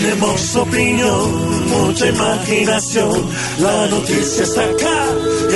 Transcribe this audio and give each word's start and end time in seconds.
Tenemos 0.00 0.56
opinión, 0.56 1.68
mucha 1.68 2.06
imaginación. 2.08 3.30
La 3.58 3.86
noticia 3.86 4.42
está 4.42 4.64
acá, 4.64 5.06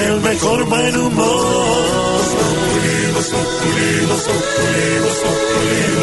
el 0.06 0.20
mejor 0.20 0.64
buen 0.66 0.96
humor. 0.96 2.20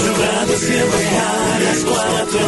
Tu 0.03 0.13
radio 0.21 0.57
siempre 0.57 1.07
a 1.07 1.59
las 1.63 1.79
cuatro. 1.85 2.39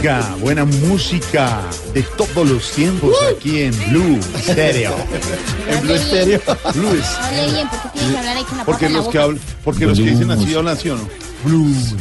Música, 0.00 0.34
buena 0.40 0.64
música 0.64 1.60
de 1.92 2.02
todos 2.02 2.48
los 2.48 2.70
tiempos 2.70 3.14
aquí 3.36 3.60
en 3.62 3.90
Blue 3.90 4.18
Stereo. 4.40 4.94
En 5.68 5.80
Blue 5.82 5.98
Stereo. 5.98 6.40
Blue 6.74 6.90
bien, 7.52 7.68
porque 7.68 7.88
tiene 7.98 8.12
que 8.12 8.18
hablar 8.18 8.36
ahí 8.38 8.44
con 8.44 8.56
la 8.58 8.64
Porque 8.64 8.86
papa 8.86 8.86
en 8.86 8.92
la 8.94 8.98
los 9.00 9.08
que 9.08 9.18
hablan, 9.18 9.40
porque 9.62 9.84
los 9.86 9.98
que 9.98 10.04
dicen 10.04 10.30
así 10.30 10.54
hablan 10.54 10.74
así 10.78 10.88
o 10.88 10.96
no. 10.96 11.06
Blues, 11.44 11.94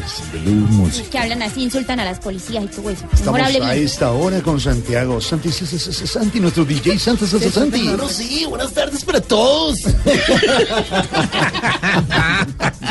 blues 0.44 0.97
Los 0.97 1.08
que 1.08 1.17
hablan 1.17 1.42
así 1.42 1.64
insultan 1.64 1.97
a 2.02 2.05
las 2.05 2.20
policías 2.20 2.64
y 2.64 2.67
todo 2.67 2.89
eso. 2.89 3.05
Estamos 3.14 3.39
a 3.42 3.47
bien. 3.50 3.64
esta 3.70 4.11
hora 4.11 4.42
con 4.42 4.59
Santiago. 4.59 5.20
Santi, 5.22 5.50
Santi, 5.52 6.39
nuestro 6.42 6.64
DJ 6.66 7.00
Santi, 7.00 7.23
S- 7.25 7.38
S- 7.38 7.52
Santi. 7.52 7.89
sí, 8.09 8.45
buenas 8.47 8.72
tardes 8.73 9.03
para 9.03 9.20
todos. 9.22 9.80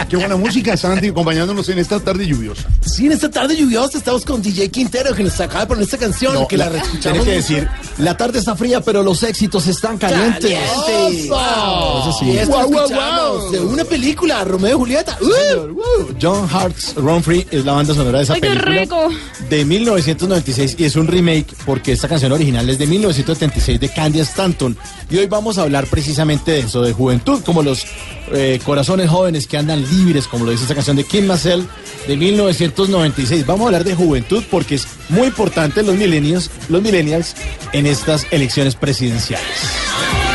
Qué 0.09 0.17
buena 0.17 0.37
música, 0.37 0.75
Santi, 0.77 1.09
acompañándonos 1.09 1.69
en 1.69 1.79
esta 1.79 2.01
tarde 2.01 2.27
lluviosa. 2.27 2.67
Sí, 2.81 3.07
en 3.07 3.13
esta 3.13 3.31
tarde 3.31 3.55
lluviosa 3.57 3.99
estamos 3.99 4.25
con 4.25 4.41
DJ 4.41 4.71
Quintero 4.71 5.15
que 5.15 5.23
nos 5.23 5.39
acaba 5.39 5.61
de 5.61 5.67
poner 5.67 5.85
esta 5.85 5.99
canción 5.99 6.33
No, 6.33 6.49
que 6.49 6.57
la, 6.57 6.71
la-. 6.71 6.83
Tienes 6.83 7.25
que 7.25 7.31
decir, 7.33 7.69
la 7.99 8.17
tarde 8.17 8.39
está 8.39 8.57
fría, 8.57 8.81
pero 8.81 9.03
los 9.03 9.23
éxitos 9.23 9.67
están 9.67 9.99
calientes. 9.99 10.51
¡Caliente! 10.51 11.27
Eso 11.27 12.17
sí. 12.19 12.25
Y 12.27 12.39
esto 12.39 12.59
escuchamos 12.59 12.91
guau. 12.91 13.51
de 13.51 13.61
una 13.61 13.85
película, 13.85 14.43
Romeo 14.45 14.71
y 14.71 14.79
Julieta. 14.79 15.19
¡Uh! 15.21 16.15
John 16.21 16.49
Hart's 16.51 16.95
Run 16.97 17.23
Free 17.23 17.47
es 17.51 17.67
la 17.67 17.73
banda 17.75 17.93
sonora 17.95 18.19
de 18.19 18.25
esa 18.25 18.35
¡Ay, 18.35 18.41
qué 18.41 18.49
película 18.49 18.81
rico! 18.81 19.09
de 19.51 19.65
1996 19.65 20.77
y 20.79 20.85
es 20.85 20.97
un 20.97 21.07
remake 21.07 21.55
porque 21.67 21.93
esta 21.93 22.09
canción 22.09 22.33
original 22.33 22.69
es 22.71 22.79
de 22.79 22.87
1976 22.87 23.79
de 23.79 23.89
Candy 23.91 24.21
Stanton 24.21 24.77
y 25.11 25.19
hoy 25.19 25.27
vamos 25.27 25.59
a 25.59 25.63
hablar 25.63 25.87
precisamente 25.87 26.53
de 26.53 26.59
eso, 26.61 26.81
de 26.83 26.93
juventud, 26.95 27.43
como 27.45 27.63
los 27.63 27.85
eh, 28.33 28.61
corazones 28.65 29.11
jóvenes 29.11 29.47
que 29.47 29.57
andan 29.57 29.83
libres, 29.83 30.27
como 30.27 30.45
lo 30.45 30.51
dice 30.51 30.65
esta 30.65 30.75
canción 30.75 30.97
de 30.97 31.05
Kim 31.05 31.27
Marcel 31.27 31.67
de 32.07 32.17
1996. 32.17 33.47
Vamos 33.47 33.65
a 33.65 33.67
hablar 33.67 33.85
de 33.85 33.95
juventud 33.95 34.43
porque 34.51 34.77
es 34.77 34.87
muy 35.09 35.29
importante 35.29 35.83
los 35.83 35.97
millennials, 35.97 36.51
los 36.69 36.83
millennials 36.83 37.35
en 37.73 37.87
estas 37.87 38.27
elecciones 38.31 38.75
presidenciales. 38.75 40.28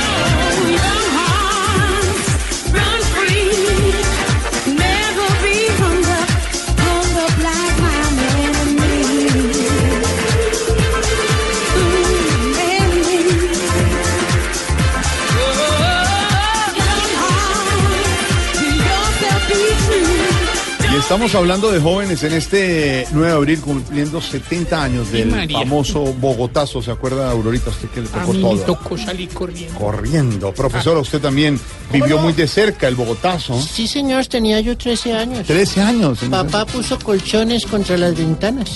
Estamos 21.03 21.35
hablando 21.35 21.69
de 21.71 21.79
jóvenes 21.79 22.23
en 22.23 22.33
este 22.33 23.05
9 23.11 23.27
de 23.27 23.33
abril 23.35 23.59
cumpliendo 23.61 24.19
70 24.21 24.83
años 24.83 25.11
del 25.11 25.27
María. 25.29 25.59
famoso 25.59 26.01
Bogotazo. 26.13 26.81
¿Se 26.81 26.91
acuerda, 26.91 27.29
Aurorita, 27.29 27.69
usted 27.69 27.89
que 27.89 28.01
le 28.01 28.07
A 28.07 28.11
tocó 28.11 28.33
mí 28.33 28.37
me 28.39 28.43
todo? 28.55 28.63
tocó 28.63 28.97
salir 28.97 29.29
corriendo. 29.29 29.77
Corriendo. 29.79 30.51
Profesora, 30.53 30.99
usted 31.01 31.19
también 31.21 31.59
vivió 31.91 32.17
muy 32.19 32.33
de 32.33 32.47
cerca 32.47 32.87
el 32.87 32.95
Bogotazo. 32.95 33.61
Sí, 33.61 33.85
señor, 33.87 34.25
tenía 34.25 34.59
yo 34.61 34.75
13 34.77 35.13
años. 35.13 35.45
13 35.45 35.81
años. 35.81 36.17
ese- 36.19 36.29
Papá 36.31 36.65
puso 36.65 36.97
colchones 36.99 37.65
contra 37.65 37.97
las 37.97 38.15
ventanas. 38.15 38.69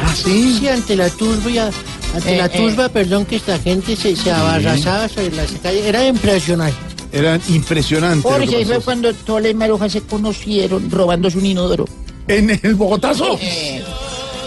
Ah, 0.00 0.12
sí. 0.16 0.58
Sí, 0.60 0.68
ante 0.68 0.96
la 0.96 1.08
turba, 1.10 1.70
ante 2.14 2.34
Eh, 2.34 2.38
la 2.38 2.46
eh. 2.46 2.48
turba, 2.48 2.88
perdón, 2.88 3.24
que 3.24 3.36
esta 3.36 3.58
gente 3.58 3.94
se, 3.94 4.16
se 4.16 4.30
abarrazaba 4.32 5.08
sobre 5.08 5.30
las 5.32 5.50
calles. 5.62 5.84
Era 5.86 6.04
impresionante. 6.06 6.76
Eran 7.12 7.40
impresionantes. 7.48 8.30
Jorge, 8.30 8.56
ahí 8.56 8.64
fue 8.64 8.80
cuando 8.80 9.12
todas 9.14 9.44
las 9.44 9.54
marujas 9.54 9.92
se 9.92 10.02
conocieron 10.02 10.90
robándose 10.90 11.38
un 11.38 11.46
inodoro. 11.46 11.86
En 12.26 12.50
el 12.62 12.74
Bogotazo. 12.74 13.38
Eh, 13.40 13.82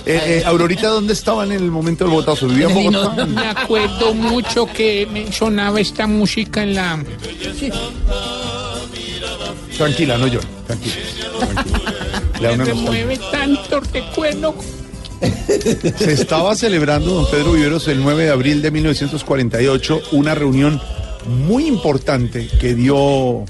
eh, 0.06 0.44
Aurorita, 0.46 0.88
¿dónde 0.88 1.14
estaban 1.14 1.52
en 1.52 1.64
el 1.64 1.72
momento 1.72 2.04
del 2.04 2.12
Bogotazo? 2.12 2.48
¿Vivía 2.48 2.68
en 2.68 2.92
Bogotá? 2.92 3.26
Me 3.26 3.48
acuerdo 3.48 4.14
mucho 4.14 4.66
que 4.66 5.08
me 5.12 5.32
sonaba 5.32 5.80
esta 5.80 6.08
música 6.08 6.64
en 6.64 6.76
la... 6.76 7.04
Tranquila, 9.78 10.18
no 10.18 10.28
llore. 10.28 10.48
Tranquila. 10.68 10.96
tranquila. 11.40 12.66
Me 12.66 12.74
mueve 12.74 13.20
tanto 13.32 13.80
recuerdo. 13.80 14.56
Se 15.98 16.14
estaba 16.14 16.56
celebrando, 16.56 17.14
don 17.14 17.30
Pedro 17.30 17.54
Viveros, 17.54 17.88
el 17.88 18.02
9 18.02 18.26
de 18.26 18.30
abril 18.32 18.62
de 18.62 18.72
1948, 18.72 20.02
una 20.14 20.34
reunión 20.34 20.82
muy 21.28 21.68
importante 21.68 22.48
que 22.60 22.74
dio 22.76 23.46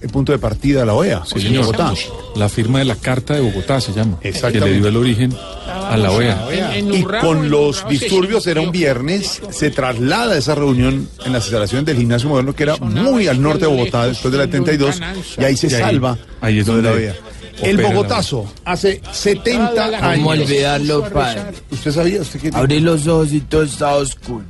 el 0.00 0.08
punto 0.10 0.32
de 0.32 0.38
partida 0.38 0.82
a 0.82 0.86
la 0.86 0.94
OEA 0.94 1.22
en 1.34 1.40
señor. 1.40 1.64
Bogotá. 1.66 1.94
La 2.34 2.48
firma 2.48 2.80
de 2.80 2.84
la 2.86 2.96
Carta 2.96 3.34
de 3.34 3.40
Bogotá 3.40 3.80
se 3.80 3.92
llama. 3.92 4.18
Que 4.20 4.30
Exactamente. 4.30 4.70
le 4.74 4.76
dio 4.80 4.88
el 4.88 4.96
origen 4.96 5.32
a 5.66 5.96
la 5.96 6.10
OEA. 6.10 6.48
En, 6.76 6.88
en 6.88 6.94
Y 6.94 7.02
con 7.04 7.50
los 7.50 7.86
disturbios 7.88 8.46
era 8.48 8.60
un 8.62 8.72
viernes, 8.72 9.40
se 9.50 9.70
traslada 9.70 10.36
esa 10.36 10.54
reunión 10.56 11.08
en 11.24 11.32
las 11.32 11.44
instalaciones 11.44 11.86
del 11.86 11.98
gimnasio 11.98 12.28
moderno 12.30 12.52
que 12.54 12.64
era 12.64 12.76
muy 12.78 13.28
al 13.28 13.40
norte 13.40 13.60
de 13.60 13.66
Bogotá 13.68 14.06
después 14.08 14.32
de 14.32 14.38
la 14.38 14.44
72 14.44 15.00
y 15.38 15.44
ahí 15.44 15.56
se 15.56 15.68
Y 15.68 15.74
ahí- 15.74 15.80
salva 15.82 16.18
ahí 16.40 16.58
es 16.58 16.66
lo 16.66 16.76
de 16.76 16.82
la 16.82 16.90
donde 16.90 17.04
OEA. 17.06 17.16
El 17.62 17.76
Bogotazo, 17.76 18.50
hace 18.64 19.00
70 19.12 19.90
¿Cómo 20.14 20.32
años. 20.32 20.46
olvidarlo, 20.48 21.04
padre? 21.10 21.42
¿Usted 21.70 21.92
sabía? 21.92 22.22
¿Usted, 22.22 22.40
qué- 22.40 22.50
Abrí 22.54 22.80
los 22.80 23.06
ojos 23.06 23.32
y 23.32 23.40
todo 23.42 23.62
estaba 23.62 23.96
oscuro. 23.96 24.42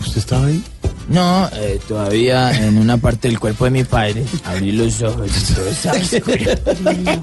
¿Usted 0.00 0.18
estaba 0.18 0.46
ahí? 0.46 0.62
No, 1.08 1.48
eh, 1.54 1.80
todavía 1.88 2.66
en 2.66 2.76
una 2.78 2.98
parte 2.98 3.28
del 3.28 3.38
cuerpo 3.38 3.64
de 3.64 3.70
mi 3.70 3.84
padre. 3.84 4.24
Abrí 4.44 4.72
los 4.72 5.00
ojos 5.02 5.30
y 5.30 5.54
todo 5.54 5.68
estaba. 5.68 5.98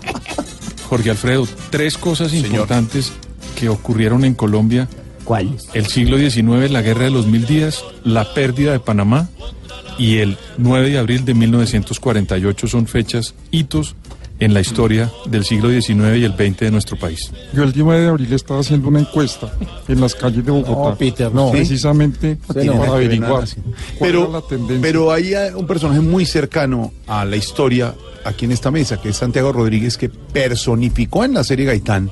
Jorge 0.90 1.10
Alfredo, 1.12 1.48
tres 1.70 1.98
cosas 1.98 2.34
importantes 2.34 3.12
que 3.56 3.70
ocurrieron 3.70 4.26
en 4.26 4.34
Colombia. 4.34 4.88
¿Cuál? 5.24 5.56
El 5.74 5.88
siglo 5.88 6.18
XIX, 6.18 6.70
la 6.72 6.82
guerra 6.82 7.06
de 7.06 7.12
los 7.12 7.26
mil 7.28 7.46
días, 7.46 7.84
la 8.04 8.34
pérdida 8.34 8.72
de 8.72 8.80
Panamá 8.80 9.30
y 9.98 10.18
el 10.18 10.38
9 10.58 10.90
de 10.90 11.00
abril 11.00 11.26
de 11.26 11.34
1948 11.34 12.68
son 12.68 12.88
fechas, 12.88 13.34
hitos 13.52 13.96
en 14.40 14.54
la 14.54 14.62
historia 14.62 15.12
del 15.26 15.46
siglo 15.46 15.70
XIX 15.70 16.18
y 16.18 16.24
el 16.26 16.34
XX 16.34 16.58
de 16.60 16.72
nuestro 16.72 16.98
país. 16.98 17.32
Yo 17.54 17.64
el 17.64 17.74
9 17.76 18.02
de 18.02 18.08
abril 18.08 18.34
estaba 18.34 18.60
haciendo 18.60 18.90
una 18.90 19.00
encuesta 19.00 19.54
en 19.88 20.02
las 20.02 20.14
calles 20.16 20.46
de 20.46 20.52
Bogotá. 20.52 20.90
No, 20.90 20.96
Peter, 20.98 21.34
no. 21.34 21.52
Precisamente 21.52 22.38
para 22.46 22.62
averiguar 22.88 23.44
así. 23.44 23.58
cuál 23.98 24.10
era 24.12 24.20
Pero, 24.20 24.32
la 24.32 24.42
tendencia. 24.42 24.80
pero 24.82 25.12
hay 25.12 25.34
un 25.56 25.66
personaje 25.68 26.02
muy 26.02 26.26
cercano 26.26 26.92
a 27.08 27.24
la 27.26 27.36
historia 27.38 27.94
aquí 28.26 28.46
en 28.46 28.52
esta 28.52 28.72
mesa, 28.72 29.00
que 29.02 29.10
es 29.10 29.18
Santiago 29.18 29.54
Rodríguez, 29.54 29.98
que 29.98 30.10
personificó 30.10 31.24
en 31.24 31.34
la 31.34 31.44
serie 31.44 31.66
Gaitán 31.66 32.12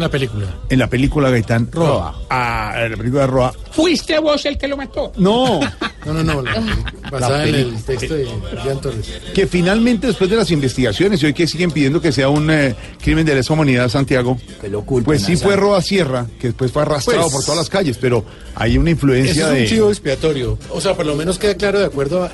La 0.00 0.08
película. 0.08 0.46
En 0.70 0.78
la 0.78 0.86
película 0.88 1.28
Gaitán. 1.30 1.68
Roa. 1.70 2.22
Ah, 2.30 2.72
en 2.84 2.90
la 2.92 2.96
película 2.96 3.20
de 3.22 3.26
Roa. 3.26 3.52
¿Fuiste 3.72 4.18
vos 4.18 4.44
el 4.46 4.56
que 4.56 4.66
lo 4.66 4.76
mató? 4.78 5.12
No. 5.18 5.60
No, 6.06 6.12
no, 6.14 6.24
no. 6.24 6.40
la- 6.42 6.64
basada 7.10 7.46
en 7.46 7.54
el 7.54 7.82
texto 7.84 8.14
de 8.14 8.26
Jean 8.64 8.80
Torres. 8.80 9.06
que 9.34 9.46
finalmente 9.46 10.06
después 10.06 10.30
de 10.30 10.36
las 10.36 10.50
investigaciones 10.50 11.22
y 11.22 11.26
hoy 11.26 11.34
que 11.34 11.46
siguen 11.46 11.70
pidiendo 11.70 12.00
que 12.00 12.12
sea 12.12 12.28
un 12.30 12.50
eh, 12.50 12.74
crimen 13.02 13.26
de 13.26 13.34
lesa 13.34 13.52
humanidad 13.52 13.88
Santiago, 13.90 14.38
pues 15.04 15.22
sí 15.22 15.36
fue 15.36 15.56
Roa 15.56 15.82
Sierra, 15.82 16.26
que 16.40 16.48
después 16.48 16.72
fue 16.72 16.82
arrastrado 16.82 17.22
Pues- 17.22 17.32
por 17.34 17.42
todas 17.44 17.58
las 17.58 17.68
calles, 17.68 17.98
pero 18.00 18.24
hay 18.54 18.78
una 18.78 18.90
influencia 18.90 19.32
Eso 19.32 19.48
es 19.48 19.54
de... 19.54 19.60
un 19.62 19.68
chivo 19.68 19.88
expiatorio. 19.90 20.58
O 20.70 20.80
sea, 20.80 20.94
por 20.94 21.04
lo 21.04 21.14
menos 21.14 21.38
queda 21.38 21.54
claro 21.56 21.78
de 21.78 21.84
acuerdo 21.86 22.24
a 22.24 22.30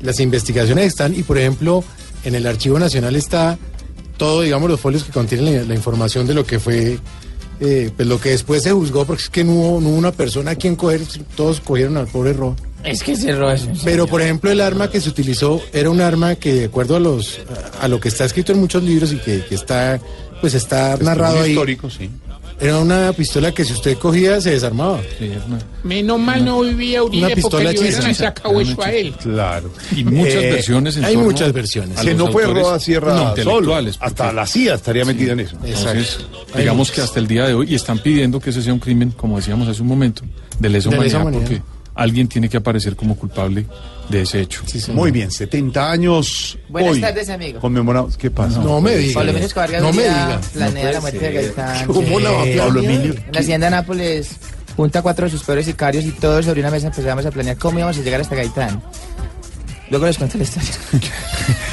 las 0.00 0.18
investigaciones 0.20 0.86
están 0.86 1.14
y 1.14 1.22
por 1.22 1.36
ejemplo 1.36 1.84
en 2.24 2.34
el 2.34 2.46
Archivo 2.46 2.78
Nacional 2.78 3.16
está 3.16 3.58
todo, 4.16 4.42
digamos, 4.42 4.70
los 4.70 4.80
folios 4.80 5.04
que 5.04 5.12
contienen 5.12 5.54
la, 5.54 5.64
la 5.64 5.74
información 5.74 6.26
de 6.26 6.34
lo 6.34 6.44
que 6.44 6.58
fue, 6.58 6.98
eh, 7.60 7.90
pues 7.96 8.08
lo 8.08 8.20
que 8.20 8.30
después 8.30 8.62
se 8.62 8.72
juzgó, 8.72 9.04
porque 9.04 9.22
es 9.22 9.30
que 9.30 9.44
no 9.44 9.52
hubo, 9.52 9.80
no 9.80 9.88
hubo 9.90 9.96
una 9.96 10.12
persona 10.12 10.52
a 10.52 10.54
quien 10.54 10.76
coger, 10.76 11.02
todos 11.36 11.60
cogieron 11.60 11.96
al 11.96 12.06
pobre 12.06 12.32
Ro. 12.32 12.56
Es 12.84 13.02
que 13.02 13.12
ese 13.12 13.34
Roa 13.34 13.54
es 13.54 13.64
un 13.64 13.76
Pero 13.84 14.06
por 14.06 14.22
ejemplo 14.22 14.50
el 14.50 14.60
arma 14.60 14.88
que 14.88 15.00
se 15.00 15.08
utilizó 15.08 15.60
era 15.72 15.90
un 15.90 16.00
arma 16.00 16.36
que 16.36 16.54
de 16.54 16.64
acuerdo 16.66 16.94
a 16.94 17.00
los 17.00 17.40
a, 17.80 17.84
a 17.84 17.88
lo 17.88 17.98
que 17.98 18.06
está 18.08 18.24
escrito 18.24 18.52
en 18.52 18.60
muchos 18.60 18.84
libros 18.84 19.12
y 19.12 19.16
que, 19.16 19.44
que 19.44 19.56
está 19.56 20.00
pues 20.40 20.54
está 20.54 20.96
narrado 20.98 21.40
ahí 21.40 21.50
histórico, 21.50 21.90
sí. 21.90 22.10
Era 22.58 22.78
una 22.78 23.12
pistola 23.12 23.52
que 23.52 23.64
si 23.64 23.72
usted 23.74 23.98
cogía 23.98 24.40
se 24.40 24.50
desarmaba. 24.52 25.00
Menos 25.84 26.18
mal 26.18 26.44
no 26.44 26.60
vivía 26.62 27.02
Una 27.02 27.10
Uribe 27.10 27.22
porque 27.28 27.34
pistola 27.42 27.72
le 27.72 27.78
hubieran 27.80 28.00
chisa. 28.02 28.14
sacado 28.26 28.60
eso 28.60 28.82
a 28.82 28.92
él. 28.92 29.12
Claro. 29.22 29.70
Y 29.94 30.04
muchas 30.04 30.34
Eh, 30.34 30.50
versiones 30.50 30.96
en 30.96 31.04
hay 31.04 31.16
muchas 31.16 31.52
versiones. 31.52 32.00
Que 32.00 32.14
no 32.14 32.28
fue 32.32 32.44
Roa 32.46 32.78
Sierra 32.80 33.16
solo, 33.16 33.28
intelectuales. 33.30 33.96
hasta 34.00 34.24
porque- 34.24 34.36
la 34.36 34.46
CIA 34.46 34.74
estaría 34.74 35.04
metida 35.04 35.32
en 35.32 35.40
eso. 35.40 35.56
Entonces, 35.64 36.18
Hay 36.54 36.60
digamos 36.60 36.78
muchos. 36.88 36.94
que 36.94 37.00
hasta 37.02 37.18
el 37.20 37.26
día 37.26 37.46
de 37.46 37.54
hoy, 37.54 37.66
y 37.70 37.74
están 37.74 37.98
pidiendo 37.98 38.40
que 38.40 38.50
ese 38.50 38.62
sea 38.62 38.72
un 38.72 38.78
crimen, 38.80 39.10
como 39.10 39.36
decíamos 39.36 39.68
hace 39.68 39.82
un 39.82 39.88
momento, 39.88 40.22
de 40.58 40.68
lesa 40.68 40.88
De 40.90 40.96
lesa 40.98 41.18
humanidad, 41.18 41.20
humanidad. 41.22 41.42
porque 41.42 41.75
alguien 41.96 42.28
tiene 42.28 42.48
que 42.48 42.58
aparecer 42.58 42.94
como 42.94 43.16
culpable 43.16 43.66
de 44.08 44.22
ese 44.22 44.40
hecho. 44.40 44.62
Muy 44.92 45.10
bien, 45.10 45.30
70 45.30 45.90
años 45.90 46.58
Buenas 46.68 46.92
hoy 46.92 47.00
tardes, 47.00 47.28
amigo. 47.28 47.58
conmemorados. 47.60 48.16
¿Qué 48.16 48.30
pasa? 48.30 48.60
No 48.60 48.80
me 48.80 48.94
diga. 48.96 49.14
Pablo 49.14 49.30
Emilio 49.30 49.46
Escobar 49.48 49.70
No 49.80 49.92
me 49.92 50.02
diga. 50.02 50.40
planea 50.52 50.92
la 50.92 51.00
muerte 51.00 51.18
de 51.18 51.32
Gaitán. 51.32 51.86
¿Cómo 51.86 52.20
la 52.20 52.30
va? 52.30 52.44
Pablo 52.58 52.80
Emilio. 52.82 53.14
En 53.14 53.32
la 53.32 53.40
hacienda 53.40 53.70
Nápoles 53.70 54.30
junta 54.76 54.98
a 54.98 55.02
cuatro 55.02 55.24
de 55.24 55.30
sus 55.30 55.42
peores 55.42 55.64
sicarios 55.66 56.04
y 56.04 56.10
todos 56.12 56.44
sobre 56.44 56.60
una 56.60 56.70
mesa 56.70 56.88
empezamos 56.88 57.24
a 57.26 57.30
planear 57.30 57.56
cómo 57.56 57.78
íbamos 57.78 57.96
a 57.98 58.02
llegar 58.02 58.20
hasta 58.20 58.36
Gaitán. 58.36 58.82
Luego 59.90 60.06
les 60.06 60.18
cuento 60.18 60.38
la 60.38 60.44
historia. 60.44 60.70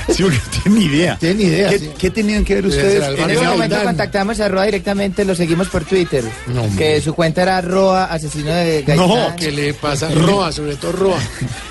Sí, 0.10 0.22
porque 0.22 0.38
no 0.38 0.44
tienen 0.62 0.80
ni 0.80 0.86
idea. 0.86 1.18
Tienen 1.18 1.38
ni 1.38 1.44
idea, 1.46 1.70
¿Qué, 1.70 1.80
sí. 1.80 1.90
qué 1.98 2.10
tenían 2.12 2.44
que 2.44 2.56
ver 2.56 2.66
ustedes 2.68 3.18
en 3.18 3.30
ese 3.32 3.48
momento 3.48 3.78
contactamos 3.84 4.40
a 4.42 4.50
Roa 4.50 4.66
directamente, 4.66 5.24
lo 5.24 5.34
seguimos 5.34 5.70
por 5.70 5.86
Twitter. 5.86 6.24
No, 6.54 6.64
que 6.78 7.00
su 7.02 7.14
cuenta 7.16 7.42
era 7.42 7.62
Roa, 7.62 8.06
asesino 8.06 8.52
de 8.52 8.84
Gaitán. 8.84 8.98
No, 9.08 9.36
¿Qué 9.38 9.50
le 9.52 9.74
pasa? 9.74 10.10
Roa, 10.14 10.52
sobre 10.52 10.76
todo 10.76 10.92
Roa. 10.92 11.18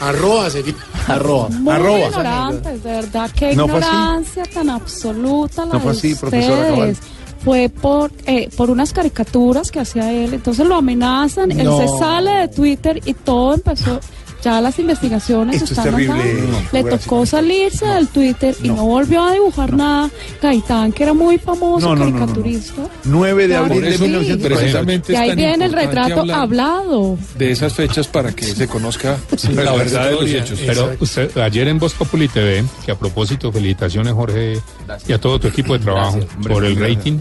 A 0.01 0.13
Roa 0.13 0.49
sería. 0.51 0.75
Arroba. 1.09 1.51
Muy 1.51 1.75
Arroba. 1.75 1.99
ignorantes, 2.09 2.83
de 2.83 2.91
verdad, 2.91 3.31
qué 3.39 3.55
¿No 3.55 3.65
ignorancia 3.67 4.43
tan 4.45 4.71
absoluta 4.71 5.67
la 5.67 5.75
¿No 5.75 5.81
fue 5.81 5.93
de 5.93 5.99
así, 5.99 6.15
profesora 6.15 6.57
Cabal? 6.69 6.73
ustedes. 6.91 6.99
Fue 7.45 7.69
por, 7.69 8.11
eh, 8.27 8.49
por 8.57 8.71
unas 8.71 8.93
caricaturas 8.95 9.71
que 9.71 9.81
hacía 9.81 10.11
él, 10.11 10.33
entonces 10.35 10.67
lo 10.67 10.77
amenazan, 10.77 11.51
No. 11.51 11.81
él 11.83 11.89
se 11.89 11.99
sale 11.99 12.31
de 12.31 12.49
Twitter 12.49 13.01
y 13.05 13.13
todo 13.15 13.55
empezó, 13.55 14.01
ya 14.43 14.61
las 14.61 14.79
investigaciones 14.79 15.57
Esto 15.57 15.65
es 15.67 15.71
están 15.79 15.85
terrible, 15.95 16.43
no, 16.51 16.59
Le 16.73 16.85
tocó 16.85 17.25
salirse 17.27 17.87
del 17.87 18.09
Twitter 18.09 18.55
y 18.63 18.69
No. 18.69 18.77
no 18.77 18.85
volvió 18.87 19.23
a 19.23 19.33
dibujar 19.33 19.73
nada. 19.73 20.11
Gaitán, 20.41 20.93
que 20.93 21.05
era 21.05 21.13
muy 21.15 21.39
famoso 21.39 21.89
No, 21.89 21.95
no, 21.97 22.05
no, 22.05 22.11
no, 22.11 22.11
no. 22.11 22.19
caricaturista. 22.27 22.83
9 23.05 23.49
de 23.49 23.57
abril 23.57 23.81
de 23.83 23.89
eso, 23.91 24.05
1948. 24.05 24.55
precisamente 24.61 25.13
Y 25.13 25.15
es 25.15 25.21
ahí 25.21 25.35
viene 25.37 25.65
el 25.65 25.73
retrato 25.73 26.23
hablado. 26.33 27.19
de 27.39 27.51
esas 27.51 27.73
fechas 27.73 28.07
para 28.09 28.33
que 28.33 28.45
se 28.45 28.67
conozca 28.69 29.17
la 29.55 29.73
verdad 29.73 30.07
de 30.07 30.13
los 30.13 30.25
hechos. 30.31 30.61
Exacto. 30.61 30.67
Pero 30.67 30.97
usted, 31.01 31.39
ayer 31.39 31.69
en 31.69 31.79
Voz 31.79 31.95
Populi 31.95 32.29
TV, 32.29 32.65
que 32.85 32.93
a 32.93 32.95
propósito, 32.99 33.53
felicitaciones 33.53 34.13
Jorge 34.13 34.61
y 35.07 35.13
a 35.13 35.19
todo 35.21 35.39
tu 35.39 35.49
equipo 35.49 35.73
de 35.75 35.81
trabajo 35.85 36.19
por 36.49 36.65
el 36.65 36.77
rating, 36.77 37.19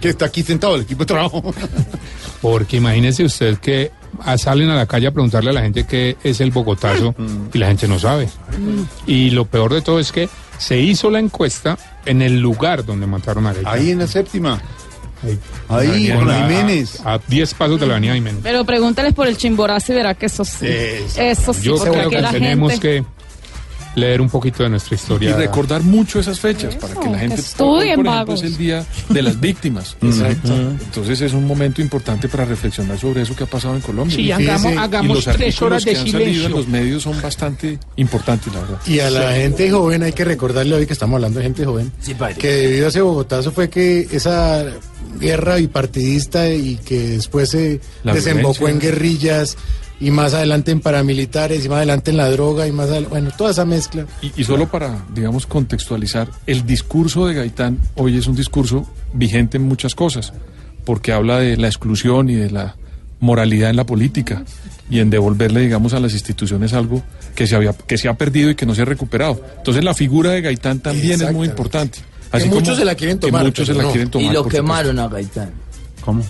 Que 0.00 0.08
está 0.10 0.26
aquí 0.26 0.42
sentado 0.42 0.76
el 0.76 0.82
equipo 0.82 1.00
de 1.00 1.06
trabajo. 1.06 1.54
porque 2.40 2.76
imagínese 2.76 3.24
usted 3.24 3.58
que 3.58 3.90
salen 4.36 4.70
a 4.70 4.76
la 4.76 4.86
calle 4.86 5.06
a 5.06 5.10
preguntarle 5.10 5.50
a 5.50 5.52
la 5.52 5.62
gente 5.62 5.84
qué 5.86 6.16
es 6.24 6.40
el 6.40 6.50
Bogotazo 6.50 7.14
y 7.52 7.58
la 7.58 7.68
gente 7.68 7.88
no 7.88 7.98
sabe. 7.98 8.28
Y 9.06 9.30
lo 9.30 9.44
peor 9.46 9.72
de 9.74 9.82
todo 9.82 9.98
es 10.00 10.12
que 10.12 10.28
se 10.58 10.78
hizo 10.78 11.10
la 11.10 11.18
encuesta 11.18 11.76
en 12.06 12.22
el 12.22 12.40
lugar 12.40 12.84
donde 12.84 13.06
mataron 13.06 13.46
a 13.46 13.52
Gaitán. 13.52 13.74
Ahí 13.74 13.90
en 13.90 13.98
la 13.98 14.06
séptima. 14.06 14.60
Ahí, 15.68 16.10
con 16.10 16.28
la- 16.28 16.46
Jiménez. 16.46 17.00
A 17.04 17.18
10 17.26 17.54
pasos 17.54 17.80
de 17.80 17.86
la 17.86 17.94
avenida 17.94 18.14
Jiménez. 18.14 18.40
Pero 18.42 18.64
pregúntales 18.64 19.14
por 19.14 19.26
el 19.26 19.36
chimborazo 19.36 19.92
y 19.92 19.96
verá 19.96 20.14
que 20.14 20.26
eso 20.26 20.44
sí. 20.44 20.66
Eso. 20.66 21.20
Eso 21.20 21.54
sí, 21.54 21.62
Yo 21.62 21.76
creo 21.76 22.10
que 22.10 22.20
la 22.20 22.30
tenemos 22.30 22.72
gente... 22.72 22.88
que 23.00 23.04
leer 23.94 24.20
un 24.20 24.28
poquito 24.28 24.62
de 24.62 24.68
nuestra 24.70 24.94
Y 24.94 24.96
historia. 24.96 25.36
recordar 25.36 25.82
mucho 25.82 26.18
esas 26.18 26.40
fechas 26.40 26.74
para 26.76 26.94
que 26.94 27.06
la 27.06 27.12
que 27.12 27.18
gente 27.18 27.40
estudien, 27.40 27.98
hoy, 28.00 28.04
por 28.04 28.06
ejemplo, 28.06 28.34
es 28.34 28.42
el 28.42 28.56
día 28.56 28.84
de 29.08 29.22
las 29.22 29.40
víctimas. 29.40 29.96
Exacto. 30.02 30.52
Entonces 30.52 31.20
es 31.20 31.32
un 31.32 31.46
momento 31.46 31.80
importante 31.80 32.28
para 32.28 32.44
reflexionar 32.44 32.98
sobre 32.98 33.22
eso 33.22 33.36
que 33.36 33.44
ha 33.44 33.46
pasado 33.46 33.74
en 33.76 33.80
Colombia. 33.82 34.16
Sí, 34.16 34.22
Y 34.24 34.32
hagamos, 34.32 34.62
fíjese, 34.62 34.74
y 34.74 34.78
hagamos 34.78 35.24
los 35.26 35.36
tres 35.36 35.62
horas 35.62 35.84
que 35.84 35.90
de 35.92 35.96
han 35.98 36.06
salido 36.06 36.18
en 36.20 36.26
silencio. 36.34 36.56
los 36.56 36.68
medios 36.68 37.02
son 37.02 37.20
bastante 37.22 37.78
importantes, 37.96 38.52
la 38.52 38.60
verdad. 38.60 38.78
Y 38.86 38.98
a 39.00 39.10
la 39.10 39.32
gente 39.32 39.70
joven 39.70 40.02
hay 40.02 40.12
que 40.12 40.24
recordarle 40.24 40.74
hoy 40.74 40.86
que 40.86 40.92
estamos 40.92 41.14
hablando 41.16 41.38
de 41.38 41.44
gente 41.44 41.64
joven, 41.64 41.92
Sí, 42.00 42.14
padre. 42.14 42.34
que 42.36 42.48
debido 42.48 42.86
a 42.86 42.88
ese 42.88 43.00
Bogotazo 43.00 43.52
fue 43.52 43.68
que 43.70 44.08
esa 44.10 44.64
guerra 45.20 45.56
bipartidista 45.56 46.48
y 46.48 46.76
que 46.76 46.98
después 47.10 47.50
se 47.50 47.80
La 48.02 48.14
desembocó 48.14 48.64
violencia. 48.64 48.70
en 48.70 48.80
guerrillas 48.94 49.56
y 50.00 50.10
más 50.10 50.34
adelante 50.34 50.72
en 50.72 50.80
paramilitares 50.80 51.64
y 51.64 51.68
más 51.68 51.78
adelante 51.78 52.10
en 52.10 52.16
la 52.16 52.28
droga 52.30 52.66
y 52.66 52.72
más 52.72 52.86
adelante, 52.86 53.10
bueno, 53.10 53.30
toda 53.36 53.52
esa 53.52 53.64
mezcla. 53.64 54.06
Y, 54.22 54.32
y 54.36 54.44
solo 54.44 54.68
para, 54.68 55.04
digamos, 55.14 55.46
contextualizar, 55.46 56.28
el 56.46 56.66
discurso 56.66 57.26
de 57.26 57.34
Gaitán 57.34 57.78
hoy 57.94 58.18
es 58.18 58.26
un 58.26 58.34
discurso 58.36 58.86
vigente 59.12 59.56
en 59.56 59.64
muchas 59.64 59.94
cosas, 59.94 60.32
porque 60.84 61.12
habla 61.12 61.38
de 61.38 61.56
la 61.56 61.68
exclusión 61.68 62.28
y 62.28 62.34
de 62.34 62.50
la 62.50 62.76
moralidad 63.20 63.70
en 63.70 63.76
la 63.76 63.86
política 63.86 64.44
y 64.90 64.98
en 65.00 65.08
devolverle, 65.08 65.60
digamos, 65.60 65.94
a 65.94 66.00
las 66.00 66.12
instituciones 66.12 66.74
algo 66.74 67.02
que 67.34 67.46
se 67.46 67.56
había, 67.56 67.72
que 67.72 67.96
se 67.96 68.08
ha 68.08 68.14
perdido 68.14 68.50
y 68.50 68.54
que 68.54 68.66
no 68.66 68.74
se 68.74 68.82
ha 68.82 68.84
recuperado. 68.84 69.40
Entonces 69.56 69.82
la 69.82 69.94
figura 69.94 70.30
de 70.32 70.42
Gaitán 70.42 70.80
también 70.80 71.22
es 71.22 71.32
muy 71.32 71.48
importante. 71.48 72.00
Que 72.32 72.46
muchos 72.46 72.76
se 72.76 72.84
la 72.84 72.94
quieren 72.96 73.18
tomar, 73.20 73.42
Que 73.42 73.46
muchos 73.46 73.66
se 73.68 73.74
la 73.74 73.84
no. 73.84 73.90
quieren 73.92 74.10
tomar. 74.10 74.30
Y 74.30 74.34
lo 74.34 74.46
quemaron 74.46 74.98
a 74.98 75.08
Gaitán. 75.08 75.52
¿Cómo? 76.04 76.22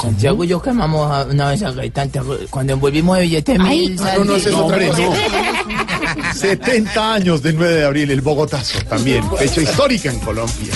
Santiago 0.00 0.44
y 0.44 0.48
yo 0.48 0.62
quemamos 0.62 1.10
a- 1.10 1.24
una 1.24 1.48
vez 1.50 1.62
a 1.62 1.72
Gaitán. 1.72 2.10
Cuando 2.50 2.72
envolvimos 2.74 3.16
de 3.16 3.22
billete 3.24 3.56
Ay, 3.60 3.80
mil. 3.88 3.96
no, 3.96 4.24
no, 4.24 4.36
es 4.36 4.46
otra 4.46 4.60
hombre, 4.60 4.88
cosa. 4.88 6.34
70 6.34 7.14
años 7.14 7.42
del 7.42 7.56
9 7.56 7.74
de 7.74 7.84
abril, 7.84 8.10
el 8.10 8.20
Bogotazo 8.20 8.78
también. 8.88 9.24
Fecha 9.38 9.60
histórica 9.60 10.10
en 10.10 10.20
Colombia. 10.20 10.72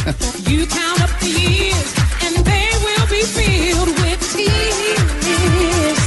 You 0.48 0.66
count 0.66 1.00
up 1.02 1.10
the 1.20 1.28
years, 1.28 1.94
and 2.26 2.44
they 2.44 2.68
will 2.84 3.06
be 3.08 3.22
filled 3.22 3.88
with 4.00 4.20
tears. 4.34 5.98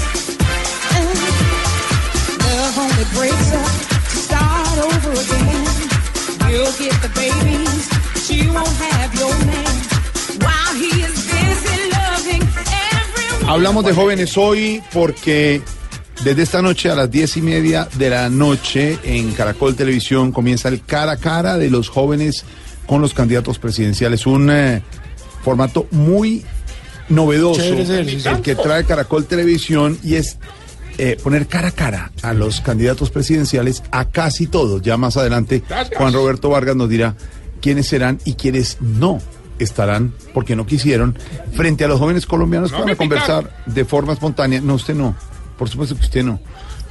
Love 2.39 2.77
only 2.77 3.05
breaks 3.15 3.53
up 3.53 3.71
to 4.09 4.17
start 4.17 4.77
over 4.77 5.11
again. 5.11 5.65
You'll 6.51 6.71
get 6.77 7.01
the 7.01 7.09
babies, 7.15 8.29
you 8.29 8.51
won't 8.53 8.67
have 8.67 9.13
your 9.15 9.33
man. 9.45 9.74
Hablamos 13.47 13.85
de 13.85 13.93
jóvenes 13.93 14.37
hoy 14.37 14.81
porque 14.91 15.61
desde 16.23 16.41
esta 16.41 16.63
noche 16.63 16.89
a 16.89 16.95
las 16.95 17.11
diez 17.11 17.37
y 17.37 17.41
media 17.41 17.87
de 17.95 18.09
la 18.09 18.29
noche 18.29 18.97
en 19.03 19.33
Caracol 19.33 19.75
Televisión 19.75 20.31
comienza 20.31 20.67
el 20.67 20.81
cara 20.83 21.13
a 21.13 21.17
cara 21.17 21.57
de 21.57 21.69
los 21.69 21.89
jóvenes 21.89 22.43
con 22.87 23.01
los 23.01 23.13
candidatos 23.13 23.59
presidenciales. 23.59 24.25
Un 24.25 24.49
eh, 24.49 24.81
formato 25.43 25.87
muy 25.91 26.43
novedoso 27.07 27.61
Chévere 27.61 27.99
el 27.99 28.41
que 28.41 28.55
trae 28.55 28.83
Caracol 28.83 29.25
Televisión 29.25 29.99
y 30.03 30.15
es 30.15 30.39
eh, 30.97 31.15
poner 31.21 31.45
cara 31.45 31.67
a 31.67 31.71
cara 31.71 32.11
a 32.23 32.33
los 32.33 32.61
candidatos 32.61 33.11
presidenciales 33.11 33.83
a 33.91 34.05
casi 34.05 34.47
todos. 34.47 34.81
Ya 34.81 34.97
más 34.97 35.17
adelante 35.17 35.61
Juan 35.95 36.13
Roberto 36.13 36.49
Vargas 36.49 36.75
nos 36.75 36.89
dirá 36.89 37.15
quiénes 37.61 37.87
serán 37.87 38.19
y 38.25 38.33
quiénes 38.33 38.77
no 38.81 39.21
estarán 39.59 40.13
porque 40.33 40.55
no 40.55 40.65
quisieron 40.65 41.17
frente 41.53 41.85
a 41.85 41.87
los 41.87 41.99
jóvenes 41.99 42.25
colombianos 42.25 42.71
que 42.71 42.77
No 42.77 42.83
van 42.83 42.89
a 42.89 42.91
me 42.93 42.97
conversar 42.97 43.63
de 43.65 43.85
forma 43.85 44.13
espontánea. 44.13 44.61
No, 44.61 44.75
usted 44.75 44.95
no. 44.95 45.15
Por 45.57 45.69
supuesto 45.69 45.95
que 45.95 46.01
usted 46.01 46.23
no. 46.23 46.39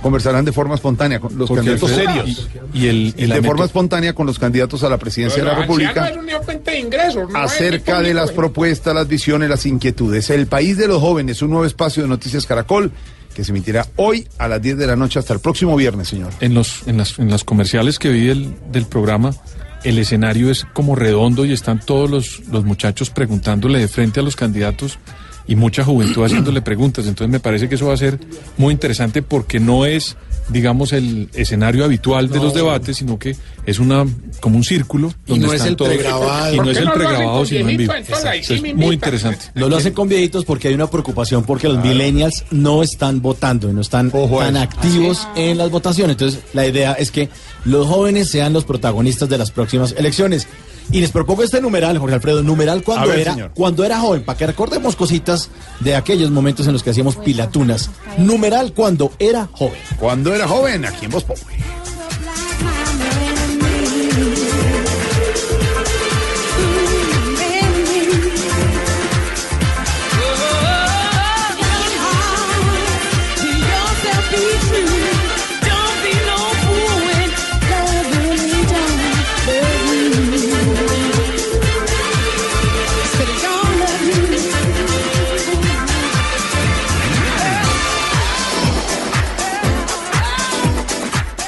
Conversarán 0.02 0.44
de 0.44 0.52
forma 0.52 0.74
espontánea 0.74 1.18
con 1.18 1.36
los 1.38 1.48
Porque 1.48 1.64
candidatos 1.64 1.90
serios. 1.90 2.48
Y, 2.74 2.84
y 2.84 2.88
el, 2.88 3.14
de 3.14 3.42
forma 3.42 3.64
espontánea 3.64 4.12
con 4.12 4.26
los 4.26 4.38
candidatos 4.38 4.84
a 4.84 4.90
la 4.90 4.98
presidencia 4.98 5.42
de 5.42 5.48
la 5.48 5.54
República 5.54 6.10
de 6.10 6.78
ingresos. 6.78 7.30
no 7.30 7.38
acerca 7.38 8.00
de 8.02 8.12
las 8.12 8.24
público. 8.30 8.42
propuestas, 8.42 8.94
las 8.94 9.08
visiones, 9.08 9.48
las 9.48 9.64
inquietudes. 9.64 10.28
El 10.28 10.46
país 10.46 10.76
de 10.76 10.88
los 10.88 11.00
jóvenes, 11.00 11.40
un 11.40 11.50
nuevo 11.50 11.64
espacio 11.64 12.02
de 12.02 12.08
Noticias 12.10 12.44
Caracol 12.44 12.92
que 13.34 13.44
se 13.44 13.50
emitirá 13.50 13.86
hoy 13.96 14.28
a 14.38 14.46
las 14.46 14.60
10 14.62 14.76
de 14.78 14.86
la 14.86 14.94
noche 14.94 15.18
hasta 15.18 15.32
el 15.32 15.40
próximo 15.40 15.74
viernes, 15.74 16.08
señor. 16.08 16.32
en 16.40 16.54
los 16.54 16.86
en 16.86 16.98
las, 16.98 17.18
en 17.18 17.30
las 17.30 17.42
comerciales 17.42 17.98
que 17.98 18.10
vi 18.10 18.26
del, 18.26 18.54
del 18.70 18.86
programa 18.86 19.32
el 19.84 19.98
escenario 19.98 20.50
es 20.50 20.66
como 20.72 20.96
redondo 20.96 21.44
y 21.44 21.52
están 21.52 21.80
todos 21.80 22.10
los, 22.10 22.40
los 22.50 22.64
muchachos 22.64 23.10
preguntándole 23.10 23.78
de 23.78 23.88
frente 23.88 24.20
a 24.20 24.22
los 24.22 24.34
candidatos 24.36 24.98
y 25.46 25.56
mucha 25.56 25.84
juventud 25.84 26.24
haciéndole 26.26 26.62
preguntas. 26.62 27.06
Entonces 27.06 27.30
me 27.30 27.40
parece 27.40 27.68
que 27.68 27.74
eso 27.76 27.86
va 27.86 27.94
a 27.94 27.98
ser 27.98 28.18
muy 28.56 28.72
interesante 28.72 29.22
porque 29.22 29.60
no 29.60 29.84
es, 29.86 30.16
digamos, 30.48 30.92
el 30.92 31.28
escenario 31.34 31.84
habitual 31.84 32.28
de 32.30 32.36
No. 32.38 32.44
los 32.44 32.54
debates, 32.54 32.96
sino 32.96 33.18
que 33.18 33.36
es 33.66 33.78
una 33.78 34.06
como 34.40 34.56
un 34.56 34.64
círculo 34.64 35.12
Y 35.26 35.38
no 35.38 35.52
es 35.52 35.64
el 35.64 35.76
todos- 35.76 35.92
pregrabado. 35.94 36.52
y 36.52 36.56
¿Por 36.56 36.66
no 36.66 36.72
es 36.72 36.78
el 36.78 36.84
no 36.84 36.92
pregrabado, 36.94 37.46
sino 37.46 37.68
en 37.68 37.76
vivo. 37.76 37.92
entonces? 37.94 38.74
Muy 38.74 38.94
interesante. 38.94 39.46
No 39.54 39.68
lo 39.68 39.76
hacen 39.76 39.92
con 39.92 40.08
viejitos 40.08 40.44
porque 40.44 40.68
hay 40.68 40.74
una 40.74 40.88
preocupación 40.88 41.44
porque 41.44 41.68
los 41.68 41.82
millennials 41.82 42.44
no 42.50 42.82
están 42.82 43.22
votando 43.22 43.70
y 43.70 43.72
no 43.72 43.80
están 43.80 44.10
tan 44.10 44.56
activos 44.56 45.26
en 45.36 45.58
las 45.58 45.70
votaciones. 45.70 46.14
Entonces, 46.14 46.40
la 46.52 46.66
idea 46.66 46.92
es 46.92 47.10
que 47.10 47.28
los 47.64 47.86
jóvenes 47.86 48.28
sean 48.30 48.52
los 48.52 48.64
protagonistas 48.64 49.28
de 49.28 49.38
las 49.38 49.50
próximas 49.50 49.94
elecciones. 49.96 50.46
Y 50.90 51.00
les 51.00 51.10
propongo 51.12 51.42
este 51.42 51.62
numeral, 51.62 51.96
Jorge 51.96 52.14
Alfredo, 52.16 52.42
numeral 52.42 52.82
cuando 52.84 53.08
ver, 53.08 53.20
era 53.20 53.32
señor. 53.32 53.52
cuando 53.54 53.84
era 53.84 53.98
joven, 54.00 54.22
para 54.22 54.36
que 54.36 54.46
recordemos 54.46 54.96
cositas 54.96 55.48
de 55.80 55.96
aquellos 55.96 56.30
momentos 56.30 56.66
en 56.66 56.74
los 56.74 56.82
que 56.82 56.90
hacíamos 56.90 57.16
pilatunas. 57.16 57.88
Numeral 58.18 58.74
cuando 58.74 59.10
era 59.18 59.48
joven. 59.52 59.80
Cuando 59.98 60.34
era 60.34 60.46
joven, 60.46 60.84
aquí 60.84 61.06
en 61.06 61.10
Voz 61.10 61.24
Populi. 61.24 61.56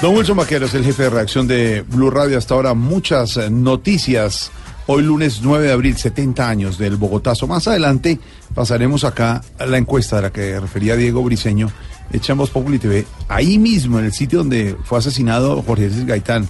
Don 0.07 0.15
Wilson 0.15 0.37
Vaqueros, 0.37 0.73
el 0.75 0.85
jefe 0.85 1.03
de 1.03 1.11
reacción 1.11 1.49
de 1.49 1.83
Blue 1.83 2.11
Radio. 2.11 2.39
Hasta 2.39 2.55
ahora 2.55 2.75
muchas 2.75 3.37
eh, 3.39 3.51
noticias. 3.51 4.53
Hoy 4.87 5.03
lunes 5.03 5.41
9 5.43 5.67
de 5.67 5.73
abril, 5.73 5.97
70 5.97 6.49
años 6.49 6.79
del 6.79 6.95
Bogotazo. 6.95 7.49
Más 7.49 7.67
adelante 7.67 8.21
pasaremos 8.55 9.03
acá 9.03 9.43
a 9.59 9.67
la 9.67 9.79
encuesta 9.79 10.15
de 10.15 10.23
la 10.23 10.33
que 10.33 10.61
refería 10.61 10.95
Diego 10.95 11.25
Briseño, 11.25 11.73
hecha 12.13 12.35
en 12.35 12.39
Voz 12.39 12.51
Populi 12.51 12.79
TV, 12.79 13.05
ahí 13.27 13.59
mismo, 13.59 13.99
en 13.99 14.05
el 14.05 14.13
sitio 14.13 14.39
donde 14.39 14.77
fue 14.85 15.01
asesinado 15.01 15.61
Jorge 15.63 15.89
Jesús 15.89 16.05
Gaitán, 16.05 16.49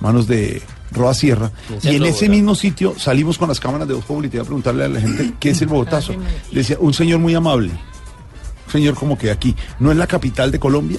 manos 0.00 0.26
de 0.26 0.60
Roa 0.90 1.14
Sierra. 1.14 1.52
Y 1.84 1.94
en 1.94 2.06
ese 2.06 2.28
mismo 2.28 2.56
sitio 2.56 2.98
salimos 2.98 3.38
con 3.38 3.46
las 3.48 3.60
cámaras 3.60 3.86
de 3.86 3.94
Voz 3.94 4.04
Populi 4.04 4.28
TV 4.28 4.40
a 4.40 4.44
preguntarle 4.44 4.82
a 4.82 4.88
la 4.88 5.00
gente 5.00 5.34
qué 5.38 5.50
es 5.50 5.62
el 5.62 5.68
Bogotazo. 5.68 6.12
Le 6.50 6.58
decía, 6.58 6.76
un 6.80 6.92
señor 6.92 7.20
muy 7.20 7.36
amable, 7.36 7.70
un 7.70 8.72
señor 8.72 8.96
como 8.96 9.16
que 9.16 9.30
aquí, 9.30 9.54
¿no 9.78 9.92
es 9.92 9.96
la 9.96 10.08
capital 10.08 10.50
de 10.50 10.58
Colombia? 10.58 10.98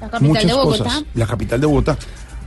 La 0.00 0.08
capital 0.10 0.28
muchas 0.28 0.46
de 0.46 0.52
Bogotá. 0.52 0.84
cosas. 0.84 1.04
La 1.14 1.26
capital 1.26 1.60
de 1.60 1.66
Bogotá. 1.66 1.98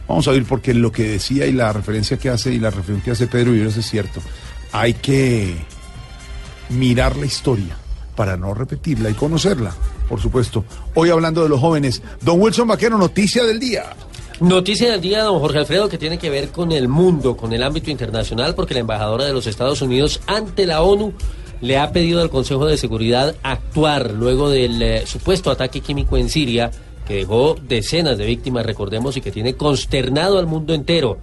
Vamos 0.08 0.28
a 0.28 0.32
ver 0.32 0.44
porque 0.46 0.74
lo 0.74 0.92
que 0.92 1.04
decía 1.04 1.46
y 1.46 1.54
la 1.54 1.72
referencia 1.72 2.18
que 2.18 2.30
hace 2.30 2.54
y 2.54 2.60
la 2.60 2.70
referencia 2.70 3.06
que 3.06 3.12
hace 3.12 3.28
Pedro 3.28 3.52
Viveros 3.52 3.78
es 3.78 3.90
cierto. 3.90 4.20
Hay 4.72 4.94
que 4.96 5.56
mirar 6.70 7.16
la 7.16 7.26
historia 7.26 7.78
para 8.16 8.38
no 8.38 8.54
repetirla 8.54 9.10
y 9.10 9.14
conocerla, 9.14 9.74
por 10.10 10.20
supuesto. 10.22 10.66
Hoy 10.96 11.10
hablando 11.10 11.44
de 11.44 11.50
los 11.50 11.60
jóvenes, 11.60 12.02
don 12.22 12.40
Wilson 12.42 12.68
Vaquero, 12.68 12.98
noticia 12.98 13.44
del 13.44 13.60
día. 13.60 13.84
Noticia 14.42 14.92
del 14.92 15.02
día, 15.02 15.24
don 15.24 15.40
Jorge 15.40 15.60
Alfredo, 15.60 15.88
que 15.88 15.98
tiene 15.98 16.18
que 16.18 16.30
ver 16.30 16.50
con 16.50 16.72
el 16.72 16.88
mundo, 16.88 17.38
con 17.38 17.54
el 17.54 17.64
ámbito 17.64 17.92
internacional, 17.92 18.56
porque 18.56 18.74
la 18.74 18.80
embajadora 18.80 19.26
de 19.26 19.34
los 19.34 19.48
Estados 19.48 19.82
Unidos 19.82 20.20
ante 20.26 20.66
la 20.66 20.82
ONU 20.82 21.14
le 21.62 21.78
ha 21.78 21.92
pedido 21.92 22.22
al 22.22 22.30
Consejo 22.30 22.66
de 22.66 22.78
Seguridad 22.78 23.36
actuar 23.44 24.12
luego 24.12 24.50
del 24.50 24.82
eh, 24.82 25.04
supuesto 25.06 25.52
ataque 25.52 25.82
químico 25.82 26.18
en 26.18 26.30
Siria 26.30 26.72
que 27.08 27.16
dejó 27.16 27.56
decenas 27.56 28.18
de 28.18 28.26
víctimas, 28.26 28.66
recordemos, 28.66 29.18
y 29.18 29.22
que 29.22 29.32
tiene 29.32 29.56
consternado 29.56 30.40
al 30.40 30.48
mundo 30.48 30.74
entero. 30.74 31.18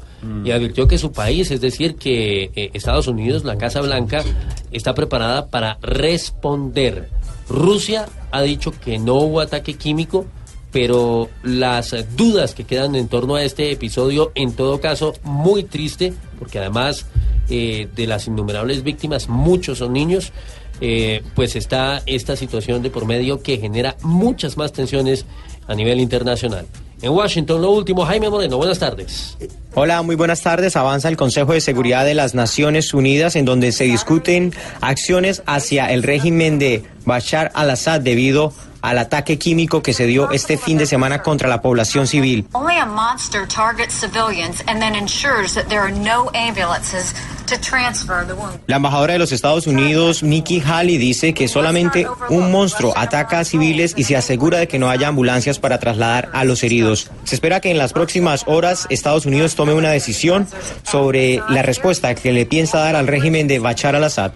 Y 0.44 0.50
advirtió 0.50 0.88
que 0.88 0.98
su 0.98 1.12
país, 1.12 1.50
es 1.52 1.60
decir, 1.60 1.94
que 1.94 2.50
eh, 2.54 2.70
Estados 2.74 3.06
Unidos, 3.06 3.44
la 3.44 3.56
Casa 3.56 3.80
Blanca, 3.80 4.24
está 4.72 4.94
preparada 4.94 5.46
para 5.46 5.78
responder. 5.80 7.08
Rusia 7.48 8.06
ha 8.32 8.42
dicho 8.42 8.72
que 8.72 8.98
no 8.98 9.14
hubo 9.14 9.40
ataque 9.40 9.74
químico, 9.74 10.26
pero 10.72 11.28
las 11.42 11.94
dudas 12.16 12.54
que 12.54 12.64
quedan 12.64 12.94
en 12.96 13.08
torno 13.08 13.36
a 13.36 13.44
este 13.44 13.70
episodio, 13.70 14.32
en 14.34 14.52
todo 14.52 14.80
caso, 14.80 15.14
muy 15.22 15.62
triste, 15.62 16.12
porque 16.38 16.58
además 16.58 17.06
eh, 17.48 17.88
de 17.94 18.06
las 18.06 18.26
innumerables 18.26 18.82
víctimas, 18.82 19.28
muchos 19.28 19.78
son 19.78 19.92
niños, 19.92 20.32
eh, 20.80 21.22
pues 21.34 21.56
está 21.56 22.02
esta 22.06 22.36
situación 22.36 22.82
de 22.82 22.90
por 22.90 23.06
medio 23.06 23.42
que 23.42 23.56
genera 23.58 23.96
muchas 24.02 24.56
más 24.56 24.72
tensiones 24.72 25.24
a 25.68 25.74
nivel 25.74 26.00
internacional. 26.00 26.66
En 27.00 27.12
Washington, 27.12 27.62
lo 27.62 27.70
último, 27.70 28.04
Jaime 28.04 28.28
Moreno, 28.28 28.56
buenas 28.56 28.80
tardes. 28.80 29.36
Hola, 29.74 30.02
muy 30.02 30.16
buenas 30.16 30.42
tardes. 30.42 30.74
Avanza 30.74 31.08
el 31.08 31.16
Consejo 31.16 31.52
de 31.52 31.60
Seguridad 31.60 32.04
de 32.04 32.14
las 32.14 32.34
Naciones 32.34 32.92
Unidas 32.92 33.36
en 33.36 33.44
donde 33.44 33.70
se 33.70 33.84
discuten 33.84 34.52
acciones 34.80 35.42
hacia 35.46 35.92
el 35.92 36.02
régimen 36.02 36.58
de 36.58 36.82
Bashar 37.04 37.52
al-Assad 37.54 38.00
debido 38.00 38.52
al 38.82 38.98
ataque 38.98 39.38
químico 39.38 39.82
que 39.82 39.92
se 39.92 40.06
dio 40.06 40.30
este 40.30 40.56
fin 40.56 40.78
de 40.78 40.86
semana 40.86 41.22
contra 41.22 41.48
la 41.48 41.60
población 41.62 42.06
civil. 42.06 42.46
Only 42.52 42.76
a 42.76 42.86
monster 42.86 43.46
targets 43.46 43.94
civilians 43.94 44.62
and 44.66 44.80
then 44.80 44.94
ensures 44.94 45.54
that 45.54 45.68
there 45.68 45.80
are 45.80 45.92
no 45.92 46.30
ambulances 46.34 47.14
to 47.46 47.56
transfer 47.58 48.26
the 48.26 48.34
wounded. 48.34 48.60
La 48.66 48.76
embajadora 48.76 49.14
de 49.14 49.18
los 49.18 49.32
Estados 49.32 49.66
Unidos, 49.66 50.22
Nikki 50.22 50.60
Haley, 50.60 50.98
dice 50.98 51.34
que 51.34 51.48
solamente 51.48 52.06
un 52.28 52.52
monstruo 52.52 52.92
ataca 52.96 53.40
a 53.40 53.44
civiles 53.44 53.94
y 53.96 54.04
se 54.04 54.16
asegura 54.16 54.58
de 54.58 54.68
que 54.68 54.78
no 54.78 54.90
haya 54.90 55.08
ambulancias 55.08 55.58
para 55.58 55.78
trasladar 55.78 56.28
a 56.32 56.44
los 56.44 56.62
heridos. 56.62 57.10
Se 57.24 57.34
espera 57.34 57.60
que 57.60 57.70
en 57.70 57.78
las 57.78 57.92
próximas 57.92 58.44
horas 58.46 58.86
Estados 58.90 59.26
Unidos 59.26 59.54
tome 59.54 59.72
una 59.72 59.90
decisión 59.90 60.46
sobre 60.82 61.42
la 61.48 61.62
respuesta 61.62 62.14
que 62.14 62.32
le 62.32 62.46
piensa 62.46 62.78
dar 62.78 62.96
al 62.96 63.06
régimen 63.06 63.48
de 63.48 63.58
Bashar 63.58 63.96
al-Assad. 63.96 64.32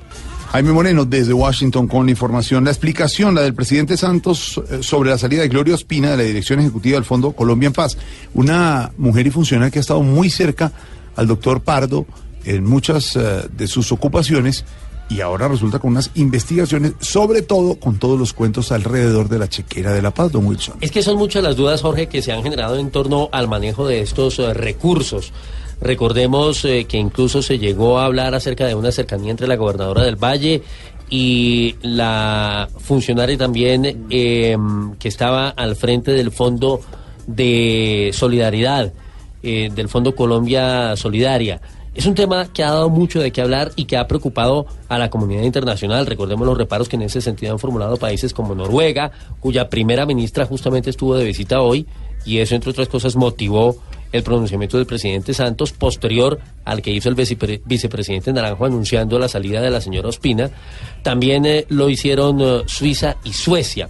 Jaime 0.52 0.70
Moreno, 0.70 1.06
desde 1.06 1.32
Washington, 1.32 1.88
con 1.88 2.10
información. 2.10 2.64
La 2.64 2.70
explicación, 2.70 3.34
la 3.34 3.40
del 3.40 3.54
presidente 3.54 3.96
Santos, 3.96 4.60
eh, 4.70 4.82
sobre 4.82 5.08
la 5.08 5.16
salida 5.16 5.40
de 5.40 5.48
Gloria 5.48 5.74
Ospina 5.74 6.10
de 6.10 6.18
la 6.18 6.22
dirección 6.24 6.60
ejecutiva 6.60 6.96
del 6.96 7.06
Fondo 7.06 7.32
Colombia 7.32 7.68
en 7.68 7.72
Paz. 7.72 7.96
Una 8.34 8.92
mujer 8.98 9.26
y 9.26 9.30
funcionaria 9.30 9.70
que 9.70 9.78
ha 9.78 9.80
estado 9.80 10.02
muy 10.02 10.28
cerca 10.28 10.70
al 11.16 11.26
doctor 11.26 11.62
Pardo 11.62 12.04
en 12.44 12.64
muchas 12.64 13.16
eh, 13.16 13.48
de 13.50 13.66
sus 13.66 13.92
ocupaciones 13.92 14.66
y 15.08 15.22
ahora 15.22 15.48
resulta 15.48 15.78
con 15.78 15.92
unas 15.92 16.10
investigaciones, 16.16 16.92
sobre 17.00 17.40
todo 17.40 17.76
con 17.76 17.98
todos 17.98 18.18
los 18.18 18.34
cuentos 18.34 18.72
alrededor 18.72 19.30
de 19.30 19.38
la 19.38 19.48
chequera 19.48 19.92
de 19.92 20.02
la 20.02 20.10
paz, 20.10 20.32
don 20.32 20.44
Wilson. 20.44 20.76
Es 20.82 20.90
que 20.90 21.02
son 21.02 21.16
muchas 21.16 21.42
las 21.42 21.56
dudas, 21.56 21.80
Jorge, 21.80 22.08
que 22.08 22.20
se 22.20 22.30
han 22.30 22.42
generado 22.42 22.76
en 22.76 22.90
torno 22.90 23.30
al 23.32 23.48
manejo 23.48 23.86
de 23.86 24.02
estos 24.02 24.38
eh, 24.38 24.52
recursos. 24.52 25.32
Recordemos 25.82 26.64
eh, 26.64 26.84
que 26.84 26.96
incluso 26.96 27.42
se 27.42 27.58
llegó 27.58 27.98
a 27.98 28.04
hablar 28.04 28.34
acerca 28.34 28.66
de 28.66 28.74
una 28.74 28.92
cercanía 28.92 29.32
entre 29.32 29.48
la 29.48 29.56
gobernadora 29.56 30.04
del 30.04 30.16
Valle 30.16 30.62
y 31.10 31.74
la 31.82 32.68
funcionaria 32.78 33.36
también 33.36 34.06
eh, 34.08 34.56
que 34.98 35.08
estaba 35.08 35.48
al 35.48 35.74
frente 35.74 36.12
del 36.12 36.30
Fondo 36.30 36.80
de 37.26 38.10
Solidaridad, 38.14 38.92
eh, 39.42 39.70
del 39.74 39.88
Fondo 39.88 40.14
Colombia 40.14 40.94
Solidaria. 40.96 41.60
Es 41.94 42.06
un 42.06 42.14
tema 42.14 42.50
que 42.52 42.62
ha 42.62 42.70
dado 42.70 42.88
mucho 42.88 43.20
de 43.20 43.32
qué 43.32 43.42
hablar 43.42 43.72
y 43.76 43.84
que 43.84 43.98
ha 43.98 44.06
preocupado 44.06 44.66
a 44.88 44.98
la 44.98 45.10
comunidad 45.10 45.42
internacional. 45.42 46.06
Recordemos 46.06 46.46
los 46.46 46.56
reparos 46.56 46.88
que 46.88 46.96
en 46.96 47.02
ese 47.02 47.20
sentido 47.20 47.52
han 47.52 47.58
formulado 47.58 47.96
países 47.98 48.32
como 48.32 48.54
Noruega, 48.54 49.10
cuya 49.40 49.68
primera 49.68 50.06
ministra 50.06 50.46
justamente 50.46 50.88
estuvo 50.88 51.16
de 51.16 51.24
visita 51.24 51.60
hoy 51.60 51.86
y 52.24 52.38
eso, 52.38 52.54
entre 52.54 52.70
otras 52.70 52.88
cosas, 52.88 53.16
motivó 53.16 53.76
el 54.12 54.22
pronunciamiento 54.22 54.76
del 54.76 54.86
presidente 54.86 55.34
Santos 55.34 55.72
posterior 55.72 56.38
al 56.64 56.82
que 56.82 56.90
hizo 56.90 57.08
el 57.08 57.16
vicepre- 57.16 57.60
vicepresidente 57.64 58.32
Naranjo 58.32 58.66
anunciando 58.66 59.18
la 59.18 59.28
salida 59.28 59.60
de 59.60 59.70
la 59.70 59.80
señora 59.80 60.08
Ospina. 60.08 60.50
También 61.02 61.46
eh, 61.46 61.66
lo 61.68 61.88
hicieron 61.88 62.40
eh, 62.40 62.62
Suiza 62.66 63.16
y 63.24 63.32
Suecia. 63.32 63.88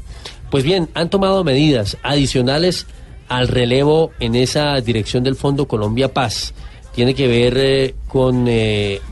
Pues 0.51 0.65
bien, 0.65 0.89
han 0.95 1.11
tomado 1.11 1.45
medidas 1.45 1.97
adicionales 2.03 2.87
al 3.29 3.49
relevo 3.49 4.13
en 4.21 4.35
esa 4.35 4.81
dirección 4.81 5.25
del 5.25 5.37
Fondo 5.37 5.67
Colombia 5.67 6.13
Paz. 6.13 6.55
Tiene 6.95 7.15
que 7.15 7.27
ver 7.27 7.57
eh, 7.57 7.95
con 8.07 8.47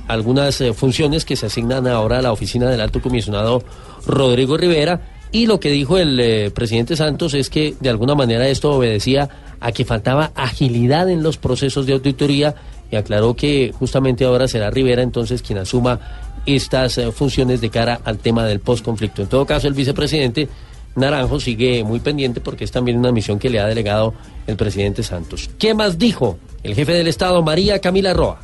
algunas 0.07 0.63
funciones 0.75 1.25
que 1.25 1.37
se 1.37 1.47
asignan 1.47 1.87
ahora 1.87 2.19
a 2.19 2.23
la 2.23 2.31
oficina 2.33 2.69
del 2.69 2.83
alto 2.83 3.01
comisionado 3.01 3.65
Rodrigo 4.07 4.57
Rivera. 4.59 5.01
Y 5.33 5.47
lo 5.47 5.61
que 5.61 5.71
dijo 5.71 5.99
el 5.99 6.19
eh, 6.19 6.51
presidente 6.51 6.97
Santos 6.97 7.35
es 7.35 7.51
que 7.51 7.75
de 7.79 7.89
alguna 7.89 8.15
manera 8.15 8.49
esto 8.49 8.73
obedecía 8.73 9.29
a 9.61 9.73
que 9.73 9.85
faltaba 9.85 10.33
agilidad 10.35 11.09
en 11.09 11.23
los 11.23 11.37
procesos 11.37 11.87
de 11.87 11.93
auditoría 11.93 12.55
y 12.91 12.97
aclaró 12.97 13.35
que 13.35 13.73
justamente 13.79 14.25
ahora 14.25 14.49
será 14.49 14.71
Rivera 14.71 15.03
entonces 15.03 15.43
quien 15.43 15.59
asuma 15.59 16.01
estas 16.47 16.99
eh, 16.99 17.13
funciones 17.13 17.61
de 17.61 17.71
cara 17.71 18.01
al 18.05 18.19
tema 18.19 18.45
del 18.45 18.61
postconflicto. 18.61 19.23
En 19.23 19.29
todo 19.29 19.47
caso, 19.47 19.69
el 19.69 19.75
vicepresidente 19.75 20.49
Naranjo 20.97 21.39
sigue 21.39 21.85
muy 21.85 22.01
pendiente 22.01 22.41
porque 22.41 22.65
es 22.65 22.73
también 22.73 22.99
una 22.99 23.13
misión 23.13 23.39
que 23.39 23.51
le 23.51 23.61
ha 23.61 23.67
delegado 23.67 24.15
el 24.47 24.57
presidente 24.57 25.03
Santos. 25.03 25.51
¿Qué 25.59 25.75
más 25.75 25.99
dijo 25.99 26.39
el 26.63 26.75
jefe 26.75 26.93
del 26.93 27.07
Estado, 27.07 27.43
María 27.43 27.79
Camila 27.79 28.13
Roa? 28.13 28.41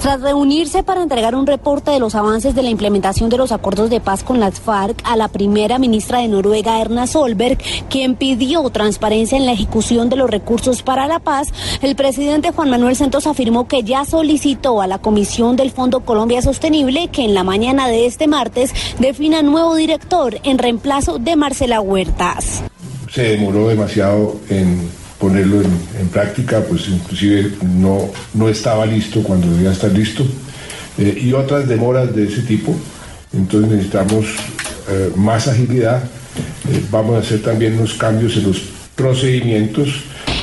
Tras 0.00 0.20
reunirse 0.20 0.82
para 0.82 1.02
entregar 1.02 1.34
un 1.34 1.46
reporte 1.46 1.90
de 1.90 1.98
los 1.98 2.14
avances 2.14 2.54
de 2.54 2.62
la 2.62 2.70
implementación 2.70 3.30
de 3.30 3.36
los 3.36 3.52
acuerdos 3.52 3.90
de 3.90 4.00
paz 4.00 4.24
con 4.24 4.40
las 4.40 4.60
FARC 4.60 5.00
a 5.04 5.16
la 5.16 5.28
primera 5.28 5.78
ministra 5.78 6.18
de 6.18 6.28
Noruega, 6.28 6.80
Erna 6.80 7.06
Solberg, 7.06 7.58
quien 7.88 8.16
pidió 8.16 8.68
transparencia 8.70 9.38
en 9.38 9.46
la 9.46 9.52
ejecución 9.52 10.08
de 10.08 10.16
los 10.16 10.30
recursos 10.30 10.82
para 10.82 11.06
la 11.06 11.18
paz, 11.18 11.48
el 11.82 11.94
presidente 11.94 12.50
Juan 12.50 12.70
Manuel 12.70 12.96
Santos 12.96 13.26
afirmó 13.26 13.68
que 13.68 13.82
ya 13.82 14.04
solicitó 14.04 14.80
a 14.80 14.86
la 14.86 14.98
Comisión 14.98 15.56
del 15.56 15.70
Fondo 15.70 16.00
Colombia 16.00 16.42
Sostenible 16.42 17.08
que 17.08 17.24
en 17.24 17.34
la 17.34 17.44
mañana 17.44 17.88
de 17.88 18.06
este 18.06 18.26
martes 18.26 18.72
defina 18.98 19.42
nuevo 19.42 19.74
director 19.74 20.38
en 20.42 20.58
reemplazo 20.58 21.18
de 21.18 21.36
Marcela 21.36 21.80
Huertas. 21.80 22.62
se 23.10 23.22
demoró 23.22 23.68
demasiado 23.68 24.36
en 24.48 24.90
ponerlo 25.22 25.62
en, 25.62 26.08
práctica, 26.08 26.64
pues 26.68 26.88
inclusive 26.88 27.52
no, 27.62 28.10
no 28.34 28.48
estaba 28.48 28.84
listo 28.84 29.22
cuando 29.22 29.48
debía 29.52 29.70
estar 29.70 29.92
listo, 29.92 30.26
eh, 30.98 31.16
y 31.22 31.32
otras 31.32 31.68
demoras 31.68 32.12
de 32.12 32.24
ese 32.24 32.42
tipo. 32.42 32.74
Entonces 33.32 33.70
necesitamos 33.70 34.26
eh, 34.90 35.12
más 35.14 35.46
agilidad. 35.46 36.02
Eh, 36.02 36.82
vamos 36.90 37.14
a 37.14 37.20
hacer 37.20 37.40
también 37.40 37.74
unos 37.74 37.94
cambios 37.94 38.36
en 38.36 38.48
los 38.48 38.62
procedimientos 38.96 39.90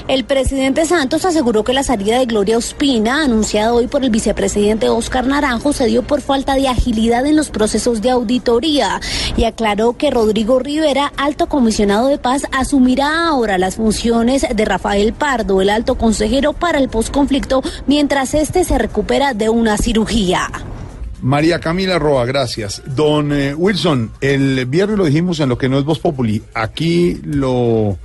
El 0.09 0.23
presidente 0.23 0.87
Santos 0.87 1.23
aseguró 1.23 1.63
que 1.63 1.71
la 1.71 1.83
salida 1.83 2.17
de 2.17 2.25
Gloria 2.25 2.57
Ospina, 2.57 3.23
anunciada 3.23 3.75
hoy 3.75 3.85
por 3.85 4.03
el 4.03 4.09
vicepresidente 4.09 4.89
Oscar 4.89 5.27
Naranjo, 5.27 5.71
se 5.71 5.85
dio 5.85 6.01
por 6.01 6.21
falta 6.21 6.55
de 6.55 6.67
agilidad 6.67 7.27
en 7.27 7.35
los 7.35 7.51
procesos 7.51 8.01
de 8.01 8.09
auditoría 8.09 8.99
y 9.37 9.43
aclaró 9.43 9.97
que 9.97 10.09
Rodrigo 10.09 10.57
Rivera, 10.57 11.13
alto 11.15 11.45
comisionado 11.45 12.07
de 12.07 12.17
paz, 12.17 12.41
asumirá 12.51 13.27
ahora 13.27 13.59
las 13.59 13.75
funciones 13.75 14.47
de 14.51 14.65
Rafael 14.65 15.13
Pardo, 15.13 15.61
el 15.61 15.69
alto 15.69 15.93
consejero 15.93 16.53
para 16.53 16.79
el 16.79 16.89
posconflicto, 16.89 17.61
mientras 17.85 18.33
este 18.33 18.63
se 18.63 18.79
recupera 18.79 19.35
de 19.35 19.49
una 19.49 19.77
cirugía. 19.77 20.49
María 21.21 21.59
Camila 21.59 21.99
Roa, 21.99 22.25
gracias. 22.25 22.81
Don 22.95 23.31
eh, 23.31 23.53
Wilson, 23.53 24.11
el 24.21 24.65
viernes 24.65 24.97
lo 24.97 25.05
dijimos 25.05 25.39
en 25.39 25.49
lo 25.49 25.57
que 25.59 25.69
no 25.69 25.77
es 25.77 25.85
Voz 25.85 25.99
Populi. 25.99 26.41
Aquí 26.55 27.19
lo 27.23 27.99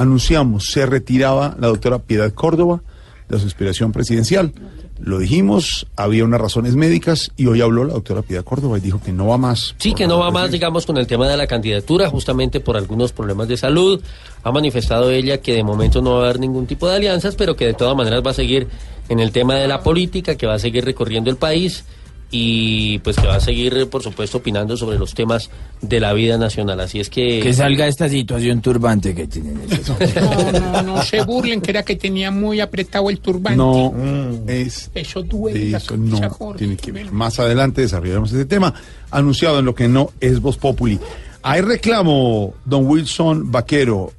anunciamos, 0.00 0.70
se 0.70 0.86
retiraba 0.86 1.56
la 1.60 1.68
doctora 1.68 1.98
Piedad 1.98 2.32
Córdoba 2.32 2.80
de 3.28 3.38
su 3.38 3.46
aspiración 3.46 3.92
presidencial. 3.92 4.52
Lo 4.98 5.18
dijimos, 5.18 5.86
había 5.94 6.24
unas 6.24 6.40
razones 6.40 6.74
médicas 6.74 7.32
y 7.36 7.46
hoy 7.46 7.60
habló 7.60 7.84
la 7.84 7.92
doctora 7.92 8.22
Piedad 8.22 8.42
Córdoba 8.42 8.78
y 8.78 8.80
dijo 8.80 9.00
que 9.02 9.12
no 9.12 9.26
va 9.26 9.36
más. 9.36 9.74
Sí, 9.78 9.94
que 9.94 10.06
no 10.06 10.18
va 10.18 10.30
más, 10.30 10.50
digamos, 10.50 10.86
con 10.86 10.96
el 10.96 11.06
tema 11.06 11.28
de 11.28 11.36
la 11.36 11.46
candidatura, 11.46 12.08
justamente 12.08 12.60
por 12.60 12.78
algunos 12.78 13.12
problemas 13.12 13.46
de 13.48 13.58
salud. 13.58 14.00
Ha 14.42 14.50
manifestado 14.50 15.10
ella 15.10 15.38
que 15.38 15.54
de 15.54 15.64
momento 15.64 16.00
no 16.00 16.12
va 16.14 16.20
a 16.20 16.24
haber 16.24 16.40
ningún 16.40 16.66
tipo 16.66 16.88
de 16.88 16.96
alianzas, 16.96 17.34
pero 17.34 17.54
que 17.54 17.66
de 17.66 17.74
todas 17.74 17.94
maneras 17.94 18.22
va 18.26 18.30
a 18.30 18.34
seguir 18.34 18.68
en 19.10 19.20
el 19.20 19.32
tema 19.32 19.56
de 19.56 19.68
la 19.68 19.82
política, 19.82 20.34
que 20.36 20.46
va 20.46 20.54
a 20.54 20.58
seguir 20.58 20.84
recorriendo 20.84 21.30
el 21.30 21.36
país 21.36 21.84
y 22.30 22.98
pues 23.00 23.16
que 23.16 23.26
va 23.26 23.36
a 23.36 23.40
seguir, 23.40 23.88
por 23.90 24.02
supuesto, 24.02 24.38
opinando 24.38 24.76
sobre 24.76 24.98
los 24.98 25.14
temas 25.14 25.50
de 25.80 25.98
la 25.98 26.12
vida 26.12 26.38
nacional. 26.38 26.78
Así 26.80 27.00
es 27.00 27.10
que... 27.10 27.40
Que 27.40 27.52
salga 27.52 27.88
esta 27.88 28.08
situación 28.08 28.60
turbante 28.60 29.14
que 29.14 29.26
tienen. 29.26 29.60
No, 30.20 30.52
no, 30.52 30.82
no 30.82 31.02
se 31.02 31.22
burlen, 31.24 31.60
que 31.60 31.70
era 31.70 31.82
que 31.82 31.96
tenía 31.96 32.30
muy 32.30 32.60
apretado 32.60 33.10
el 33.10 33.20
turbante. 33.20 33.56
No, 33.56 33.92
es 34.46 34.90
Eso 34.94 35.22
duele. 35.22 35.70
la 35.70 35.78
eso 35.78 35.96
no 35.96 36.54
tiene 36.56 36.76
que 36.76 36.92
ver. 36.92 37.10
Más 37.10 37.38
adelante 37.38 37.80
desarrollaremos 37.82 38.32
ese 38.32 38.44
tema, 38.44 38.72
anunciado 39.10 39.58
en 39.58 39.64
lo 39.64 39.74
que 39.74 39.88
no 39.88 40.10
es 40.20 40.40
Voz 40.40 40.56
Populi. 40.56 40.98
Hay 41.42 41.62
reclamo, 41.62 42.54
don 42.64 42.86
Wilson 42.86 43.50
Vaquero, 43.50 44.12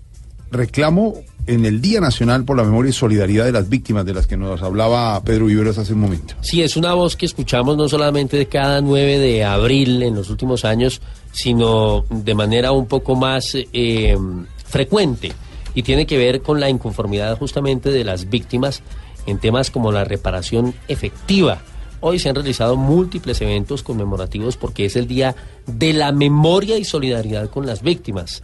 reclamo 0.51 1.15
en 1.51 1.65
el 1.65 1.81
Día 1.81 1.99
Nacional 1.99 2.45
por 2.45 2.55
la 2.55 2.63
Memoria 2.63 2.91
y 2.91 2.93
Solidaridad 2.93 3.43
de 3.43 3.51
las 3.51 3.67
Víctimas, 3.67 4.05
de 4.05 4.13
las 4.13 4.25
que 4.25 4.37
nos 4.37 4.61
hablaba 4.61 5.21
Pedro 5.21 5.47
Viveros 5.47 5.77
hace 5.77 5.91
un 5.91 5.99
momento. 5.99 6.35
Sí, 6.39 6.61
es 6.61 6.77
una 6.77 6.93
voz 6.93 7.17
que 7.17 7.25
escuchamos 7.25 7.75
no 7.75 7.89
solamente 7.89 8.37
de 8.37 8.45
cada 8.45 8.79
9 8.79 9.19
de 9.19 9.43
abril 9.43 10.01
en 10.01 10.15
los 10.15 10.29
últimos 10.29 10.63
años, 10.63 11.01
sino 11.33 12.05
de 12.09 12.35
manera 12.35 12.71
un 12.71 12.87
poco 12.87 13.15
más 13.15 13.53
eh, 13.53 14.17
frecuente 14.65 15.33
y 15.75 15.83
tiene 15.83 16.05
que 16.05 16.17
ver 16.17 16.41
con 16.41 16.61
la 16.61 16.69
inconformidad 16.69 17.37
justamente 17.37 17.91
de 17.91 18.05
las 18.05 18.29
víctimas 18.29 18.81
en 19.25 19.37
temas 19.37 19.71
como 19.71 19.91
la 19.91 20.05
reparación 20.05 20.73
efectiva. 20.87 21.61
Hoy 21.99 22.17
se 22.17 22.29
han 22.29 22.35
realizado 22.35 22.77
múltiples 22.77 23.41
eventos 23.41 23.83
conmemorativos 23.83 24.55
porque 24.55 24.85
es 24.85 24.95
el 24.95 25.05
Día 25.05 25.35
de 25.67 25.91
la 25.91 26.13
Memoria 26.13 26.77
y 26.77 26.85
Solidaridad 26.85 27.49
con 27.49 27.65
las 27.65 27.81
Víctimas. 27.81 28.41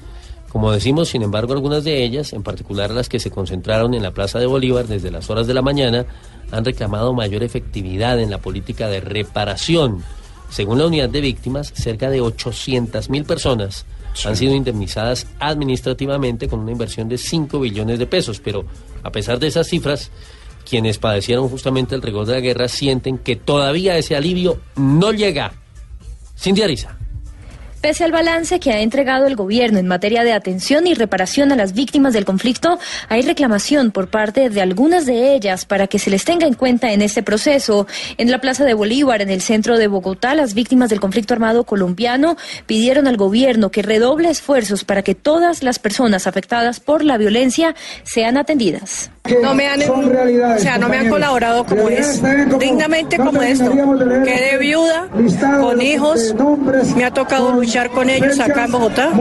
Como 0.49 0.71
decimos, 0.71 1.10
sin 1.10 1.23
embargo, 1.23 1.53
algunas 1.53 1.83
de 1.83 2.03
ellas, 2.03 2.33
en 2.33 2.43
particular 2.43 2.91
las 2.91 3.10
que 3.10 3.19
se 3.19 3.31
concentraron 3.31 3.93
en 3.93 4.03
la 4.03 4.12
Plaza 4.12 4.39
de 4.39 4.45
Bolívar 4.45 4.88
desde 4.88 5.12
las 5.12 5.29
horas 5.29 5.45
de 5.45 5.53
la 5.53 5.62
mañana, 5.62 6.05
han 6.51 6.63
reclamado 6.63 7.13
mayor 7.13 7.43
efectividad 7.43 8.19
en 8.19 8.29
la 8.29 8.39
política 8.39 8.88
de 8.88 9.01
reparación. 9.01 10.03
Según 10.49 10.79
la 10.79 10.88
unidad 10.88 11.10
de 11.10 11.21
víctimas, 11.21 11.73
cerca 11.73 12.10
de 12.10 12.21
800 12.21 13.10
mil 13.10 13.25
personas 13.25 13.86
han 14.25 14.36
sido 14.36 14.55
indemnizadas 14.55 15.27
administrativamente 15.39 16.47
con 16.47 16.62
una 16.62 16.71
inversión 16.71 17.10
de 17.10 17.17
5 17.17 17.60
billones 17.60 17.99
de 17.99 18.07
pesos. 18.07 18.39
Pero 18.39 18.65
a 19.03 19.12
pesar 19.12 19.39
de 19.39 19.47
esas 19.47 19.67
cifras, 19.67 20.10
quienes 20.67 20.97
padecieron 20.97 21.49
justamente 21.49 21.95
el 21.95 22.01
rigor 22.01 22.25
de 22.25 22.33
la 22.33 22.39
guerra 22.39 22.67
sienten 22.67 23.17
que 23.17 23.36
todavía 23.36 23.97
ese 23.97 24.15
alivio 24.15 24.60
no 24.75 25.12
llega. 25.12 25.53
Cindy 26.38 26.62
Ariza. 26.62 26.97
Pese 27.81 28.03
al 28.03 28.11
balance 28.11 28.59
que 28.59 28.71
ha 28.71 28.81
entregado 28.81 29.27
el 29.27 29.35
gobierno 29.35 29.77
en 29.77 29.87
materia 29.87 30.23
de 30.23 30.33
atención 30.33 30.87
y 30.87 30.95
reparación 30.95 31.51
a 31.51 31.55
las 31.55 31.73
víctimas 31.73 32.11
del 32.11 32.25
conflicto, 32.25 32.79
hay 33.07 33.21
reclamación 33.21 33.91
por 33.91 34.09
parte 34.09 34.49
de 34.49 34.61
algunas 34.61 35.05
de 35.05 35.35
ellas 35.35 35.65
para 35.65 35.85
que 35.85 35.99
se 35.99 36.09
les 36.09 36.25
tenga 36.25 36.47
en 36.47 36.55
cuenta 36.55 36.91
en 36.91 37.03
este 37.03 37.21
proceso. 37.21 37.85
En 38.17 38.31
la 38.31 38.41
Plaza 38.41 38.65
de 38.65 38.73
Bolívar, 38.73 39.21
en 39.21 39.29
el 39.29 39.41
centro 39.41 39.77
de 39.77 39.87
Bogotá, 39.87 40.33
las 40.33 40.55
víctimas 40.55 40.89
del 40.89 40.99
conflicto 40.99 41.35
armado 41.35 41.65
colombiano 41.65 42.35
pidieron 42.65 43.07
al 43.07 43.15
gobierno 43.15 43.69
que 43.69 43.83
redoble 43.83 44.31
esfuerzos 44.31 44.83
para 44.83 45.03
que 45.03 45.13
todas 45.13 45.61
las 45.61 45.77
personas 45.77 46.25
afectadas 46.25 46.79
por 46.79 47.03
la 47.03 47.19
violencia 47.19 47.75
sean 48.03 48.37
atendidas. 48.37 49.11
No 49.41 49.53
me 49.53 49.67
han, 49.67 49.81
o 49.81 50.59
sea, 50.59 50.77
no 50.77 50.89
me 50.89 50.97
han 50.97 51.09
colaborado 51.09 51.65
como 51.65 51.89
es, 51.89 52.21
dignamente 52.59 53.17
como 53.17 53.41
esto. 53.41 53.71
Quedé 54.23 54.57
viuda, 54.57 55.07
con 55.59 55.81
hijos, 55.81 56.35
me 56.95 57.05
ha 57.05 57.11
tocado 57.11 57.51
luchar 57.51 57.89
con 57.89 58.09
ellos 58.09 58.39
acá 58.39 58.65
en 58.65 58.71
Bogotá 58.71 59.11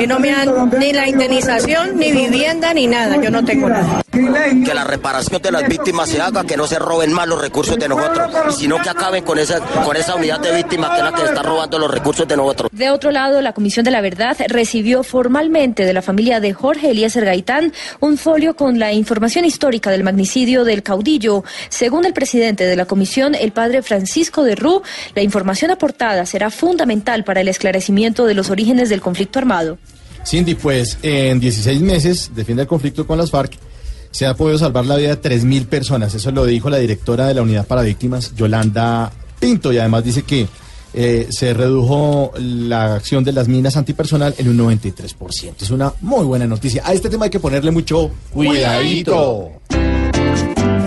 y 0.00 0.06
no 0.06 0.18
me 0.18 0.32
han 0.32 0.70
ni 0.78 0.92
la 0.92 1.08
indemnización, 1.08 1.96
ni 1.96 2.12
vivienda, 2.12 2.74
ni 2.74 2.86
nada. 2.86 3.16
Yo 3.20 3.30
no 3.30 3.44
tengo 3.44 3.68
nada. 3.68 4.02
Que 4.10 4.74
la 4.74 4.84
reparación 4.84 5.40
de 5.40 5.52
las 5.52 5.68
víctimas 5.68 6.08
se 6.08 6.20
haga, 6.20 6.44
que 6.44 6.56
no 6.56 6.66
se 6.66 6.78
roben 6.78 7.12
más 7.12 7.28
los 7.28 7.40
recursos 7.40 7.78
de 7.78 7.88
nosotros, 7.88 8.56
y 8.56 8.62
sino 8.62 8.80
que 8.82 8.88
acaben 8.88 9.24
con 9.24 9.38
esa, 9.38 9.60
con 9.60 9.96
esa 9.96 10.16
unidad 10.16 10.40
de 10.40 10.54
víctimas 10.56 10.90
que 10.90 10.98
es 10.98 11.04
la 11.04 11.12
que 11.12 11.22
está 11.22 11.42
robando 11.42 11.78
los 11.78 11.90
recursos 11.90 12.26
de 12.26 12.36
nosotros. 12.36 12.70
De 12.72 12.90
otro 12.90 13.10
lado, 13.10 13.40
la 13.40 13.52
Comisión 13.52 13.84
de 13.84 13.90
la 13.90 14.00
Verdad 14.00 14.36
recibió 14.48 15.04
formalmente 15.04 15.84
de 15.84 15.92
la 15.92 16.02
familia 16.02 16.40
de 16.40 16.52
Jorge 16.52 16.90
Eliezer 16.90 17.24
Gaitán 17.24 17.72
un 18.00 18.18
folio 18.18 18.56
con 18.56 18.78
la 18.78 18.92
información 18.92 19.44
histórica 19.44 19.90
del 19.90 20.02
magnicidio 20.02 20.64
del 20.64 20.82
caudillo. 20.82 21.44
Según 21.68 22.04
el 22.04 22.12
presidente 22.12 22.64
de 22.64 22.76
la 22.76 22.86
comisión, 22.86 23.34
el 23.34 23.52
padre 23.52 23.82
Francisco 23.82 24.42
de 24.42 24.56
Rú, 24.56 24.82
la 25.14 25.22
información 25.22 25.70
aportada 25.70 26.26
será 26.26 26.50
fundamental 26.50 27.22
para 27.24 27.40
el 27.40 27.48
esclarecimiento 27.48 28.26
de 28.26 28.34
los 28.34 28.50
orígenes 28.50 28.88
del 28.88 29.00
conflicto 29.00 29.38
armado. 29.38 29.78
Cindy, 30.26 30.54
pues 30.54 30.98
en 31.02 31.40
16 31.40 31.80
meses 31.80 32.30
de 32.34 32.44
fin 32.44 32.56
del 32.56 32.66
conflicto 32.66 33.06
con 33.06 33.16
las 33.16 33.30
FARC 33.30 33.69
se 34.10 34.26
ha 34.26 34.34
podido 34.34 34.58
salvar 34.58 34.86
la 34.86 34.96
vida 34.96 35.14
de 35.14 35.20
3.000 35.20 35.66
personas. 35.66 36.14
Eso 36.14 36.30
lo 36.30 36.44
dijo 36.44 36.70
la 36.70 36.78
directora 36.78 37.26
de 37.26 37.34
la 37.34 37.42
Unidad 37.42 37.66
para 37.66 37.82
Víctimas, 37.82 38.34
Yolanda 38.34 39.12
Pinto, 39.38 39.72
y 39.72 39.78
además 39.78 40.04
dice 40.04 40.22
que 40.22 40.48
eh, 40.92 41.28
se 41.30 41.54
redujo 41.54 42.32
la 42.36 42.94
acción 42.96 43.22
de 43.22 43.32
las 43.32 43.46
minas 43.46 43.76
antipersonal 43.76 44.34
en 44.38 44.48
un 44.48 44.58
93%. 44.58 45.54
Es 45.60 45.70
una 45.70 45.92
muy 46.00 46.24
buena 46.24 46.46
noticia. 46.46 46.82
A 46.84 46.92
este 46.92 47.08
tema 47.08 47.26
hay 47.26 47.30
que 47.30 47.40
ponerle 47.40 47.70
mucho 47.70 48.10
cuidadito. 48.32 49.52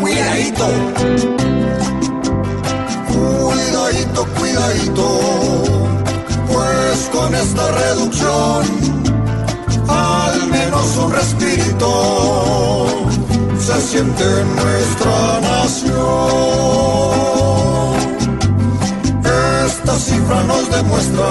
Cuidadito. 0.02 0.68
Cuidadito, 3.08 4.28
cuidadito. 4.38 5.20
Pues 6.52 7.10
con 7.14 7.34
esta 7.34 7.72
reducción, 7.72 8.66
al 9.88 10.48
menos 10.50 10.98
un 10.98 11.12
respirito 11.14 12.92
se 13.63 13.82
siente 13.82 14.23
en 14.23 14.56
nuestra 14.58 15.39
nación. 15.39 15.93
Esta 19.65 19.95
cifra 19.95 20.43
nos 20.43 20.69
demuestra 20.69 21.30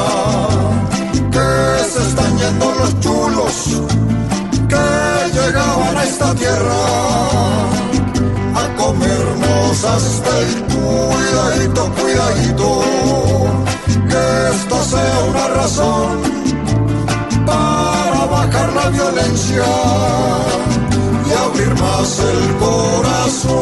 que 1.31 1.49
se 1.93 2.01
están 2.09 2.39
yendo 2.39 2.73
los 2.81 3.01
chulos 3.01 3.83
que 4.67 4.87
llegaban 5.39 5.95
a 5.95 6.05
esta 6.05 6.35
tierra 6.35 6.83
a 8.55 8.77
comernos 8.77 9.85
hasta 9.85 10.39
el 10.39 10.53
cuidadito, 10.73 11.93
cuidadito, 12.01 12.83
que 14.09 14.25
esta 14.57 14.85
sea 14.85 15.19
una 15.29 15.49
razón 15.49 16.23
para 17.45 18.71
la 18.75 18.89
violencia 18.89 19.65
y 21.63 21.71
abrir 21.71 21.81
más 21.81 22.19
el 22.19 22.57
corazón. 22.57 23.53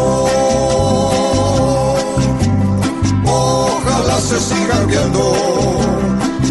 Ojalá 3.25 4.21
se 4.21 4.41
sigan 4.41 4.87
viendo 4.87 5.23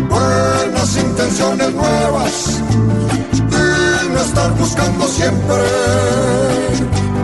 buenas 0.09 0.97
intenciones 0.97 1.73
nuevas. 1.73 2.61
Y 3.33 4.13
no 4.13 4.19
estar 4.21 4.51
buscando 4.57 5.07
siempre. 5.07 5.63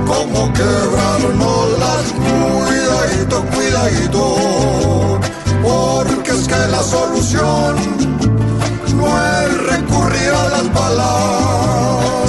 Como 0.05 0.53
quebrarnos 0.53 1.79
las 1.79 2.13
cuidadito, 2.13 3.43
cuidadito, 3.53 5.19
porque 5.63 6.31
es 6.31 6.47
que 6.47 6.67
la 6.69 6.83
solución 6.83 7.75
no 8.95 9.07
es 9.07 9.63
recurrir 9.71 10.29
a 10.29 10.49
las 10.49 10.73
balas, 10.73 12.24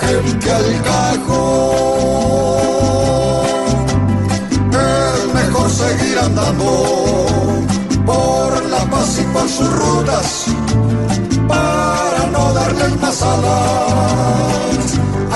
gente 0.00 0.52
al 0.52 0.82
cajón. 0.82 1.86
Es 4.72 5.34
mejor 5.34 5.70
seguir 5.70 6.18
andando 6.18 7.66
por 8.04 8.64
la 8.66 8.84
paz 8.90 9.18
y 9.20 9.24
por 9.32 9.48
sus 9.48 9.72
rutas 9.72 10.46
para 11.48 12.26
no 12.32 12.52
darles 12.52 13.00
más 13.00 13.22
a 13.22 13.96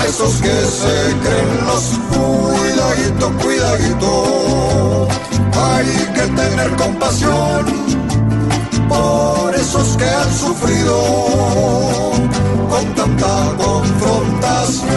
esos 0.06 0.34
que 0.42 0.48
se 0.48 1.16
creen 1.22 1.66
los 1.66 1.84
cuidadito, 2.10 3.32
cuidadito. 3.42 5.08
Hay 5.62 5.86
que 6.14 6.22
tener 6.40 6.70
compasión 6.76 7.64
por 8.88 9.54
esos 9.54 9.96
que 9.96 10.04
han 10.04 10.32
sufrido 10.34 12.10
con 12.70 12.94
tanta 12.94 13.54
confrontación. 13.58 14.90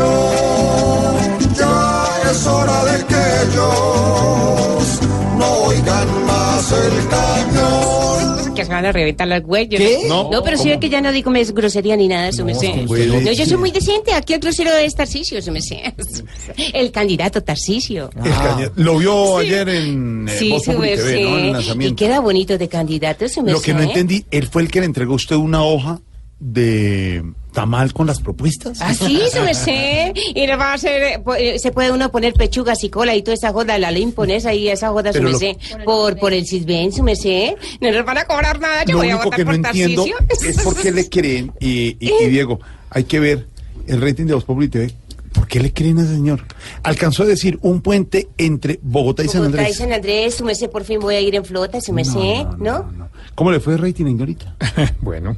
Ya 1.58 2.06
es 2.32 2.48
hora 2.48 2.86
de 2.86 3.06
que 3.06 3.16
ellos 3.52 5.00
no 5.38 5.54
oigan 5.66 6.26
más 6.26 6.72
el 6.72 7.08
cañón. 7.10 8.54
Que 8.56 8.66
se 8.66 8.72
van 8.72 8.86
a 8.86 8.92
reventar 8.92 9.28
las 9.28 9.42
huellas. 9.44 9.82
¿Qué? 9.82 10.00
No, 10.08 10.30
No, 10.32 10.44
pero 10.44 10.58
sí 10.58 10.64
¿cómo? 10.64 10.76
ve 10.76 10.80
que 10.80 10.90
ya 10.90 11.02
no 11.02 11.12
digo 11.12 11.32
mes 11.32 11.54
grosería 11.54 11.96
ni 11.96 12.08
nada, 12.08 12.28
eso 12.30 12.46
me 12.46 12.54
sé. 12.54 12.70
¿cómo 12.70 12.86
puede 12.86 13.08
No, 13.08 13.32
yo 13.32 13.46
soy 13.46 13.58
muy 13.58 13.72
decente. 13.72 14.14
Aquí 14.14 14.34
el 14.34 14.40
grosero 14.40 14.72
es 14.78 14.94
Tarcisio, 14.96 15.40
eso 15.40 15.52
me 15.52 15.62
sé. 15.62 15.82
El 16.74 16.92
candidato 16.92 17.42
Tarcisio. 17.42 18.10
Caña- 18.12 18.72
Lo 18.76 18.98
vio 19.00 19.38
ayer 19.38 19.68
en 19.70 20.28
eh, 20.30 20.36
Sí, 20.38 20.50
Voz 20.52 20.64
su 20.66 20.72
Populi 20.72 20.96
TV, 20.96 21.24
¿no? 21.24 21.30
En 21.30 21.34
el 21.34 21.34
merced. 21.34 21.48
Y 21.48 21.52
lanzamiento. 21.54 21.96
queda 21.96 22.20
bonito 22.20 22.58
de 22.58 22.68
candidato, 22.68 23.26
eso 23.26 23.42
me 23.42 23.52
Lo 23.52 23.62
que 23.62 23.74
no 23.74 23.80
sé. 23.80 23.86
entendí, 23.86 24.26
él 24.30 24.48
fue 24.48 24.62
el 24.62 24.70
que 24.70 24.80
le 24.82 24.86
entregó 24.86 25.14
a 25.14 25.16
usted 25.16 25.36
una 25.36 25.64
hoja 25.64 26.00
de 26.46 27.24
tamal 27.54 27.94
con 27.94 28.08
las 28.08 28.20
propuestas. 28.20 28.80
Ah, 28.82 28.94
sí, 28.94 29.22
eso 29.22 29.44
me 29.44 29.54
sé. 29.54 30.12
Y 30.36 30.46
le 30.46 30.56
va 30.56 30.72
a 30.72 30.74
hacer, 30.74 31.02
eh, 31.04 31.24
eh, 31.38 31.60
se 31.60 31.72
puede 31.72 31.92
uno 31.92 32.12
poner 32.12 32.34
pechugas 32.34 32.84
y 32.84 32.90
cola 32.90 33.16
y 33.16 33.22
toda 33.22 33.36
esa 33.36 33.54
joda, 33.54 33.78
la 33.78 33.92
ley 33.92 34.06
pones 34.08 34.46
ahí, 34.46 34.68
esa 34.68 34.90
joda, 34.90 35.12
lo- 35.32 35.38
sé. 35.40 35.58
Por, 35.86 36.18
por 36.18 36.34
el 36.34 36.46
Cisben, 36.46 36.92
sé. 37.16 37.56
No 37.80 37.92
nos 37.92 38.06
van 38.06 38.18
a 38.18 38.26
cobrar 38.26 38.60
nada, 38.60 38.84
yo 38.86 38.94
Lo 38.94 38.98
voy 39.00 39.10
a 39.12 39.16
votar 39.18 39.38
que 39.38 39.46
no 39.46 39.52
por 39.52 39.56
entiendo 39.68 40.06
Tarcisio. 40.28 40.50
es 40.50 40.62
por 40.64 40.76
qué 40.76 40.92
le 40.92 41.10
creen, 41.10 41.54
y, 41.60 41.96
y- 42.00 42.12
y 42.24 42.26
Diego, 42.30 42.60
hay 42.90 43.06
que 43.06 43.20
ver 43.20 43.48
el 43.88 44.02
rating 44.02 44.26
de 44.26 44.34
Voz 44.34 44.44
Populi 44.44 44.68
TV. 44.68 44.94
¿Por 45.32 45.48
qué 45.48 45.60
le 45.60 45.74
creen 45.74 45.98
a 45.98 46.04
ese 46.04 46.14
señor? 46.14 46.46
Alcanzó 46.84 47.24
a 47.24 47.26
decir 47.26 47.58
un 47.64 47.82
puente 47.82 48.28
entre 48.38 48.80
Bogotá 48.84 49.24
y 49.24 49.28
San 49.30 49.42
Bogotá 49.42 49.58
y 49.58 49.60
Andrés. 49.62 49.78
San 49.78 49.92
Andrés, 49.92 50.44
sé, 50.54 50.70
por 50.70 50.84
fin 50.84 51.00
voy 51.00 51.16
a 51.16 51.22
ir 51.22 51.34
en 51.34 51.44
flota, 51.44 51.80
eso 51.80 51.92
me 51.92 52.06
sé, 52.06 52.46
¿no? 52.60 52.88
¿Cómo 53.34 53.52
le 53.52 53.60
fue 53.60 53.74
el 53.74 53.80
rating, 53.80 54.06
señorita? 54.06 54.56
bueno, 55.02 55.36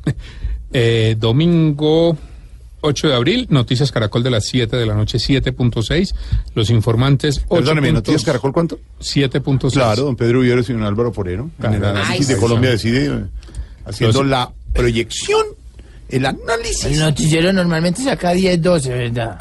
eh, 0.77 1.15
domingo 1.17 2.17
8 2.81 3.07
de 3.07 3.15
abril, 3.15 3.47
Noticias 3.49 3.91
Caracol 3.93 4.23
de 4.23 4.29
las 4.29 4.45
7 4.45 4.75
de 4.75 4.85
la 4.85 4.93
noche, 4.93 5.17
7.6. 5.19 6.13
Los 6.53 6.69
informantes 6.69 7.37
8. 7.47 7.55
Perdóneme, 7.61 7.91
¿Noticias 7.93 8.23
Caracol 8.25 8.51
cuánto? 8.51 8.77
7.6. 8.99 9.71
Claro, 9.71 10.03
don 10.03 10.15
Pedro 10.17 10.41
Viveros 10.41 10.69
y 10.69 10.73
don 10.73 10.83
Álvaro 10.83 11.13
Forero. 11.13 11.49
En 11.63 11.73
el 11.73 11.79
Claro. 11.79 11.97
análisis 11.97 12.27
Ay, 12.27 12.27
de 12.27 12.35
sí. 12.35 12.39
Colombia 12.41 12.69
decide, 12.71 13.05
eh, 13.07 13.23
haciendo 13.85 14.21
Los- 14.21 14.29
la 14.29 14.51
proyección, 14.73 15.45
el 16.09 16.25
análisis. 16.25 16.83
El 16.85 16.99
noticiero 16.99 17.53
normalmente 17.53 18.03
saca 18.03 18.31
10, 18.33 18.61
12, 18.61 18.89
¿verdad? 18.89 19.39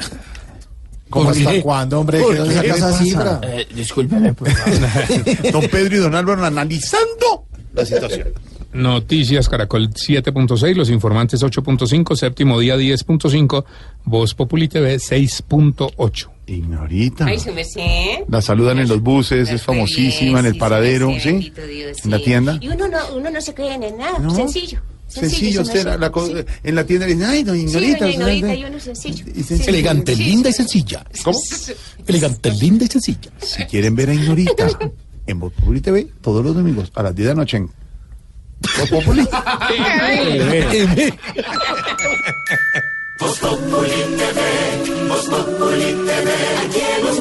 ¿Cómo 1.09 1.25
¿Por 1.25 1.37
hasta 1.37 1.51
qué? 1.51 1.61
cuándo, 1.61 1.99
hombre? 1.99 2.19
¿Por 2.21 2.31
¿Qué 2.31 2.37
dónde 2.39 2.53
qué 2.61 2.67
saca 2.73 2.75
esa 2.77 2.93
cifra? 2.97 3.41
Eh, 3.43 3.67
discúlpeme, 3.75 4.33
por 4.33 4.49
favor. 4.49 5.51
Don 5.51 5.61
Pedro 5.69 5.95
y 5.95 5.99
don 5.99 6.15
Álvaro 6.15 6.43
analizando 6.45 7.45
la 7.75 7.85
situación. 7.85 8.29
Noticias 8.73 9.47
Caracol 9.47 9.89
7.6, 9.89 10.75
Los 10.75 10.89
Informantes 10.89 11.41
8.5, 11.41 12.15
Séptimo 12.15 12.59
Día 12.59 12.75
10.5, 12.77 13.63
Voz 14.03 14.33
Populi 14.33 14.67
TV 14.67 14.95
6.8. 14.97 16.29
Ignorita. 16.47 17.25
Ay, 17.25 17.37
eso 17.37 17.51
me 17.53 17.63
sé. 17.63 18.23
La 18.27 18.41
saludan 18.41 18.79
en 18.79 18.87
los 18.87 19.01
buses, 19.01 19.49
es 19.49 19.61
famosísima 19.63 20.39
en 20.41 20.45
el 20.47 20.57
paradero, 20.57 21.09
sí, 21.13 21.19
¿sí? 21.21 21.53
En 22.03 22.11
la 22.11 22.17
sí. 22.17 22.23
tienda. 22.23 22.57
Y 22.61 22.67
uno 22.67 22.87
no, 22.87 22.97
uno 23.15 23.29
no 23.31 23.41
se 23.41 23.53
cree 23.53 23.73
en 23.73 23.97
nada, 23.97 24.19
No. 24.19 24.33
sencillo. 24.35 24.79
Sencillo, 25.07 25.61
me 25.61 25.67
usted 25.67 25.85
la- 25.85 25.97
la 25.97 26.11
Sí. 26.13 26.45
en 26.63 26.75
la 26.75 26.83
tienda 26.83 27.05
le 27.07 27.13
dicen, 27.15 27.29
ay, 27.29 27.37
Sí, 27.45 27.49
Ignorita. 27.61 27.93
usted 27.93 28.07
Ignorita, 28.09 28.47
sabe". 28.47 28.59
y 28.59 28.63
uno 28.65 28.79
sencillo. 28.79 29.25
Y 29.35 29.43
sencillo. 29.43 29.69
Elegante, 29.69 30.15
Sí. 30.15 30.23
linda 30.23 30.49
y 30.49 30.53
sencilla. 30.53 31.05
¿Cómo? 31.23 31.39
Elegante, 32.07 32.51
linda 32.51 32.85
y 32.85 32.87
sencilla. 32.89 33.31
Si 33.41 33.63
quieren 33.65 33.95
ver 33.95 34.09
a 34.09 34.13
Ignorita 34.13 34.67
en 35.27 35.39
Voz 35.39 35.53
Populi 35.53 35.81
TV, 35.81 36.07
todos 36.21 36.43
los 36.43 36.55
domingos 36.55 36.91
a 36.95 37.03
las 37.03 37.15
10 37.15 37.27
de 37.27 37.33
la 37.33 37.39
noche 37.41 37.57
en 37.57 37.69
Voz 38.79 38.89
Populi. 38.89 39.21
Voz 43.19 43.39
Populi 43.39 43.89
TV, 44.17 44.41
Voz 45.07 45.25
Populi 45.25 45.93
TV, 46.05 46.31
aquí 46.65 46.83
nos 47.03 47.19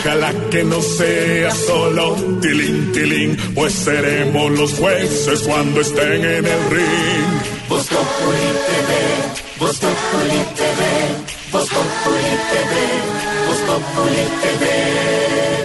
Ojalá 0.00 0.32
que 0.50 0.64
no 0.64 0.80
sea 0.80 1.50
solo 1.54 2.14
tilín, 2.40 2.92
tilín, 2.92 3.36
pues 3.54 3.74
seremos 3.74 4.50
los 4.52 4.72
jueces 4.74 5.42
cuando 5.42 5.82
estén 5.82 6.24
en 6.24 6.46
el 6.46 6.70
ring. 6.70 7.42
Voz 7.68 7.86
Populi 7.86 8.50
TV, 8.66 8.90
Voz 9.58 9.78
Populi 9.78 10.40
TV, 10.56 10.80
Voz 11.52 11.68
Populi 11.68 12.30
TV, 12.50 13.29
Voz 13.50 13.60
Populi 13.66 14.26
TV. 14.42 15.59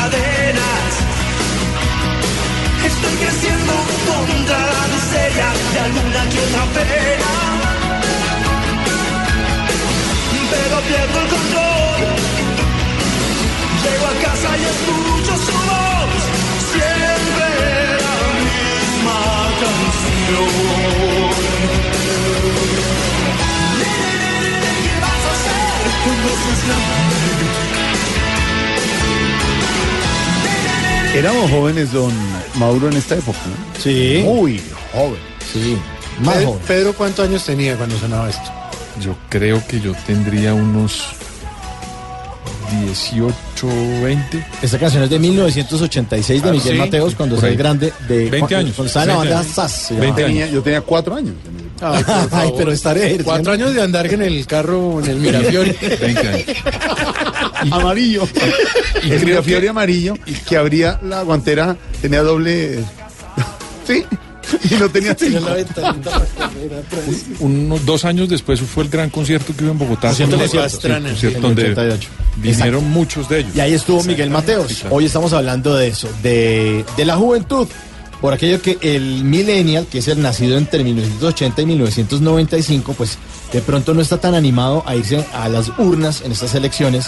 Cadenas, 0.00 0.92
estoy 2.90 3.14
creciendo 3.22 3.74
contra 4.10 4.58
la 4.74 4.84
miseria 4.94 5.48
de 5.72 5.78
alguna 5.86 6.20
que 6.30 6.38
otra 6.46 6.64
pena. 6.76 7.32
Pero 10.52 10.76
pierdo 10.88 11.18
el 11.22 11.28
control. 11.34 12.00
Llego 13.82 14.06
a 14.12 14.14
casa 14.24 14.48
y 14.60 14.64
escucho 14.74 15.32
su 15.46 15.56
voz, 15.68 16.20
siempre 16.72 17.48
la 18.06 18.16
misma 18.46 19.20
canción. 19.62 20.52
¿Qué 24.84 24.94
vas 25.04 25.22
a 25.28 25.32
hacer 25.36 25.80
cuando 26.04 26.28
seas 26.42 26.62
grande? 26.66 27.19
Éramos 31.14 31.50
jóvenes, 31.50 31.92
don 31.92 32.12
Mauro, 32.54 32.88
en 32.88 32.96
esta 32.96 33.16
época. 33.16 33.38
¿no? 33.46 33.80
Sí. 33.80 34.22
Muy 34.24 34.62
joven. 34.92 35.18
Sí. 35.52 35.76
Pedro, 36.24 36.60
Pedro, 36.66 36.92
¿cuántos 36.94 37.28
años 37.28 37.44
tenía 37.44 37.76
cuando 37.76 37.98
sonaba 37.98 38.30
esto? 38.30 38.50
Yo 39.00 39.16
creo 39.28 39.66
que 39.66 39.80
yo 39.80 39.92
tendría 40.06 40.54
unos 40.54 41.02
18, 42.70 43.34
20. 44.02 44.46
Esta 44.62 44.78
canción 44.78 45.02
es 45.04 45.10
de 45.10 45.18
1986 45.18 46.42
de 46.42 46.48
Ah, 46.48 46.52
Miguel 46.52 46.72
sí, 46.74 46.78
Mateos 46.78 47.14
cuando 47.14 47.36
es 47.36 47.58
grande 47.58 47.92
de 48.08 48.30
20 48.30 48.54
años. 48.56 48.72
Cuando 48.76 48.86
estaba 48.88 49.04
en 49.04 49.08
la 49.10 49.16
20 49.18 49.34
banda. 49.34 49.52
SAS. 49.52 49.72
se 49.72 49.94
20 49.94 50.06
llamaba. 50.22 50.26
Tenía- 50.26 50.46
yo 50.50 50.62
tenía 50.62 50.80
cuatro 50.80 51.14
años. 51.14 51.34
Ay, 51.80 52.04
por 52.04 52.14
favor. 52.14 52.28
Ay, 52.32 52.52
pero 52.56 52.72
estaré. 52.72 53.18
Cuatro 53.24 53.52
años 53.52 53.74
de 53.74 53.82
andar 53.82 54.06
en 54.06 54.22
el 54.22 54.46
carro, 54.46 55.00
en 55.02 55.10
el 55.10 55.16
Mirafiori. 55.16 55.76
20 56.00 56.28
años. 56.28 56.44
amarillo. 57.70 58.28
Y 59.02 59.10
el 59.12 59.24
Mirafiori 59.24 59.62
que- 59.62 59.68
amarillo 59.68 60.14
que 60.48 60.56
abría 60.56 60.98
la 61.02 61.22
guantera, 61.22 61.76
tenía 62.00 62.22
doble. 62.22 62.80
Sí, 63.86 64.04
y 64.70 64.74
no 64.74 64.88
tenía 64.88 65.16
cinco. 65.18 65.40
Unos 67.40 67.84
dos 67.86 68.04
años 68.04 68.28
después 68.28 68.60
fue 68.60 68.84
el 68.84 68.90
gran 68.90 69.10
concierto 69.10 69.54
que 69.56 69.64
hubo 69.64 69.72
en 69.72 69.78
Bogotá. 69.78 70.08
Concierto 70.08 70.36
con- 70.36 70.44
de 70.44 70.50
sí, 70.50 70.56
Pastrana. 70.56 71.08
concierto 71.10 71.38
En 71.38 71.44
el 71.44 71.48
donde 71.56 71.62
88. 71.72 72.08
vinieron 72.36 72.64
Exacto. 72.66 72.80
muchos 72.82 73.28
de 73.28 73.38
ellos. 73.40 73.56
Y 73.56 73.60
ahí 73.60 73.74
estuvo 73.74 74.02
Miguel 74.04 74.30
Mateos. 74.30 74.84
Hoy 74.90 75.06
estamos 75.06 75.32
hablando 75.32 75.74
de 75.74 75.88
eso, 75.88 76.08
de, 76.22 76.84
de 76.96 77.04
la 77.04 77.16
juventud. 77.16 77.68
Por 78.20 78.34
aquello 78.34 78.60
que 78.60 78.76
el 78.82 79.24
millennial, 79.24 79.86
que 79.90 79.98
es 79.98 80.08
el 80.08 80.20
nacido 80.20 80.58
entre 80.58 80.84
1980 80.84 81.62
y 81.62 81.66
1995, 81.66 82.92
pues 82.92 83.16
de 83.50 83.62
pronto 83.62 83.94
no 83.94 84.02
está 84.02 84.18
tan 84.18 84.34
animado 84.34 84.82
a 84.86 84.94
irse 84.94 85.24
a 85.32 85.48
las 85.48 85.70
urnas 85.78 86.20
en 86.22 86.32
estas 86.32 86.54
elecciones. 86.54 87.06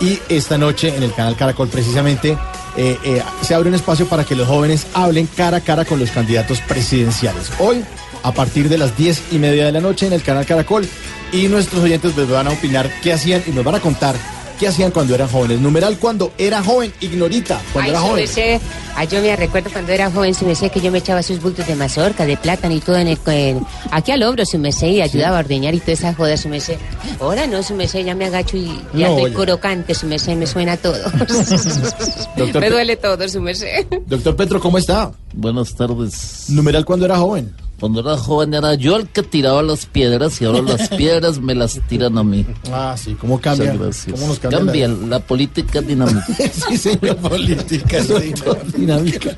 Y 0.00 0.18
esta 0.28 0.58
noche 0.58 0.94
en 0.96 1.02
el 1.04 1.12
canal 1.14 1.36
Caracol 1.36 1.68
precisamente 1.68 2.36
eh, 2.76 2.98
eh, 3.04 3.22
se 3.42 3.54
abre 3.54 3.68
un 3.68 3.74
espacio 3.74 4.06
para 4.06 4.24
que 4.24 4.34
los 4.34 4.46
jóvenes 4.46 4.86
hablen 4.94 5.26
cara 5.26 5.58
a 5.58 5.60
cara 5.60 5.84
con 5.84 5.98
los 5.98 6.10
candidatos 6.10 6.60
presidenciales. 6.60 7.50
Hoy, 7.58 7.84
a 8.22 8.32
partir 8.32 8.68
de 8.68 8.78
las 8.78 8.96
10 8.96 9.32
y 9.32 9.38
media 9.38 9.66
de 9.66 9.72
la 9.72 9.80
noche 9.80 10.06
en 10.06 10.12
el 10.12 10.22
canal 10.22 10.46
Caracol. 10.46 10.88
Y 11.32 11.48
nuestros 11.48 11.82
oyentes 11.82 12.12
pues, 12.14 12.28
van 12.28 12.46
a 12.46 12.50
opinar 12.50 12.90
qué 13.02 13.12
hacían 13.12 13.42
y 13.46 13.50
nos 13.50 13.64
van 13.64 13.74
a 13.74 13.80
contar 13.80 14.14
qué 14.58 14.68
hacían 14.68 14.90
cuando 14.90 15.14
eran 15.14 15.28
jóvenes. 15.28 15.60
Numeral 15.60 15.98
cuando 15.98 16.32
era 16.38 16.62
joven, 16.62 16.92
ignorita, 17.00 17.60
cuando 17.72 17.90
Ay, 17.90 17.90
era 17.90 18.00
joven. 18.00 18.16
merced, 18.16 18.60
ay, 18.96 19.06
yo 19.08 19.20
me 19.22 19.36
recuerdo 19.36 19.70
cuando 19.70 19.92
era 19.92 20.10
joven, 20.10 20.34
su 20.34 20.44
merced, 20.44 20.70
que 20.70 20.80
yo 20.80 20.90
me 20.90 20.98
echaba 20.98 21.22
sus 21.22 21.40
bultos 21.40 21.66
de 21.66 21.74
mazorca, 21.74 22.26
de 22.26 22.36
plátano 22.36 22.74
y 22.74 22.80
todo 22.80 22.96
en 22.98 23.08
el, 23.08 23.18
en- 23.26 23.66
aquí 23.90 24.10
al 24.12 24.22
hombro, 24.22 24.44
su 24.44 24.58
merced, 24.58 24.88
y 24.88 25.00
ayudaba 25.00 25.36
a 25.36 25.40
ordeñar 25.40 25.74
y 25.74 25.80
toda 25.80 25.92
esa 25.92 26.14
joda, 26.14 26.36
su 26.36 26.48
merced. 26.48 26.76
Ahora 27.20 27.46
no, 27.46 27.62
su 27.62 27.74
merced, 27.74 28.04
ya 28.04 28.14
me 28.14 28.26
agacho 28.26 28.56
y 28.56 28.66
ya 28.94 29.08
No, 29.08 29.16
estoy 29.16 29.30
ya. 29.30 29.36
crocante, 29.36 29.94
su 29.94 30.06
merced, 30.06 30.34
me 30.36 30.46
suena 30.46 30.76
todo. 30.76 30.98
Doctor, 32.36 32.60
me 32.60 32.70
duele 32.70 32.96
todo, 32.96 33.28
su 33.28 33.40
merced. 33.40 33.86
Doctor 34.06 34.36
Petro, 34.36 34.60
¿cómo 34.60 34.78
está? 34.78 35.10
Buenas 35.32 35.74
tardes. 35.74 36.44
Numeral 36.48 36.84
cuando 36.84 37.04
era 37.06 37.16
joven. 37.18 37.54
Cuando 37.80 38.00
era 38.00 38.16
joven 38.16 38.54
era 38.54 38.74
yo 38.74 38.96
el 38.96 39.08
que 39.08 39.22
tiraba 39.22 39.62
las 39.62 39.86
piedras 39.86 40.40
y 40.40 40.44
ahora 40.44 40.62
las 40.62 40.88
piedras 40.96 41.38
me 41.40 41.54
las 41.54 41.80
tiran 41.88 42.18
a 42.18 42.24
mí. 42.24 42.44
Ah, 42.72 42.96
sí, 42.98 43.14
¿cómo 43.20 43.40
cambia? 43.40 43.72
¿Cómo 43.72 44.26
nos 44.26 44.38
cambia? 44.40 44.58
la- 44.58 44.64
Cambia, 44.64 44.88
la... 44.88 45.20
política 45.20 45.78
es 45.78 45.86
dinámica. 45.86 46.26
sí, 46.68 46.76
señor, 46.76 47.16
política, 47.22 48.02
sí, 48.02 48.34
dinámica. 48.76 49.36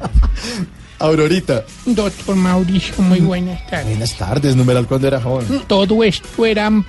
Aurorita. 0.98 1.64
Doctor 1.86 2.36
Mauricio, 2.36 2.94
muy 3.02 3.20
buenas 3.20 3.66
tardes. 3.68 3.86
Buenas 3.88 4.16
tardes, 4.16 4.56
numeral 4.56 4.86
cuando 4.86 5.06
era 5.08 5.20
joven. 5.20 5.62
Todo 5.66 6.02
esto 6.04 6.44
eran 6.46 6.84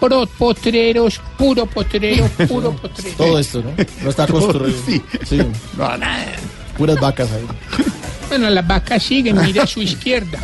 pro 0.00 0.26
potreros, 0.38 1.20
puro 1.38 1.66
potrero, 1.66 2.28
puro 2.48 2.72
potrero. 2.76 3.16
Todo 3.16 3.38
esto, 3.38 3.62
¿no? 3.62 3.70
No 4.02 4.10
está 4.10 4.26
construido. 4.26 4.76
Sí. 4.86 5.02
Sí. 5.24 5.40
Puras 6.76 7.00
vacas 7.00 7.28
ahí. 7.32 7.46
Bueno, 8.28 8.50
las 8.50 8.66
vacas 8.66 9.02
siguen, 9.02 9.40
mire 9.40 9.60
a 9.60 9.66
su 9.66 9.82
izquierda. 9.82 10.38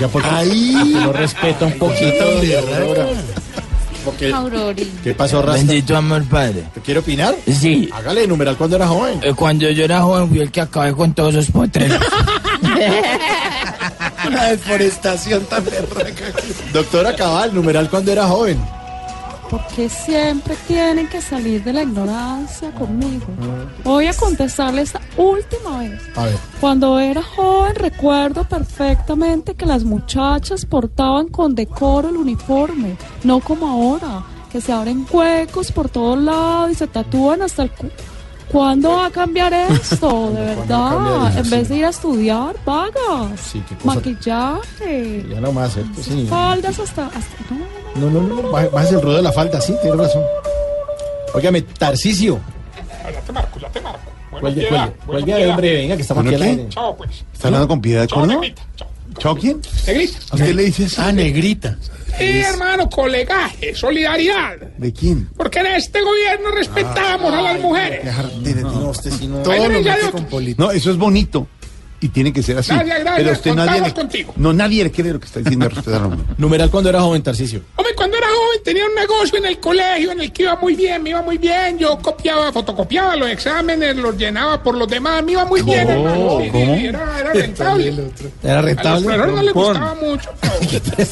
Ya 0.00 0.08
porque, 0.08 0.28
porque 0.28 0.84
no 0.94 1.12
respeta 1.12 1.66
un 1.66 1.72
poquito. 1.78 2.24
Aurora. 2.24 3.06
Porque, 4.04 4.32
¿Qué 5.04 5.12
pasó, 5.14 5.42
Rasta? 5.42 5.58
Bendito 5.66 5.96
amor, 5.96 6.24
padre. 6.24 6.64
¿Te 6.72 6.80
quiere 6.80 7.00
opinar? 7.00 7.34
Sí. 7.46 7.90
Hágale, 7.92 8.26
numeral 8.26 8.56
cuando 8.56 8.76
era 8.76 8.86
joven. 8.88 9.20
Eh, 9.22 9.34
Cuando 9.34 9.68
yo 9.70 9.84
era 9.84 10.00
joven 10.00 10.28
fui 10.28 10.38
el 10.40 10.50
que 10.50 10.62
acabé 10.62 10.92
con 10.94 11.12
todos 11.12 11.34
esos 11.34 11.50
potreros. 11.50 11.98
Una 14.26 14.44
deforestación 14.46 15.44
tan 15.44 15.64
berraca. 15.64 16.24
Doctora 16.72 17.14
Cabal, 17.14 17.54
numeral 17.54 17.90
cuando 17.90 18.12
era 18.12 18.26
joven. 18.26 18.58
Porque 19.50 19.88
siempre 19.88 20.54
tienen 20.68 21.08
que 21.08 21.20
salir 21.20 21.64
de 21.64 21.72
la 21.72 21.82
ignorancia 21.82 22.70
conmigo. 22.70 23.26
Voy 23.82 24.06
a 24.06 24.14
contestarle 24.14 24.82
esta 24.82 25.00
última 25.16 25.80
vez. 25.80 26.00
A 26.14 26.24
ver. 26.24 26.36
Cuando 26.60 27.00
era 27.00 27.22
joven 27.22 27.74
recuerdo 27.74 28.44
perfectamente 28.44 29.54
que 29.54 29.66
las 29.66 29.82
muchachas 29.82 30.64
portaban 30.64 31.28
con 31.28 31.56
decoro 31.56 32.10
el 32.10 32.16
uniforme, 32.16 32.96
no 33.24 33.40
como 33.40 33.66
ahora, 33.66 34.24
que 34.52 34.60
se 34.60 34.72
abren 34.72 35.04
huecos 35.10 35.72
por 35.72 35.88
todos 35.88 36.18
lados 36.18 36.70
y 36.70 36.74
se 36.74 36.86
tatúan 36.86 37.42
hasta 37.42 37.64
el 37.64 37.70
cu. 37.72 37.88
¿Cuándo 38.52 38.90
va 38.90 39.06
a 39.06 39.10
cambiar 39.10 39.52
esto? 39.70 40.30
De 40.32 40.40
verdad, 40.40 41.28
eso? 41.30 41.38
en 41.40 41.50
vez 41.50 41.68
Sí. 41.68 41.72
de 41.74 41.78
ir 41.78 41.84
a 41.84 41.88
estudiar, 41.90 42.56
vagas, 42.64 43.40
Sí, 43.40 43.62
qué 43.68 43.74
cosa. 43.76 43.94
maquillaje, 43.96 45.26
Ya 45.30 45.40
no 45.40 45.52
más, 45.52 45.72
¿cierto? 45.74 46.02
Sí. 46.02 46.26
faldas 46.28 46.78
hasta, 46.78 47.06
hasta 47.06 47.44
no. 47.50 48.08
No, 48.08 48.10
no, 48.10 48.22
no, 48.28 48.42
no. 48.42 48.50
baje- 48.50 48.68
Bájese 48.68 48.94
el 48.96 49.02
ruido 49.02 49.16
de 49.18 49.22
la 49.22 49.32
falda, 49.32 49.60
sí, 49.60 49.74
tiene 49.82 49.96
razón. 49.96 50.22
Óigame, 51.34 51.62
Tarcicio. 51.62 52.40
Ya 53.12 53.20
te 53.20 53.32
marco, 53.32 53.58
ya 53.60 53.68
te 53.68 53.80
marco. 53.80 54.00
Cuelgue, 54.30 54.68
cuelgue, 54.68 54.92
cuelgue, 55.06 55.46
hombre, 55.48 55.72
venga, 55.74 55.96
que 55.96 56.02
estamos 56.02 56.22
¿Bueno 56.24 56.36
aquí 56.36 56.42
al 56.48 56.54
qué? 56.56 56.60
aire. 56.60 56.68
Chao, 56.70 56.96
pues. 56.96 57.24
¿Está 57.32 57.48
hablando 57.48 57.68
con 57.68 57.80
piedad 57.80 58.08
Córdoba? 58.08 58.40
Chao. 58.76 58.88
¿Chao 59.20 59.36
quién? 59.36 59.60
Negrita. 59.86 60.18
¿A 60.30 60.34
usted 60.34 60.54
le 60.54 60.62
dice 60.64 60.84
eso? 60.84 61.02
Ah, 61.02 61.12
negrita. 61.12 61.76
Sí, 62.18 62.24
hermano, 62.24 62.88
colegaje, 62.88 63.74
solidaridad. 63.74 64.56
¿De 64.78 64.92
quién? 64.92 65.28
Porque 65.36 65.60
en 65.60 65.66
este 65.66 66.00
gobierno 66.00 66.50
respetamos 66.50 67.32
a 67.32 67.42
las 67.42 67.60
mujeres. 67.60 68.04
No, 68.62 68.88
usted 68.88 69.10
sí 69.10 69.26
no. 69.26 69.38
Todo 69.42 69.68
lo 69.68 69.80
mete 69.82 70.10
con 70.10 70.24
política. 70.24 70.64
No, 70.64 70.70
eso 70.70 70.90
es 70.90 70.96
bonito. 70.96 71.46
Y 72.02 72.08
tiene 72.08 72.32
que 72.32 72.42
ser 72.42 72.56
así. 72.56 72.72
Gracias, 72.72 73.00
gracias, 73.00 73.16
Pero 73.16 73.32
usted 73.32 73.54
nadie 73.54 73.80
le, 73.82 73.92
contigo. 73.92 74.32
No, 74.36 74.54
nadie 74.54 74.84
le 74.84 74.90
cree 74.90 75.12
lo 75.12 75.20
que 75.20 75.26
está 75.26 75.40
diciendo 75.40 75.68
respetar 75.68 76.00
a 76.00 76.08
la 76.08 76.08
mujer. 76.08 76.34
Numeral 76.38 76.70
cuando 76.70 76.88
era 76.88 77.02
joven, 77.02 77.22
Tarcicio. 77.22 77.62
Hombre, 77.76 77.94
cuando 77.94 78.16
era 78.16 78.19
joven 78.19 78.19
tenía 78.64 78.84
un 78.86 78.94
negocio 78.94 79.38
en 79.38 79.46
el 79.46 79.58
colegio 79.60 80.12
en 80.12 80.20
el 80.20 80.32
que 80.32 80.42
iba 80.44 80.56
muy 80.56 80.74
bien, 80.74 81.02
me 81.02 81.10
iba 81.10 81.22
muy 81.22 81.38
bien. 81.38 81.78
Yo 81.78 81.98
copiaba, 81.98 82.52
fotocopiaba 82.52 83.16
los 83.16 83.28
exámenes, 83.30 83.96
los 83.96 84.16
llenaba 84.16 84.62
por 84.62 84.74
los 84.76 84.88
demás, 84.88 85.22
me 85.24 85.32
iba 85.32 85.44
muy 85.44 85.62
bien, 85.62 85.88
hermano. 85.88 86.38
Sí, 86.40 86.44
sí, 86.46 86.50
¿Cómo? 86.50 86.74
Era, 86.74 87.18
era 87.20 87.32
rentable. 87.32 87.88
Era 88.42 88.58
A 88.58 88.62
los 88.62 88.64
rentable. 88.64 89.16
no 89.16 89.42
les 89.42 89.52
Pon. 89.52 89.64
gustaba 89.68 89.94
mucho. 89.94 90.30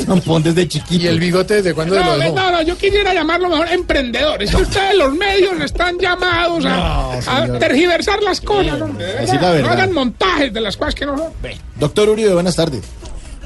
Tampón 0.07 0.42
desde 0.44 0.68
chiquito. 0.68 1.03
¿Y 1.05 1.07
el 1.07 1.18
bigote 1.20 1.55
desde 1.55 1.74
cuándo 1.74 1.94
No, 1.94 2.05
lo 2.05 2.12
no, 2.12 2.18
dejó? 2.18 2.35
no, 2.51 2.62
yo 2.62 2.77
quisiera 2.77 3.14
llamarlo 3.14 3.48
mejor 3.48 3.68
emprendedores. 3.68 4.51
Que 4.51 4.57
ustedes, 4.62 4.94
los 4.96 5.14
medios, 5.14 5.61
están 5.61 5.98
llamados 5.98 6.64
a, 6.64 6.68
No, 6.77 7.11
a 7.12 7.22
señor. 7.22 7.59
tergiversar 7.59 8.22
las 8.22 8.40
cosas. 8.40 8.79
No 8.79 9.68
hagan 9.68 9.92
montajes 9.92 10.53
de 10.53 10.61
las 10.61 10.77
cosas 10.77 10.94
que 10.94 11.07
no 11.07 11.16
son. 11.16 11.33
Doctor 11.77 12.09
Uribe, 12.09 12.35
buenas 12.35 12.57
tardes. 12.57 12.83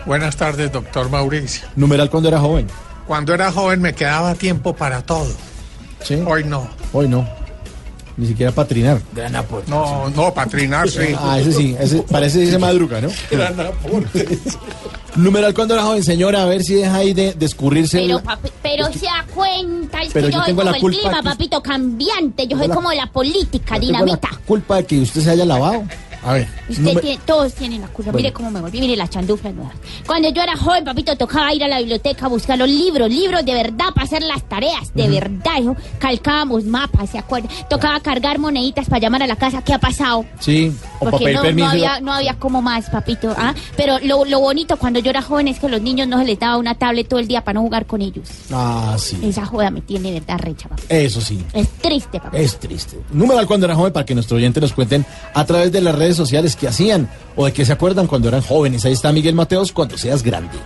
Buenas 0.04 0.36
tardes, 0.36 0.72
doctor 0.72 1.08
Mauricio. 1.10 1.66
Numeral 1.76 2.10
cuando 2.10 2.28
era 2.28 2.40
joven. 2.40 2.66
Cuando 3.06 3.34
era 3.34 3.50
joven 3.52 3.80
me 3.80 3.92
quedaba 3.94 4.34
tiempo 4.34 4.74
para 4.74 5.02
todo. 5.02 5.28
Sí. 6.04 6.14
Hoy 6.26 6.44
no. 6.44 6.68
Hoy 6.92 7.08
no. 7.08 7.26
Ni 8.16 8.26
siquiera 8.26 8.52
para 8.52 8.68
trinar. 8.68 9.00
Gran 9.14 9.34
aporte. 9.36 9.70
No, 9.70 10.08
no, 10.10 10.34
para 10.34 10.48
trinar 10.50 10.88
sí. 10.88 11.14
Ah, 11.18 11.38
ese 11.40 11.52
sí, 11.52 11.76
ese, 11.80 12.02
parece 12.02 12.38
que 12.40 12.44
dice 12.44 12.58
madruga, 12.58 13.00
¿no? 13.00 13.08
Gran 13.30 13.58
aporte. 13.58 14.38
Numeral 15.16 15.54
cuando 15.54 15.74
era 15.74 15.82
joven, 15.82 16.02
señora, 16.04 16.42
a 16.42 16.46
ver 16.46 16.62
si 16.62 16.74
deja 16.74 16.94
ahí 16.96 17.14
de, 17.14 17.32
de 17.34 17.46
escurrirse. 17.46 17.98
Pero, 18.00 18.16
la- 18.16 18.22
papi- 18.22 18.50
pero 18.62 18.92
se 18.92 19.06
da 19.06 19.26
cuenta, 19.34 20.02
es 20.02 20.12
Pero 20.12 20.26
que 20.26 20.32
yo 20.32 20.38
yo 20.38 20.44
soy 20.44 20.46
tengo 20.46 20.60
como 20.60 20.70
la 20.70 20.76
el 20.76 20.80
culpa 20.80 20.98
clima, 21.00 21.16
que- 21.16 21.22
papito, 21.22 21.62
cambiante. 21.62 22.42
Yo 22.44 22.48
Tengo 22.50 22.60
soy 22.60 22.68
la- 22.68 22.74
como 22.74 22.92
la 22.92 23.06
política, 23.06 23.74
Yo 23.76 23.80
tengo 23.80 23.92
dinamita. 24.04 24.28
la 24.30 24.38
culpa 24.46 24.76
de 24.76 24.84
que 24.86 25.00
usted 25.00 25.20
se 25.22 25.30
haya 25.30 25.44
lavado. 25.44 25.84
A 26.24 26.34
ver. 26.34 26.48
Usted 26.68 27.00
tiene- 27.00 27.18
todos 27.26 27.52
tienen 27.54 27.80
la 27.80 27.88
culpa. 27.88 28.12
Bueno. 28.12 28.22
Mire 28.24 28.32
cómo 28.32 28.50
me 28.50 28.60
volví, 28.60 28.80
mire 28.80 28.96
las 28.96 29.10
chanduflas 29.10 29.52
nuevas. 29.54 29.74
Cuando 30.06 30.28
yo 30.30 30.42
era 30.42 30.56
joven, 30.56 30.84
papito, 30.84 31.16
tocaba 31.16 31.52
ir 31.52 31.64
a 31.64 31.68
la 31.68 31.78
biblioteca 31.78 32.26
a 32.26 32.28
buscar 32.28 32.56
los 32.58 32.68
libros, 32.68 33.10
libros 33.10 33.44
de 33.44 33.54
verdad 33.54 33.86
para 33.94 34.04
hacer 34.04 34.22
las 34.22 34.48
tareas, 34.48 34.94
de 34.94 35.08
verdad. 35.08 35.58
hijo. 35.60 35.76
Calcábamos 35.98 36.64
mapas, 36.64 37.10
¿se 37.10 37.18
acuerda? 37.18 37.48
Tocaba 37.68 37.98
cargar 38.00 38.38
moneditas 38.38 38.88
para 38.88 39.00
llamar 39.00 39.22
a 39.22 39.26
la 39.26 39.36
casa. 39.36 39.62
¿Qué 39.62 39.72
ha 39.74 39.78
pasado? 39.78 40.24
Sí, 40.38 40.72
o 41.02 41.10
Porque 41.10 41.32
no, 41.32 41.68
había, 41.68 42.00
no 42.00 42.12
había 42.12 42.34
como 42.34 42.62
más, 42.62 42.88
papito. 42.90 43.34
¿ah? 43.36 43.54
Pero 43.76 43.98
lo, 44.00 44.24
lo 44.24 44.40
bonito 44.40 44.76
cuando 44.76 45.00
yo 45.00 45.10
era 45.10 45.22
joven 45.22 45.48
es 45.48 45.58
que 45.58 45.68
los 45.68 45.80
niños 45.82 46.08
no 46.08 46.18
se 46.18 46.24
les 46.24 46.38
daba 46.38 46.56
una 46.56 46.74
tablet 46.74 47.08
todo 47.08 47.20
el 47.20 47.28
día 47.28 47.42
para 47.42 47.54
no 47.54 47.62
jugar 47.62 47.86
con 47.86 48.02
ellos. 48.02 48.28
Ah, 48.52 48.96
sí. 48.98 49.18
Esa 49.24 49.44
joda 49.46 49.70
me 49.70 49.80
tiene 49.80 50.12
de 50.12 50.20
verdad 50.20 50.38
recha, 50.38 50.68
papá. 50.68 50.82
Eso 50.88 51.20
sí. 51.20 51.44
Es 51.52 51.68
triste, 51.68 52.20
papá. 52.20 52.36
Es 52.38 52.58
triste. 52.58 52.98
Numeral 53.10 53.46
cuando 53.46 53.66
era 53.66 53.74
joven 53.74 53.92
para 53.92 54.06
que 54.06 54.14
nuestros 54.14 54.38
oyentes 54.38 54.60
nos 54.62 54.72
cuenten 54.72 55.04
a 55.34 55.44
través 55.44 55.72
de 55.72 55.80
las 55.80 55.94
redes 55.94 56.16
sociales 56.16 56.56
qué 56.56 56.68
hacían 56.68 57.08
o 57.36 57.46
de 57.46 57.52
qué 57.52 57.64
se 57.64 57.72
acuerdan 57.72 58.06
cuando 58.06 58.28
eran 58.28 58.42
jóvenes. 58.42 58.84
Ahí 58.84 58.92
está 58.92 59.12
Miguel 59.12 59.34
Mateos 59.34 59.72
cuando 59.72 59.98
seas 59.98 60.22
grande. 60.22 60.56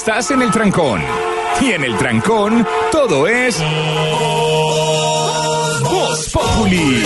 Estás 0.00 0.30
en 0.30 0.40
el 0.40 0.50
trancón. 0.50 1.02
Y 1.60 1.72
en 1.72 1.84
el 1.84 1.94
trancón, 1.98 2.66
todo 2.90 3.28
es. 3.28 3.58
Voz 5.82 6.30
Populi. 6.32 7.04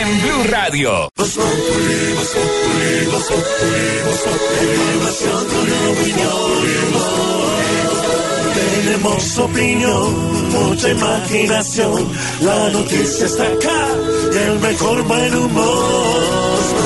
En 0.00 0.22
Blue 0.22 0.44
Radio. 0.48 1.08
Tenemos 8.54 9.38
opinión, 9.38 10.50
mucha 10.52 10.88
imaginación. 10.88 12.12
La 12.42 12.70
noticia 12.70 13.26
está 13.26 13.42
acá 13.42 13.88
y 14.32 14.36
el 14.36 14.60
mejor 14.60 15.02
buen 15.02 15.34
humor. 15.34 16.79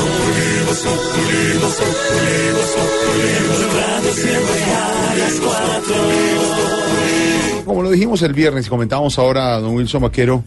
Como 7.64 7.82
lo 7.82 7.90
dijimos 7.90 8.22
el 8.22 8.32
viernes 8.32 8.66
y 8.66 8.70
comentábamos 8.70 9.18
ahora, 9.18 9.58
don 9.60 9.74
Wilson 9.74 10.02
Vaquero, 10.02 10.42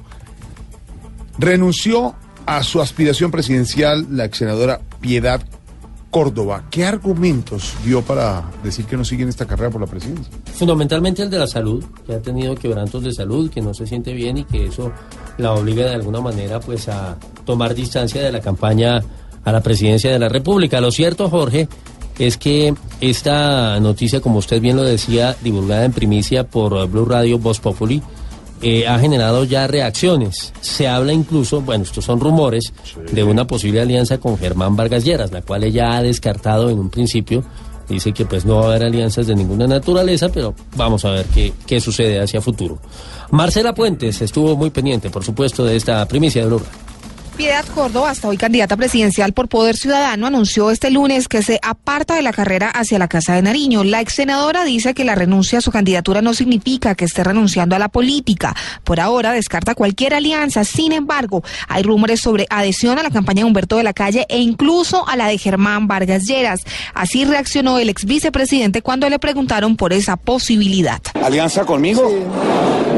renunció 1.38 2.16
a 2.46 2.64
su 2.64 2.82
aspiración 2.82 3.32
presidencial 3.32 4.08
la 4.12 4.26
ex 4.26 4.38
senadora 4.38 4.82
Piedad 5.00 5.42
Córdoba. 6.10 6.64
¿Qué 6.72 6.86
argumentos 6.86 7.74
dio 7.84 8.02
para 8.02 8.44
decir 8.64 8.86
que 8.86 8.98
no 8.98 9.06
sigue 9.06 9.24
en 9.24 9.30
esta 9.30 9.46
carrera 9.46 9.70
por 9.70 9.82
la 9.82 9.88
presidencia? 9.88 10.34
Fundamentalmente 10.54 11.22
el 11.22 11.30
de 11.30 11.38
la 11.38 11.48
salud, 11.48 11.84
que 12.06 12.16
ha 12.16 12.22
tenido 12.22 12.56
quebrantos 12.56 13.04
de 13.04 13.14
salud, 13.14 13.50
que 13.50 13.62
no 13.62 13.74
se 13.74 13.86
siente 13.86 14.14
bien 14.14 14.38
y 14.38 14.44
que 14.46 14.66
eso 14.68 14.92
la 15.38 15.54
obliga 15.54 15.86
de 15.86 15.96
alguna 15.96 16.22
manera 16.22 16.60
pues 16.60 16.88
a 16.90 17.18
tomar 17.46 17.76
distancia 17.76 18.22
de 18.22 18.32
la 18.32 18.42
campaña 18.42 19.02
a 19.48 19.52
la 19.54 19.62
presidencia 19.62 20.12
de 20.12 20.20
la 20.20 20.28
República. 20.28 20.82
Lo 20.82 20.92
cierto, 20.92 21.30
Jorge, 21.30 21.70
es 22.20 22.36
que 22.36 22.74
esta 23.00 23.80
noticia, 23.80 24.20
como 24.20 24.40
usted 24.40 24.60
bien 24.60 24.76
lo 24.76 24.84
decía, 24.84 25.38
divulgada 25.42 25.86
en 25.86 25.94
primicia 25.94 26.44
por 26.44 26.86
Blue 26.90 27.06
Radio 27.06 27.40
Voz 27.40 27.62
Populi, 27.62 28.02
eh, 28.62 28.86
ha 28.90 29.00
generado 29.00 29.46
ya 29.46 29.66
reacciones. 29.66 30.52
Se 30.60 30.90
habla 30.90 31.14
incluso, 31.14 31.62
bueno, 31.62 31.86
estos 31.86 32.04
son 32.04 32.20
rumores, 32.20 32.74
de 33.10 33.24
una 33.24 33.48
posible 33.48 33.80
alianza 33.80 34.18
con 34.18 34.38
Germán 34.38 34.76
Vargas 34.76 35.06
Lleras, 35.06 35.32
la 35.32 35.42
cual 35.42 35.64
ella 35.64 35.96
ha 35.96 36.04
descartado 36.04 36.70
en 36.70 36.80
un 36.80 36.90
principio. 36.90 37.42
Dice 37.88 38.12
que 38.12 38.26
pues 38.26 38.44
no 38.46 38.58
va 38.58 38.64
a 38.64 38.68
haber 38.72 38.84
alianzas 38.84 39.28
de 39.28 39.36
ninguna 39.36 39.66
naturaleza, 39.66 40.28
pero 40.28 40.54
vamos 40.76 41.06
a 41.06 41.12
ver 41.12 41.26
qué, 41.28 41.54
qué 41.66 41.80
sucede 41.80 42.20
hacia 42.20 42.42
futuro. 42.42 42.80
Marcela 43.32 43.74
Puentes 43.74 44.22
estuvo 44.22 44.58
muy 44.58 44.72
pendiente, 44.72 45.10
por 45.10 45.24
supuesto, 45.24 45.64
de 45.64 45.78
esta 45.78 46.06
primicia 46.06 46.42
de 46.42 46.48
Blue 46.50 46.60
Radio. 46.60 46.87
Piedad 47.38 47.66
Córdoba, 47.76 48.10
hasta 48.10 48.28
hoy 48.28 48.36
candidata 48.36 48.76
presidencial 48.76 49.32
por 49.32 49.48
Poder 49.48 49.78
Ciudadano, 49.78 50.26
anunció 50.26 50.72
este 50.72 50.90
lunes 50.90 51.28
que 51.28 51.44
se 51.44 51.60
aparta 51.62 52.16
de 52.16 52.24
la 52.24 52.34
carrera 52.34 52.72
hacia 52.72 52.98
la 52.98 53.08
Casa 53.08 53.36
de 53.36 53.44
Nariño. 53.44 53.84
La 53.84 54.02
ex 54.02 54.16
senadora 54.16 54.66
dice 54.66 54.96
que 54.96 55.06
la 55.06 55.14
renuncia 55.14 55.60
a 55.60 55.62
su 55.62 55.70
candidatura 55.70 56.24
no 56.24 56.34
significa 56.34 56.96
que 56.96 57.06
esté 57.06 57.24
renunciando 57.24 57.76
a 57.76 57.80
la 57.80 57.90
política. 57.90 58.56
Por 58.84 59.00
ahora 59.00 59.34
descarta 59.34 59.76
cualquier 59.76 60.16
alianza. 60.16 60.64
Sin 60.64 60.92
embargo, 60.92 61.44
hay 61.68 61.84
rumores 61.84 62.22
sobre 62.22 62.48
adhesión 62.50 62.98
a 62.98 63.04
la 63.04 63.12
campaña 63.12 63.42
de 63.42 63.46
Humberto 63.46 63.78
de 63.78 63.84
la 63.84 63.94
Calle 63.94 64.26
e 64.30 64.40
incluso 64.40 65.08
a 65.08 65.16
la 65.16 65.28
de 65.28 65.38
Germán 65.38 65.88
Vargas 65.88 66.26
Lleras. 66.26 66.62
Así 66.96 67.24
reaccionó 67.24 67.78
el 67.78 67.90
ex 67.90 68.06
vicepresidente 68.06 68.82
cuando 68.82 69.08
le 69.12 69.20
preguntaron 69.20 69.76
por 69.76 69.94
esa 69.94 70.18
posibilidad. 70.18 71.02
¿Alianza 71.24 71.66
conmigo? 71.66 72.12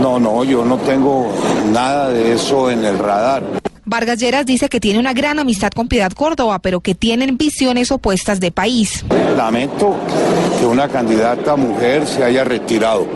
No, 0.01 0.17
no, 0.17 0.45
yo 0.45 0.63
no 0.63 0.77
tengo 0.77 1.29
nada 1.73 2.07
de 2.07 2.35
eso 2.35 2.71
en 2.71 2.85
el 2.85 2.97
radar. 2.97 3.43
Vargas 3.89 4.19
Lleras 4.19 4.45
dice 4.45 4.69
que 4.69 4.79
tiene 4.79 4.99
una 4.99 5.13
gran 5.13 5.39
amistad 5.39 5.71
con 5.71 5.87
Piedad 5.87 6.11
Córdoba, 6.11 6.59
pero 6.59 6.79
que 6.79 6.93
tienen 6.93 7.37
visiones 7.37 7.91
opuestas 7.91 8.39
de 8.39 8.51
país. 8.51 9.03
Lamento 9.35 9.95
que 10.59 10.65
una 10.67 10.87
candidata 10.87 11.55
mujer 11.55 12.05
se 12.05 12.23
haya 12.23 12.43
retirado, 12.43 13.07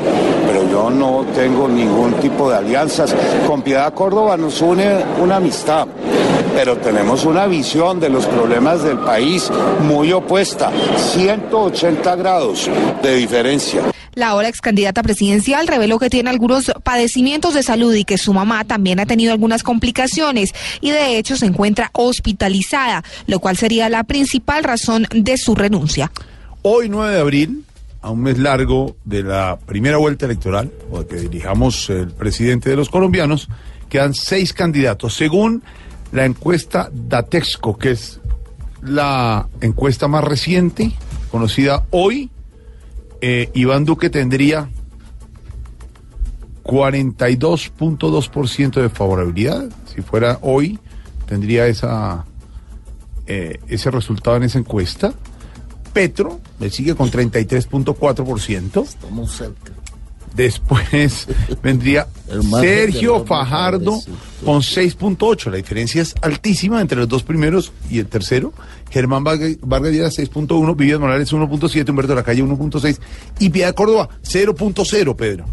pero 0.47 0.67
yo 0.67 0.89
no 0.89 1.25
tengo 1.35 1.67
ningún 1.67 2.13
tipo 2.15 2.49
de 2.49 2.57
alianzas. 2.57 3.15
Con 3.47 3.61
Piedad 3.61 3.93
Córdoba 3.93 4.35
nos 4.35 4.61
une 4.61 4.97
una 5.21 5.35
amistad, 5.35 5.87
pero 6.53 6.77
tenemos 6.77 7.25
una 7.25 7.47
visión 7.47 7.99
de 7.99 8.09
los 8.09 8.25
problemas 8.25 8.83
del 8.83 8.99
país 8.99 9.51
muy 9.81 10.11
opuesta, 10.11 10.71
180 10.97 12.15
grados 12.15 12.69
de 13.01 13.15
diferencia. 13.15 13.81
La 14.15 14.29
ahora 14.29 14.47
ex 14.47 14.61
candidata 14.61 15.01
presidencial 15.01 15.67
reveló 15.67 15.97
que 15.97 16.09
tiene 16.09 16.29
algunos 16.29 16.71
padecimientos 16.83 17.55
de 17.55 17.63
salud 17.63 17.93
y 17.95 18.05
que 18.05 18.19
su 18.19 18.33
mamá 18.33 18.63
también 18.63 18.99
ha 18.99 19.07
tenido 19.07 19.31
algunas 19.31 19.63
complicaciones 19.63 20.53
y 20.81 20.91
de 20.91 21.17
hecho 21.17 21.35
se 21.35 21.47
encuentra 21.47 21.89
hospitalizada, 21.93 23.03
lo 23.25 23.39
cual 23.39 23.57
sería 23.57 23.89
la 23.89 24.03
principal 24.03 24.63
razón 24.63 25.07
de 25.11 25.37
su 25.37 25.55
renuncia. 25.55 26.11
Hoy, 26.61 26.89
9 26.89 27.15
de 27.15 27.19
abril, 27.19 27.65
a 28.01 28.11
un 28.11 28.21
mes 28.21 28.37
largo 28.37 28.97
de 29.03 29.23
la 29.23 29.57
primera 29.65 29.97
vuelta 29.97 30.25
electoral, 30.25 30.71
o 30.91 30.99
de 30.99 31.07
que 31.07 31.15
dirijamos 31.15 31.89
el 31.89 32.11
presidente 32.11 32.69
de 32.69 32.75
los 32.75 32.89
colombianos, 32.89 33.47
quedan 33.89 34.13
seis 34.13 34.53
candidatos. 34.53 35.13
Según 35.13 35.63
la 36.13 36.25
encuesta 36.25 36.89
Datexco, 36.93 37.77
que 37.77 37.91
es 37.91 38.21
la 38.81 39.49
encuesta 39.61 40.07
más 40.07 40.23
reciente, 40.23 40.93
conocida 41.31 41.85
hoy, 41.89 42.29
eh, 43.19 43.49
Iván 43.53 43.83
Duque 43.85 44.09
tendría 44.09 44.69
42.2% 46.63 48.81
de 48.81 48.89
favorabilidad. 48.89 49.69
Si 49.93 50.01
fuera 50.01 50.39
hoy, 50.41 50.79
tendría 51.25 51.67
esa, 51.67 52.25
eh, 53.25 53.59
ese 53.67 53.89
resultado 53.89 54.35
en 54.37 54.43
esa 54.43 54.59
encuesta. 54.59 55.13
Petro 55.93 56.39
le 56.59 56.69
sigue 56.69 56.93
con 56.95 57.09
33.4%. 57.09 58.83
Estamos 58.83 59.31
cerca. 59.31 59.71
Después 60.35 61.27
vendría 61.63 62.07
Sergio 62.41 63.25
Fajardo 63.25 63.99
con 64.43 64.61
6.8. 64.61 65.51
La 65.51 65.57
diferencia 65.57 66.01
es 66.01 66.15
altísima 66.21 66.81
entre 66.81 66.97
los 66.97 67.07
dos 67.07 67.23
primeros 67.23 67.71
y 67.89 67.99
el 67.99 68.07
tercero. 68.07 68.53
Germán 68.89 69.23
Vargas 69.23 69.57
Vargas 69.61 69.91
Lleras 69.91 70.17
6.1, 70.17 70.75
Vivian 70.75 70.99
Morales 71.01 71.31
1.7, 71.33 71.89
Humberto 71.89 72.11
de 72.11 72.15
la 72.15 72.23
Calle 72.23 72.43
1.6 72.43 72.99
y 73.39 73.49
Piedad 73.49 73.73
Córdoba 73.73 74.09
0.0, 74.23 75.15
Pedro. 75.15 75.45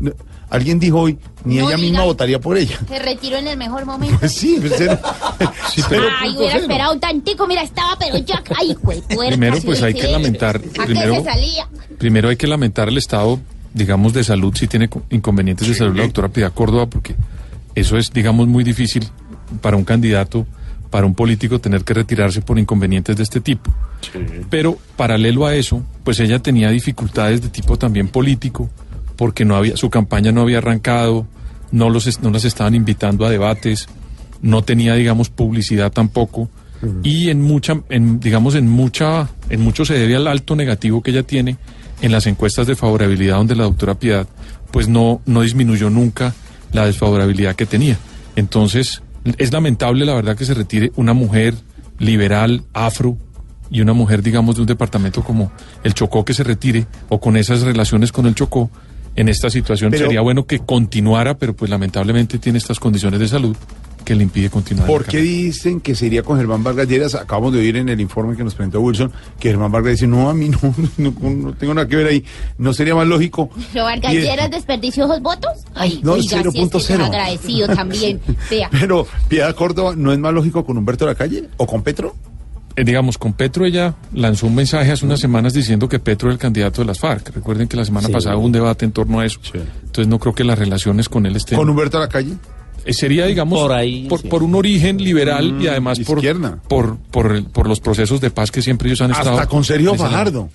No, 0.00 0.12
Alguien 0.50 0.78
dijo 0.78 1.00
hoy, 1.00 1.18
ni 1.44 1.56
No 1.56 1.66
ella 1.68 1.76
diga. 1.76 1.88
misma 1.90 2.04
votaría 2.04 2.38
por 2.40 2.56
ella. 2.56 2.78
Se 2.88 2.98
retiró 2.98 3.38
en 3.38 3.48
el 3.48 3.56
mejor 3.56 3.84
momento. 3.86 4.18
Pues 4.20 4.32
sí, 4.32 4.58
pues 4.60 4.74
cero- 4.76 4.98
sí, 5.74 5.82
cero 5.88 6.04
Ay, 6.20 6.30
hubiera 6.36 6.52
cero. 6.52 6.62
esperado 6.62 6.92
un 6.94 7.00
tantico, 7.00 7.46
mira, 7.48 7.62
estaba, 7.62 7.96
pero 7.98 8.18
ya, 8.18 8.42
ay, 8.56 8.76
güey, 8.80 9.02
Primero, 9.28 9.58
pues 9.64 9.82
hay 9.82 9.94
que 9.94 10.06
lamentar, 10.06 10.56
¿A 10.78 10.84
primero, 10.84 11.14
qué 11.14 11.18
se 11.20 11.24
salía? 11.24 11.68
primero 11.98 12.28
hay 12.28 12.36
que 12.36 12.46
lamentar 12.46 12.88
el 12.88 12.98
estado, 12.98 13.40
digamos, 13.74 14.12
de 14.14 14.24
salud, 14.24 14.54
si 14.56 14.66
tiene 14.68 14.88
co- 14.88 15.02
inconvenientes 15.10 15.68
de 15.68 15.74
salud 15.74 15.96
la 15.96 16.04
doctora 16.04 16.28
Piedad 16.28 16.52
Córdoba, 16.54 16.86
porque 16.86 17.14
eso 17.74 17.98
es, 17.98 18.10
digamos, 18.12 18.48
muy 18.48 18.64
difícil 18.64 19.06
para 19.60 19.76
un 19.76 19.84
candidato, 19.84 20.46
para 20.90 21.06
un 21.06 21.14
político 21.14 21.58
tener 21.60 21.82
que 21.84 21.92
retirarse 21.92 22.40
por 22.40 22.58
inconvenientes 22.58 23.16
de 23.16 23.22
este 23.24 23.40
tipo. 23.40 23.74
Pero 24.48 24.78
paralelo 24.96 25.44
a 25.46 25.54
eso, 25.54 25.82
pues 26.04 26.20
ella 26.20 26.38
tenía 26.38 26.70
dificultades 26.70 27.42
de 27.42 27.48
tipo 27.48 27.76
también 27.76 28.08
político, 28.08 28.70
porque 29.16 29.44
no 29.44 29.56
había, 29.56 29.76
su 29.76 29.90
campaña 29.90 30.30
no 30.32 30.40
había 30.42 30.58
arrancado, 30.58 31.26
no 31.72 31.90
los 31.90 32.22
no 32.22 32.30
las 32.30 32.44
estaban 32.44 32.74
invitando 32.76 33.26
a 33.26 33.30
debates, 33.30 33.88
no 34.40 34.62
tenía, 34.62 34.94
digamos, 34.94 35.30
publicidad 35.30 35.90
tampoco. 35.92 36.48
Y 37.02 37.30
en 37.30 37.40
mucha, 37.40 37.80
en, 37.88 38.20
digamos, 38.20 38.54
en 38.56 38.68
mucha, 38.68 39.30
en 39.48 39.62
mucho 39.62 39.84
se 39.86 39.94
debe 39.94 40.16
al 40.16 40.26
alto 40.28 40.54
negativo 40.54 41.02
que 41.02 41.12
ella 41.12 41.22
tiene 41.22 41.56
en 42.02 42.12
las 42.12 42.26
encuestas 42.26 42.66
de 42.66 42.76
favorabilidad, 42.76 43.36
donde 43.36 43.56
la 43.56 43.64
doctora 43.64 43.94
Piedad, 43.94 44.26
pues 44.70 44.88
no, 44.88 45.20
no 45.26 45.42
disminuyó 45.42 45.90
nunca 45.90 46.34
la 46.72 46.86
desfavorabilidad 46.86 47.54
que 47.54 47.66
tenía. 47.66 47.98
Entonces, 48.36 49.02
es 49.38 49.52
lamentable, 49.52 50.04
la 50.04 50.14
verdad, 50.14 50.36
que 50.36 50.44
se 50.44 50.54
retire 50.54 50.92
una 50.96 51.12
mujer 51.12 51.54
liberal, 51.98 52.64
afro, 52.72 53.16
y 53.70 53.80
una 53.80 53.92
mujer, 53.92 54.22
digamos, 54.22 54.56
de 54.56 54.60
un 54.60 54.66
departamento 54.66 55.22
como 55.24 55.50
el 55.82 55.94
Chocó 55.94 56.24
que 56.24 56.34
se 56.34 56.44
retire, 56.44 56.86
o 57.08 57.18
con 57.18 57.36
esas 57.36 57.62
relaciones 57.62 58.12
con 58.12 58.26
el 58.26 58.34
Chocó, 58.34 58.70
en 59.16 59.28
esta 59.28 59.48
situación 59.48 59.90
Pero- 59.90 60.06
sería 60.06 60.20
bueno 60.20 60.44
que 60.46 60.58
continuara, 60.60 61.34
pero 61.38 61.54
pues 61.54 61.70
lamentablemente 61.70 62.38
tiene 62.38 62.58
estas 62.58 62.78
condiciones 62.78 63.20
de 63.20 63.28
salud 63.28 63.56
que 64.04 64.14
le 64.14 64.22
impide 64.22 64.50
continuar. 64.50 64.86
¿Por 64.86 65.04
qué 65.04 65.18
dicen 65.18 65.80
que 65.80 65.94
se 65.94 66.06
iría 66.06 66.22
con 66.22 66.36
Germán 66.36 66.62
Vargas 66.62 66.86
Lleras? 66.88 67.14
Acabamos 67.14 67.52
de 67.52 67.58
oír 67.60 67.76
en 67.76 67.88
el 67.88 68.00
informe 68.00 68.36
que 68.36 68.44
nos 68.44 68.54
presentó 68.54 68.80
Wilson 68.80 69.10
que 69.40 69.48
Germán 69.50 69.72
Vargas 69.72 69.92
dice, 69.92 70.06
no, 70.06 70.28
a 70.30 70.34
mí 70.34 70.48
no, 70.50 70.58
no, 70.98 71.14
no 71.20 71.52
tengo 71.54 71.74
nada 71.74 71.88
que 71.88 71.96
ver 71.96 72.06
ahí. 72.06 72.24
¿No 72.58 72.72
sería 72.72 72.94
más 72.94 73.06
lógico? 73.06 73.50
¿Pero 73.72 73.84
Vargas 73.84 74.12
Y- 74.12 74.20
Lleras 74.20 74.50
desperdició 74.50 75.04
esos 75.06 75.20
votos? 75.22 75.50
Ay, 75.74 76.00
No, 76.02 76.12
oiga, 76.12 76.42
si 76.42 76.48
0.0. 76.58 76.76
es 76.78 76.90
agradecido 76.90 77.66
también. 77.68 78.20
Pero, 78.70 79.06
Piedad 79.28 79.54
Córdoba, 79.54 79.94
¿no 79.96 80.12
es 80.12 80.18
más 80.18 80.32
lógico 80.32 80.64
con 80.64 80.76
Humberto 80.78 81.04
de 81.06 81.12
la 81.12 81.14
Calle 81.16 81.48
o 81.56 81.66
con 81.66 81.82
Petro? 81.82 82.14
Eh, 82.76 82.82
digamos, 82.84 83.18
con 83.18 83.34
Petro 83.34 83.64
ella 83.64 83.94
lanzó 84.12 84.48
un 84.48 84.54
mensaje 84.56 84.90
hace 84.90 85.06
unas 85.06 85.20
semanas 85.20 85.54
diciendo 85.54 85.88
que 85.88 86.00
Petro 86.00 86.28
era 86.28 86.32
el 86.34 86.40
candidato 86.40 86.82
de 86.82 86.86
las 86.88 86.98
FARC. 86.98 87.30
Recuerden 87.32 87.68
que 87.68 87.76
la 87.76 87.84
semana 87.84 88.08
Sí. 88.08 88.12
pasada 88.12 88.36
hubo 88.36 88.46
un 88.46 88.50
debate 88.52 88.84
en 88.84 88.90
torno 88.90 89.20
a 89.20 89.26
eso. 89.26 89.38
Entonces 89.54 90.08
no 90.08 90.18
creo 90.18 90.34
que 90.34 90.42
las 90.42 90.58
relaciones 90.58 91.08
con 91.08 91.24
él 91.24 91.36
estén... 91.36 91.56
¿Con 91.56 91.70
Humberto 91.70 91.98
de 91.98 92.04
la 92.04 92.08
Calle? 92.08 92.32
Sería, 92.90 93.26
digamos, 93.26 93.58
Por 93.60 93.72
ahí, 93.72 94.06
por, 94.08 94.20
sí. 94.20 94.28
por 94.28 94.42
un 94.42 94.54
origen 94.54 95.02
liberal 95.02 95.52
Mm, 95.54 95.60
y 95.62 95.66
además 95.68 96.00
por, 96.00 96.20
por, 96.68 96.96
por, 97.10 97.32
el- 97.32 97.44
por 97.44 97.66
los 97.68 97.80
procesos 97.80 98.20
de 98.20 98.30
paz 98.30 98.50
que 98.50 98.60
siempre 98.62 98.88
ellos 98.88 99.00
han 99.00 99.10
estado... 99.12 99.32
Hasta 99.32 99.46
con 99.48 99.64
Sergio. 99.64 99.94
Fajardo. 99.94 100.48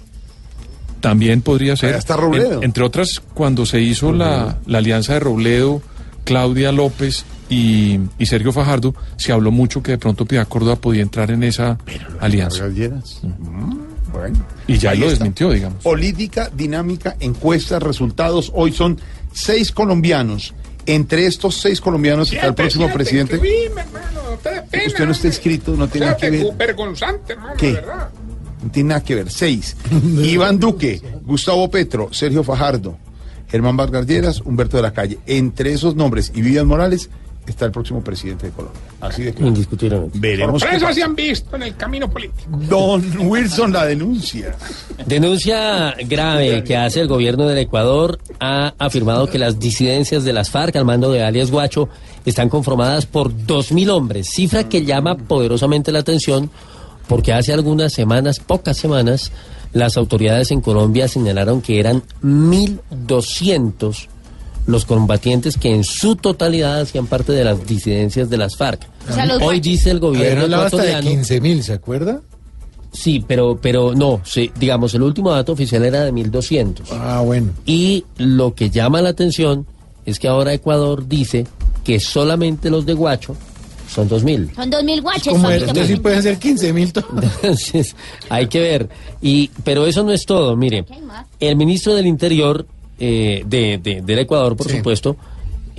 También 1.02 1.42
podría 1.42 1.76
ser. 1.78 1.96
Está 1.96 2.18
Robledo. 2.18 2.58
En- 2.60 2.66
entre 2.66 2.84
otras, 2.84 3.22
cuando 3.34 3.66
se 3.66 3.80
hizo 3.82 4.12
la, 4.12 4.58
la 4.66 4.78
alianza 4.80 5.14
de 5.14 5.22
Robledo, 5.22 5.82
Claudia 6.26 6.72
López 6.74 7.24
y, 7.50 8.00
y 8.20 8.26
Sergio 8.26 8.52
Fajardo, 8.52 8.94
se 9.16 9.32
habló 9.32 9.50
mucho 9.52 9.82
que 9.82 9.92
de 9.94 9.98
pronto 9.98 10.26
Piedad 10.26 10.48
Córdoba 10.48 10.76
podía 10.76 11.02
entrar 11.02 11.32
en 11.32 11.44
esa 11.44 11.78
alianza. 12.20 12.66
Mm, 12.68 13.78
Bueno. 14.12 14.46
Y 14.68 14.78
ya 14.78 14.92
Ahí 14.92 15.00
lo 15.00 15.06
está. 15.06 15.20
desmintió, 15.20 15.52
digamos. 15.52 15.82
Política, 15.84 16.52
dinámica, 16.54 17.16
encuestas, 17.20 17.82
resultados. 17.82 18.52
Hoy 18.54 18.72
son 18.74 19.00
seis 19.32 19.72
colombianos. 19.72 20.54
Entre 20.94 21.26
estos 21.26 21.56
seis 21.56 21.80
colombianos 21.82 22.32
está 22.32 22.48
el 22.48 22.56
próximo 22.56 22.86
siete, 22.86 22.94
presidente. 22.98 23.36
escribime, 23.36 23.82
hermano, 23.82 24.22
no 24.32 24.38
te 24.38 24.50
dé 24.50 24.62
pena, 24.64 24.84
Usted 24.88 25.06
no 25.06 25.12
está 25.12 25.28
inscrito, 25.28 25.76
no 25.76 25.88
tiene 25.88 26.08
nada 26.08 26.18
que 26.18 26.30
ver. 26.30 26.54
vergonzante, 26.56 27.34
hermano, 27.34 27.54
¿Qué? 27.58 27.74
verdad. 27.74 28.10
No 28.64 28.72
tiene 28.72 28.90
nada 28.90 29.04
que 29.04 29.16
ver. 29.16 29.32
Seis. 29.32 29.78
Iván 30.24 30.60
Duque, 30.60 31.02
Gustavo 31.26 31.70
Petro, 31.70 32.10
Sergio 32.12 32.44
Fajardo, 32.44 32.98
Germán 33.50 33.78
Vargas 33.78 34.06
Lleras, 34.06 34.42
Humberto 34.42 34.78
de 34.78 34.84
la 34.84 34.92
Calle. 34.94 35.20
Entre 35.28 35.72
esos 35.74 35.96
nombres 35.96 36.32
y 36.36 36.42
Vivian 36.42 36.68
Morales 36.68 37.10
está 37.52 37.66
el 37.66 37.72
próximo 37.72 38.04
presidente 38.04 38.48
de 38.48 38.52
Colombia. 38.54 38.82
Así 39.02 39.24
de 39.24 39.34
claro. 39.34 39.48
Indiscutiblemente. 39.48 40.20
Veremos 40.20 40.62
Sorpresas 40.62 40.96
se 40.96 41.04
han 41.04 41.16
visto 41.16 41.56
en 41.56 41.64
el 41.64 41.76
camino 41.76 42.10
político. 42.10 42.50
Don 42.52 43.04
Wilson 43.28 43.74
la 43.74 43.86
denuncia. 43.86 44.56
Denuncia 45.06 45.96
grave 46.08 46.64
que 46.64 46.78
hace 46.78 47.02
el 47.02 47.08
gobierno 47.08 47.48
del 47.48 47.58
Ecuador 47.60 48.20
ha 48.40 48.74
afirmado 48.78 49.28
que 49.28 49.40
las 49.40 49.60
disidencias 49.60 50.24
de 50.24 50.34
las 50.34 50.50
FARC 50.50 50.76
al 50.76 50.86
mando 50.86 51.12
de 51.12 51.24
alias 51.24 51.52
Guacho 51.52 51.90
están 52.26 52.50
conformadas 52.50 53.06
por 53.06 53.32
2.000 53.32 53.90
hombres, 53.90 54.30
cifra 54.30 54.68
que 54.68 54.86
llama 54.86 55.16
poderosamente 55.16 55.92
la 55.92 56.00
atención 56.00 56.52
porque 57.10 57.34
hace 57.34 57.52
algunas 57.52 57.92
semanas, 57.92 58.40
pocas 58.40 58.78
semanas, 58.78 59.32
las 59.74 59.98
autoridades 59.98 60.52
en 60.52 60.62
Colombia 60.62 61.08
señalaron 61.08 61.62
que 61.62 61.80
eran 61.80 62.04
1.200 62.24 64.09
los 64.70 64.86
combatientes 64.86 65.58
que 65.58 65.74
en 65.74 65.84
su 65.84 66.16
totalidad 66.16 66.82
hacían 66.82 67.08
parte 67.08 67.32
de 67.32 67.44
las 67.44 67.66
disidencias 67.66 68.30
de 68.30 68.38
las 68.38 68.56
FARC. 68.56 68.88
O 69.10 69.14
sea, 69.14 69.26
los 69.26 69.38
Hoy 69.38 69.44
guachos. 69.44 69.62
dice 69.64 69.92
el 69.92 70.00
gobierno 70.00 70.44
hablado 70.44 70.66
hasta 70.66 70.78
de 70.78 70.90
ecuatoriano... 70.90 71.18
15 71.18 71.42
mil, 71.42 71.64
¿se 71.64 71.74
acuerda? 71.74 72.22
Sí, 72.92 73.24
pero, 73.28 73.60
pero 73.60 73.96
no, 73.96 74.22
sí, 74.24 74.52
digamos, 74.60 74.94
el 74.94 75.02
último 75.02 75.32
dato 75.32 75.54
oficial 75.54 75.84
era 75.86 76.04
de 76.04 76.12
1200. 76.12 76.88
Ah, 76.92 77.22
bueno. 77.26 77.52
Y 77.66 78.06
lo 78.18 78.54
que 78.54 78.70
llama 78.70 79.02
la 79.02 79.10
atención 79.10 79.66
es 80.06 80.20
que 80.20 80.28
ahora 80.28 80.54
Ecuador 80.54 81.08
dice 81.08 81.48
que 81.84 82.00
solamente 82.00 82.70
los 82.70 82.86
de 82.86 82.94
Guacho 82.94 83.36
son 83.90 84.08
2000. 84.08 84.52
Son 84.56 84.70
dos 84.70 84.84
mil 84.84 85.02
guaches, 85.02 85.34
Como 85.34 85.50
entonces 85.50 85.88
sí 85.88 85.96
pueden 85.96 86.22
ser 86.22 86.38
15 86.38 86.74
mil. 86.74 86.94
Entonces, 87.42 87.96
hay 88.30 88.46
que 88.46 88.60
ver. 88.60 88.90
Y, 89.20 89.50
pero 89.64 89.88
eso 89.88 90.04
no 90.04 90.12
es 90.12 90.26
todo. 90.28 90.56
Mire, 90.56 90.86
el 91.40 91.56
ministro 91.56 91.96
del 91.96 92.06
Interior 92.06 92.68
eh, 93.00 93.44
de, 93.48 93.80
de- 93.82 94.02
del 94.02 94.20
Ecuador, 94.20 94.56
por 94.56 94.68
supuesto, 94.78 95.16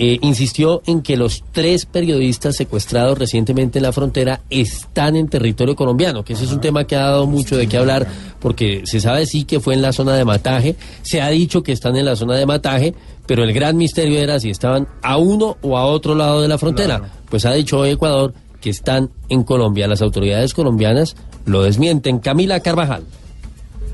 eh, 0.02 0.18
insistió 0.22 0.80
en 0.86 1.02
que 1.02 1.16
los 1.18 1.44
tres 1.52 1.84
periodistas 1.84 2.56
secuestrados 2.56 3.18
recientemente 3.18 3.78
en 3.78 3.82
la 3.82 3.92
frontera 3.92 4.40
están 4.48 5.14
en 5.14 5.28
territorio 5.28 5.76
colombiano, 5.76 6.24
que 6.24 6.32
ese 6.32 6.44
es 6.44 6.52
un 6.52 6.60
tema 6.62 6.84
que 6.84 6.96
ha 6.96 7.00
dado 7.00 7.26
mucho 7.26 7.54
de 7.58 7.66
qué 7.68 7.76
hablar, 7.76 8.06
porque 8.40 8.82
se 8.86 9.00
sabe 9.00 9.26
sí 9.26 9.44
que 9.44 9.60
fue 9.60 9.74
en 9.74 9.82
la 9.82 9.92
zona 9.92 10.14
de 10.16 10.24
Mataje, 10.24 10.74
se 11.02 11.20
ha 11.20 11.28
dicho 11.28 11.62
que 11.62 11.72
están 11.72 11.96
en 11.96 12.06
la 12.06 12.16
zona 12.16 12.34
de 12.36 12.46
Mataje, 12.46 12.94
pero 13.26 13.44
el 13.44 13.52
gran 13.52 13.76
misterio 13.76 14.18
era 14.18 14.40
si 14.40 14.48
estaban 14.48 14.88
a 15.02 15.18
uno 15.18 15.58
o 15.60 15.76
a 15.76 15.84
otro 15.84 16.14
lado 16.14 16.40
de 16.40 16.48
la 16.48 16.56
frontera. 16.56 17.02
Pues 17.28 17.44
ha 17.44 17.52
dicho 17.52 17.78
hoy 17.78 17.90
Ecuador 17.90 18.32
que 18.60 18.70
están 18.70 19.10
en 19.28 19.42
Colombia. 19.44 19.86
Las 19.86 20.00
autoridades 20.02 20.52
colombianas 20.54 21.14
lo 21.44 21.62
desmienten. 21.62 22.18
Camila 22.20 22.60
Carvajal. 22.60 23.04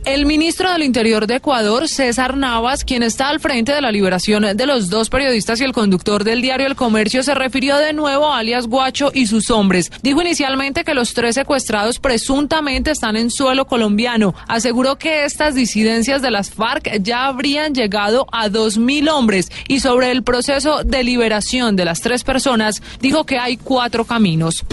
El 0.06 0.24
ministro 0.24 0.70
del 0.70 0.84
Interior 0.84 1.26
de 1.26 1.34
Ecuador, 1.34 1.88
César 1.88 2.36
Navas, 2.36 2.84
quien 2.84 3.02
está 3.02 3.28
al 3.28 3.40
frente 3.40 3.72
de 3.72 3.80
la 3.80 3.90
liberación 3.90 4.56
de 4.56 4.66
los 4.66 4.88
dos 4.88 5.10
periodistas 5.10 5.60
y 5.60 5.64
el 5.64 5.72
conductor 5.72 6.22
del 6.22 6.42
diario 6.42 6.68
El 6.68 6.76
Comercio, 6.76 7.24
se 7.24 7.34
refirió 7.34 7.76
de 7.76 7.92
nuevo 7.92 8.32
a 8.32 8.38
alias 8.38 8.68
Guacho 8.68 9.10
y 9.12 9.26
sus 9.26 9.50
hombres. 9.50 9.90
Dijo 10.04 10.22
inicialmente 10.22 10.84
que 10.84 10.94
los 10.94 11.12
tres 11.12 11.34
secuestrados 11.34 11.98
presuntamente 11.98 12.92
están 12.92 13.16
en 13.16 13.32
suelo 13.32 13.66
colombiano. 13.66 14.32
Aseguró 14.46 14.94
que 14.96 15.24
estas 15.24 15.56
disidencias 15.56 16.22
de 16.22 16.30
las 16.30 16.50
FARC 16.50 17.02
ya 17.02 17.26
habrían 17.26 17.74
llegado 17.74 18.28
a 18.30 18.48
2.000 18.48 19.10
hombres 19.10 19.50
y 19.66 19.80
sobre 19.80 20.12
el 20.12 20.22
proceso 20.22 20.84
de 20.84 21.02
liberación 21.02 21.74
de 21.74 21.84
las 21.84 22.00
tres 22.00 22.22
personas, 22.22 22.80
dijo 23.00 23.26
que 23.26 23.40
hay 23.40 23.56
cuatro 23.56 24.04
caminos. 24.04 24.64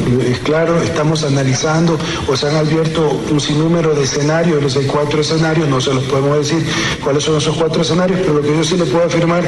Claro, 0.44 0.80
estamos 0.84 1.24
analizando 1.24 1.98
o 2.28 2.36
se 2.38 2.48
han 2.48 2.56
abierto 2.56 3.20
un 3.32 3.42
sinnúmero 3.42 3.96
de 3.96 4.04
escenarios, 4.04 4.62
los 4.62 4.78
hay 4.78 4.86
cuatro 4.86 5.23
escenarios, 5.32 5.68
no 5.68 5.80
se 5.82 5.94
los 5.94 6.04
podemos 6.06 6.38
decir 6.38 6.66
cuáles 7.04 7.24
son 7.24 7.38
esos 7.38 7.56
cuatro 7.56 7.82
escenarios, 7.82 8.20
pero 8.22 8.34
lo 8.34 8.42
que 8.42 8.50
yo 8.50 8.64
sí 8.64 8.78
le 8.78 8.86
puedo 8.86 9.06
afirmar 9.06 9.44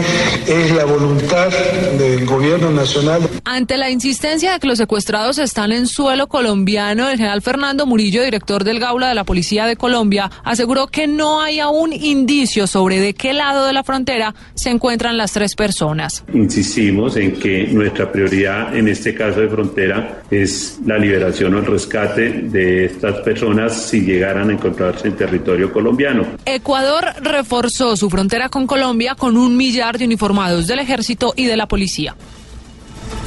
es 0.48 0.72
la 0.72 0.86
voluntad 0.86 1.50
del 1.98 2.26
gobierno 2.26 2.72
nacional. 2.72 3.22
Ante 3.44 3.78
la 3.78 3.90
insistencia 3.90 4.54
de 4.54 4.60
que 4.60 4.68
los 4.68 4.78
secuestrados 4.78 5.38
están 5.38 5.72
en 5.72 5.88
suelo 5.88 6.28
colombiano, 6.28 7.10
el 7.10 7.18
general 7.18 7.42
Fernando 7.42 7.86
Murillo, 7.86 8.24
director 8.24 8.64
del 8.64 8.80
Gaula 8.80 9.10
de 9.10 9.16
la 9.16 9.24
Policía 9.24 9.66
de 9.66 9.76
Colombia, 9.76 10.30
aseguró 10.44 10.88
que 10.88 11.08
no 11.08 11.42
hay 11.42 11.60
aún 11.60 11.94
indicios 11.94 12.72
sobre 12.72 13.00
de 13.00 13.14
qué 13.14 13.34
lado 13.34 13.66
de 13.66 13.74
la 13.74 13.84
frontera 13.84 14.34
se 14.54 14.70
encuentran 14.70 15.18
las 15.18 15.34
tres 15.34 15.56
personas. 15.56 16.24
Insistimos 16.34 17.16
en 17.18 17.34
que 17.34 17.68
nuestra 17.68 18.12
prioridad 18.12 18.76
en 18.76 18.88
este 18.88 19.14
caso 19.14 19.42
de 19.42 19.50
frontera 19.50 20.24
es 20.30 20.80
la 20.86 20.98
liberación 20.98 21.54
o 21.56 21.60
el 21.60 21.66
rescate 21.66 22.32
de 22.32 22.86
estas 22.86 23.20
personas 23.22 23.90
si 23.90 24.02
llegaran 24.02 24.50
a 24.50 24.54
encontrarse 24.54 25.08
en 25.08 25.16
territorio 25.16 25.65
colombiano. 25.72 26.26
Ecuador 26.46 27.06
reforzó 27.22 27.96
su 27.96 28.10
frontera 28.10 28.50
con 28.50 28.68
Colombia 28.68 29.16
con 29.16 29.38
un 29.38 29.58
millar 29.58 29.98
de 29.98 30.06
uniformados 30.06 30.68
del 30.68 30.80
ejército 30.80 31.34
y 31.36 31.46
de 31.46 31.58
la 31.58 31.68
policía. 31.68 32.16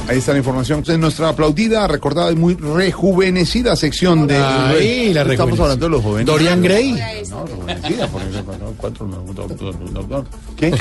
Ahí 0.07 0.17
está 0.17 0.31
la 0.31 0.39
información. 0.39 0.83
En 0.87 1.01
nuestra 1.01 1.29
aplaudida, 1.29 1.87
recordada 1.87 2.31
y 2.31 2.35
muy 2.35 2.55
rejuvenecida 2.55 3.75
sección 3.75 4.25
de. 4.25 4.37
Ay, 4.37 5.13
la 5.13 5.21
Estamos 5.21 5.59
hablando 5.59 5.85
de 5.85 5.91
los 5.91 6.01
jóvenes. 6.01 6.25
Dorian 6.25 6.63
Gray. 6.63 6.93
No, 7.29 7.45
rejuvenecida, 7.45 8.07
por 8.07 8.21
ejemplo, 8.23 8.57
no, 8.57 8.73
cuatro, 8.75 9.07
no, 9.07 9.23
no, 9.23 9.47
no, 9.47 9.91
no, 9.91 10.07
no. 10.07 10.25
¿Qué? 10.57 10.73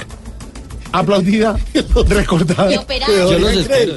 Aplaudida, 0.93 1.59
recordada. 2.09 2.73
Y 2.73 2.77
operada. 2.79 3.13
de 3.13 3.31
Yo 3.31 3.39
los 3.39 3.53
espero. 3.53 3.95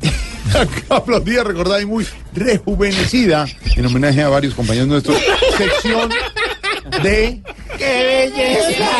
Aplaudida, 0.88 1.44
recordada 1.44 1.80
y 1.80 1.86
muy 1.86 2.06
rejuvenecida 2.34 3.46
en 3.76 3.86
homenaje 3.86 4.22
a 4.22 4.28
varios 4.28 4.54
compañeros 4.54 4.88
nuestros. 4.88 5.16
Sección 5.56 6.10
de. 7.02 7.40
¡Qué 7.76 8.30
belleza! 8.34 8.90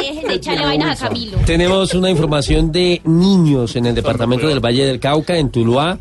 Dejen 0.00 0.28
de 0.28 0.34
echarle 0.34 0.64
vainas 0.64 1.02
a 1.02 1.08
Camilo. 1.08 1.38
Tenemos 1.46 1.94
una 1.94 2.10
información 2.10 2.70
de 2.70 3.00
niños 3.04 3.76
en 3.76 3.86
el 3.86 3.94
departamento 3.94 4.46
del 4.46 4.60
Valle 4.60 4.84
del 4.84 5.00
Cauca, 5.00 5.36
en 5.36 5.50
Tuluá, 5.50 5.98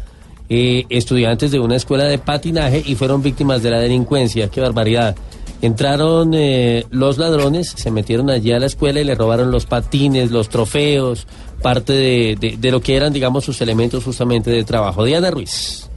eh, 0.50 0.86
estudiantes 0.89 1.52
de 1.52 1.60
una 1.60 1.76
escuela 1.76 2.06
de 2.06 2.20
patinaje 2.20 2.84
y 2.86 2.95
fueron 2.95 3.24
víctimas 3.24 3.64
de 3.64 3.72
la 3.72 3.80
delincuencia. 3.80 4.50
¡Qué 4.50 4.62
barbaridad! 4.62 5.16
Entraron 5.62 6.34
eh, 6.34 6.86
los 6.89 7.18
ladrones, 7.18 7.74
se 7.76 7.91
metieron 7.91 8.30
allí 8.30 8.54
a 8.54 8.60
la 8.60 8.68
escuela 8.68 9.02
y 9.02 9.04
le 9.04 9.16
robaron 9.16 9.52
los 9.52 9.66
patines, 9.66 10.32
los 10.32 10.47
trofeos, 10.47 11.28
parte 11.62 11.93
de, 11.93 12.38
de- 12.39 12.57
de 12.57 12.72
lo 12.72 12.82
que 12.82 12.95
eran, 12.95 13.14
digamos, 13.14 13.43
sus 13.45 13.60
elementos 13.62 14.03
justamente 14.03 14.49
de 14.51 14.64
trabajo. 14.64 15.03
Diana 15.03 15.32
Ruiz. 15.32 15.89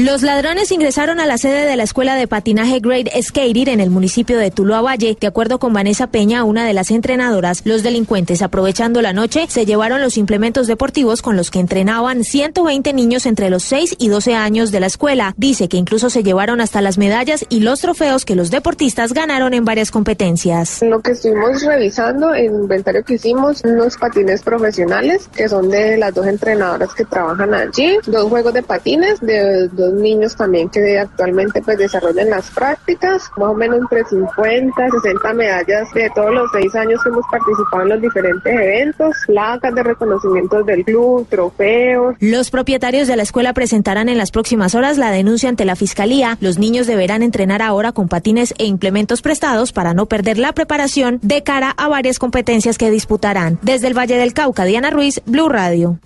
Los 0.00 0.22
ladrones 0.22 0.70
ingresaron 0.70 1.18
a 1.18 1.26
la 1.26 1.38
sede 1.38 1.66
de 1.66 1.74
la 1.74 1.82
escuela 1.82 2.14
de 2.14 2.28
patinaje 2.28 2.78
Great 2.78 3.08
Skater 3.20 3.68
en 3.68 3.80
el 3.80 3.90
municipio 3.90 4.38
de 4.38 4.52
Tuluá 4.52 4.80
Valle. 4.80 5.16
De 5.20 5.26
acuerdo 5.26 5.58
con 5.58 5.72
Vanessa 5.72 6.06
Peña, 6.06 6.44
una 6.44 6.64
de 6.64 6.72
las 6.72 6.92
entrenadoras, 6.92 7.62
los 7.64 7.82
delincuentes, 7.82 8.40
aprovechando 8.40 9.02
la 9.02 9.12
noche, 9.12 9.46
se 9.48 9.66
llevaron 9.66 10.00
los 10.00 10.16
implementos 10.16 10.68
deportivos 10.68 11.20
con 11.20 11.36
los 11.36 11.50
que 11.50 11.58
entrenaban 11.58 12.22
120 12.22 12.92
niños 12.92 13.26
entre 13.26 13.50
los 13.50 13.64
6 13.64 13.96
y 13.98 14.06
12 14.06 14.36
años 14.36 14.70
de 14.70 14.78
la 14.78 14.86
escuela. 14.86 15.34
Dice 15.36 15.68
que 15.68 15.78
incluso 15.78 16.10
se 16.10 16.22
llevaron 16.22 16.60
hasta 16.60 16.80
las 16.80 16.96
medallas 16.96 17.44
y 17.48 17.58
los 17.58 17.80
trofeos 17.80 18.24
que 18.24 18.36
los 18.36 18.52
deportistas 18.52 19.12
ganaron 19.12 19.52
en 19.52 19.64
varias 19.64 19.90
competencias. 19.90 20.80
Lo 20.80 21.00
que 21.00 21.10
estuvimos 21.10 21.64
revisando, 21.64 22.34
el 22.34 22.44
inventario 22.44 23.02
que 23.02 23.14
hicimos, 23.14 23.62
unos 23.64 23.96
patines 23.96 24.42
profesionales, 24.42 25.28
que 25.34 25.48
son 25.48 25.68
de 25.68 25.96
las 25.96 26.14
dos 26.14 26.28
entrenadoras 26.28 26.94
que 26.94 27.04
trabajan 27.04 27.52
allí, 27.52 27.98
dos 28.06 28.28
juegos 28.28 28.54
de 28.54 28.62
patines 28.62 29.18
de 29.20 29.66
dos 29.66 29.87
niños 29.92 30.36
también 30.36 30.68
que 30.68 30.98
actualmente 30.98 31.62
pues 31.62 31.78
desarrollan 31.78 32.30
las 32.30 32.50
prácticas, 32.50 33.30
más 33.36 33.48
o 33.48 33.54
menos 33.54 33.78
entre 33.80 34.04
50, 34.04 34.90
60 35.02 35.32
medallas 35.34 35.92
de 35.94 36.10
todos 36.14 36.32
los 36.32 36.50
seis 36.52 36.74
años 36.74 37.02
que 37.02 37.08
hemos 37.08 37.24
participado 37.30 37.82
en 37.82 37.88
los 37.88 38.00
diferentes 38.00 38.52
eventos, 38.52 39.16
placas 39.26 39.74
de 39.74 39.82
reconocimientos 39.82 40.66
del 40.66 40.84
club, 40.84 41.26
trofeos. 41.28 42.16
Los 42.20 42.50
propietarios 42.50 43.08
de 43.08 43.16
la 43.16 43.22
escuela 43.22 43.52
presentarán 43.52 44.08
en 44.08 44.18
las 44.18 44.30
próximas 44.30 44.74
horas 44.74 44.98
la 44.98 45.10
denuncia 45.10 45.48
ante 45.48 45.64
la 45.64 45.76
fiscalía. 45.76 46.38
Los 46.40 46.58
niños 46.58 46.86
deberán 46.86 47.22
entrenar 47.22 47.62
ahora 47.62 47.92
con 47.92 48.08
patines 48.08 48.54
e 48.58 48.66
implementos 48.66 49.22
prestados 49.22 49.72
para 49.72 49.94
no 49.94 50.06
perder 50.06 50.38
la 50.38 50.52
preparación 50.52 51.18
de 51.22 51.42
cara 51.42 51.74
a 51.76 51.88
varias 51.88 52.18
competencias 52.18 52.78
que 52.78 52.90
disputarán. 52.90 53.58
Desde 53.62 53.86
el 53.86 53.96
Valle 53.96 54.16
del 54.16 54.34
Cauca, 54.34 54.64
Diana 54.64 54.90
Ruiz, 54.90 55.20
Blue 55.26 55.48
Radio. 55.48 55.98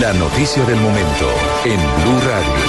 La 0.00 0.12
noticia 0.12 0.64
del 0.64 0.76
momento 0.76 1.26
en 1.64 1.78
Blue 2.02 2.20
Radio. 2.20 2.67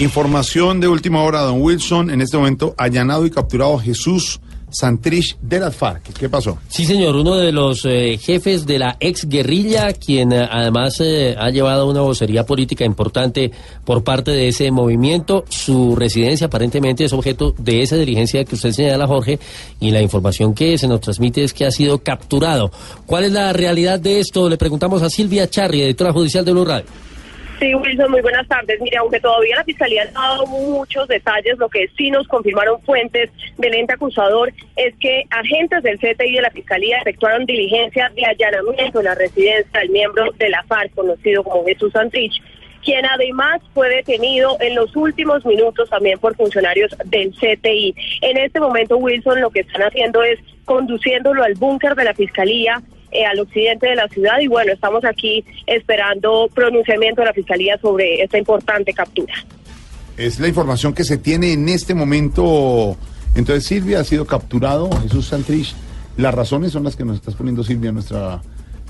Información 0.00 0.80
de 0.80 0.88
última 0.88 1.22
hora, 1.22 1.42
don 1.42 1.60
Wilson. 1.60 2.10
En 2.10 2.22
este 2.22 2.38
momento, 2.38 2.74
allanado 2.78 3.26
y 3.26 3.30
capturado 3.30 3.78
Jesús 3.78 4.40
Santrich 4.70 5.36
de 5.42 5.60
las 5.60 5.76
FARC. 5.76 6.14
¿Qué 6.18 6.26
pasó? 6.30 6.56
Sí, 6.68 6.86
señor, 6.86 7.16
uno 7.16 7.36
de 7.36 7.52
los 7.52 7.84
eh, 7.84 8.16
jefes 8.16 8.64
de 8.64 8.78
la 8.78 8.96
ex 8.98 9.28
guerrilla, 9.28 9.92
quien 9.92 10.32
eh, 10.32 10.48
además 10.50 10.98
eh, 11.00 11.36
ha 11.38 11.50
llevado 11.50 11.86
una 11.86 12.00
vocería 12.00 12.46
política 12.46 12.86
importante 12.86 13.50
por 13.84 14.02
parte 14.02 14.30
de 14.30 14.48
ese 14.48 14.70
movimiento. 14.70 15.44
Su 15.50 15.94
residencia 15.96 16.46
aparentemente 16.46 17.04
es 17.04 17.12
objeto 17.12 17.54
de 17.58 17.82
esa 17.82 17.96
diligencia 17.96 18.42
que 18.46 18.54
usted 18.54 18.72
señala, 18.72 19.06
Jorge, 19.06 19.38
y 19.80 19.90
la 19.90 20.00
información 20.00 20.54
que 20.54 20.78
se 20.78 20.88
nos 20.88 21.02
transmite 21.02 21.44
es 21.44 21.52
que 21.52 21.66
ha 21.66 21.70
sido 21.70 21.98
capturado. 21.98 22.70
¿Cuál 23.04 23.24
es 23.24 23.32
la 23.32 23.52
realidad 23.52 24.00
de 24.00 24.20
esto? 24.20 24.48
Le 24.48 24.56
preguntamos 24.56 25.02
a 25.02 25.10
Silvia 25.10 25.50
Charri, 25.50 25.82
editora 25.82 26.10
judicial 26.10 26.42
de 26.42 26.52
Blue 26.52 26.64
Radio. 26.64 26.86
Sí, 27.60 27.74
Wilson, 27.74 28.10
muy 28.10 28.22
buenas 28.22 28.48
tardes. 28.48 28.80
Mire, 28.80 28.96
aunque 28.96 29.20
todavía 29.20 29.56
la 29.56 29.64
Fiscalía 29.64 30.10
ha 30.14 30.28
dado 30.28 30.46
muchos 30.46 31.06
detalles, 31.08 31.58
lo 31.58 31.68
que 31.68 31.88
sí 31.94 32.10
nos 32.10 32.26
confirmaron 32.26 32.80
fuentes 32.84 33.30
del 33.58 33.74
ente 33.74 33.92
acusador 33.92 34.50
es 34.76 34.94
que 34.98 35.24
agentes 35.28 35.82
del 35.82 35.98
CTI 35.98 36.36
de 36.36 36.40
la 36.40 36.50
Fiscalía 36.50 37.00
efectuaron 37.00 37.44
diligencia 37.44 38.10
de 38.16 38.24
allanamiento 38.24 39.00
en 39.00 39.04
la 39.04 39.14
residencia 39.14 39.78
del 39.78 39.90
miembro 39.90 40.32
de 40.38 40.48
la 40.48 40.62
FARC, 40.62 40.94
conocido 40.94 41.44
como 41.44 41.66
Jesús 41.66 41.92
Santrich, 41.92 42.40
quien 42.82 43.04
además 43.04 43.60
fue 43.74 43.90
detenido 43.90 44.56
en 44.60 44.74
los 44.74 44.96
últimos 44.96 45.44
minutos 45.44 45.90
también 45.90 46.18
por 46.18 46.34
funcionarios 46.36 46.96
del 47.04 47.30
CTI. 47.32 47.94
En 48.22 48.38
este 48.38 48.58
momento, 48.58 48.96
Wilson, 48.96 49.38
lo 49.38 49.50
que 49.50 49.60
están 49.60 49.82
haciendo 49.82 50.22
es 50.22 50.38
conduciéndolo 50.64 51.44
al 51.44 51.52
búnker 51.56 51.94
de 51.94 52.04
la 52.04 52.14
Fiscalía 52.14 52.80
eh, 53.12 53.24
al 53.24 53.38
occidente 53.40 53.88
de 53.88 53.96
la 53.96 54.08
ciudad 54.08 54.38
y 54.40 54.46
bueno, 54.48 54.72
estamos 54.72 55.04
aquí 55.04 55.44
esperando 55.66 56.48
pronunciamiento 56.54 57.20
de 57.22 57.26
la 57.26 57.32
Fiscalía 57.32 57.78
sobre 57.80 58.22
esta 58.22 58.38
importante 58.38 58.92
captura. 58.92 59.34
Es 60.16 60.38
la 60.38 60.48
información 60.48 60.92
que 60.92 61.04
se 61.04 61.16
tiene 61.18 61.52
en 61.52 61.68
este 61.68 61.94
momento. 61.94 62.96
Entonces, 63.34 63.64
Silvia 63.64 64.00
ha 64.00 64.04
sido 64.04 64.26
capturado, 64.26 64.90
Jesús 65.02 65.26
Santrich. 65.28 65.74
Las 66.16 66.34
razones 66.34 66.72
son 66.72 66.84
las 66.84 66.96
que 66.96 67.04
nos 67.04 67.16
estás 67.16 67.34
poniendo, 67.34 67.62
Silvia, 67.64 67.90
nuestra 67.92 68.42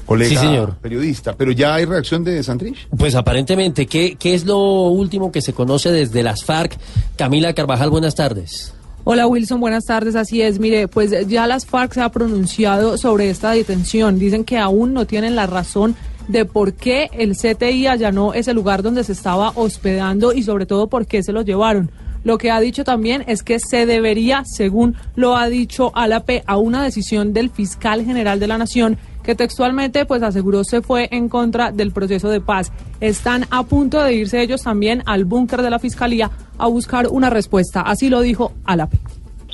colega 0.07 0.31
Sí, 0.31 0.37
señor. 0.37 0.77
periodista. 0.79 1.35
Pero 1.37 1.53
ya 1.53 1.75
hay 1.75 1.85
reacción 1.85 2.25
de 2.25 2.43
Santrich. 2.43 2.89
Pues 2.99 3.14
aparentemente, 3.14 3.87
¿qué, 3.87 4.16
¿qué 4.18 4.35
es 4.35 4.45
lo 4.45 4.59
último 4.89 5.31
que 5.31 5.41
se 5.43 5.53
conoce 5.53 5.93
desde 5.93 6.23
las 6.25 6.45
FARC? 6.45 6.77
Camila 7.16 7.53
Carvajal, 7.53 7.91
buenas 7.91 8.16
tardes. 8.16 8.75
Hola 9.03 9.27
Wilson, 9.27 9.61
buenas 9.61 9.87
tardes. 9.87 10.15
Así 10.15 10.43
es, 10.43 10.59
mire, 10.59 10.87
pues 10.87 11.27
ya 11.27 11.47
las 11.47 11.65
FARC 11.65 11.95
se 11.95 12.03
ha 12.03 12.11
pronunciado 12.11 12.99
sobre 12.99 13.31
esta 13.31 13.53
detención. 13.53 14.19
Dicen 14.19 14.45
que 14.45 14.59
aún 14.59 14.93
no 14.93 15.07
tienen 15.07 15.35
la 15.37 15.47
razón 15.47 15.97
de 16.29 16.45
por 16.45 16.75
qué 16.75 17.09
el 17.15 17.35
CTI 17.35 17.87
allanó 17.87 18.35
ese 18.35 18.53
lugar 18.53 18.83
donde 18.83 19.03
se 19.03 19.13
estaba 19.13 19.53
hospedando 19.55 20.35
y 20.35 20.43
sobre 20.43 20.67
todo 20.67 20.89
por 20.89 21.07
qué 21.07 21.23
se 21.23 21.33
lo 21.33 21.41
llevaron. 21.41 21.91
Lo 22.25 22.37
que 22.37 22.51
ha 22.51 22.61
dicho 22.61 22.85
también 22.85 23.25
es 23.27 23.43
que 23.43 23.59
se 23.59 23.87
debería, 23.87 24.43
según 24.45 24.97
lo 25.17 25.35
ha 25.35 25.49
dicho 25.49 25.91
Alape, 25.97 26.45
a 26.47 26.59
una 26.59 26.85
decisión 26.85 27.33
del 27.33 27.49
fiscal 27.49 28.05
general 28.05 28.39
de 28.39 28.49
la 28.49 28.59
Nación 28.59 28.99
que 29.23 29.35
textualmente 29.35 30.05
pues 30.07 30.23
aseguró 30.23 30.64
se 30.64 30.83
fue 30.83 31.09
en 31.12 31.29
contra 31.29 31.73
del 31.73 31.93
proceso 31.93 32.29
de 32.29 32.41
paz. 32.41 32.73
Están 33.01 33.47
a 33.51 33.62
punto 33.64 34.03
de 34.03 34.14
irse 34.14 34.41
ellos 34.43 34.62
también 34.62 35.03
al 35.07 35.25
búnker 35.25 35.62
de 35.62 35.71
la 35.71 35.79
fiscalía 35.79 36.31
a 36.59 36.66
buscar 36.66 37.09
una 37.09 37.31
respuesta. 37.31 37.81
Así 37.83 38.09
lo 38.09 38.21
dijo 38.21 38.53
Alape. 38.64 38.99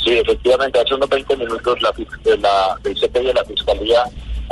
Sí, 0.03 0.12
efectivamente, 0.12 0.79
hace 0.81 0.95
unos 0.95 1.09
20 1.09 1.37
minutos 1.37 1.83
la, 1.83 1.93
la, 2.37 2.79
del 2.85 2.95
CPI 2.95 3.25
de 3.27 3.35
la 3.35 3.45
Fiscalía 3.45 4.05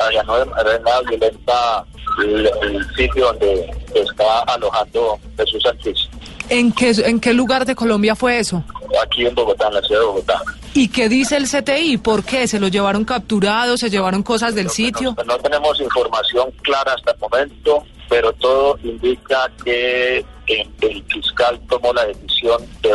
allanó 0.08 0.36
de 0.38 0.44
manera 0.46 1.00
violenta 1.08 1.84
el, 2.24 2.50
el 2.62 2.84
sitio 2.96 3.26
donde 3.26 3.70
está 3.94 4.40
alojando 4.48 5.18
Jesús 5.36 5.62
Sánchez, 5.62 6.08
¿En 6.48 6.72
qué, 6.72 6.90
¿En 7.04 7.20
qué 7.20 7.32
lugar 7.32 7.64
de 7.64 7.74
Colombia 7.74 8.14
fue 8.14 8.38
eso? 8.38 8.62
aquí 9.02 9.26
en 9.26 9.34
Bogotá, 9.34 9.68
en 9.68 9.74
la 9.74 9.82
ciudad 9.82 10.00
de 10.00 10.06
Bogotá. 10.06 10.42
¿Y 10.76 10.88
qué 10.88 11.08
dice 11.08 11.36
el 11.36 11.48
CTI? 11.48 11.98
¿Por 11.98 12.24
qué? 12.24 12.48
¿Se 12.48 12.58
lo 12.58 12.66
llevaron 12.66 13.04
capturado? 13.04 13.76
¿Se 13.76 13.90
llevaron 13.90 14.24
cosas 14.24 14.56
del 14.56 14.70
sitio? 14.70 15.14
No 15.24 15.38
tenemos 15.38 15.80
información 15.80 16.50
clara 16.62 16.94
hasta 16.94 17.12
el 17.12 17.18
momento, 17.18 17.84
pero 18.08 18.32
todo 18.32 18.76
indica 18.82 19.48
que 19.64 20.24
el 20.48 21.04
fiscal 21.12 21.60
tomó 21.68 21.92
la 21.92 22.06
decisión 22.06 22.60
de 22.82 22.92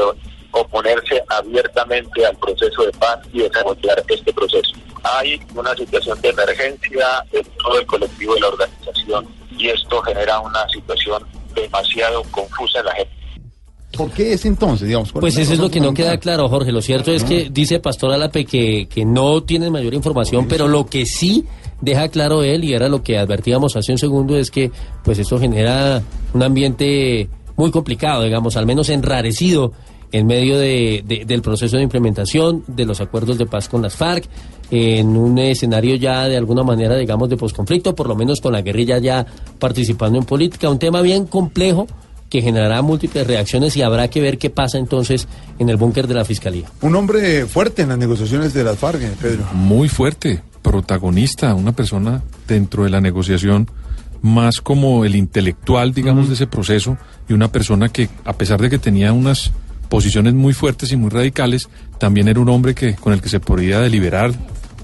oponerse 0.52 1.24
abiertamente 1.30 2.26
al 2.26 2.36
proceso 2.38 2.84
de 2.84 2.92
paz 2.92 3.20
y 3.32 3.40
de 3.40 3.50
sabotear 3.50 4.04
este 4.10 4.34
proceso. 4.34 4.74
Hay 5.04 5.40
una 5.56 5.74
situación 5.76 6.20
de 6.20 6.30
emergencia 6.30 7.26
en 7.32 7.44
todo 7.64 7.80
el 7.80 7.86
colectivo 7.86 8.34
de 8.36 8.42
la 8.42 8.48
organización 8.50 9.26
y 9.58 9.70
esto 9.70 10.02
genera 10.02 10.42
una 10.42 10.68
situación 10.68 11.26
demasiado 11.56 12.24
confusa 12.32 12.80
en 12.80 12.86
la 12.86 12.96
gente. 12.96 13.19
¿Por 13.98 14.12
qué 14.12 14.34
es 14.34 14.46
entonces, 14.46 14.88
digamos? 14.88 15.12
Pues 15.12 15.36
eso 15.38 15.54
es 15.54 15.60
lo 15.60 15.70
que 15.72 15.80
no 15.80 15.94
queda 15.94 16.18
claro, 16.18 16.48
Jorge. 16.48 16.72
Lo 16.72 16.82
cierto 16.82 17.12
es 17.12 17.24
que 17.24 17.50
dice 17.52 17.80
Pastor 17.80 18.14
Alape 18.14 18.46
que, 18.46 18.88
que 18.88 19.04
no 19.04 19.44
tiene 19.44 19.70
mayor 19.72 19.94
información, 19.94 20.46
pero 20.48 20.68
lo 20.68 20.86
que 20.86 21.06
sí 21.06 21.46
deja 21.82 22.08
claro 22.10 22.44
él, 22.44 22.64
y 22.64 22.74
era 22.74 22.88
lo 22.88 23.02
que 23.04 23.18
advertíamos 23.18 23.76
hace 23.76 23.92
un 23.92 23.98
segundo, 23.98 24.38
es 24.38 24.52
que 24.52 24.72
pues 25.04 25.18
esto 25.18 25.40
genera 25.40 26.02
un 26.34 26.44
ambiente 26.44 27.30
muy 27.56 27.72
complicado, 27.72 28.24
digamos, 28.24 28.56
al 28.58 28.66
menos 28.66 28.90
enrarecido 28.90 29.74
en 30.12 30.26
medio 30.28 30.58
de, 30.58 31.04
de- 31.06 31.26
del 31.26 31.42
proceso 31.42 31.78
de 31.78 31.84
implementación 31.84 32.64
de 32.68 32.86
los 32.86 33.00
acuerdos 33.02 33.38
de 33.38 33.46
paz 33.46 33.70
con 33.70 33.82
las 33.82 33.96
FARC, 33.96 34.26
en 34.72 35.16
un 35.18 35.38
escenario 35.40 35.96
ya 35.96 36.28
de 36.28 36.38
alguna 36.38 36.64
manera, 36.64 36.96
digamos, 36.96 37.28
de 37.30 37.38
posconflicto, 37.38 37.96
por 37.96 38.08
lo 38.08 38.16
menos 38.16 38.40
con 38.40 38.54
la 38.54 38.62
guerrilla 38.62 38.98
ya 39.00 39.26
participando 39.58 40.18
en 40.20 40.26
política, 40.26 40.70
un 40.70 40.80
tema 40.80 41.02
bien 41.02 41.26
complejo 41.26 41.88
que 42.30 42.42
generará 42.42 42.82
múltiples 42.82 43.26
reacciones 43.26 43.76
y 43.76 43.82
habrá 43.82 44.08
que 44.08 44.22
ver 44.22 44.38
qué 44.38 44.50
pasa 44.50 44.78
entonces 44.78 45.28
en 45.58 45.70
el 45.70 45.78
búnker 45.78 46.08
de 46.08 46.14
la 46.14 46.26
Fiscalía. 46.26 46.68
Un 46.82 46.96
hombre 46.96 47.46
fuerte 47.46 47.82
en 47.82 47.90
las 47.90 47.98
negociaciones 47.98 48.54
de 48.54 48.64
las 48.64 48.78
FARC, 48.78 49.02
eh, 49.02 49.12
Pedro. 49.20 49.46
Muy 49.54 49.90
fuerte, 49.90 50.42
protagonista, 50.62 51.54
una 51.56 51.72
persona 51.72 52.22
dentro 52.48 52.84
de 52.84 52.90
la 52.90 53.02
negociación 53.02 53.70
más 54.22 54.62
como 54.62 55.06
el 55.06 55.16
intelectual, 55.16 55.94
digamos, 55.94 56.28
de 56.28 56.34
ese 56.36 56.48
proceso 56.48 56.98
y 57.28 57.34
una 57.34 57.52
persona 57.52 57.90
que, 57.90 58.10
a 58.26 58.34
pesar 58.34 58.62
de 58.62 58.70
que 58.70 58.78
tenía 58.78 59.14
unas 59.14 59.52
posiciones 59.88 60.34
muy 60.34 60.54
fuertes 60.54 60.92
y 60.92 60.98
muy 60.98 61.10
radicales, 61.10 61.70
también 61.98 62.28
era 62.28 62.40
un 62.40 62.50
hombre 62.50 62.76
que 62.76 62.96
con 62.96 63.14
el 63.14 63.22
que 63.22 63.30
se 63.30 63.40
podía 63.40 63.80
deliberar 63.80 64.34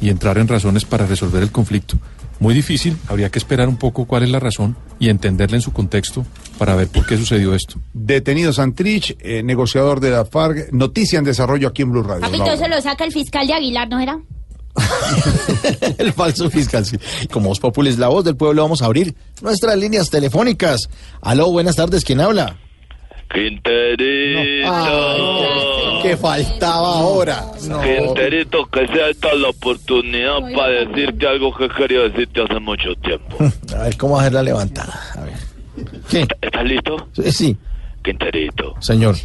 y 0.01 0.09
entrar 0.09 0.37
en 0.37 0.47
razones 0.47 0.85
para 0.85 1.05
resolver 1.05 1.43
el 1.43 1.51
conflicto. 1.51 1.97
Muy 2.39 2.53
difícil, 2.53 2.97
habría 3.07 3.29
que 3.29 3.39
esperar 3.39 3.69
un 3.69 3.77
poco 3.77 4.05
cuál 4.05 4.23
es 4.23 4.29
la 4.29 4.39
razón 4.39 4.75
y 4.99 5.09
entenderla 5.09 5.57
en 5.57 5.61
su 5.61 5.71
contexto 5.71 6.25
para 6.57 6.75
ver 6.75 6.87
por 6.87 7.05
qué 7.05 7.17
sucedió 7.17 7.53
esto. 7.53 7.79
Detenido 7.93 8.51
Santrich, 8.53 9.15
eh, 9.19 9.43
negociador 9.43 9.99
de 9.99 10.11
la 10.11 10.25
FARC. 10.25 10.71
Noticia 10.71 11.19
en 11.19 11.25
desarrollo 11.25 11.67
aquí 11.67 11.81
en 11.81 11.91
Blue 11.91 12.03
Radio. 12.03 12.21
Papito, 12.21 12.51
eso 12.51 12.67
lo 12.67 12.81
saca 12.81 13.05
el 13.05 13.11
fiscal 13.11 13.47
de 13.47 13.53
Aguilar, 13.53 13.89
¿no 13.89 13.99
era? 13.99 14.19
El 15.97 16.11
falso 16.11 16.49
fiscal, 16.49 16.85
sí. 16.85 16.97
Como 17.31 17.47
Voz 17.47 17.61
Populi 17.61 17.89
es 17.89 17.97
la 17.97 18.09
voz 18.09 18.25
del 18.25 18.35
pueblo, 18.35 18.61
vamos 18.61 18.81
a 18.81 18.85
abrir 18.85 19.15
nuestras 19.41 19.77
líneas 19.77 20.09
telefónicas. 20.09 20.89
Aló, 21.21 21.49
buenas 21.49 21.77
tardes, 21.77 22.03
¿quién 22.03 22.19
habla? 22.19 22.57
Quinterito. 23.33 24.71
Que 26.01 26.17
faltaba 26.17 26.99
ahora. 26.99 27.43
No. 27.67 27.81
Quinterito, 27.81 28.65
que 28.67 28.87
sea 28.87 29.09
esta 29.09 29.33
la 29.35 29.49
oportunidad 29.49 30.39
para 30.55 30.85
decirte 30.85 31.27
algo 31.27 31.55
que 31.55 31.67
quería 31.69 32.01
decirte 32.01 32.41
hace 32.43 32.59
mucho 32.59 32.95
tiempo. 32.95 33.37
A 33.75 33.83
ver, 33.83 33.97
¿cómo 33.97 34.19
hacer 34.19 34.33
la 34.33 34.43
levantada? 34.43 34.99
A 35.15 35.21
ver. 35.21 35.35
¿Qué? 36.09 36.27
¿Estás 36.41 36.63
listo? 36.63 37.07
Sí, 37.13 37.31
sí, 37.31 37.57
Quinterito, 38.03 38.75
señor. 38.79 39.15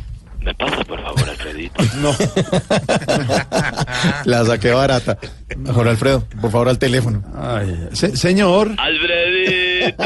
¿Me 0.42 0.54
pasa 0.54 0.84
por 0.84 1.00
favor 1.02 1.28
Alfredito? 1.28 1.82
No. 2.00 2.12
La 4.24 4.44
saqué 4.44 4.70
barata. 4.70 5.18
Jorge 5.72 5.90
Alfredo, 5.90 6.24
por 6.40 6.50
favor, 6.50 6.68
al 6.68 6.78
teléfono. 6.78 7.22
Se- 7.92 8.16
señor, 8.16 8.70
¡Alfredito! 8.76 10.04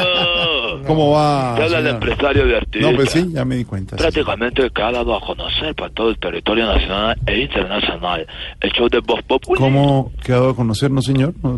¿cómo 0.86 1.10
va? 1.12 1.54
Te 1.56 1.62
habla 1.64 1.78
el 1.78 1.86
empresario 1.88 2.46
de 2.46 2.56
artistas. 2.56 2.90
No, 2.90 2.96
pues 2.96 3.10
sí, 3.10 3.26
ya 3.32 3.44
me 3.44 3.56
di 3.56 3.64
cuenta. 3.64 3.96
sí. 3.96 4.02
Prácticamente 4.02 4.70
que 4.70 4.82
ha 4.82 4.90
dado 4.92 5.14
a 5.16 5.20
conocer 5.20 5.74
para 5.74 5.90
todo 5.92 6.10
el 6.10 6.18
territorio 6.18 6.66
nacional 6.66 7.16
e 7.26 7.40
internacional 7.40 8.26
el 8.60 8.70
show 8.72 8.88
de 8.88 9.00
Voz 9.00 9.22
Populi. 9.24 9.58
¿Cómo 9.60 10.12
quedado 10.24 10.50
a 10.50 10.56
conocer, 10.56 10.90
no, 10.90 11.02
señor? 11.02 11.34
No, 11.42 11.56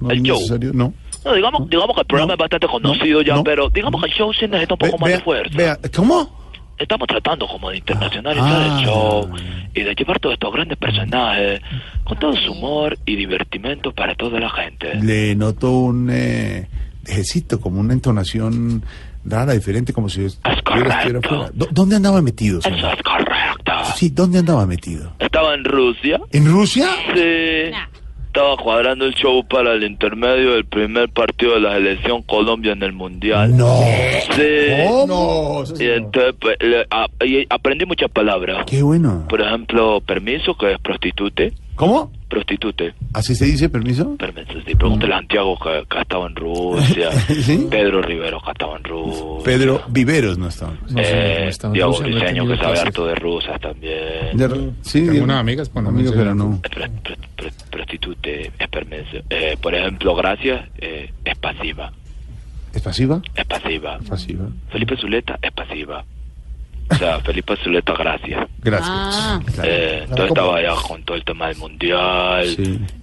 no 0.00 0.10
es 0.10 0.18
El 0.18 0.22
show. 0.24 0.36
necesario, 0.36 0.70
no. 0.74 0.92
No, 1.24 1.34
digamos, 1.34 1.68
digamos 1.70 1.94
que 1.94 2.00
el 2.00 2.06
programa 2.06 2.32
es 2.34 2.38
bastante 2.38 2.66
conocido 2.66 3.22
ya, 3.22 3.34
no. 3.36 3.44
pero 3.44 3.70
digamos 3.70 4.02
que 4.02 4.08
el 4.10 4.14
show 4.14 4.32
sí 4.32 4.46
necesita 4.46 4.74
un 4.74 4.78
poco 4.78 4.98
más 4.98 5.08
Vea, 5.08 5.16
de 5.18 5.22
fuerza. 5.24 5.56
vea, 5.56 5.78
¿cómo? 5.94 6.41
Estamos 6.78 7.06
tratando 7.06 7.46
como 7.46 7.70
de 7.70 7.76
internacionalizar 7.78 8.48
Ah. 8.62 8.78
el 8.80 8.84
show 8.86 9.30
y 9.74 9.82
de 9.82 9.94
llevar 9.94 10.18
todos 10.18 10.32
estos 10.34 10.52
grandes 10.52 10.76
personajes 10.78 11.60
con 12.04 12.18
todo 12.18 12.34
su 12.36 12.52
humor 12.52 12.98
y 13.06 13.14
divertimento 13.16 13.92
para 13.92 14.14
toda 14.14 14.40
la 14.40 14.50
gente. 14.50 14.94
Le 14.96 15.34
noto 15.36 15.70
un 15.70 16.10
eh, 16.10 16.68
dejecito, 17.02 17.60
como 17.60 17.80
una 17.80 17.92
entonación 17.92 18.82
rara, 19.24 19.52
diferente, 19.52 19.92
como 19.92 20.08
si 20.08 20.26
fuera. 20.64 21.50
¿Dó- 21.54 21.68
¿Dónde 21.70 21.96
andaba 21.96 22.20
metido, 22.20 22.60
señor? 22.60 22.78
Eso 22.78 22.92
es 22.92 23.02
correcto. 23.02 23.72
Sí, 23.94 24.10
¿dónde 24.10 24.40
andaba 24.40 24.66
metido? 24.66 25.12
Estaba 25.20 25.54
en 25.54 25.64
Rusia. 25.64 26.20
¿En 26.32 26.46
Rusia? 26.46 26.88
Sí. 27.14 27.70
Estaba 28.34 28.56
cuadrando 28.56 29.04
el 29.04 29.12
show 29.14 29.44
para 29.46 29.74
el 29.74 29.84
intermedio 29.84 30.52
del 30.54 30.64
primer 30.64 31.10
partido 31.10 31.52
de 31.52 31.60
la 31.60 31.74
selección 31.74 32.22
Colombia 32.22 32.72
en 32.72 32.82
el 32.82 32.92
Mundial. 32.94 33.54
No. 33.54 33.78
Sí. 34.34 34.42
¿Cómo? 34.88 35.64
Y 35.78 35.84
entonces 35.90 36.34
pues, 36.40 36.56
le- 36.62 36.86
a- 36.90 37.08
y 37.26 37.46
aprendí 37.50 37.84
muchas 37.84 38.10
palabras. 38.10 38.64
Qué 38.66 38.82
bueno. 38.82 39.26
Por 39.28 39.42
ejemplo, 39.42 40.00
permiso, 40.00 40.56
que 40.56 40.72
es 40.72 40.78
prostitute. 40.80 41.52
¿Cómo? 41.82 42.12
Prostitute. 42.28 42.94
¿Así 43.12 43.34
se 43.34 43.44
dice, 43.44 43.68
permiso? 43.68 44.16
Permiso, 44.16 44.52
sí. 44.64 44.74
Pregúntale 44.76 45.14
a 45.14 45.18
Santiago 45.18 45.58
que, 45.58 45.84
que 45.90 45.98
ha 45.98 46.02
estado 46.02 46.26
en 46.28 46.36
Rusia. 46.36 47.10
¿Sí? 47.42 47.66
Pedro 47.68 48.00
Rivero 48.02 48.40
que 48.40 48.48
ha 48.50 48.52
estado 48.52 48.76
en 48.76 48.84
Rusia. 48.84 49.24
Pedro 49.44 49.82
Viveros 49.88 50.38
no 50.38 50.46
está. 50.46 50.70
Eh, 50.96 51.50
Diego 51.72 51.90
Rusia, 51.90 52.06
no 52.06 52.08
he 52.08 52.20
Briseño 52.20 52.46
que 52.46 52.56
sabe 52.56 52.78
harto 52.78 53.06
de 53.06 53.14
rusas 53.16 53.60
también. 53.60 54.36
De- 54.36 54.70
sí, 54.82 55.00
Tengo 55.00 55.10
Diego. 55.10 55.24
unas 55.24 55.38
amigas 55.40 55.68
con 55.70 55.86
Amigo, 55.88 56.12
pero 56.16 56.32
no. 56.36 56.60
Pro- 56.62 57.48
prostitute 57.70 58.52
es 58.56 58.68
permiso. 58.68 59.24
Eh, 59.28 59.56
por 59.60 59.74
ejemplo, 59.74 60.14
Gracias 60.14 60.68
eh, 60.78 61.10
es 61.24 61.36
pasiva. 61.38 61.92
¿Es 62.72 62.80
pasiva? 62.80 63.20
Es 63.34 63.44
pasiva. 63.44 63.98
Pasiva. 64.08 64.44
Felipe 64.70 64.96
Zuleta 64.96 65.36
es 65.42 65.50
pasiva. 65.50 66.04
O 66.92 66.98
sea, 66.98 67.20
Felipe 67.20 67.56
Zuleta, 67.62 67.94
gracias. 67.98 68.46
Gracias. 68.62 69.40
Eh, 69.64 70.02
Claro, 70.02 70.02
entonces 70.04 70.28
estaba 70.28 70.56
allá 70.58 70.74
con 70.86 71.02
todo 71.02 71.16
el 71.16 71.24
tema 71.24 71.48
del 71.48 71.56
mundial. 71.56 72.46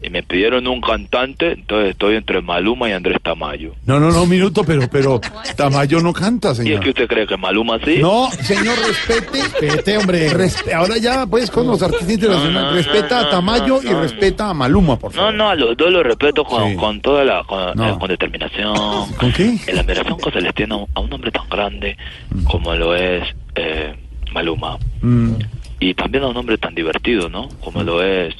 Y 0.02 0.10
me 0.10 0.24
pidieron 0.24 0.68
un 0.68 0.80
cantante, 0.82 1.52
entonces 1.54 1.92
estoy 1.92 2.16
entre 2.16 2.42
Maluma 2.42 2.90
y 2.90 2.94
Andrés 2.94 3.18
Tamayo. 3.22 3.74
No, 3.86 4.00
no, 4.00 4.12
no, 4.12 4.24
un 4.24 4.30
minuto, 4.30 4.64
pero, 4.64 4.82
pero 4.92 5.20
Tamayo 5.56 6.02
no 6.02 6.14
canta, 6.14 6.50
¿Y 6.50 6.52
es 6.52 6.58
señor. 6.58 6.80
que 6.82 6.90
usted 6.90 7.08
cree 7.08 7.28
que 7.28 7.38
Maluma 7.38 7.80
sí? 7.84 7.98
No, 8.00 8.30
señor, 8.32 8.76
respete. 8.78 9.40
Respete, 9.62 9.98
hombre. 9.98 10.30
ahora 10.76 10.98
ya, 10.98 11.26
pues, 11.26 11.50
con 11.52 11.68
los 11.68 11.82
artistas 11.82 12.10
internacionales. 12.10 12.86
respeta 12.86 13.20
a 13.22 13.30
Tamayo 13.30 13.82
y 13.84 13.88
respeta 13.94 14.50
a 14.50 14.54
Maluma, 14.54 14.98
por 14.98 15.12
favor. 15.14 15.34
No, 15.34 15.38
no, 15.46 15.50
a 15.50 15.56
los 15.56 15.76
dos 15.78 15.92
los 15.92 16.04
respeto 16.04 16.44
con, 16.44 16.76
con 16.76 17.02
toda 17.02 17.24
la, 17.26 17.44
con, 17.44 17.76
No. 17.76 17.90
eh, 17.90 17.96
con 18.00 18.08
determinación. 18.08 18.76
¿Con 19.18 19.32
qué? 19.34 19.58
En 19.68 19.76
la 19.76 19.82
admiración 19.82 20.18
que 20.18 20.32
se 20.32 20.42
les 20.42 20.54
tiene 20.54 20.74
a 20.74 20.78
un, 20.78 20.86
a 20.94 21.00
un 21.00 21.14
hombre 21.14 21.32
tan 21.32 21.48
grande 21.50 21.98
como 22.46 22.74
lo 22.76 22.96
es 22.96 23.24
eh, 23.56 23.96
Maluma. 24.34 24.78
Mm. 25.02 25.34
Y 25.80 25.94
también 25.94 26.24
a 26.24 26.28
un 26.28 26.38
hombre 26.38 26.58
tan 26.58 26.76
divertido, 26.76 27.30
¿no? 27.30 27.50
Como 27.62 27.84
lo 27.84 28.04
es 28.04 28.36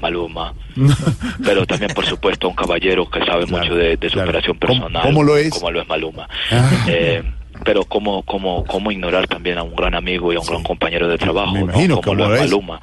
Maluma. 0.00 0.54
Pero 1.44 1.66
también, 1.66 1.92
por 1.94 2.06
supuesto, 2.06 2.46
a 2.46 2.50
un 2.50 2.56
caballero 2.56 3.08
que 3.08 3.24
sabe 3.24 3.46
mucho 3.46 3.74
de, 3.74 3.96
de 3.96 4.10
superación 4.10 4.58
personal. 4.58 5.02
cómo 5.02 5.22
lo 5.22 5.36
es? 5.36 5.50
Como 5.50 5.70
lo 5.70 5.80
es 5.80 5.88
Maluma. 5.88 6.28
Ah. 6.50 6.86
Eh, 6.88 7.22
pero 7.64 7.84
cómo, 7.84 8.22
cómo, 8.22 8.64
cómo 8.64 8.90
ignorar 8.90 9.26
también 9.28 9.58
a 9.58 9.62
un 9.62 9.74
gran 9.74 9.94
amigo 9.94 10.32
y 10.32 10.36
a 10.36 10.40
un 10.40 10.46
gran 10.46 10.62
compañero 10.62 11.08
de 11.08 11.18
trabajo, 11.18 11.54
como 11.54 12.00
¿cómo 12.00 12.14
lo 12.14 12.34
es? 12.34 12.42
Maluma. 12.42 12.80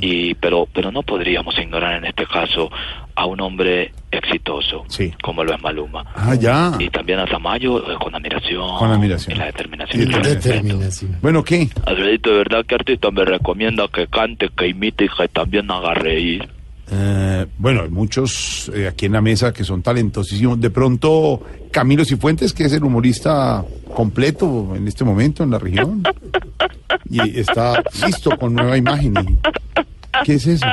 Y, 0.00 0.34
pero, 0.34 0.66
pero 0.72 0.90
no 0.90 1.02
podríamos 1.02 1.56
ignorar 1.58 1.98
en 1.98 2.06
este 2.06 2.26
caso 2.26 2.70
a 3.14 3.26
un 3.26 3.40
hombre 3.40 3.92
exitoso, 4.10 4.84
como 5.22 5.44
lo 5.44 5.54
es 5.54 5.62
Maluma. 5.62 6.04
Ah, 6.14 6.34
ya. 6.34 6.72
Y 6.78 6.88
también 6.88 7.20
a 7.20 7.26
Tamayo 7.26 7.78
eh, 7.78 7.96
con 8.00 8.14
admiración. 8.14 8.78
Con 8.78 8.90
admiración. 8.90 9.36
Y 9.36 9.40
la. 9.40 9.48
Y 9.48 10.22
determinación. 10.22 11.18
Bueno, 11.20 11.44
¿qué? 11.44 11.68
Alfredito, 11.86 12.30
¿de 12.30 12.36
verdad 12.38 12.64
qué 12.66 12.74
artista 12.74 13.10
me 13.10 13.24
recomienda 13.24 13.86
que 13.88 14.06
cante, 14.08 14.48
que 14.56 14.68
imite 14.68 15.04
y 15.04 15.08
que 15.08 15.28
también 15.28 15.70
haga 15.70 15.94
reír? 15.94 16.48
Eh, 16.90 17.46
bueno, 17.58 17.82
hay 17.82 17.90
muchos 17.90 18.70
eh, 18.74 18.88
aquí 18.88 19.06
en 19.06 19.12
la 19.12 19.20
mesa 19.20 19.52
que 19.52 19.64
son 19.64 19.82
talentosísimos. 19.82 20.60
De 20.60 20.70
pronto, 20.70 21.42
Camilo 21.70 22.04
Cifuentes, 22.04 22.52
que 22.52 22.64
es 22.64 22.72
el 22.72 22.84
humorista 22.84 23.64
completo 23.94 24.74
en 24.74 24.88
este 24.88 25.04
momento 25.04 25.42
en 25.42 25.50
la 25.50 25.58
región. 25.58 26.02
Y 27.10 27.38
está 27.38 27.82
listo 28.06 28.30
con 28.38 28.54
nueva 28.54 28.74
imagen. 28.78 29.38
¿Qué 30.24 30.34
es 30.34 30.46
eso? 30.46 30.64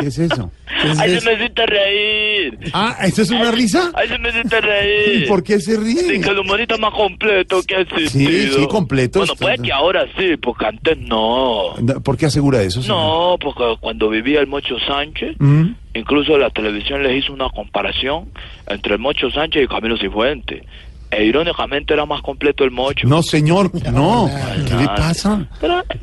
¿Qué 0.00 0.06
es 0.08 0.18
eso? 0.18 0.50
¿Qué 0.82 0.90
es 0.90 0.98
¡Ay, 0.98 1.12
eso? 1.12 1.20
se 1.20 1.32
hiciste 1.34 1.64
reír! 1.66 2.58
Ah, 2.72 2.96
¿eso 3.04 3.22
es 3.22 3.30
una 3.30 3.50
risa? 3.52 3.92
¡Ay, 3.94 4.08
se 4.08 4.14
hiciste 4.16 4.60
reír! 4.60 5.22
¿Y 5.24 5.26
por 5.28 5.42
qué 5.44 5.60
se 5.60 5.76
ríe? 5.78 6.00
Sí, 6.00 6.20
que 6.20 6.28
el 6.30 6.38
humorista 6.40 6.76
más 6.76 6.92
completo 6.92 7.62
que 7.62 7.76
ha 7.76 7.80
existido. 7.80 8.30
Sí, 8.30 8.50
sí, 8.52 8.66
completo. 8.68 9.20
Bueno, 9.20 9.34
puede 9.36 9.58
que 9.58 9.72
ahora 9.72 10.06
sí, 10.18 10.36
porque 10.36 10.66
antes 10.66 10.98
no. 10.98 11.74
¿Por 12.02 12.16
qué 12.16 12.26
asegura 12.26 12.62
eso? 12.62 12.82
señor? 12.82 12.96
No, 12.98 13.36
porque 13.40 13.76
cuando 13.80 14.08
vivía 14.10 14.40
el 14.40 14.46
Mocho 14.48 14.76
Sánchez, 14.86 15.36
Mm. 15.38 15.74
incluso 15.94 16.36
la 16.36 16.50
televisión 16.50 17.02
les 17.04 17.22
hizo 17.22 17.32
una 17.32 17.48
comparación 17.50 18.28
entre 18.66 18.94
el 18.94 18.98
Mocho 18.98 19.30
Sánchez 19.30 19.64
y 19.64 19.68
Camilo 19.68 19.96
Cifuentes. 19.98 20.62
E 21.10 21.24
irónicamente 21.24 21.94
era 21.94 22.04
más 22.04 22.20
completo 22.22 22.64
el 22.64 22.70
Mocho. 22.72 23.06
No, 23.06 23.22
señor, 23.22 23.70
no. 23.92 24.28
¿Qué 24.66 24.74
le 24.74 24.86
pasa? 24.86 25.46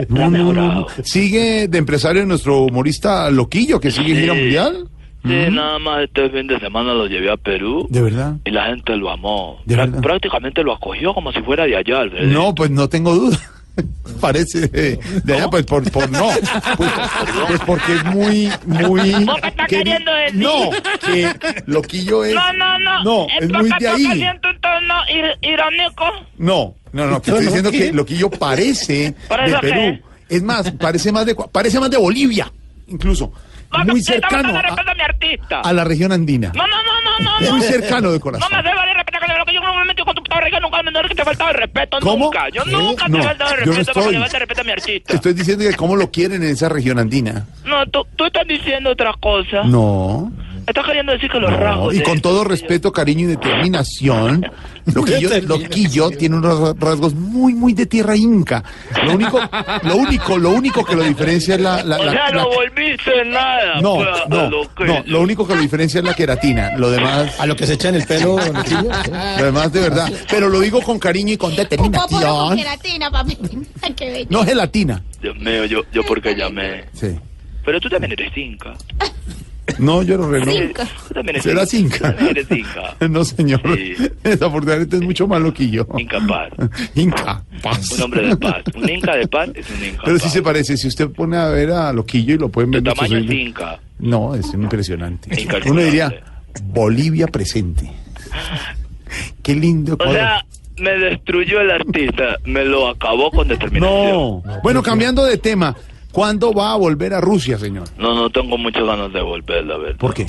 No, 0.10 0.30
no, 0.30 0.54
no. 0.54 0.88
Sigue 1.04 1.68
de 1.68 1.78
empresario 1.78 2.26
nuestro 2.26 2.62
humorista 2.62 3.30
Loquillo, 3.30 3.80
que 3.80 3.92
sigue 3.92 4.14
en 4.14 4.20
gira 4.22 4.34
mundial. 4.34 4.88
Sí, 5.26 5.30
nada 5.52 5.80
más 5.80 6.04
este 6.04 6.30
fin 6.32 6.48
de 6.48 6.60
semana 6.60 6.94
lo 6.94 7.08
llevé 7.08 7.32
a 7.32 7.38
Perú 7.38 7.88
¿De 7.90 8.02
verdad? 8.02 8.36
y 8.44 8.52
la 8.52 8.66
gente 8.66 8.98
lo 8.98 9.10
amó. 9.10 9.58
¿De 9.66 9.76
Prá- 9.76 9.86
verdad? 9.86 10.02
Prácticamente 10.02 10.64
lo 10.64 10.74
acogió 10.74 11.14
como 11.14 11.32
si 11.32 11.42
fuera 11.44 11.66
de 11.66 11.78
allá, 11.78 12.02
Alfredo. 12.02 12.28
No, 12.28 12.54
pues 12.54 12.70
no 12.72 12.90
tengo 12.90 13.14
duda. 13.16 13.38
Parece 14.22 14.68
de, 14.68 15.00
de 15.24 15.34
allá, 15.34 15.50
pues 15.50 15.66
por, 15.66 15.90
por 15.92 16.10
no. 16.10 16.30
Pues, 16.78 16.92
pues 17.48 17.60
porque 17.66 17.96
es 17.96 18.04
muy, 18.06 18.50
muy. 18.66 19.26
¿Vos 19.26 19.36
qué 19.42 19.48
estás 19.48 19.68
que- 19.68 19.78
queriendo 19.78 20.14
decir? 20.14 20.36
No, 20.40 20.70
que 21.06 21.36
Loquillo 21.66 22.24
es. 22.24 22.36
No, 22.36 22.54
no, 22.54 22.80
no. 22.80 23.04
No, 23.04 23.28
es 23.42 23.50
muy 23.50 23.70
porque 23.70 23.84
de 23.84 23.90
ahí. 23.90 24.06
un 24.06 24.62
tono 24.62 24.96
ir- 25.12 25.38
irónico. 25.42 26.06
No, 26.38 26.76
no, 26.92 27.08
no, 27.08 27.22
que 27.22 27.32
estoy 27.32 27.46
diciendo 27.46 27.72
que 27.72 27.92
Loquillo 27.92 28.30
parece 28.30 29.16
¿Parece 29.28 29.56
de 29.56 29.60
Perú. 29.60 30.00
Es 30.30 30.42
más, 30.44 30.72
parece 30.72 31.12
más 31.12 31.26
de, 31.26 31.36
parece 31.36 31.80
más 31.80 31.90
de 31.90 31.98
Bolivia, 31.98 32.52
incluso. 32.88 33.34
Muy 33.86 34.02
cercano 34.02 34.58
a, 34.58 34.62
respeto 34.62 34.92
a 34.92 34.96
mi 34.96 35.02
artista. 35.02 35.60
a 35.62 35.74
la 35.74 35.84
región 35.84 36.12
andina. 36.12 36.52
No, 36.56 36.68
no, 36.68 36.78
no, 36.84 37.20
no, 37.20 37.40
no. 37.40 37.52
Muy 37.52 37.60
no. 37.60 37.66
cercano 37.66 38.12
de 38.12 38.18
No 38.18 38.24
corazón. 38.24 38.50
me 38.52 38.64
debe 38.64 38.82
de 38.86 38.94
respetar 38.94 39.22
que 39.26 39.38
lo 39.38 39.46
que 39.46 39.54
yo 39.54 39.62
no 39.62 39.76
me 39.76 39.86
metí 39.86 40.04
con 40.04 40.16
tu 40.16 40.24
puta 40.24 40.36
barriga 40.36 40.60
nunca 40.60 40.84
me 40.84 40.92
no 40.92 41.02
que 41.04 41.16
te 41.16 41.24
faltaba 41.24 41.52
el 41.52 41.58
respeto, 41.58 41.98
¿Cómo? 42.02 42.26
nunca. 42.26 42.50
Yo 42.50 42.64
¿Qué? 42.64 42.72
nunca 42.72 43.08
No, 43.08 43.18
te 43.18 43.24
he 43.24 43.28
faltado 43.28 43.56
el 43.56 43.66
no 43.66 43.72
respeto 43.74 43.94
porque 43.94 44.12
le 44.12 44.20
falta 44.20 44.40
respeto 44.40 44.62
a 44.62 44.64
mi 44.64 44.72
artista. 44.72 45.14
Estoy 45.14 45.34
diciendo 45.34 45.66
que 45.70 45.76
cómo 45.76 45.96
lo 45.96 46.12
quieren 46.12 46.44
en 46.44 46.50
esa 46.50 46.70
región 46.70 47.00
andina. 47.00 47.46
No, 47.66 47.86
tú, 47.88 48.06
tú 48.16 48.26
estás 48.26 48.48
diciendo 48.48 48.92
otra 48.92 49.14
cosa. 49.20 49.64
No. 49.64 50.32
Estás 50.68 50.86
queriendo 50.86 51.12
decir 51.12 51.30
que 51.30 51.40
los 51.40 51.52
No, 51.52 51.58
rasgos 51.58 51.94
y 51.94 51.98
de- 51.98 52.04
con 52.04 52.22
todo 52.22 52.44
respeto, 52.44 52.92
cariño 52.92 53.22
y 53.24 53.32
determinación, 53.32 54.46
Loquillo, 54.94 55.30
Loquillo 55.42 56.10
tiene 56.12 56.38
unos 56.38 56.60
ras- 56.60 56.76
rasgos 56.80 57.14
muy, 57.14 57.54
muy 57.54 57.74
de 57.74 57.86
tierra 57.86 58.16
inca. 58.16 58.64
Lo 59.06 59.14
único, 59.14 59.40
lo 59.84 59.96
único, 59.98 60.38
lo 60.38 60.50
único 60.52 60.84
que 60.86 60.96
lo 60.96 61.04
diferencia 61.04 61.56
es 61.56 61.62
la... 61.62 61.84
la- 61.84 61.98
O 62.00 62.04
la- 62.06 62.12
sea, 62.12 62.30
la- 62.30 62.36
lo 62.44 62.50
volviste 62.54 63.26
nada. 63.26 63.82
no, 63.82 63.96
pues, 63.96 64.08
no, 64.30 64.50
lo 64.50 64.64
no, 64.86 65.04
lo 65.06 65.22
único 65.22 65.48
que 65.48 65.56
lo 65.56 65.62
diferencia 65.62 66.00
es 66.00 66.06
la 66.06 66.14
queratina. 66.14 66.78
Lo 66.78 66.90
demás... 66.92 67.40
A 67.40 67.46
lo 67.46 67.56
que 67.56 67.66
se 67.68 67.74
echa 67.74 67.90
en 67.90 67.96
el 67.96 68.06
pelo, 68.06 68.38
Loquillo. 68.38 68.84
Lo 69.40 69.46
demás 69.46 69.72
de 69.74 69.80
verdad. 69.82 70.12
Pero 70.30 70.48
lo 70.50 70.60
digo 70.60 70.82
con 70.82 71.00
cariño 71.00 71.34
y 71.34 71.38
con 71.38 71.56
determinación. 71.56 72.58
gelatina, 72.58 73.10
papi. 73.12 73.38
Qué. 73.96 74.26
No 74.30 74.44
gelatina. 74.46 75.04
Dios 75.22 75.36
mío, 75.38 75.66
yo, 75.66 75.82
yo 75.92 76.04
porque 76.04 76.36
llamé. 76.36 76.86
Sí. 76.94 77.18
Pero 77.66 77.80
tú 77.80 77.90
también 77.90 78.12
eres 78.14 78.36
inca. 78.38 78.74
No, 79.80 80.04
yo 80.04 80.18
no 80.18 80.30
renuncio. 80.30 80.70
Tú 81.08 81.14
también 81.14 81.36
eres 81.36 81.44
¿Serás 81.44 81.74
inca. 81.74 81.96
inca? 81.96 82.12
Tú 82.12 82.16
también 82.18 82.38
eres 82.38 82.52
inca. 82.52 82.96
No, 83.10 83.24
señor. 83.24 83.62
Desafortunadamente 84.24 84.98
es 84.98 85.02
mucho 85.02 85.28
más 85.28 85.42
loquillo. 85.42 85.88
Incapaz. 85.98 86.50
Inca. 86.96 87.44
Un 87.96 88.02
hombre 88.02 88.28
de 88.28 88.38
paz. 88.38 88.64
Un 88.76 88.90
inca 88.90 89.16
de 89.16 89.28
paz 89.28 89.50
es 89.56 89.70
un 89.70 89.86
inca. 89.86 90.02
Pero 90.06 90.20
sí 90.20 90.30
se 90.30 90.42
parece. 90.42 90.76
Si 90.78 90.88
usted 90.88 91.10
pone 91.10 91.38
a 91.38 91.48
ver 91.48 91.72
a 91.72 91.94
Loquillo 91.94 92.36
y 92.36 92.38
lo 92.38 92.50
pueden 92.50 92.72
ver. 92.72 92.84
Tamaño 92.84 93.18
es 93.18 93.32
inca. 93.32 93.80
No, 94.00 94.36
es 94.36 94.54
impresionante. 94.54 95.30
Uno 95.66 95.82
diría, 95.82 96.14
Bolivia 96.66 97.28
presente. 97.28 97.90
Qué 99.42 99.56
lindo. 99.56 99.98
O 100.00 100.12
sea, 100.12 100.46
me 100.78 100.92
destruyó 100.92 101.62
el 101.62 101.72
artista. 101.72 102.38
Me 102.46 102.66
lo 102.66 102.90
acabó 102.90 103.32
con 103.32 103.48
determinación. 103.48 104.12
no. 104.12 104.44
Bueno, 104.64 104.84
cambiando 104.84 105.24
de 105.24 105.38
tema, 105.38 105.76
¿cuándo 106.14 106.54
va 106.54 106.72
a 106.72 106.78
volver 106.78 107.14
a 107.14 107.20
Rusia, 107.20 107.58
señor? 107.58 107.90
No, 107.98 108.14
no 108.16 108.30
tengo 108.30 108.58
muchas 108.58 108.86
ganas 108.86 109.12
de 109.12 109.22
volver, 109.22 109.66
la 109.66 109.78
verdad. 109.78 109.98
¿Por 110.00 110.14
qué? 110.14 110.28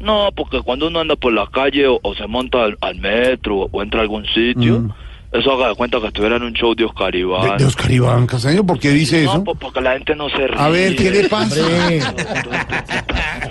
No, 0.00 0.30
porque 0.34 0.60
cuando 0.62 0.88
uno 0.88 0.98
anda 1.00 1.14
por 1.16 1.32
la 1.32 1.46
calle 1.46 1.86
o, 1.86 2.00
o 2.02 2.14
se 2.16 2.26
monta 2.26 2.64
al, 2.64 2.76
al 2.80 2.96
metro 2.96 3.68
o 3.70 3.82
entra 3.82 4.00
a 4.00 4.02
algún 4.02 4.26
sitio, 4.26 4.80
Mm. 4.80 4.90
Eso 5.38 5.52
haga 5.52 5.68
de 5.70 5.74
cuenta 5.74 6.00
que 6.00 6.06
estuviera 6.08 6.36
en 6.36 6.42
un 6.42 6.52
show 6.52 6.74
de 6.74 6.84
Oscar 6.84 7.14
Iván. 7.14 7.56
De, 7.56 7.64
de 7.64 7.64
Oscar 7.66 7.90
Iván 7.90 8.26
Castaño, 8.26 8.64
¿por 8.66 8.78
qué 8.78 8.90
dice 8.90 9.24
No, 9.24 9.32
eso? 9.32 9.44
pues 9.44 9.58
porque 9.60 9.80
la 9.80 9.92
gente 9.92 10.14
no 10.14 10.28
se 10.28 10.46
ríe. 10.46 10.58
A 10.58 10.68
ver, 10.68 10.96
¿qué 10.96 11.10
le 11.10 11.28
pasa? 11.28 11.56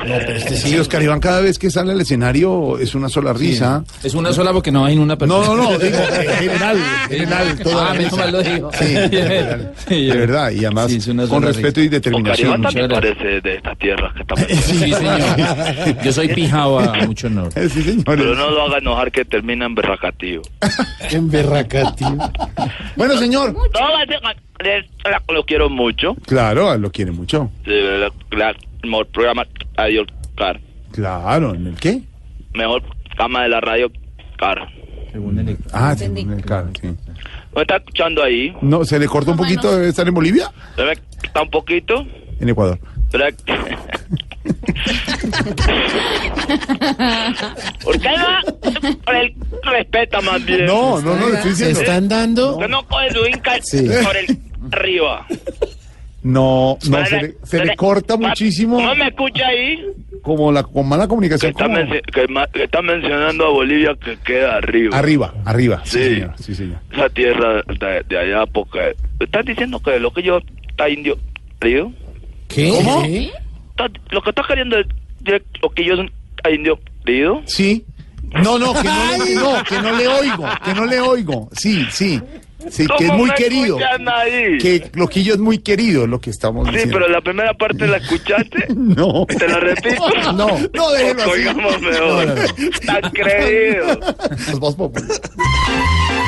este 0.06 0.56
Sí, 0.56 0.78
Oscar 0.78 1.02
Iván 1.02 1.20
cada 1.20 1.42
vez 1.42 1.58
que 1.58 1.70
sale 1.72 1.92
al 1.92 2.02
escenario 2.02 2.78
es 2.78 2.96
una 2.96 3.10
sola 3.10 3.34
risa. 3.34 3.84
Es 4.04 4.14
una 4.14 4.32
sola 4.34 4.54
porque 4.54 4.72
no 4.72 4.86
hay 4.86 4.98
una 4.98 5.18
persona. 5.18 5.46
No, 5.46 5.56
no, 5.56 5.72
no, 5.72 5.78
digo, 5.80 5.98
en 5.98 6.30
general, 6.38 6.78
en 7.10 7.20
general, 7.20 7.60
toda 7.60 7.92
Ah, 7.92 7.94
menos 7.94 8.18
mal 8.18 8.32
lo 8.32 8.42
digo. 8.44 8.72
Sí, 8.74 8.96
en 8.96 9.10
general. 9.12 9.74
de 9.90 10.16
verdad, 10.18 10.52
y 10.52 10.66
además 10.66 10.92
Sí, 10.92 11.02
con 11.30 11.44
respeto 11.44 11.80
y 11.82 11.86
Oscar 11.86 12.02
determinación. 12.02 12.48
Iván 12.48 12.62
también 12.62 12.88
parece 12.90 13.42
de 13.42 13.56
esta 13.56 13.76
tierra 13.76 14.14
que 14.16 14.22
estamos. 14.22 14.46
Sí, 14.66 14.94
señor. 14.94 16.04
Yo 16.04 16.12
soy 16.14 16.28
pijao 16.30 16.80
a 16.80 16.94
mucho 17.06 17.28
honor. 17.28 17.52
Sí, 17.54 17.84
señor. 17.84 18.04
Pero 18.06 18.36
no 18.36 18.50
lo 18.52 18.62
haga 18.64 18.78
enojar 18.80 19.12
que 19.12 19.26
termina 19.26 19.66
en 19.66 19.76
berracatío. 19.76 20.42
En 21.12 21.30
Bueno, 22.96 23.18
señor. 23.18 23.54
No, 23.54 23.64
lo 25.34 25.46
quiero 25.46 25.70
mucho. 25.70 26.16
Claro, 26.26 26.78
lo 26.78 26.92
quiere 26.92 27.12
mucho. 27.12 27.52
El 27.66 28.10
mejor 28.84 29.08
programa 29.08 29.46
Radio 29.76 30.06
Car. 30.36 30.60
Claro, 30.92 31.54
¿en 31.54 31.68
el 31.68 31.76
qué? 31.76 32.02
Mejor 32.54 32.84
cama 33.18 33.44
de 33.44 33.50
la 33.50 33.62
radio 33.62 33.92
Car. 34.38 34.68
Ah, 35.72 35.96
sí, 35.98 36.06
en 36.06 36.32
el 36.32 36.44
carro, 36.44 36.70
sí. 36.80 36.88
¿Me 37.56 37.62
está 37.62 37.78
escuchando 37.78 38.22
ahí? 38.22 38.54
No, 38.62 38.84
¿se 38.84 39.00
le 39.00 39.08
cortó 39.08 39.32
un 39.32 39.38
poquito 39.38 39.78
de 39.78 39.90
estar 39.90 40.06
en 40.08 40.14
Bolivia? 40.14 40.52
¿Se 40.76 40.84
me 40.84 40.92
está 40.92 41.42
un 41.42 41.50
poquito? 41.50 42.06
En 42.40 42.50
Ecuador. 42.50 42.80
Pero- 45.66 45.86
¿Por 47.84 48.00
qué 48.00 48.10
no? 48.10 48.96
Por 49.06 49.16
el 49.16 49.34
respeta 49.64 50.22
más 50.22 50.44
bien. 50.46 50.66
No, 50.66 51.02
no, 51.02 51.16
no, 51.16 51.30
le 51.30 51.36
estoy 51.38 51.56
Se 51.56 51.68
diciendo. 51.70 51.80
están 51.82 52.08
dando. 52.08 52.68
No 52.68 52.86
coge 52.88 53.12
su 53.14 53.26
inca 53.26 53.54
Sí. 53.62 53.88
por 54.04 54.16
el 54.18 54.38
arriba. 54.72 55.26
No, 56.24 56.78
no, 56.90 57.06
se 57.06 57.22
le- 57.22 57.36
se 57.44 57.76
corta 57.76 58.18
pa- 58.18 58.30
muchísimo 58.30 58.82
¿No 58.82 58.96
me 58.96 59.08
escucha 59.10 59.46
ahí? 59.48 59.80
como 60.24 60.52
la 60.52 60.64
con 60.64 60.88
mala 60.90 61.08
comunicación. 61.08 61.52
Está, 61.52 61.66
como- 61.66 61.78
menci- 61.78 62.02
que, 62.02 62.28
ma- 62.28 62.48
que 62.48 62.64
está 62.64 62.82
mencionando 62.82 63.46
a 63.46 63.50
Bolivia 63.50 63.96
que 64.04 64.18
queda 64.26 64.56
arriba. 64.56 64.98
Arriba, 64.98 65.36
arriba. 65.46 65.82
Sí, 65.86 66.00
Sí. 66.00 66.04
señor. 66.16 66.34
Sí, 66.40 66.56
señor. 66.56 66.78
Esa 66.92 67.10
tierra 67.10 67.62
de, 67.68 68.04
de 68.10 68.18
allá, 68.18 68.46
porque... 68.48 68.96
¿Estás 69.20 69.46
diciendo 69.46 69.80
que 69.80 70.00
lo 70.00 70.12
que 70.12 70.24
yo 70.24 70.40
está 70.68 70.90
indio 70.90 71.16
río? 71.60 71.92
¿Qué? 72.48 72.70
¿Cómo? 72.70 73.04
Está- 73.06 73.40
¿Lo 74.12 74.22
que 74.22 74.30
estás 74.30 74.48
queriendo 74.48 74.78
decir 74.78 75.44
lo 75.62 75.70
que 75.72 75.84
yo 75.86 75.96
indio? 76.52 76.80
Sí. 77.46 77.86
No, 78.44 78.58
no, 78.58 78.74
que 78.74 78.84
no, 78.88 79.24
le, 79.26 79.36
no, 79.36 79.64
que 79.64 79.82
no 79.82 79.92
le 79.96 80.08
oigo, 80.08 80.46
que 80.64 80.74
no 80.74 80.86
le 80.86 81.00
oigo. 81.00 81.50
Sí, 81.54 81.86
sí. 81.92 82.20
Sí, 82.72 82.88
que 82.98 83.04
es 83.04 83.10
¿Cómo 83.12 83.20
muy 83.20 83.30
me 83.30 83.36
querido. 83.36 83.78
ahí? 83.78 84.58
Que 84.58 84.90
Loquillo 84.96 85.34
es 85.36 85.40
muy 85.40 85.60
querido, 85.60 86.08
lo 86.08 86.20
que 86.20 86.32
estamos 86.32 86.66
Sí, 86.68 86.72
diciendo. 86.74 86.98
pero 86.98 87.10
la 87.12 87.22
primera 87.22 87.54
parte 87.54 87.86
la 87.86 87.98
escuchaste. 87.98 88.66
No. 88.76 89.26
¿Te 89.28 89.48
la 89.48 89.60
repito? 89.60 90.04
No, 90.34 90.48
no, 90.74 90.92
déjelo 90.94 91.22
así. 91.22 91.32
Oigamos 91.32 91.82
mejor. 91.82 92.00
No, 92.00 92.26
no, 92.26 92.36
no. 92.36 92.42
Está 92.42 93.02
creído. 93.12 94.00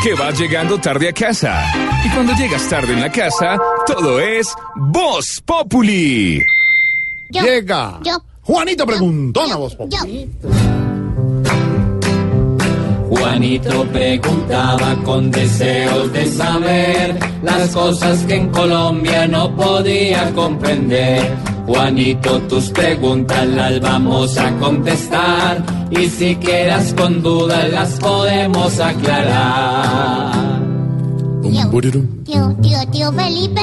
Que 0.04 0.14
vas 0.14 0.40
llegando 0.40 0.78
tarde 0.80 1.10
a 1.10 1.14
casa. 1.14 1.66
Y 2.06 2.10
cuando 2.10 2.34
llegas 2.36 2.70
tarde 2.70 2.94
en 2.94 3.02
la 3.02 3.12
casa, 3.12 3.58
todo 3.88 4.20
es 4.20 4.54
Voz 4.76 5.42
Populi. 5.44 6.44
Yo, 7.30 7.42
Llega. 7.44 8.00
yo, 8.04 8.18
Juanito 8.42 8.86
preguntón 8.86 9.52
a 9.52 9.58
yo. 9.58 9.98
Juanito 13.10 13.86
preguntaba 13.92 14.96
con 15.04 15.32
deseos 15.32 16.12
de 16.14 16.26
saber 16.28 17.20
las 17.44 17.70
cosas 17.72 18.20
que 18.26 18.36
en 18.36 18.50
Colombia 18.50 19.28
no 19.28 19.56
podía 19.56 20.34
comprender. 20.34 21.36
Juanito, 21.66 22.40
tus 22.44 22.70
preguntas 22.70 23.46
las 23.48 23.80
vamos 23.82 24.38
a 24.38 24.52
contestar 24.58 25.64
y 25.92 26.08
si 26.08 26.36
quedas 26.38 26.94
con 26.94 27.22
dudas 27.22 27.70
las 27.70 27.92
podemos 28.00 28.80
aclarar. 28.80 30.57
Tío, 32.26 32.56
tío, 32.62 32.78
tío 32.92 33.12
Felipe. 33.14 33.62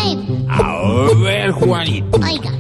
A 0.49 1.09
ver, 1.23 1.51
Juanito. 1.53 2.19
Oiga. 2.19 2.51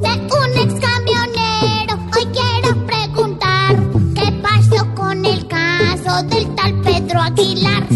De 0.00 0.12
un 0.38 0.50
ex 0.58 0.74
camionero, 0.80 1.98
hoy 2.16 2.26
quiero 2.32 2.86
preguntar 2.86 3.76
qué 4.14 4.32
pasó 4.42 4.94
con 4.94 5.24
el 5.24 5.46
caso 5.46 6.22
del 6.24 6.54
tal 6.54 6.80
Pedro 6.82 7.20
Aguilar. 7.20 7.86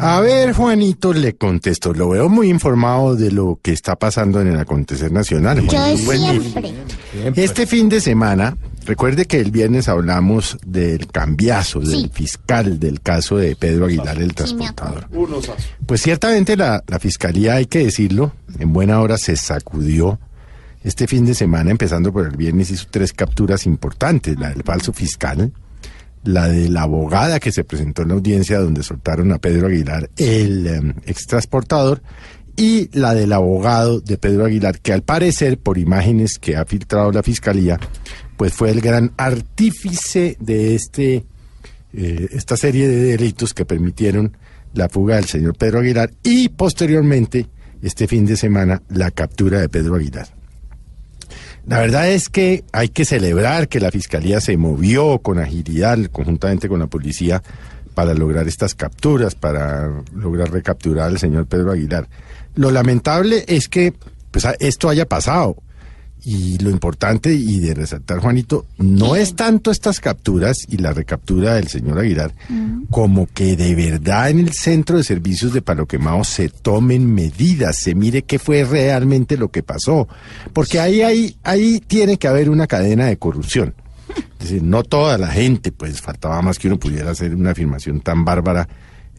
A 0.00 0.20
ver, 0.20 0.52
Juanito, 0.52 1.12
le 1.12 1.34
contesto. 1.36 1.92
Lo 1.92 2.10
veo 2.10 2.28
muy 2.28 2.48
informado 2.50 3.16
de 3.16 3.30
lo 3.32 3.58
que 3.62 3.72
está 3.72 3.96
pasando 3.96 4.40
en 4.40 4.48
el 4.48 4.58
acontecer 4.58 5.10
nacional. 5.10 5.60
Yo 5.62 5.68
Juanito. 5.68 6.04
Buen 6.04 6.20
día. 6.20 6.40
siempre. 6.40 6.72
Este 7.44 7.66
fin 7.66 7.88
de 7.88 8.00
semana, 8.00 8.56
recuerde 8.84 9.26
que 9.26 9.40
el 9.40 9.50
viernes 9.50 9.88
hablamos 9.88 10.56
del 10.64 11.06
cambiazo, 11.08 11.80
del 11.80 12.02
Sí. 12.02 12.10
fiscal 12.12 12.78
del 12.78 13.00
caso 13.00 13.36
de 13.38 13.56
Pedro 13.56 13.86
Aguilar, 13.86 14.18
el 14.22 14.28
Sí, 14.30 14.34
transportador. 14.36 15.08
Pues 15.86 16.02
ciertamente 16.02 16.56
la, 16.56 16.82
la 16.86 16.98
fiscalía, 16.98 17.54
hay 17.54 17.66
que 17.66 17.80
decirlo, 17.84 18.32
en 18.58 18.72
buena 18.72 19.00
hora 19.00 19.18
se 19.18 19.36
sacudió. 19.36 20.18
Este 20.84 21.08
fin 21.08 21.26
de 21.26 21.34
semana, 21.34 21.72
empezando 21.72 22.12
por 22.12 22.24
el 22.26 22.36
viernes, 22.36 22.70
hizo 22.70 22.86
tres 22.88 23.12
capturas 23.12 23.66
importantes. 23.66 24.38
La 24.38 24.50
del 24.50 24.62
falso 24.62 24.92
fiscal, 24.92 25.52
la 26.24 26.48
de 26.48 26.68
la 26.68 26.82
abogada 26.82 27.40
que 27.40 27.52
se 27.52 27.64
presentó 27.64 28.02
en 28.02 28.08
la 28.08 28.14
audiencia 28.14 28.58
donde 28.58 28.82
soltaron 28.82 29.32
a 29.32 29.38
Pedro 29.38 29.66
Aguilar, 29.68 30.10
el 30.16 30.66
em, 30.66 30.94
extransportador, 31.06 32.02
y 32.56 32.90
la 32.98 33.14
del 33.14 33.32
abogado 33.32 34.00
de 34.00 34.18
Pedro 34.18 34.44
Aguilar, 34.44 34.80
que 34.80 34.92
al 34.92 35.02
parecer, 35.02 35.58
por 35.58 35.78
imágenes 35.78 36.40
que 36.40 36.56
ha 36.56 36.64
filtrado 36.64 37.12
la 37.12 37.22
fiscalía, 37.22 37.78
pues 38.36 38.52
fue 38.52 38.70
el 38.70 38.80
gran 38.80 39.12
artífice 39.16 40.36
de 40.40 40.74
este 40.74 41.24
eh, 41.92 42.28
esta 42.32 42.56
serie 42.56 42.86
de 42.86 43.02
delitos 43.02 43.54
que 43.54 43.64
permitieron 43.64 44.36
la 44.74 44.88
fuga 44.88 45.16
del 45.16 45.24
señor 45.24 45.56
Pedro 45.56 45.80
Aguilar 45.80 46.10
y 46.22 46.48
posteriormente, 46.50 47.46
este 47.80 48.06
fin 48.06 48.26
de 48.26 48.36
semana, 48.36 48.82
la 48.88 49.10
captura 49.10 49.60
de 49.60 49.68
Pedro 49.68 49.94
Aguilar. 49.94 50.37
La 51.68 51.80
verdad 51.80 52.10
es 52.10 52.30
que 52.30 52.64
hay 52.72 52.88
que 52.88 53.04
celebrar 53.04 53.68
que 53.68 53.78
la 53.78 53.90
Fiscalía 53.90 54.40
se 54.40 54.56
movió 54.56 55.18
con 55.18 55.38
agilidad 55.38 55.98
conjuntamente 56.10 56.66
con 56.66 56.80
la 56.80 56.86
policía 56.86 57.42
para 57.94 58.14
lograr 58.14 58.48
estas 58.48 58.74
capturas, 58.74 59.34
para 59.34 60.02
lograr 60.14 60.50
recapturar 60.50 61.08
al 61.08 61.18
señor 61.18 61.46
Pedro 61.46 61.72
Aguilar. 61.72 62.08
Lo 62.54 62.70
lamentable 62.70 63.44
es 63.48 63.68
que 63.68 63.92
pues, 64.30 64.46
esto 64.60 64.88
haya 64.88 65.06
pasado. 65.06 65.56
Y 66.24 66.58
lo 66.58 66.70
importante 66.70 67.32
y 67.32 67.60
de 67.60 67.74
resaltar, 67.74 68.18
Juanito, 68.18 68.66
no 68.76 69.16
es 69.16 69.36
tanto 69.36 69.70
estas 69.70 70.00
capturas 70.00 70.58
y 70.68 70.78
la 70.78 70.92
recaptura 70.92 71.54
del 71.54 71.68
señor 71.68 71.98
Aguilar, 71.98 72.34
como 72.90 73.26
que 73.26 73.56
de 73.56 73.74
verdad 73.74 74.30
en 74.30 74.40
el 74.40 74.52
centro 74.52 74.96
de 74.96 75.04
servicios 75.04 75.52
de 75.52 75.62
Palo 75.62 75.86
Quemado 75.86 76.24
se 76.24 76.48
tomen 76.48 77.14
medidas, 77.14 77.76
se 77.76 77.94
mire 77.94 78.22
qué 78.22 78.38
fue 78.38 78.64
realmente 78.64 79.36
lo 79.36 79.50
que 79.50 79.62
pasó. 79.62 80.08
Porque 80.52 80.80
ahí, 80.80 81.02
ahí, 81.02 81.36
ahí 81.44 81.80
tiene 81.86 82.16
que 82.16 82.28
haber 82.28 82.50
una 82.50 82.66
cadena 82.66 83.06
de 83.06 83.16
corrupción. 83.16 83.74
Es 84.38 84.50
decir, 84.50 84.62
no 84.62 84.82
toda 84.82 85.18
la 85.18 85.28
gente, 85.28 85.72
pues 85.72 86.00
faltaba 86.00 86.40
más 86.42 86.58
que 86.58 86.68
uno 86.68 86.78
pudiera 86.78 87.10
hacer 87.10 87.34
una 87.34 87.50
afirmación 87.50 88.00
tan 88.00 88.24
bárbara 88.24 88.68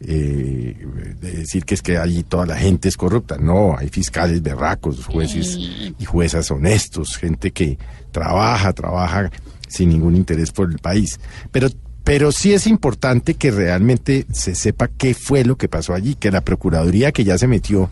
eh, 0.02 0.76
de 1.20 1.30
decir 1.30 1.64
que 1.64 1.74
es 1.74 1.82
que 1.82 1.98
allí 1.98 2.22
toda 2.22 2.46
la 2.46 2.56
gente 2.56 2.88
es 2.88 2.96
corrupta. 2.96 3.36
No, 3.36 3.76
hay 3.76 3.88
fiscales 3.88 4.42
berracos, 4.42 5.04
jueces 5.06 5.56
y 5.98 6.04
juezas 6.04 6.50
honestos, 6.50 7.16
gente 7.16 7.50
que 7.50 7.78
trabaja, 8.10 8.72
trabaja 8.72 9.30
sin 9.68 9.90
ningún 9.90 10.16
interés 10.16 10.52
por 10.52 10.70
el 10.70 10.78
país. 10.78 11.20
Pero, 11.52 11.68
pero 12.02 12.32
sí 12.32 12.52
es 12.52 12.66
importante 12.66 13.34
que 13.34 13.50
realmente 13.50 14.26
se 14.32 14.54
sepa 14.54 14.88
qué 14.88 15.14
fue 15.14 15.44
lo 15.44 15.56
que 15.56 15.68
pasó 15.68 15.94
allí, 15.94 16.14
que 16.14 16.30
la 16.30 16.40
Procuraduría 16.40 17.12
que 17.12 17.24
ya 17.24 17.36
se 17.38 17.46
metió 17.46 17.90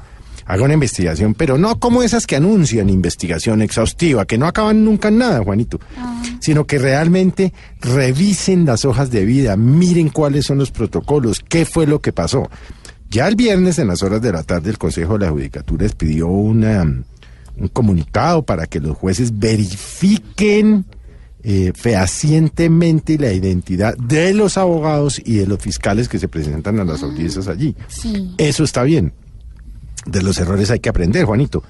haga 0.48 0.64
una 0.64 0.74
investigación, 0.74 1.34
pero 1.34 1.58
no 1.58 1.78
como 1.78 2.02
esas 2.02 2.26
que 2.26 2.34
anuncian 2.34 2.88
investigación 2.88 3.60
exhaustiva, 3.60 4.24
que 4.24 4.38
no 4.38 4.46
acaban 4.46 4.82
nunca 4.82 5.08
en 5.08 5.18
nada, 5.18 5.44
Juanito, 5.44 5.78
sino 6.40 6.66
que 6.66 6.78
realmente 6.78 7.52
revisen 7.82 8.64
las 8.64 8.86
hojas 8.86 9.10
de 9.10 9.26
vida, 9.26 9.58
miren 9.58 10.08
cuáles 10.08 10.46
son 10.46 10.56
los 10.56 10.70
protocolos, 10.70 11.44
qué 11.46 11.66
fue 11.66 11.86
lo 11.86 12.00
que 12.00 12.14
pasó. 12.14 12.48
Ya 13.10 13.28
el 13.28 13.36
viernes, 13.36 13.78
en 13.78 13.88
las 13.88 14.02
horas 14.02 14.22
de 14.22 14.32
la 14.32 14.42
tarde, 14.42 14.70
el 14.70 14.78
Consejo 14.78 15.18
de 15.18 15.26
la 15.26 15.32
Judicatura 15.32 15.84
expidió 15.84 16.28
una, 16.28 16.82
un 16.82 17.68
comunicado 17.70 18.42
para 18.42 18.66
que 18.66 18.80
los 18.80 18.96
jueces 18.96 19.38
verifiquen 19.38 20.86
eh, 21.42 21.72
fehacientemente 21.74 23.18
la 23.18 23.34
identidad 23.34 23.94
de 23.98 24.32
los 24.32 24.56
abogados 24.56 25.20
y 25.22 25.36
de 25.36 25.46
los 25.46 25.58
fiscales 25.58 26.08
que 26.08 26.18
se 26.18 26.26
presentan 26.26 26.80
a 26.80 26.84
las 26.84 27.02
audiencias 27.02 27.48
allí. 27.48 27.76
Sí. 27.88 28.34
Eso 28.38 28.64
está 28.64 28.82
bien. 28.82 29.12
De 30.10 30.22
los 30.22 30.38
errores 30.38 30.70
hay 30.70 30.80
que 30.80 30.88
aprender, 30.88 31.24
Juanito. 31.24 31.62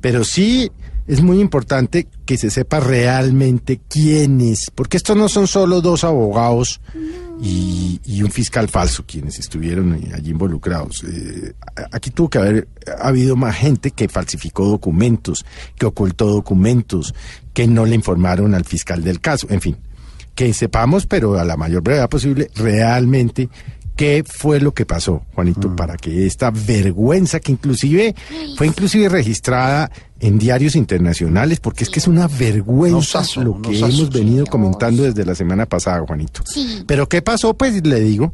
Pero 0.00 0.24
sí 0.24 0.70
es 1.06 1.22
muy 1.22 1.40
importante 1.40 2.06
que 2.24 2.36
se 2.36 2.50
sepa 2.50 2.78
realmente 2.78 3.80
quiénes, 3.88 4.70
porque 4.74 4.96
estos 4.96 5.16
no 5.16 5.28
son 5.28 5.48
solo 5.48 5.80
dos 5.80 6.04
abogados 6.04 6.80
y, 7.42 8.00
y 8.04 8.22
un 8.22 8.30
fiscal 8.30 8.68
falso 8.68 9.04
quienes 9.06 9.38
estuvieron 9.40 9.98
allí 10.14 10.30
involucrados. 10.30 11.02
Eh, 11.04 11.54
aquí 11.90 12.10
tuvo 12.10 12.30
que 12.30 12.38
haber 12.38 12.68
habido 13.00 13.34
más 13.34 13.56
gente 13.56 13.90
que 13.90 14.08
falsificó 14.08 14.66
documentos, 14.68 15.44
que 15.76 15.86
ocultó 15.86 16.26
documentos, 16.26 17.12
que 17.52 17.66
no 17.66 17.86
le 17.86 17.96
informaron 17.96 18.54
al 18.54 18.64
fiscal 18.64 19.02
del 19.02 19.20
caso, 19.20 19.48
en 19.50 19.60
fin 19.60 19.76
que 20.40 20.54
sepamos, 20.54 21.06
pero 21.06 21.38
a 21.38 21.44
la 21.44 21.58
mayor 21.58 21.82
brevedad 21.82 22.08
posible, 22.08 22.50
realmente 22.54 23.50
qué 24.00 24.24
fue 24.26 24.60
lo 24.60 24.72
que 24.72 24.86
pasó, 24.86 25.22
Juanito, 25.34 25.76
para 25.76 25.98
que 25.98 26.26
esta 26.26 26.50
vergüenza 26.50 27.38
que 27.38 27.52
inclusive 27.52 28.14
fue 28.56 28.66
inclusive 28.66 29.10
registrada 29.10 29.90
en 30.20 30.38
diarios 30.38 30.74
internacionales, 30.74 31.60
porque 31.60 31.84
es 31.84 31.90
que 31.90 31.98
es 31.98 32.08
una 32.08 32.26
vergüenza 32.26 33.22
lo 33.36 33.60
que 33.60 33.78
hemos 33.78 34.08
venido 34.10 34.46
comentando 34.46 35.02
desde 35.02 35.26
la 35.26 35.34
semana 35.34 35.66
pasada, 35.66 36.02
Juanito. 36.06 36.42
Sí. 36.46 36.82
Pero 36.86 37.10
¿qué 37.10 37.20
pasó? 37.20 37.52
Pues 37.52 37.86
le 37.86 38.00
digo, 38.00 38.32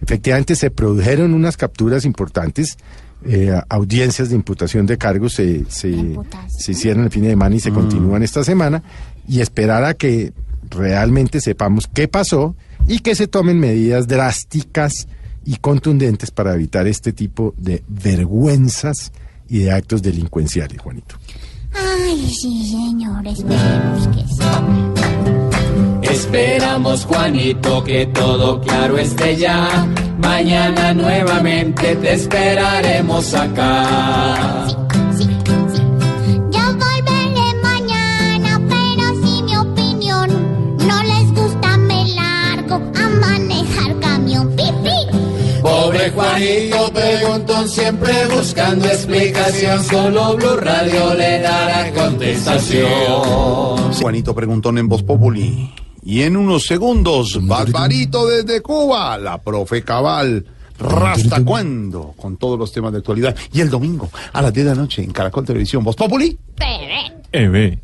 efectivamente 0.00 0.54
se 0.54 0.70
produjeron 0.70 1.34
unas 1.34 1.56
capturas 1.56 2.04
importantes. 2.04 2.76
eh, 3.24 3.60
audiencias 3.68 4.28
de 4.28 4.36
imputación 4.36 4.86
de 4.86 4.98
cargos 4.98 5.32
se, 5.32 5.64
se, 5.68 6.16
se 6.46 6.70
hicieron 6.70 7.02
el 7.02 7.10
fin 7.10 7.24
de 7.24 7.30
semana 7.30 7.56
y 7.56 7.60
se 7.60 7.72
continúan 7.72 8.22
esta 8.22 8.44
semana 8.44 8.84
y 9.26 9.40
esperar 9.40 9.82
a 9.82 9.94
que 9.94 10.32
realmente 10.70 11.40
sepamos 11.40 11.88
qué 11.92 12.06
pasó 12.06 12.54
y 12.86 13.00
que 13.00 13.14
se 13.14 13.26
tomen 13.26 13.58
medidas 13.58 14.06
drásticas 14.06 15.08
y 15.44 15.56
contundentes 15.56 16.30
para 16.30 16.54
evitar 16.54 16.86
este 16.86 17.12
tipo 17.12 17.54
de 17.56 17.82
vergüenzas 17.88 19.12
y 19.48 19.60
de 19.60 19.72
actos 19.72 20.02
delincuenciales, 20.02 20.80
Juanito. 20.80 21.16
Ay, 21.72 22.28
sí, 22.28 22.70
señor, 22.70 23.26
esperemos 23.26 24.08
que 24.08 24.20
sí. 24.20 24.42
Esperamos, 26.02 27.04
Juanito, 27.04 27.84
que 27.84 28.06
todo 28.06 28.60
claro 28.60 28.98
esté 28.98 29.36
ya. 29.36 29.86
Mañana 30.18 30.94
nuevamente 30.94 31.96
te 31.96 32.14
esperaremos 32.14 33.34
acá. 33.34 34.87
Juanito 46.38 46.92
preguntón 46.92 47.68
siempre 47.68 48.12
buscando 48.28 48.86
explicación. 48.86 49.82
Solo 49.82 50.36
Blue 50.36 50.56
Radio 50.56 51.12
le 51.14 51.40
dará 51.40 51.92
contestación. 51.92 53.92
Juanito 53.94 54.32
Preguntón 54.36 54.78
en 54.78 54.88
Voz 54.88 55.02
Populi. 55.02 55.74
Y 56.04 56.22
en 56.22 56.36
unos 56.36 56.64
segundos, 56.64 57.44
Barbarito 57.44 58.28
desde 58.28 58.62
Cuba, 58.62 59.18
la 59.18 59.42
profe 59.42 59.82
Cabal. 59.82 60.46
¿Rasta 60.78 61.44
cuándo? 61.44 62.14
Con 62.16 62.36
todos 62.36 62.56
los 62.56 62.70
temas 62.70 62.92
de 62.92 62.98
actualidad. 62.98 63.34
Y 63.52 63.60
el 63.60 63.68
domingo, 63.68 64.08
a 64.32 64.40
las 64.40 64.54
10 64.54 64.64
de 64.64 64.74
la 64.76 64.80
noche, 64.80 65.02
en 65.02 65.10
Caracol 65.10 65.44
Televisión, 65.44 65.82
Voz 65.82 65.96
Populi. 65.96 66.38
EB. 67.32 67.78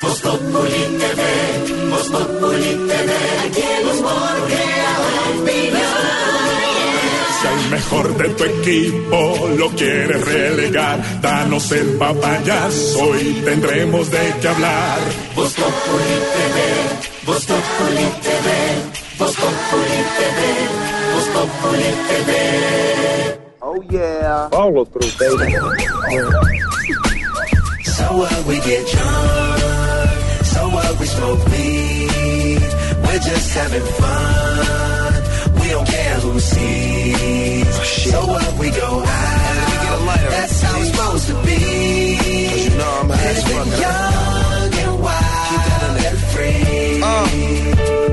Voz 0.00 0.20
Populi 0.20 0.96
TV, 0.96 1.90
Voz 1.90 2.08
Populi 2.08 2.86
TV, 2.86 3.12
mejor 7.78 8.16
de 8.16 8.28
tu 8.30 8.44
equipo 8.44 9.48
lo 9.56 9.68
quieres 9.70 10.20
relegar, 10.24 10.96
danos 11.20 11.70
el 11.72 11.88
papayazo 11.96 13.04
y 13.20 13.34
tendremos 13.44 14.10
de 14.10 14.24
qué 14.40 14.48
hablar. 14.48 14.98
Voz 15.36 15.52
Populi 15.54 16.16
TV, 16.34 16.58
Voz 17.26 17.44
Populi 17.50 18.06
TV, 18.26 18.48
Voz 19.18 19.34
Populi 19.42 20.00
TV, 20.18 20.38
Voz 21.14 21.26
Populi 21.34 21.90
TV. 22.08 22.30
Oh 23.60 23.80
yeah. 23.90 24.48
Follow 24.50 24.84
through, 24.84 25.12
baby. 25.20 25.52
So 27.96 28.04
what 28.20 28.38
we 28.48 28.56
get 28.68 28.82
drunk, 28.92 30.10
so 30.52 30.60
what 30.74 30.92
we 30.98 31.06
smoke 31.06 31.42
weed, 31.52 32.62
we're 33.04 33.22
just 33.30 33.48
having 33.54 33.86
fun. 34.00 34.78
We 35.60 35.66
don't 35.74 35.86
care 35.86 36.14
who 36.24 36.40
sees. 36.40 37.67
So 37.88 38.26
what 38.26 38.58
we 38.58 38.70
go 38.70 39.02
out, 39.04 40.20
that's 40.30 40.60
how 40.62 40.78
it's 40.80 40.90
supposed 40.90 41.26
to 41.28 41.34
be. 41.44 42.16
Cause 42.48 42.64
you 42.64 42.78
know 42.78 42.98
I'm 43.00 43.08
high 43.10 43.30
as 43.30 43.42
fuck. 43.48 43.66
Young 43.80 44.74
and 44.84 45.02
wild 45.02 45.96
and 46.06 46.18
free. 46.32 47.02
Uh-uh. 47.02 48.07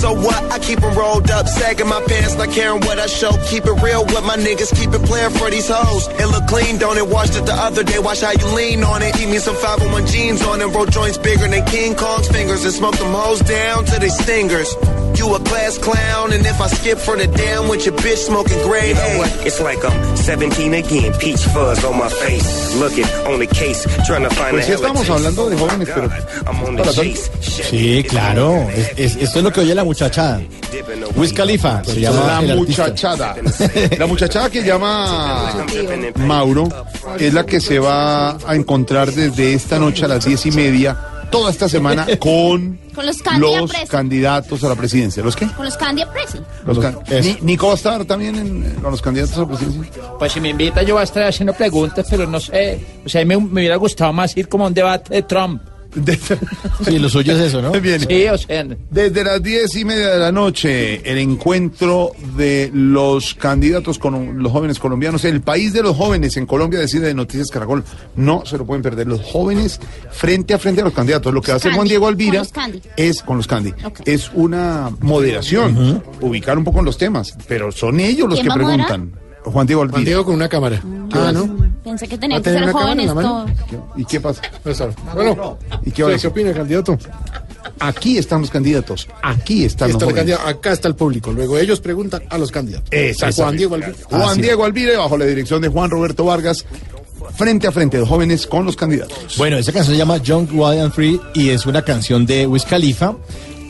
So 0.00 0.12
what? 0.14 0.40
I 0.50 0.58
keep 0.58 0.82
'em 0.82 0.94
rolled 0.96 1.30
up, 1.30 1.46
sagging 1.46 1.88
my 1.88 2.00
pants, 2.08 2.34
not 2.34 2.50
caring 2.52 2.80
what 2.86 2.98
I 2.98 3.06
show. 3.06 3.32
Keep 3.50 3.66
it 3.66 3.76
real 3.82 4.04
with 4.06 4.24
my 4.24 4.36
niggas, 4.36 4.70
keep 4.78 4.92
it 4.94 5.02
playing 5.04 5.30
for 5.38 5.50
these 5.50 5.68
hoes. 5.68 6.08
It 6.18 6.26
look 6.26 6.46
clean, 6.46 6.78
don't 6.78 6.96
it? 6.96 7.06
Washed 7.06 7.36
it 7.36 7.44
the 7.44 7.52
other 7.54 7.82
day, 7.82 7.98
watch 7.98 8.20
how 8.22 8.32
you 8.32 8.46
lean 8.56 8.82
on 8.82 9.02
it. 9.02 9.14
Eat 9.20 9.28
me 9.28 9.38
some 9.38 9.56
501 9.56 10.06
jeans 10.06 10.42
on 10.42 10.60
it, 10.62 10.66
roll 10.74 10.86
joints 10.86 11.18
bigger 11.18 11.46
than 11.48 11.64
King 11.66 11.94
Kong's 11.94 12.28
fingers, 12.28 12.64
and 12.64 12.72
smoke 12.72 12.96
them 12.96 13.12
hoes 13.12 13.40
down 13.40 13.84
to 13.84 13.98
they 14.00 14.08
stingers. 14.08 14.74
You 15.16 15.34
a 15.34 15.40
class 15.40 15.76
clown, 15.76 16.32
and 16.32 16.46
if 16.46 16.58
I 16.62 16.68
skip 16.68 16.98
for 16.98 17.14
the 17.16 17.26
damn 17.26 17.68
with 17.68 17.84
your 17.84 17.94
bitch 17.96 18.24
smoking 18.30 18.56
gray 18.62 18.88
You 18.88 18.94
know 18.94 19.00
hair. 19.02 19.18
what? 19.18 19.46
It's 19.46 19.60
like 19.60 19.84
I'm 19.84 20.16
17 20.16 20.72
again, 20.72 21.12
peach 21.18 21.42
fuzz 21.52 21.84
on 21.84 21.98
my 21.98 22.08
face. 22.08 22.74
Looking 22.76 23.04
on 23.26 23.38
the 23.38 23.46
case, 23.46 23.84
trying 24.06 24.22
to 24.22 24.30
find 24.30 24.52
Pues 24.56 24.68
estamos 24.70 25.06
hablando 25.10 25.50
de 25.50 25.56
jóvenes, 25.58 25.88
pero 25.94 26.08
para 26.08 26.92
todos. 26.94 27.30
Sí, 27.42 28.02
claro. 28.08 28.66
Es- 28.74 28.92
es- 28.96 29.16
esto 29.16 29.38
es 29.40 29.44
lo 29.44 29.50
que 29.52 29.60
oye 29.60 29.74
la 29.74 29.82
muchachada. 29.94 30.40
Wiz 31.16 31.32
Khalifa, 31.32 31.82
se 31.84 32.00
llama 32.00 32.40
la 32.42 32.54
muchachada. 32.54 33.34
La 33.98 34.06
muchachada 34.06 34.48
que 34.48 34.62
llama 34.62 35.52
Mauro 36.16 36.68
es 37.18 37.34
la 37.34 37.44
que 37.44 37.60
se 37.60 37.78
va 37.80 38.36
a 38.46 38.54
encontrar 38.54 39.10
desde 39.12 39.52
esta 39.54 39.78
noche 39.80 40.04
a 40.04 40.08
las 40.08 40.24
diez 40.24 40.46
y 40.46 40.52
media, 40.52 40.96
toda 41.32 41.50
esta 41.50 41.68
semana, 41.68 42.06
con 42.20 42.78
Con 42.94 43.04
los 43.04 43.18
Candia 43.20 43.60
los 43.62 43.72
candidatos 43.88 44.62
a 44.62 44.68
la 44.68 44.76
presidencia. 44.76 45.24
¿Los 45.24 45.34
qué? 45.34 45.46
Con 45.48 45.64
los 45.64 45.76
Candia 45.76 46.08
Presi. 46.12 46.38
Los 46.64 46.78
can- 46.78 46.98
Ni- 47.22 47.38
Nico 47.42 47.66
va 47.66 47.72
a 47.72 47.76
estar 47.76 48.04
también 48.04 48.36
en, 48.36 48.74
con 48.80 48.92
los 48.92 49.02
candidatos 49.02 49.36
a 49.38 49.40
la 49.40 49.46
presidencia. 49.48 50.02
Pues 50.20 50.32
si 50.32 50.40
me 50.40 50.50
invita 50.50 50.82
yo 50.84 50.94
voy 50.94 51.00
a 51.00 51.04
estar 51.04 51.24
haciendo 51.24 51.52
preguntas, 51.52 52.06
pero 52.08 52.28
no 52.28 52.38
sé. 52.38 52.80
O 53.04 53.08
sea, 53.08 53.22
a 53.22 53.24
mí 53.24 53.34
me, 53.36 53.42
me 53.44 53.60
hubiera 53.62 53.74
gustado 53.76 54.12
más 54.12 54.36
ir 54.36 54.48
como 54.48 54.64
a 54.64 54.68
un 54.68 54.74
debate 54.74 55.14
de 55.14 55.22
Trump. 55.22 55.62
Sí, 56.84 56.98
lo 56.98 57.08
suyo 57.08 57.32
es 57.34 57.40
eso, 57.40 57.62
¿no? 57.62 57.72
Bien. 57.80 58.00
Sí, 58.00 58.26
o 58.26 58.38
sea, 58.38 58.64
Desde 58.90 59.24
las 59.24 59.42
diez 59.42 59.74
y 59.76 59.84
media 59.84 60.10
de 60.10 60.18
la 60.18 60.32
noche, 60.32 61.08
el 61.10 61.18
encuentro 61.18 62.12
de 62.36 62.70
los 62.72 63.34
candidatos 63.34 63.98
con 63.98 64.42
los 64.42 64.52
jóvenes 64.52 64.78
colombianos, 64.78 65.24
el 65.24 65.40
país 65.40 65.72
de 65.72 65.82
los 65.82 65.96
jóvenes 65.96 66.36
en 66.36 66.46
Colombia 66.46 66.78
decide 66.80 67.08
de 67.08 67.14
Noticias 67.14 67.48
Caracol, 67.50 67.84
no 68.16 68.44
se 68.46 68.58
lo 68.58 68.66
pueden 68.66 68.82
perder. 68.82 69.06
Los 69.06 69.22
jóvenes 69.22 69.80
frente 70.10 70.54
a 70.54 70.58
frente 70.58 70.80
a 70.80 70.84
los 70.84 70.92
candidatos. 70.92 71.32
Lo 71.32 71.42
que 71.42 71.52
hace 71.52 71.72
Juan 71.72 71.88
Diego 71.88 72.04
con 72.04 72.14
Alvira 72.14 72.38
los 72.40 72.52
Candy. 72.52 72.82
es 72.96 73.22
con 73.22 73.36
los 73.36 73.46
Candy. 73.46 73.74
Es 74.04 74.30
una 74.34 74.90
moderación, 75.00 76.02
ubicar 76.20 76.58
un 76.58 76.64
poco 76.64 76.80
en 76.80 76.84
los 76.84 76.98
temas, 76.98 77.36
pero 77.48 77.72
son 77.72 78.00
ellos 78.00 78.28
los 78.28 78.40
¿Quién 78.40 78.48
que 78.52 78.54
preguntan. 78.54 79.12
Juan 79.44 79.66
Diego 79.66 79.82
Alvira. 79.82 79.94
Juan 79.96 80.04
Diego 80.04 80.24
con 80.24 80.34
una 80.34 80.48
cámara. 80.48 80.82
Ah, 81.12 81.30
¿no? 81.32 81.69
Pensé 81.82 82.06
que 82.06 82.16
¿Va 82.16 82.20
tenían 82.20 82.42
que 82.42 82.50
ser 82.50 82.72
jóvenes 82.72 83.12
todos. 83.14 83.50
¿Y 83.96 84.04
qué 84.04 84.20
pasa? 84.20 84.42
Bueno, 85.14 85.58
¿Y 85.84 85.90
qué 85.90 86.04
opina 86.04 86.50
el 86.50 86.56
candidato? 86.56 86.98
Aquí 87.78 88.18
están 88.18 88.42
los 88.42 88.50
candidatos, 88.50 89.08
aquí 89.22 89.64
están 89.64 89.88
los 89.88 89.94
está 89.96 90.04
el 90.06 90.12
jóvenes. 90.12 90.36
candidato, 90.36 90.48
acá 90.48 90.72
está 90.72 90.88
el 90.88 90.94
público. 90.94 91.32
Luego 91.32 91.58
ellos 91.58 91.80
preguntan 91.80 92.22
a 92.28 92.36
los 92.36 92.50
candidatos. 92.50 92.88
Exactamente. 92.90 93.42
Juan 93.42 93.56
Diego 93.56 93.74
Alvira. 93.74 93.92
Juan. 94.04 94.40
Diego 94.40 94.64
Alvire, 94.64 94.96
bajo 94.96 95.16
la 95.16 95.24
dirección 95.24 95.62
de 95.62 95.68
Juan 95.68 95.90
Roberto 95.90 96.24
Vargas, 96.24 96.64
frente 97.36 97.66
a 97.66 97.72
frente 97.72 97.98
de 97.98 98.06
jóvenes 98.06 98.46
con 98.46 98.66
los 98.66 98.76
candidatos. 98.76 99.36
Bueno, 99.38 99.56
esa 99.56 99.72
canción 99.72 99.94
se 99.94 99.98
llama 99.98 100.18
Young, 100.18 100.48
Wild 100.52 100.80
and 100.80 100.92
Free 100.92 101.20
y 101.34 101.50
es 101.50 101.64
una 101.64 101.82
canción 101.82 102.26
de 102.26 102.46
Wiz 102.46 102.64
Khalifa 102.64 103.14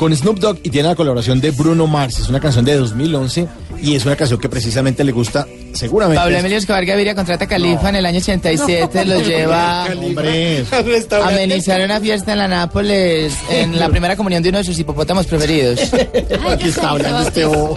con 0.01 0.17
Snoop 0.17 0.39
Dogg 0.39 0.61
y 0.63 0.71
tiene 0.71 0.89
la 0.89 0.95
colaboración 0.95 1.43
de 1.43 1.51
Bruno 1.51 1.87
Mars. 1.87 2.21
Es 2.21 2.31
una 2.31 2.41
canción 2.41 2.65
de 2.65 2.75
2011 2.75 3.47
y 3.83 3.97
es 3.97 4.07
una 4.07 4.17
canción 4.17 4.41
que 4.41 4.49
precisamente 4.49 5.05
le 5.05 5.13
gusta 5.13 5.47
seguramente. 5.75 6.19
Pablo 6.19 6.39
Emilio 6.39 6.57
Escobar 6.57 6.87
Gaviria 6.87 7.15
contrata 7.15 7.45
a 7.45 7.47
Califa 7.47 7.91
en 7.91 7.97
el 7.97 8.07
año 8.07 8.17
87, 8.17 9.05
lo 9.05 9.21
lleva 9.23 9.85
Hombre, 9.85 10.65
a 11.23 11.29
amenizar 11.29 11.83
una 11.83 12.01
fiesta 12.01 12.33
en 12.33 12.39
la 12.39 12.49
Nápoles 12.49 13.35
en 13.51 13.79
la 13.79 13.91
primera 13.91 14.17
comunión 14.17 14.43
de 14.43 14.49
uno 14.49 14.59
de 14.59 14.65
sus 14.65 14.79
hipopótamos 14.79 15.27
preferidos. 15.27 15.79
Aquí 16.51 16.69
está 16.69 16.89
hablando 16.89 17.21
este 17.21 17.45
bobo. 17.45 17.77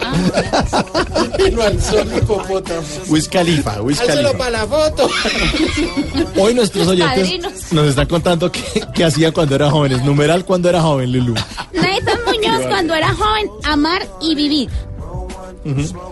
Sol 1.81 2.07
hipopótamo. 2.17 2.81
Wiz 3.09 3.27
Khalifa, 3.27 3.81
Wiz 3.81 3.99
Khalifa. 3.99 4.37
para 4.37 4.49
la 4.49 4.65
foto. 4.65 5.09
Hoy 6.37 6.53
nuestros 6.53 6.87
oyentes 6.87 7.73
nos 7.73 7.89
están 7.89 8.07
contando 8.07 8.49
qué, 8.49 8.63
qué 8.95 9.03
hacían 9.03 9.33
cuando 9.33 9.55
eran 9.55 9.71
jóvenes. 9.71 10.01
Numeral 10.05 10.45
cuando 10.45 10.69
era 10.69 10.81
joven, 10.81 11.11
Lulu. 11.11 11.35
Nathan 12.13 12.25
Muñoz 12.25 12.65
cuando 12.67 12.93
era 12.95 13.13
joven, 13.13 13.49
amar 13.63 14.07
y 14.21 14.35
vivir. 14.35 14.69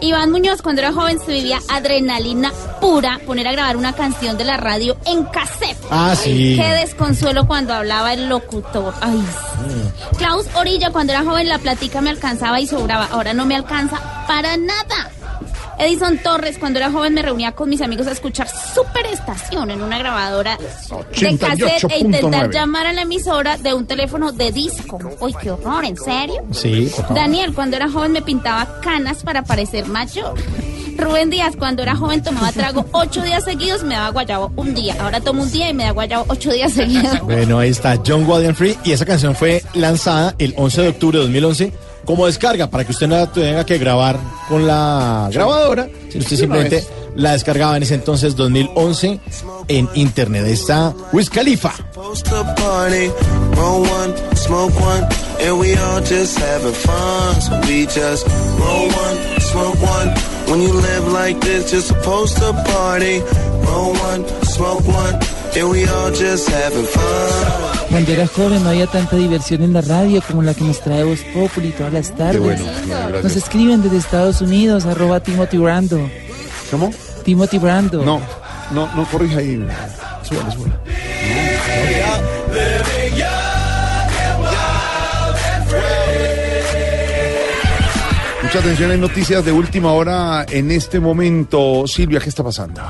Iván 0.01 0.31
Muñoz 0.31 0.61
cuando 0.61 0.81
era 0.81 0.93
joven 0.93 1.19
se 1.19 1.33
vivía 1.33 1.59
adrenalina 1.69 2.51
pura, 2.79 3.19
poner 3.25 3.47
a 3.47 3.51
grabar 3.51 3.75
una 3.75 3.93
canción 3.93 4.37
de 4.37 4.45
la 4.45 4.57
radio 4.57 4.95
en 5.05 5.23
cassette. 5.25 5.77
Ah, 5.89 6.15
sí. 6.15 6.55
Qué 6.57 6.67
desconsuelo 6.79 7.47
cuando 7.47 7.73
hablaba 7.73 8.13
el 8.13 8.29
locutor. 8.29 8.93
Ay, 9.01 9.21
sí. 9.21 10.17
Klaus 10.17 10.47
Orilla 10.55 10.91
cuando 10.91 11.13
era 11.13 11.23
joven 11.23 11.49
la 11.49 11.59
platica 11.59 12.01
me 12.01 12.09
alcanzaba 12.11 12.59
y 12.61 12.67
sobraba, 12.67 13.09
ahora 13.11 13.33
no 13.33 13.45
me 13.45 13.55
alcanza 13.55 13.99
para 14.27 14.55
nada. 14.57 15.11
Edison 15.81 16.19
Torres 16.19 16.59
cuando 16.59 16.77
era 16.77 16.91
joven 16.91 17.15
me 17.15 17.23
reunía 17.23 17.53
con 17.53 17.67
mis 17.67 17.81
amigos 17.81 18.05
a 18.05 18.11
escuchar 18.11 18.47
Superestación 18.47 19.71
en 19.71 19.81
una 19.81 19.97
grabadora 19.97 20.55
de 20.57 21.37
cassette 21.39 21.89
e 21.89 21.99
intentar 21.99 22.49
88.9. 22.49 22.53
llamar 22.53 22.85
a 22.85 22.93
la 22.93 23.01
emisora 23.01 23.57
de 23.57 23.73
un 23.73 23.87
teléfono 23.87 24.31
de 24.31 24.51
disco. 24.51 24.99
Uy, 25.19 25.33
qué 25.41 25.49
horror, 25.49 25.83
¿en 25.83 25.97
serio? 25.97 26.43
Sí, 26.51 26.91
por 26.95 27.05
favor. 27.05 27.15
Daniel, 27.15 27.53
cuando 27.53 27.77
era 27.77 27.89
joven 27.89 28.11
me 28.11 28.21
pintaba 28.21 28.79
canas 28.81 29.23
para 29.23 29.43
parecer 29.43 29.87
mayor. 29.87 30.35
Rubén 30.97 31.31
Díaz, 31.31 31.55
cuando 31.57 31.81
era 31.81 31.95
joven 31.95 32.21
tomaba 32.21 32.51
trago 32.51 32.85
ocho 32.91 33.23
días 33.23 33.43
seguidos, 33.43 33.83
me 33.83 33.95
daba 33.95 34.09
guayabo 34.09 34.51
un 34.55 34.75
día. 34.75 34.95
Ahora 34.99 35.19
tomo 35.19 35.41
un 35.41 35.51
día 35.51 35.69
y 35.69 35.73
me 35.73 35.85
da 35.85 35.91
guayabo 35.91 36.25
ocho 36.27 36.51
días 36.51 36.73
seguidos. 36.73 37.21
Bueno, 37.21 37.57
ahí 37.57 37.69
está 37.69 37.99
John 38.05 38.25
Free 38.55 38.77
y 38.83 38.91
esa 38.91 39.05
canción 39.05 39.35
fue 39.35 39.63
lanzada 39.73 40.35
el 40.37 40.53
11 40.57 40.81
de 40.81 40.89
octubre 40.89 41.17
de 41.17 41.23
2011 41.23 41.73
como 42.05 42.25
descarga 42.25 42.69
para 42.69 42.83
que 42.85 42.91
usted 42.91 43.07
no 43.07 43.17
la 43.17 43.31
tenga 43.31 43.65
que 43.65 43.77
grabar 43.77 44.19
con 44.47 44.67
la 44.67 45.29
grabadora, 45.31 45.87
sino 46.09 46.23
usted 46.23 46.37
simplemente 46.37 46.83
la 47.15 47.33
descargaba 47.33 47.77
en 47.77 47.83
ese 47.83 47.95
entonces 47.95 48.35
2011 48.35 49.19
en 49.67 49.89
internet. 49.93 50.45
Está 50.47 50.93
Wiz 51.11 51.29
Khalifa. 51.29 51.73
Post 51.93 52.27
a 52.27 52.43
party, 52.55 53.09
roll 53.55 53.81
one, 53.81 54.13
smoke 54.35 54.73
one, 54.79 55.07
and 55.41 55.59
we 55.59 55.75
all 55.75 56.01
just 56.01 56.37
having 56.39 56.73
fun. 56.73 57.41
So 57.41 57.59
we 57.67 57.85
just 57.85 58.27
roll 58.59 58.87
one, 58.87 59.39
smoke 59.39 59.81
one. 59.81 60.09
When 60.47 60.61
you 60.61 60.73
live 60.73 61.07
like 61.07 61.39
this, 61.41 61.71
you're 61.71 61.81
supposed 61.81 62.37
to 62.37 62.53
party. 62.53 63.19
Roll 63.65 63.93
one, 63.93 64.25
smoke 64.43 64.85
one, 64.87 65.19
and 65.57 65.69
we 65.69 65.85
all 65.85 66.11
just 66.11 66.49
having 66.49 66.85
fun. 66.85 67.89
Cuando 67.89 68.11
era 68.11 68.27
joven 68.27 68.63
no 68.63 68.69
había 68.69 68.87
tanta 68.87 69.15
diversión 69.17 69.63
en 69.63 69.73
la 69.73 69.81
radio 69.81 70.21
como 70.21 70.41
la 70.41 70.53
que 70.53 70.63
nos 70.63 70.79
trae 70.79 71.03
Voz 71.03 71.19
Populi 71.33 71.71
todas 71.71 71.91
las 71.91 72.15
tardes. 72.15 72.39
bueno, 72.41 72.63
nos 73.21 73.35
escriben 73.35 73.81
desde 73.81 73.97
Estados 73.97 74.41
Unidos, 74.41 74.85
arroba 74.85 75.19
Timothy 75.19 75.57
Brando. 75.57 76.09
¿Cómo? 76.69 76.91
Timothy 77.25 77.57
Brando. 77.57 78.03
No, 78.03 78.21
no, 78.71 78.93
no 78.95 79.05
corrija 79.05 79.39
ahí. 79.39 79.65
Súbale, 80.23 80.51
súbale. 80.51 80.73
Mucha 88.43 88.59
atención, 88.59 88.91
hay 88.91 88.97
noticias 88.97 89.45
de 89.45 89.51
última 89.51 89.91
hora 89.93 90.45
en 90.49 90.71
este 90.71 90.99
momento. 90.99 91.83
Silvia, 91.87 92.19
¿qué 92.19 92.29
está 92.29 92.43
pasando? 92.43 92.81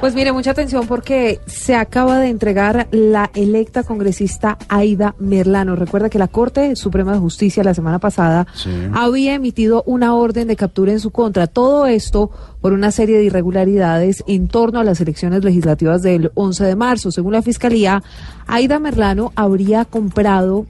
Pues 0.00 0.14
mire, 0.14 0.30
mucha 0.32 0.50
atención 0.50 0.86
porque 0.86 1.40
se 1.46 1.74
acaba 1.74 2.18
de 2.18 2.28
entregar 2.28 2.86
la 2.90 3.30
electa 3.34 3.82
congresista 3.82 4.58
Aida 4.68 5.14
Merlano. 5.18 5.74
Recuerda 5.74 6.10
que 6.10 6.18
la 6.18 6.28
Corte 6.28 6.76
Suprema 6.76 7.14
de 7.14 7.18
Justicia 7.18 7.64
la 7.64 7.72
semana 7.72 7.98
pasada 7.98 8.46
había 8.92 9.34
emitido 9.34 9.82
una 9.86 10.14
orden 10.14 10.48
de 10.48 10.56
captura 10.56 10.92
en 10.92 11.00
su 11.00 11.10
contra. 11.10 11.46
Todo 11.46 11.86
esto 11.86 12.30
por 12.60 12.74
una 12.74 12.90
serie 12.90 13.16
de 13.16 13.24
irregularidades 13.24 14.22
en 14.26 14.48
torno 14.48 14.80
a 14.80 14.84
las 14.84 15.00
elecciones 15.00 15.42
legislativas 15.42 16.02
del 16.02 16.30
11 16.34 16.64
de 16.64 16.76
marzo. 16.76 17.10
Según 17.10 17.32
la 17.32 17.40
Fiscalía, 17.40 18.02
Aida 18.46 18.78
Merlano 18.78 19.32
habría 19.34 19.86
comprado 19.86 20.66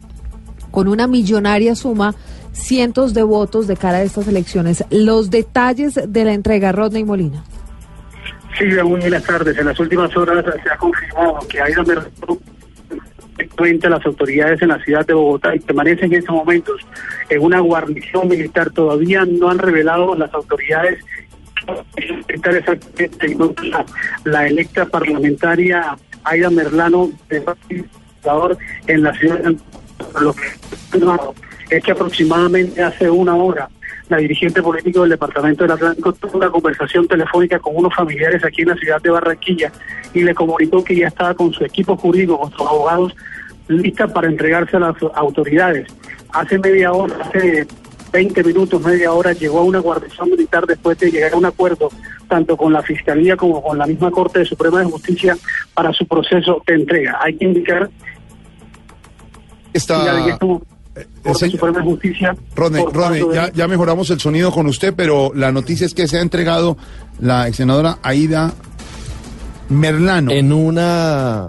con 0.70 0.86
una 0.86 1.08
millonaria 1.08 1.74
suma 1.74 2.14
cientos 2.52 3.12
de 3.12 3.24
votos 3.24 3.66
de 3.66 3.76
cara 3.76 3.98
a 3.98 4.02
estas 4.02 4.28
elecciones. 4.28 4.84
Los 4.90 5.30
detalles 5.30 5.98
de 6.06 6.24
la 6.24 6.32
entrega, 6.32 6.70
Rodney 6.70 7.02
Molina. 7.02 7.42
Silvia, 8.56 8.84
muy 8.84 9.00
buenas 9.00 9.22
tardes. 9.24 9.56
En 9.58 9.66
las 9.66 9.78
últimas 9.78 10.16
horas 10.16 10.44
se 10.62 10.70
ha 10.70 10.76
confirmado 10.76 11.38
que 11.48 11.60
Aida 11.60 11.82
Merlano 11.82 12.38
frente 13.56 13.86
a 13.86 13.90
las 13.90 14.06
autoridades 14.06 14.62
en 14.62 14.68
la 14.68 14.82
ciudad 14.82 15.06
de 15.06 15.12
Bogotá 15.12 15.54
y 15.54 15.60
permanece 15.60 16.06
en 16.06 16.14
estos 16.14 16.34
momentos 16.34 16.80
en 17.28 17.42
una 17.42 17.60
guarnición 17.60 18.28
militar. 18.28 18.70
Todavía 18.70 19.24
no 19.26 19.50
han 19.50 19.58
revelado 19.58 20.14
las 20.14 20.32
autoridades 20.32 21.04
la, 23.34 23.84
la 24.24 24.46
electa 24.46 24.86
parlamentaria 24.86 25.96
Aida 26.24 26.50
Merlano 26.50 27.10
de 27.28 27.44
en 28.86 29.02
la 29.02 29.12
ciudad 29.14 29.38
de 29.40 29.56
que 30.92 30.98
es 31.70 31.82
que 31.82 31.92
aproximadamente 31.92 32.82
hace 32.82 33.10
una 33.10 33.34
hora 33.34 33.68
la 34.08 34.18
dirigente 34.18 34.62
político 34.62 35.00
del 35.00 35.10
Departamento 35.10 35.64
del 35.64 35.72
Atlántico 35.72 36.12
tuvo 36.12 36.38
una 36.38 36.50
conversación 36.50 37.08
telefónica 37.08 37.58
con 37.58 37.76
unos 37.76 37.94
familiares 37.94 38.44
aquí 38.44 38.62
en 38.62 38.68
la 38.68 38.76
ciudad 38.76 39.02
de 39.02 39.10
Barranquilla 39.10 39.72
y 40.14 40.22
le 40.22 40.34
comunicó 40.34 40.84
que 40.84 40.96
ya 40.96 41.08
estaba 41.08 41.34
con 41.34 41.52
su 41.52 41.64
equipo 41.64 41.96
jurídico, 41.96 42.38
con 42.38 42.52
sus 42.52 42.60
abogados, 42.60 43.16
lista 43.68 44.06
para 44.06 44.28
entregarse 44.28 44.76
a 44.76 44.80
las 44.80 44.96
autoridades. 45.14 45.88
Hace 46.32 46.58
media 46.58 46.92
hora, 46.92 47.16
hace 47.20 47.66
20 48.12 48.44
minutos, 48.44 48.80
media 48.80 49.12
hora, 49.12 49.32
llegó 49.32 49.58
a 49.58 49.64
una 49.64 49.80
guarnición 49.80 50.30
militar 50.30 50.66
después 50.66 50.96
de 50.98 51.10
llegar 51.10 51.32
a 51.32 51.36
un 51.36 51.44
acuerdo 51.44 51.90
tanto 52.28 52.56
con 52.56 52.72
la 52.72 52.82
Fiscalía 52.82 53.36
como 53.36 53.62
con 53.62 53.76
la 53.78 53.86
misma 53.86 54.10
Corte 54.10 54.44
Suprema 54.44 54.80
de 54.80 54.86
Justicia 54.86 55.36
para 55.74 55.92
su 55.92 56.06
proceso 56.06 56.62
de 56.66 56.74
entrega. 56.74 57.18
Hay 57.20 57.36
que 57.36 57.44
indicar 57.44 57.90
Está... 59.72 60.38
Corte 61.22 61.50
Suprema 61.50 61.78
de 61.78 61.84
Justicia. 61.84 62.36
Rodney, 62.54 62.84
Rodney, 62.92 63.22
ya, 63.34 63.52
ya 63.52 63.68
mejoramos 63.68 64.08
el 64.10 64.20
sonido 64.20 64.50
con 64.52 64.66
usted, 64.66 64.94
pero 64.96 65.32
la 65.34 65.52
noticia 65.52 65.86
es 65.86 65.94
que 65.94 66.08
se 66.08 66.18
ha 66.18 66.22
entregado 66.22 66.76
la 67.20 67.48
ex 67.48 67.56
senadora 67.58 67.98
Aida 68.02 68.52
Merlano. 69.68 70.30
En 70.30 70.52
una... 70.52 71.48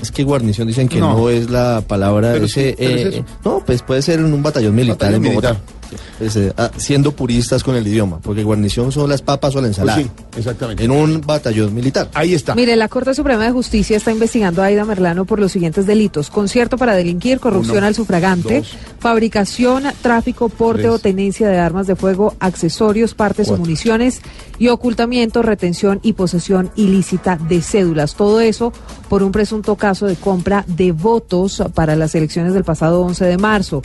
Es 0.00 0.10
que 0.10 0.24
guarnición 0.24 0.66
dicen 0.66 0.88
que 0.88 0.98
No. 0.98 1.14
no, 1.14 1.28
es 1.28 1.50
la 1.50 1.82
palabra 1.86 2.32
Pero 2.32 2.46
ese, 2.46 2.70
sí, 2.70 2.74
pero 2.78 2.90
es 2.94 3.04
eh, 3.04 3.08
eso. 3.08 3.24
no, 3.44 3.62
pues 3.66 3.82
puede 3.82 4.00
ser 4.02 4.18
en 4.20 4.32
un 4.32 4.42
batallón 4.42 4.74
militar 4.74 4.96
Batallón 5.12 5.24
en 5.26 5.30
Bogotá. 5.30 5.48
militar. 5.52 5.79
Eh, 6.20 6.52
ah, 6.56 6.70
siendo 6.76 7.12
puristas 7.12 7.62
con 7.62 7.76
el 7.76 7.86
idioma, 7.86 8.20
porque 8.20 8.42
guarnición 8.42 8.92
son 8.92 9.08
las 9.08 9.22
papas 9.22 9.54
o 9.56 9.60
la 9.60 9.68
ensalada. 9.68 9.98
Pues 9.98 10.06
sí, 10.06 10.38
exactamente. 10.38 10.84
En 10.84 10.90
un 10.90 11.20
batallón 11.20 11.74
militar. 11.74 12.08
Ahí 12.14 12.34
está. 12.34 12.54
Mire, 12.54 12.76
la 12.76 12.88
Corte 12.88 13.14
Suprema 13.14 13.44
de 13.44 13.50
Justicia 13.52 13.96
está 13.96 14.10
investigando 14.10 14.62
a 14.62 14.66
Aida 14.66 14.84
Merlano 14.84 15.24
por 15.24 15.40
los 15.40 15.52
siguientes 15.52 15.86
delitos. 15.86 16.30
Concierto 16.30 16.76
para 16.78 16.94
delinquir, 16.94 17.40
corrupción 17.40 17.78
Uno, 17.78 17.86
al 17.86 17.94
sufragante, 17.94 18.58
dos. 18.58 18.76
fabricación, 18.98 19.84
tráfico, 20.02 20.48
porte 20.48 20.82
Tres. 20.82 20.92
o 20.92 20.98
tenencia 20.98 21.48
de 21.48 21.58
armas 21.58 21.86
de 21.86 21.96
fuego, 21.96 22.34
accesorios, 22.40 23.14
partes 23.14 23.48
Cuatro. 23.48 23.62
o 23.62 23.66
municiones 23.66 24.20
y 24.58 24.68
ocultamiento, 24.68 25.42
retención 25.42 26.00
y 26.02 26.12
posesión 26.12 26.70
ilícita 26.76 27.36
de 27.36 27.62
cédulas. 27.62 28.14
Todo 28.14 28.40
eso 28.40 28.72
por 29.08 29.22
un 29.22 29.32
presunto 29.32 29.76
caso 29.76 30.06
de 30.06 30.16
compra 30.16 30.64
de 30.66 30.92
votos 30.92 31.62
para 31.74 31.96
las 31.96 32.14
elecciones 32.14 32.54
del 32.54 32.64
pasado 32.64 33.00
11 33.02 33.24
de 33.24 33.38
marzo. 33.38 33.82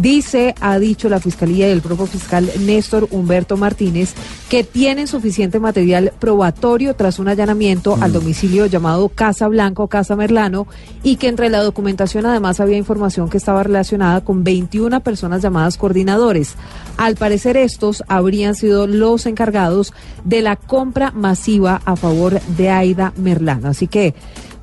Dice, 0.00 0.54
ha 0.60 0.78
dicho 0.78 1.08
la 1.08 1.20
Fiscalía 1.20 1.68
y 1.68 1.72
el 1.72 1.80
propio 1.80 2.06
fiscal 2.06 2.50
Néstor 2.60 3.08
Humberto 3.10 3.56
Martínez, 3.56 4.14
que 4.50 4.62
tienen 4.62 5.06
suficiente 5.06 5.58
material 5.58 6.12
probatorio 6.18 6.94
tras 6.94 7.18
un 7.18 7.28
allanamiento 7.28 7.96
al 8.00 8.12
domicilio 8.12 8.66
llamado 8.66 9.08
Casa 9.08 9.48
Blanca 9.48 9.82
o 9.82 9.88
Casa 9.88 10.14
Merlano 10.14 10.66
y 11.02 11.16
que 11.16 11.28
entre 11.28 11.48
la 11.48 11.62
documentación 11.62 12.26
además 12.26 12.60
había 12.60 12.76
información 12.76 13.30
que 13.30 13.38
estaba 13.38 13.62
relacionada 13.62 14.22
con 14.22 14.44
21 14.44 15.00
personas 15.00 15.42
llamadas 15.42 15.78
coordinadores. 15.78 16.56
Al 16.98 17.16
parecer 17.16 17.56
estos 17.56 18.04
habrían 18.06 18.54
sido 18.54 18.86
los 18.86 19.24
encargados 19.24 19.94
de 20.24 20.42
la 20.42 20.56
compra 20.56 21.10
masiva 21.12 21.80
a 21.84 21.96
favor 21.96 22.40
de 22.42 22.70
Aida 22.70 23.14
Merlano. 23.16 23.68
Así 23.68 23.86
que 23.86 24.14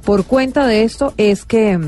por 0.06 0.26
cuenta 0.26 0.68
de 0.68 0.84
esto 0.84 1.14
es 1.18 1.44
que... 1.46 1.80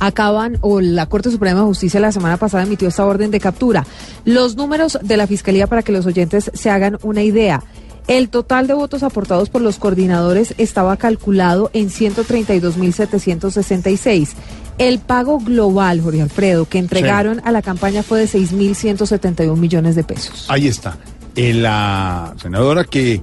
acaban, 0.00 0.58
o 0.62 0.80
la 0.80 1.06
Corte 1.06 1.30
Suprema 1.30 1.60
de 1.60 1.66
Justicia 1.66 2.00
la 2.00 2.10
semana 2.10 2.36
pasada 2.36 2.64
emitió 2.64 2.88
esta 2.88 3.06
orden 3.06 3.30
de 3.30 3.38
captura. 3.38 3.86
Los 4.24 4.56
números 4.56 4.98
de 5.02 5.16
la 5.16 5.28
Fiscalía 5.28 5.68
para 5.68 5.82
que 5.82 5.92
los 5.92 6.06
oyentes 6.06 6.50
se 6.52 6.70
hagan 6.70 6.98
una 7.02 7.22
idea. 7.22 7.62
El 8.08 8.28
total 8.28 8.66
de 8.66 8.74
votos 8.74 9.04
aportados 9.04 9.48
por 9.50 9.62
los 9.62 9.78
coordinadores 9.78 10.54
estaba 10.58 10.96
calculado 10.96 11.70
en 11.74 11.90
132.766. 11.90 14.30
El 14.78 14.98
pago 14.98 15.38
global, 15.38 16.00
Jorge 16.00 16.22
Alfredo, 16.22 16.64
que 16.64 16.78
entregaron 16.78 17.40
a 17.44 17.52
la 17.52 17.62
campaña 17.62 18.02
fue 18.02 18.18
de 18.20 18.26
6.171 18.26 19.56
millones 19.56 19.94
de 19.94 20.02
pesos. 20.02 20.46
Ahí 20.48 20.66
está. 20.66 20.98
Eh, 21.36 21.54
la 21.54 22.34
senadora 22.40 22.82
que 22.84 23.22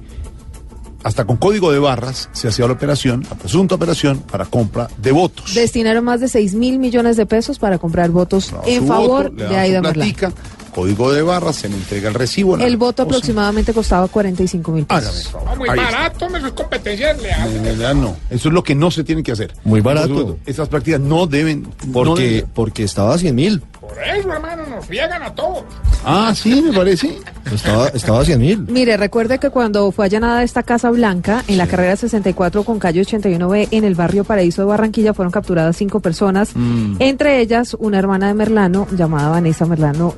hasta 1.02 1.24
con 1.24 1.36
código 1.36 1.72
de 1.72 1.78
barras 1.78 2.28
se 2.32 2.48
hacía 2.48 2.66
la 2.66 2.72
operación, 2.72 3.24
la 3.28 3.36
presunta 3.36 3.74
operación 3.74 4.18
para 4.20 4.46
compra 4.46 4.88
de 4.96 5.12
votos. 5.12 5.54
Destinaron 5.54 6.04
más 6.04 6.20
de 6.20 6.28
6 6.28 6.54
mil 6.54 6.78
millones 6.78 7.16
de 7.16 7.26
pesos 7.26 7.58
para 7.58 7.78
comprar 7.78 8.10
votos 8.10 8.52
en 8.66 8.86
favor 8.86 9.30
voto, 9.30 9.48
de 9.48 9.56
Aida 9.56 9.80
Merlano. 9.80 10.32
Código 10.78 11.12
de 11.12 11.22
barras, 11.22 11.56
se 11.56 11.68
le 11.68 11.74
entrega 11.76 12.08
el 12.08 12.14
recibo. 12.14 12.56
la 12.56 12.64
El 12.64 12.76
voto 12.76 13.04
cosa. 13.04 13.16
aproximadamente 13.16 13.72
costaba 13.72 14.06
45 14.06 14.70
mil 14.72 14.84
pesos. 14.86 15.30
No, 15.44 15.56
muy 15.56 15.68
Ahí 15.68 15.76
barato, 15.76 16.28
me 16.30 16.38
es 16.38 16.52
competencia 16.52 17.12
realidad 17.14 17.94
no. 17.94 18.16
Eso 18.30 18.48
es 18.48 18.54
lo 18.54 18.62
que 18.62 18.74
no 18.76 18.90
se 18.90 19.02
tiene 19.02 19.22
que 19.24 19.32
hacer. 19.32 19.52
Muy 19.64 19.80
barato. 19.80 20.38
Esas 20.46 20.68
prácticas 20.68 21.00
no 21.00 21.26
deben. 21.26 21.62
no 21.86 21.92
Porque, 21.92 22.42
deben- 22.44 22.46
porque 22.54 22.84
estaba 22.84 23.14
a 23.14 23.18
100 23.18 23.34
mil. 23.34 23.60
Por 23.80 23.96
eso, 24.04 24.30
hermano, 24.32 24.66
nos 24.66 24.84
friegan 24.84 25.22
a 25.22 25.34
todos. 25.34 25.64
Ah, 26.04 26.32
sí, 26.36 26.60
me 26.62 26.72
parece. 26.76 27.18
Estaba, 27.52 27.88
estaba 27.88 28.20
a 28.20 28.24
100 28.24 28.38
mil. 28.40 28.58
Mire, 28.68 28.96
recuerde 28.98 29.38
que 29.38 29.48
cuando 29.50 29.90
fue 29.92 30.04
allanada 30.04 30.42
esta 30.42 30.62
Casa 30.62 30.90
Blanca 30.90 31.42
en 31.48 31.56
la 31.56 31.66
carrera 31.66 31.96
64 31.96 32.64
con 32.64 32.78
calle 32.78 33.00
81B 33.00 33.68
en 33.70 33.84
el 33.84 33.94
barrio 33.94 34.24
Paraíso 34.24 34.60
de 34.62 34.68
Barranquilla 34.68 35.14
fueron 35.14 35.32
capturadas 35.32 35.76
cinco 35.76 36.00
personas, 36.00 36.50
Mm. 36.54 36.96
entre 36.98 37.40
ellas 37.40 37.74
una 37.80 37.98
hermana 37.98 38.28
de 38.28 38.34
Merlano 38.34 38.86
llamada 38.94 39.30
Vanessa 39.30 39.64
Merlano 39.64 40.14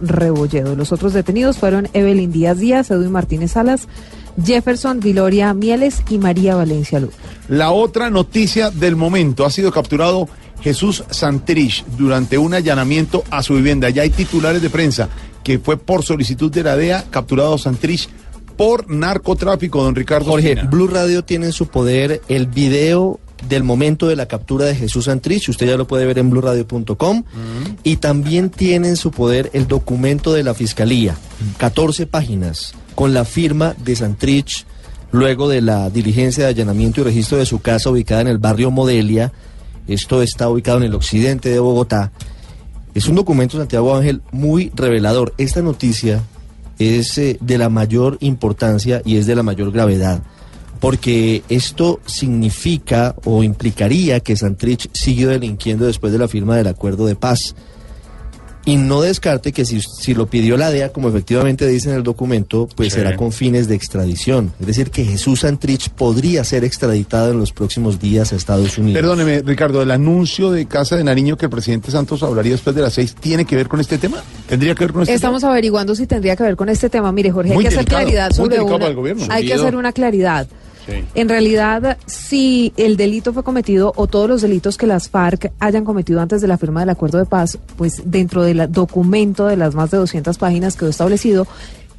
Rebolledo. 0.50 0.76
Los 0.76 0.92
otros 0.92 1.12
detenidos 1.12 1.58
fueron 1.58 1.88
Evelyn 1.92 2.32
Díaz 2.32 2.58
Díaz, 2.58 2.90
Edwin 2.90 3.12
Martínez 3.12 3.52
Salas, 3.52 3.88
Jefferson 4.42 5.00
Viloria 5.00 5.52
Mieles 5.54 6.02
y 6.08 6.18
María 6.18 6.54
Valencia 6.54 7.00
Luz. 7.00 7.14
La 7.48 7.70
otra 7.70 8.10
noticia 8.10 8.70
del 8.70 8.96
momento 8.96 9.44
ha 9.44 9.50
sido 9.50 9.72
capturado 9.72 10.28
Jesús 10.62 11.04
Santrich 11.10 11.84
durante 11.96 12.38
un 12.38 12.54
allanamiento 12.54 13.24
a 13.30 13.42
su 13.42 13.54
vivienda. 13.54 13.90
Ya 13.90 14.02
hay 14.02 14.10
titulares 14.10 14.62
de 14.62 14.70
prensa 14.70 15.08
que 15.42 15.58
fue 15.58 15.76
por 15.78 16.04
solicitud 16.04 16.50
de 16.50 16.62
la 16.62 16.76
DEA 16.76 17.04
capturado 17.10 17.56
Santrich 17.58 18.08
por 18.56 18.90
narcotráfico, 18.90 19.82
don 19.82 19.94
Ricardo. 19.94 20.32
Jorge, 20.32 20.52
Espina. 20.52 20.68
Blue 20.70 20.86
Radio 20.86 21.24
tiene 21.24 21.46
en 21.46 21.52
su 21.52 21.68
poder 21.68 22.20
el 22.28 22.46
video 22.46 23.18
del 23.48 23.64
momento 23.64 24.06
de 24.06 24.16
la 24.16 24.26
captura 24.26 24.66
de 24.66 24.74
Jesús 24.74 25.06
Santrich, 25.06 25.48
usted 25.48 25.66
ya 25.66 25.76
lo 25.76 25.86
puede 25.86 26.06
ver 26.06 26.18
en 26.18 26.30
bluradio.com, 26.30 27.24
y 27.82 27.96
también 27.96 28.50
tiene 28.50 28.88
en 28.88 28.96
su 28.96 29.10
poder 29.10 29.50
el 29.52 29.66
documento 29.66 30.32
de 30.32 30.42
la 30.42 30.54
Fiscalía, 30.54 31.16
14 31.58 32.06
páginas, 32.06 32.74
con 32.94 33.14
la 33.14 33.24
firma 33.24 33.74
de 33.84 33.96
Santrich, 33.96 34.66
luego 35.12 35.48
de 35.48 35.60
la 35.60 35.90
diligencia 35.90 36.44
de 36.44 36.50
allanamiento 36.50 37.00
y 37.00 37.04
registro 37.04 37.38
de 37.38 37.46
su 37.46 37.60
casa 37.60 37.90
ubicada 37.90 38.20
en 38.20 38.28
el 38.28 38.38
barrio 38.38 38.70
Modelia, 38.70 39.32
esto 39.88 40.22
está 40.22 40.48
ubicado 40.48 40.78
en 40.78 40.84
el 40.84 40.94
occidente 40.94 41.48
de 41.48 41.58
Bogotá, 41.58 42.12
Es 42.94 43.06
un 43.06 43.14
documento, 43.14 43.56
Santiago 43.56 43.96
Ángel, 43.96 44.20
muy 44.32 44.72
revelador. 44.74 45.32
Esta 45.38 45.62
noticia 45.62 46.22
es 46.80 47.18
eh, 47.18 47.38
de 47.40 47.58
la 47.58 47.68
mayor 47.68 48.16
importancia 48.20 49.02
y 49.04 49.16
es 49.16 49.26
de 49.26 49.36
la 49.36 49.42
mayor 49.42 49.70
gravedad, 49.70 50.22
porque 50.80 51.42
esto 51.48 52.00
significa 52.06 53.14
o 53.24 53.42
implicaría 53.42 54.20
que 54.20 54.36
Santrich 54.36 54.88
siguió 54.92 55.28
delinquiendo 55.28 55.86
después 55.86 56.12
de 56.12 56.18
la 56.18 56.28
firma 56.28 56.56
del 56.56 56.66
acuerdo 56.68 57.06
de 57.06 57.16
paz. 57.16 57.54
Y 58.66 58.76
no 58.76 59.00
descarte 59.00 59.52
que 59.52 59.64
si, 59.64 59.80
si 59.80 60.12
lo 60.12 60.26
pidió 60.26 60.58
la 60.58 60.70
DEA, 60.70 60.92
como 60.92 61.08
efectivamente 61.08 61.66
dice 61.66 61.88
en 61.88 61.96
el 61.96 62.02
documento, 62.02 62.68
pues 62.76 62.92
Sí. 62.92 62.98
será 62.98 63.16
con 63.16 63.32
fines 63.32 63.68
de 63.68 63.74
extradición. 63.74 64.52
Es 64.60 64.66
decir, 64.66 64.90
que 64.90 65.02
Jesús 65.06 65.40
Santrich 65.40 65.88
podría 65.88 66.44
ser 66.44 66.62
extraditado 66.64 67.30
en 67.32 67.38
los 67.38 67.52
próximos 67.52 67.98
días 67.98 68.34
a 68.34 68.36
Estados 68.36 68.76
Unidos. 68.76 69.00
Perdóneme, 69.00 69.40
Ricardo, 69.40 69.80
el 69.80 69.90
anuncio 69.90 70.50
de 70.50 70.66
Casa 70.66 70.96
de 70.96 71.04
Nariño 71.04 71.38
que 71.38 71.46
el 71.46 71.50
presidente 71.50 71.90
Santos 71.90 72.22
hablaría 72.22 72.52
después 72.52 72.76
de 72.76 72.82
las 72.82 72.92
seis, 72.92 73.16
¿tiene 73.18 73.46
que 73.46 73.56
ver 73.56 73.66
con 73.66 73.80
este 73.80 73.96
tema? 73.96 74.18
¿Tendría 74.46 74.74
que 74.74 74.84
ver 74.84 74.92
con 74.92 75.02
este 75.02 75.14
Estamos 75.14 75.42
averiguando 75.42 75.94
si 75.94 76.06
tendría 76.06 76.36
que 76.36 76.42
ver 76.42 76.54
con 76.56 76.68
este 76.68 76.90
tema. 76.90 77.10
Mire, 77.12 77.30
Jorge, 77.30 77.54
Muy 77.54 77.64
hay 77.64 77.70
que 77.70 77.76
hacer 77.76 77.88
claridad 77.88 78.30
sobre 78.30 78.60
una. 78.60 78.72
para 78.72 78.88
el 78.88 78.94
gobierno. 78.94 79.24
Hay 79.30 79.46
que 79.46 79.54
hacer 79.54 79.74
una 79.74 79.92
claridad. 79.92 80.46
Sí. 80.86 81.04
En 81.14 81.28
realidad, 81.28 81.98
si 82.06 82.72
el 82.76 82.96
delito 82.96 83.32
fue 83.32 83.42
cometido 83.42 83.92
o 83.96 84.06
todos 84.06 84.28
los 84.28 84.42
delitos 84.42 84.76
que 84.76 84.86
las 84.86 85.08
FARC 85.08 85.52
hayan 85.58 85.84
cometido 85.84 86.20
antes 86.20 86.40
de 86.40 86.48
la 86.48 86.58
firma 86.58 86.80
del 86.80 86.90
acuerdo 86.90 87.18
de 87.18 87.26
paz, 87.26 87.58
pues 87.76 88.02
dentro 88.04 88.42
del 88.42 88.70
documento 88.70 89.46
de 89.46 89.56
las 89.56 89.74
más 89.74 89.90
de 89.90 89.98
200 89.98 90.38
páginas 90.38 90.76
quedó 90.76 90.88
establecido 90.88 91.46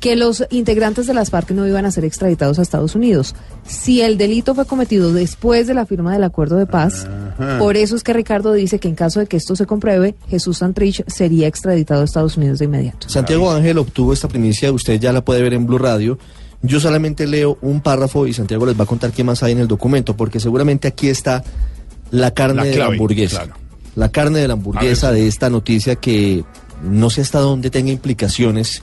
que 0.01 0.15
los 0.15 0.43
integrantes 0.49 1.05
de 1.05 1.13
las 1.13 1.29
FARC 1.29 1.51
no 1.51 1.67
iban 1.67 1.85
a 1.85 1.91
ser 1.91 2.05
extraditados 2.05 2.57
a 2.57 2.63
Estados 2.63 2.95
Unidos. 2.95 3.35
Si 3.63 4.01
el 4.01 4.17
delito 4.17 4.55
fue 4.55 4.65
cometido 4.65 5.13
después 5.13 5.67
de 5.67 5.75
la 5.75 5.85
firma 5.85 6.11
del 6.11 6.23
acuerdo 6.23 6.57
de 6.57 6.65
paz, 6.65 7.07
Ajá. 7.37 7.59
por 7.59 7.77
eso 7.77 7.95
es 7.95 8.03
que 8.03 8.11
Ricardo 8.11 8.51
dice 8.51 8.79
que 8.79 8.87
en 8.87 8.95
caso 8.95 9.19
de 9.19 9.27
que 9.27 9.37
esto 9.37 9.55
se 9.55 9.67
compruebe, 9.67 10.15
Jesús 10.27 10.57
Santrich 10.57 11.03
sería 11.05 11.47
extraditado 11.47 12.01
a 12.01 12.05
Estados 12.05 12.35
Unidos 12.35 12.57
de 12.57 12.65
inmediato. 12.65 13.07
Santiago 13.09 13.51
Ángel 13.51 13.77
obtuvo 13.77 14.11
esta 14.11 14.27
primicia, 14.27 14.71
usted 14.71 14.99
ya 14.99 15.13
la 15.13 15.23
puede 15.23 15.43
ver 15.43 15.53
en 15.53 15.67
Blue 15.67 15.77
Radio. 15.77 16.17
Yo 16.63 16.79
solamente 16.79 17.25
leo 17.27 17.57
un 17.61 17.81
párrafo 17.81 18.27
y 18.27 18.33
Santiago 18.33 18.65
les 18.65 18.79
va 18.79 18.83
a 18.83 18.87
contar 18.87 19.11
qué 19.11 19.23
más 19.23 19.41
hay 19.43 19.53
en 19.53 19.59
el 19.59 19.67
documento, 19.67 20.15
porque 20.15 20.39
seguramente 20.39 20.87
aquí 20.87 21.09
está 21.09 21.43
la 22.11 22.31
carne 22.31 22.55
La 22.55 22.63
de 22.65 22.77
la 22.77 22.85
hamburguesa. 22.87 23.43
claro. 23.43 23.59
La 23.95 24.09
carne 24.09 24.39
de 24.39 24.47
la 24.47 24.53
hamburguesa 24.53 25.11
de 25.11 25.27
esta 25.27 25.49
noticia 25.49 25.95
que 25.97 26.43
no 26.83 27.09
sé 27.09 27.21
hasta 27.21 27.39
dónde 27.39 27.69
tenga 27.69 27.91
implicaciones 27.91 28.81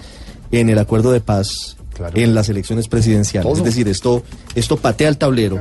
en 0.50 0.68
el 0.68 0.78
acuerdo 0.78 1.12
de 1.12 1.20
paz 1.20 1.76
en 2.14 2.34
las 2.34 2.48
elecciones 2.48 2.88
presidenciales. 2.88 3.48
Todo. 3.50 3.58
Es 3.58 3.64
decir, 3.64 3.88
esto, 3.88 4.22
esto 4.54 4.76
patea 4.76 5.08
el 5.08 5.16
tablero. 5.18 5.60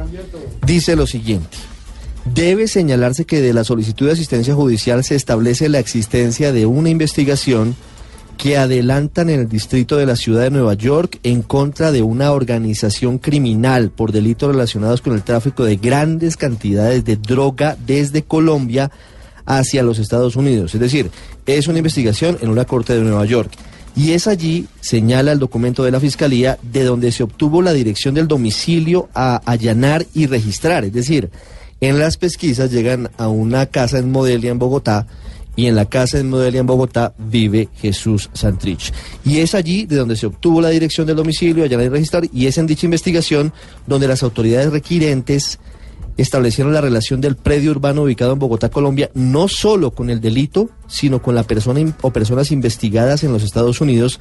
Dice 0.66 0.96
lo 0.96 1.08
siguiente. 1.08 1.58
Debe 2.26 2.68
señalarse 2.68 3.26
que 3.26 3.42
de 3.42 3.54
la 3.54 3.64
solicitud 3.64 4.08
de 4.08 4.12
asistencia 4.12 4.54
judicial 4.54 5.04
se 5.04 5.16
establece 5.16 5.70
la 5.70 5.80
existencia 5.80 6.52
de 6.52 6.66
una 6.66 6.90
investigación 6.90 7.76
que 8.38 8.58
adelantan 8.58 9.30
en 9.30 9.42
el 9.42 9.50
distrito 9.50 9.98
de 9.98 10.06
la 10.06 10.16
ciudad 10.16 10.44
de 10.44 10.52
Nueva 10.52 10.76
York 10.76 11.20
en 11.24 11.42
contra 11.42 11.92
de 11.92 12.04
una 12.04 12.32
organización 12.32 13.18
criminal 13.18 13.90
por 13.90 14.12
delitos 14.12 14.52
relacionados 14.52 15.02
con 15.02 15.14
el 15.14 15.24
tráfico 15.24 15.66
de 15.66 15.78
grandes 15.78 16.38
cantidades 16.38 17.04
de 17.04 17.18
droga 17.18 17.76
desde 17.86 18.24
Colombia 18.24 18.92
hacia 19.46 19.84
los 19.84 19.98
Estados 19.98 20.36
Unidos. 20.36 20.76
Es 20.76 20.82
decir, 20.82 21.10
es 21.46 21.68
una 21.68 21.80
investigación 21.80 22.38
en 22.42 22.50
una 22.50 22.66
corte 22.66 22.94
de 22.94 23.02
Nueva 23.02 23.26
York. 23.26 23.52
Y 23.96 24.12
es 24.12 24.28
allí, 24.28 24.68
señala 24.80 25.32
el 25.32 25.40
documento 25.40 25.84
de 25.84 25.90
la 25.90 26.00
Fiscalía, 26.00 26.60
de 26.62 26.84
donde 26.84 27.12
se 27.12 27.24
obtuvo 27.24 27.64
la 27.64 27.74
dirección 27.74 28.14
del 28.14 28.28
domicilio 28.28 29.10
a 29.16 29.42
allanar 29.46 30.06
y 30.14 30.28
registrar. 30.28 30.86
Es 30.86 30.94
decir, 30.94 31.32
en 31.82 31.98
las 31.98 32.18
pesquisas 32.18 32.72
llegan 32.72 33.10
a 33.18 33.28
una 33.28 33.66
casa 33.66 33.98
en 33.98 34.12
Modelia, 34.12 34.52
en 34.52 34.60
Bogotá, 34.60 35.08
y 35.58 35.66
en 35.66 35.76
la 35.76 35.86
casa 35.86 36.20
en 36.20 36.30
Modelia, 36.30 36.62
en 36.62 36.68
Bogotá, 36.68 37.14
vive 37.18 37.68
Jesús 37.76 38.30
Santrich. 38.32 38.94
Y 39.26 39.40
es 39.40 39.56
allí 39.56 39.88
de 39.88 39.98
donde 39.98 40.16
se 40.16 40.28
obtuvo 40.28 40.62
la 40.62 40.70
dirección 40.70 41.08
del 41.08 41.18
domicilio, 41.18 41.64
allanar 41.64 41.88
y 41.88 41.90
registrar, 41.90 42.24
y 42.32 42.46
es 42.46 42.60
en 42.60 42.68
dicha 42.68 42.86
investigación 42.86 43.52
donde 43.88 44.08
las 44.08 44.22
autoridades 44.22 44.72
requirentes 44.72 45.60
establecieron 46.16 46.74
la 46.74 46.82
relación 46.82 47.22
del 47.22 47.36
predio 47.36 47.72
urbano 47.72 48.04
ubicado 48.04 48.34
en 48.34 48.40
Bogotá, 48.40 48.70
Colombia, 48.70 49.10
no 49.16 49.48
solo 49.48 49.92
con 49.92 50.12
el 50.12 50.22
delito, 50.22 50.70
sino 50.88 51.22
con 51.22 51.36
la 51.36 51.44
persona 51.44 51.82
o 52.02 52.12
personas 52.12 52.52
investigadas 52.52 53.24
en 53.24 53.32
los 53.32 53.44
Estados 53.44 53.82
Unidos, 53.82 54.20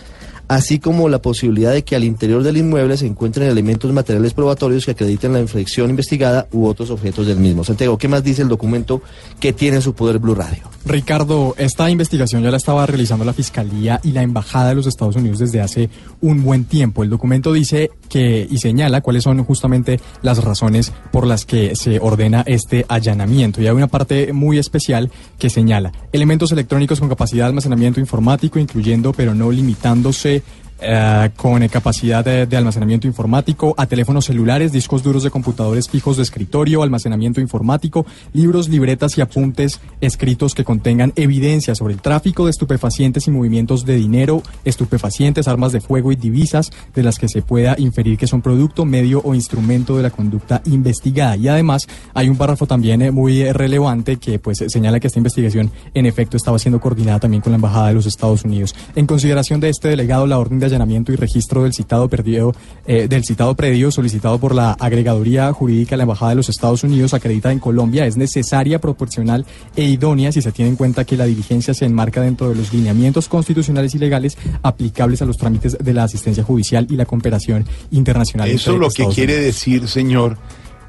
así 0.48 0.78
como 0.78 1.08
la 1.08 1.20
posibilidad 1.20 1.72
de 1.72 1.84
que 1.84 1.96
al 1.96 2.04
interior 2.04 2.42
del 2.42 2.56
inmueble 2.56 2.96
se 2.96 3.06
encuentren 3.06 3.48
elementos 3.48 3.92
materiales 3.92 4.34
probatorios 4.34 4.84
que 4.84 4.92
acrediten 4.92 5.32
la 5.32 5.40
infracción 5.40 5.90
investigada 5.90 6.46
u 6.52 6.66
otros 6.66 6.90
objetos 6.90 7.26
del 7.26 7.38
mismo. 7.38 7.64
Santiago, 7.64 7.98
¿qué 7.98 8.08
más 8.08 8.22
dice 8.22 8.42
el 8.42 8.48
documento 8.48 9.02
que 9.40 9.52
tiene 9.52 9.76
en 9.76 9.82
su 9.82 9.94
poder 9.94 10.18
Blue 10.18 10.34
Radio? 10.34 10.62
Ricardo, 10.84 11.54
esta 11.58 11.90
investigación 11.90 12.42
ya 12.42 12.50
la 12.50 12.58
estaba 12.58 12.86
realizando 12.86 13.24
la 13.24 13.32
Fiscalía 13.32 14.00
y 14.04 14.12
la 14.12 14.22
Embajada 14.22 14.68
de 14.68 14.76
los 14.76 14.86
Estados 14.86 15.16
Unidos 15.16 15.40
desde 15.40 15.60
hace 15.60 15.90
un 16.20 16.44
buen 16.44 16.64
tiempo. 16.64 17.02
El 17.02 17.10
documento 17.10 17.52
dice 17.52 17.90
que 18.08 18.46
y 18.48 18.58
señala 18.58 19.00
cuáles 19.00 19.24
son 19.24 19.42
justamente 19.44 20.00
las 20.22 20.42
razones 20.44 20.92
por 21.10 21.26
las 21.26 21.44
que 21.44 21.74
se 21.74 21.98
ordena 21.98 22.44
este 22.46 22.86
allanamiento. 22.88 23.60
Y 23.60 23.66
hay 23.66 23.74
una 23.74 23.88
parte 23.88 24.32
muy 24.32 24.58
especial 24.58 25.10
que 25.38 25.50
señala 25.50 25.92
elementos 26.12 26.52
electrónicos 26.56 26.98
con 26.98 27.08
capacidad 27.08 27.44
de 27.44 27.50
almacenamiento 27.50 28.00
informático, 28.00 28.58
incluyendo 28.58 29.12
pero 29.12 29.34
no 29.34 29.50
limitándose 29.50 30.42
eh, 30.80 31.30
con 31.36 31.66
capacidad 31.68 32.24
de, 32.24 32.46
de 32.46 32.56
almacenamiento 32.56 33.06
informático, 33.06 33.74
a 33.76 33.86
teléfonos 33.86 34.26
celulares, 34.26 34.72
discos 34.72 35.02
duros 35.02 35.22
de 35.22 35.30
computadores 35.30 35.88
fijos 35.88 36.16
de 36.16 36.22
escritorio, 36.22 36.82
almacenamiento 36.82 37.40
informático, 37.40 38.06
libros, 38.32 38.68
libretas 38.68 39.16
y 39.18 39.20
apuntes 39.20 39.80
escritos 40.00 40.54
que 40.54 40.64
contengan 40.64 41.12
evidencia 41.16 41.74
sobre 41.74 41.94
el 41.94 42.00
tráfico 42.00 42.44
de 42.44 42.50
estupefacientes 42.50 43.26
y 43.26 43.30
movimientos 43.30 43.84
de 43.84 43.96
dinero, 43.96 44.42
estupefacientes, 44.64 45.48
armas 45.48 45.72
de 45.72 45.80
fuego 45.80 46.12
y 46.12 46.16
divisas 46.16 46.70
de 46.94 47.02
las 47.02 47.18
que 47.18 47.28
se 47.28 47.42
pueda 47.42 47.74
inferir 47.78 48.18
que 48.18 48.26
son 48.26 48.42
producto, 48.42 48.84
medio 48.84 49.20
o 49.24 49.34
instrumento 49.34 49.96
de 49.96 50.02
la 50.02 50.10
conducta 50.10 50.62
investigada. 50.66 51.36
Y 51.36 51.48
además 51.48 51.86
hay 52.14 52.28
un 52.28 52.36
párrafo 52.36 52.66
también 52.66 53.02
eh, 53.02 53.10
muy 53.10 53.50
relevante 53.52 54.16
que 54.16 54.38
pues 54.38 54.62
señala 54.68 55.00
que 55.00 55.06
esta 55.06 55.18
investigación 55.18 55.70
en 55.94 56.06
efecto 56.06 56.36
estaba 56.36 56.58
siendo 56.58 56.80
coordinada 56.80 57.20
también 57.20 57.40
con 57.40 57.52
la 57.52 57.56
Embajada 57.56 57.88
de 57.88 57.94
los 57.94 58.06
Estados 58.06 58.44
Unidos. 58.44 58.74
En 58.94 59.06
consideración 59.06 59.60
de 59.60 59.70
este 59.70 59.88
delegado, 59.88 60.26
la 60.26 60.38
orden 60.38 60.58
de 60.58 60.65
allanamiento 60.66 61.12
y 61.12 61.16
registro 61.16 61.62
del 61.62 61.72
citado 61.72 62.08
perdido, 62.08 62.54
eh, 62.86 63.08
del 63.08 63.24
citado 63.24 63.54
predio 63.54 63.90
solicitado 63.90 64.38
por 64.38 64.54
la 64.54 64.72
agregaduría 64.72 65.52
jurídica 65.52 65.90
de 65.90 65.98
la 65.98 66.02
Embajada 66.04 66.30
de 66.30 66.36
los 66.36 66.48
Estados 66.48 66.84
Unidos 66.84 67.14
acreditada 67.14 67.52
en 67.52 67.58
Colombia 67.58 68.06
es 68.06 68.16
necesaria, 68.16 68.80
proporcional 68.80 69.46
e 69.74 69.84
idónea 69.84 70.32
si 70.32 70.42
se 70.42 70.52
tiene 70.52 70.70
en 70.70 70.76
cuenta 70.76 71.04
que 71.04 71.16
la 71.16 71.24
diligencia 71.24 71.74
se 71.74 71.84
enmarca 71.84 72.20
dentro 72.20 72.48
de 72.48 72.54
los 72.54 72.72
lineamientos 72.72 73.28
constitucionales 73.28 73.94
y 73.94 73.98
legales 73.98 74.36
aplicables 74.62 75.22
a 75.22 75.24
los 75.24 75.36
trámites 75.36 75.76
de 75.78 75.92
la 75.92 76.04
asistencia 76.04 76.42
judicial 76.42 76.86
y 76.90 76.96
la 76.96 77.06
cooperación 77.06 77.64
internacional. 77.90 78.48
Eso 78.50 78.76
lo 78.76 78.90
que 78.90 79.06
quiere 79.06 79.34
Unidos. 79.34 79.54
decir, 79.54 79.88
señor, 79.88 80.38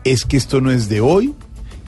es 0.03 0.25
que 0.25 0.37
esto 0.37 0.61
no 0.61 0.71
es 0.71 0.89
de 0.89 1.01
hoy, 1.01 1.33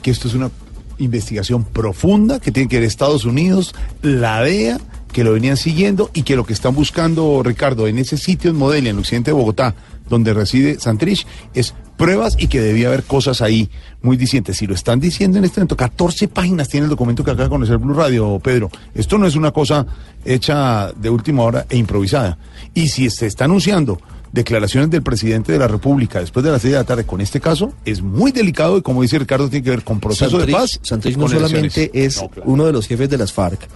que 0.02 0.10
esto 0.10 0.28
es 0.28 0.34
una 0.34 0.50
investigación 0.98 1.64
profunda 1.64 2.40
que 2.40 2.52
tiene 2.52 2.68
que 2.68 2.76
ver 2.76 2.86
Estados 2.86 3.24
Unidos, 3.24 3.74
la 4.02 4.42
DEA, 4.42 4.78
que 5.12 5.24
lo 5.24 5.32
venían 5.32 5.56
siguiendo 5.56 6.10
y 6.14 6.22
que 6.22 6.36
lo 6.36 6.44
que 6.44 6.52
están 6.52 6.74
buscando, 6.74 7.42
Ricardo, 7.42 7.86
en 7.86 7.98
ese 7.98 8.16
sitio 8.16 8.50
en 8.50 8.56
Modelia, 8.56 8.90
en 8.90 8.96
el 8.96 9.00
occidente 9.00 9.30
de 9.30 9.36
Bogotá, 9.36 9.74
donde 10.08 10.34
reside 10.34 10.78
Santrich, 10.80 11.26
es 11.54 11.74
pruebas 11.96 12.36
y 12.38 12.48
que 12.48 12.60
debía 12.60 12.88
haber 12.88 13.04
cosas 13.04 13.42
ahí 13.42 13.70
muy 14.02 14.16
discientes. 14.16 14.56
Si 14.56 14.66
lo 14.66 14.74
están 14.74 15.00
diciendo 15.00 15.38
en 15.38 15.44
este 15.44 15.60
momento, 15.60 15.76
14 15.76 16.28
páginas 16.28 16.68
tiene 16.68 16.84
el 16.84 16.90
documento 16.90 17.22
que 17.22 17.30
acaba 17.30 17.44
de 17.44 17.50
conocer 17.50 17.78
Blue 17.78 17.94
Radio, 17.94 18.40
Pedro. 18.42 18.70
Esto 18.94 19.18
no 19.18 19.26
es 19.26 19.36
una 19.36 19.52
cosa 19.52 19.86
hecha 20.24 20.92
de 20.92 21.10
última 21.10 21.42
hora 21.42 21.66
e 21.68 21.76
improvisada. 21.76 22.38
Y 22.74 22.88
si 22.88 23.10
se 23.10 23.26
está 23.26 23.44
anunciando 23.44 24.00
declaraciones 24.32 24.90
del 24.90 25.02
presidente 25.02 25.52
de 25.52 25.58
la 25.58 25.68
República 25.68 26.20
después 26.20 26.44
de 26.44 26.52
las 26.52 26.62
6 26.62 26.72
de 26.72 26.78
la 26.78 26.84
tarde 26.84 27.04
con 27.04 27.20
este 27.20 27.40
caso, 27.40 27.72
es 27.84 28.00
muy 28.00 28.32
delicado 28.32 28.78
y 28.78 28.82
como 28.82 29.02
dice 29.02 29.18
Ricardo, 29.18 29.48
tiene 29.48 29.64
que 29.64 29.70
ver 29.70 29.84
con 29.84 30.00
proceso 30.00 30.38
de 30.38 30.50
paz. 30.52 30.80
Santrich 30.82 31.16
no 31.16 31.28
solamente 31.28 31.90
elecciones. 31.92 32.16
es 32.16 32.22
No, 32.22 32.28
claro. 32.28 32.50
uno 32.50 32.64
de 32.64 32.72
los 32.72 32.86
jefes 32.86 33.10
de 33.10 33.18
las 33.18 33.32
FARC, 33.32 33.68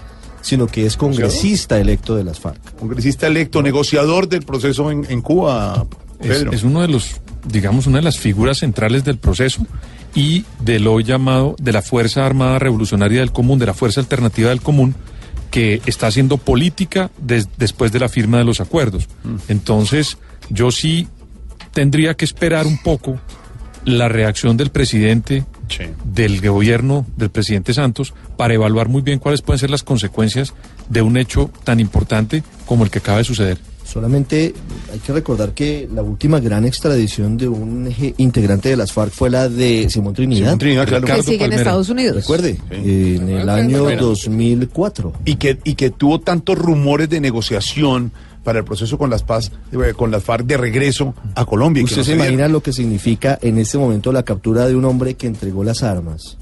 sino 0.44 0.66
que 0.66 0.84
es 0.84 0.96
congresista 0.98 1.80
electo 1.80 2.14
de 2.14 2.22
las 2.22 2.38
FARC. 2.38 2.76
Congresista 2.78 3.26
electo, 3.26 3.62
negociador 3.62 4.28
del 4.28 4.42
proceso 4.42 4.90
en, 4.90 5.06
en 5.08 5.22
Cuba, 5.22 5.86
Es, 6.20 6.28
Pedro. 6.28 6.52
es 6.52 6.62
uno 6.62 6.82
de 6.82 6.88
los, 6.88 7.20
digamos, 7.48 7.86
una 7.86 7.98
de 7.98 8.04
las 8.04 8.18
figuras 8.18 8.58
centrales 8.58 9.04
del 9.04 9.16
proceso 9.16 9.66
y 10.14 10.44
del 10.60 10.86
hoy 10.86 11.02
llamado 11.02 11.56
de 11.58 11.72
la 11.72 11.80
Fuerza 11.80 12.26
Armada 12.26 12.58
Revolucionaria 12.58 13.20
del 13.20 13.32
Común, 13.32 13.58
de 13.58 13.66
la 13.66 13.74
Fuerza 13.74 14.00
Alternativa 14.00 14.50
del 14.50 14.60
Común, 14.60 14.94
que 15.50 15.80
está 15.86 16.08
haciendo 16.08 16.36
política 16.36 17.10
des- 17.18 17.48
después 17.56 17.90
de 17.90 18.00
la 18.00 18.08
firma 18.10 18.36
de 18.38 18.44
los 18.44 18.60
acuerdos. 18.60 19.08
Entonces, 19.48 20.18
yo 20.50 20.70
sí 20.70 21.08
tendría 21.72 22.14
que 22.14 22.24
esperar 22.26 22.66
un 22.66 22.76
poco 22.82 23.18
la 23.86 24.08
reacción 24.08 24.56
del 24.56 24.70
presidente, 24.70 25.44
del 26.04 26.40
gobierno, 26.40 27.06
del 27.16 27.30
presidente 27.30 27.74
Santos, 27.74 28.14
para 28.36 28.54
evaluar 28.54 28.88
muy 28.88 29.02
bien 29.02 29.18
cuáles 29.18 29.42
pueden 29.42 29.58
ser 29.58 29.70
las 29.70 29.82
consecuencias 29.82 30.54
de 30.88 31.02
un 31.02 31.16
hecho 31.16 31.50
tan 31.64 31.80
importante 31.80 32.42
como 32.66 32.84
el 32.84 32.90
que 32.90 32.98
acaba 32.98 33.18
de 33.18 33.24
suceder. 33.24 33.58
Solamente 33.84 34.54
hay 34.92 34.98
que 34.98 35.12
recordar 35.12 35.52
que 35.52 35.88
la 35.92 36.02
última 36.02 36.40
gran 36.40 36.64
extradición 36.64 37.36
de 37.36 37.48
un 37.48 37.86
eje 37.86 38.14
integrante 38.16 38.70
de 38.70 38.76
las 38.76 38.92
FARC 38.92 39.12
fue 39.12 39.28
la 39.28 39.48
de 39.48 39.88
Simón 39.90 40.14
Trinidad. 40.14 40.46
Simón 40.46 40.58
Trinidad, 40.58 40.88
claro. 40.88 41.06
Que 41.06 41.22
sigue 41.22 41.44
en 41.44 41.52
Estados 41.52 41.90
Unidos. 41.90 42.16
Recuerde, 42.16 42.58
en 42.70 43.28
el 43.28 43.48
año 43.48 43.84
Bueno. 43.84 44.06
2004. 44.06 45.12
Y 45.26 45.36
que, 45.36 45.58
y 45.64 45.74
que 45.74 45.90
tuvo 45.90 46.18
tantos 46.18 46.58
rumores 46.58 47.10
de 47.10 47.20
negociación 47.20 48.10
para 48.44 48.60
el 48.60 48.64
proceso 48.64 48.96
con 48.98 49.10
las 49.10 49.24
paz, 49.24 49.50
eh, 49.72 49.94
con 49.96 50.10
las 50.10 50.22
FARC 50.22 50.46
de 50.46 50.56
regreso 50.56 51.14
a 51.34 51.44
Colombia. 51.44 51.82
¿Usted 51.82 51.98
no 51.98 52.04
se 52.04 52.12
imagina 52.12 52.46
lo 52.46 52.62
que 52.62 52.72
significa 52.72 53.38
en 53.42 53.58
este 53.58 53.78
momento 53.78 54.12
la 54.12 54.22
captura 54.22 54.66
de 54.66 54.76
un 54.76 54.84
hombre 54.84 55.14
que 55.14 55.26
entregó 55.26 55.64
las 55.64 55.82
armas, 55.82 56.36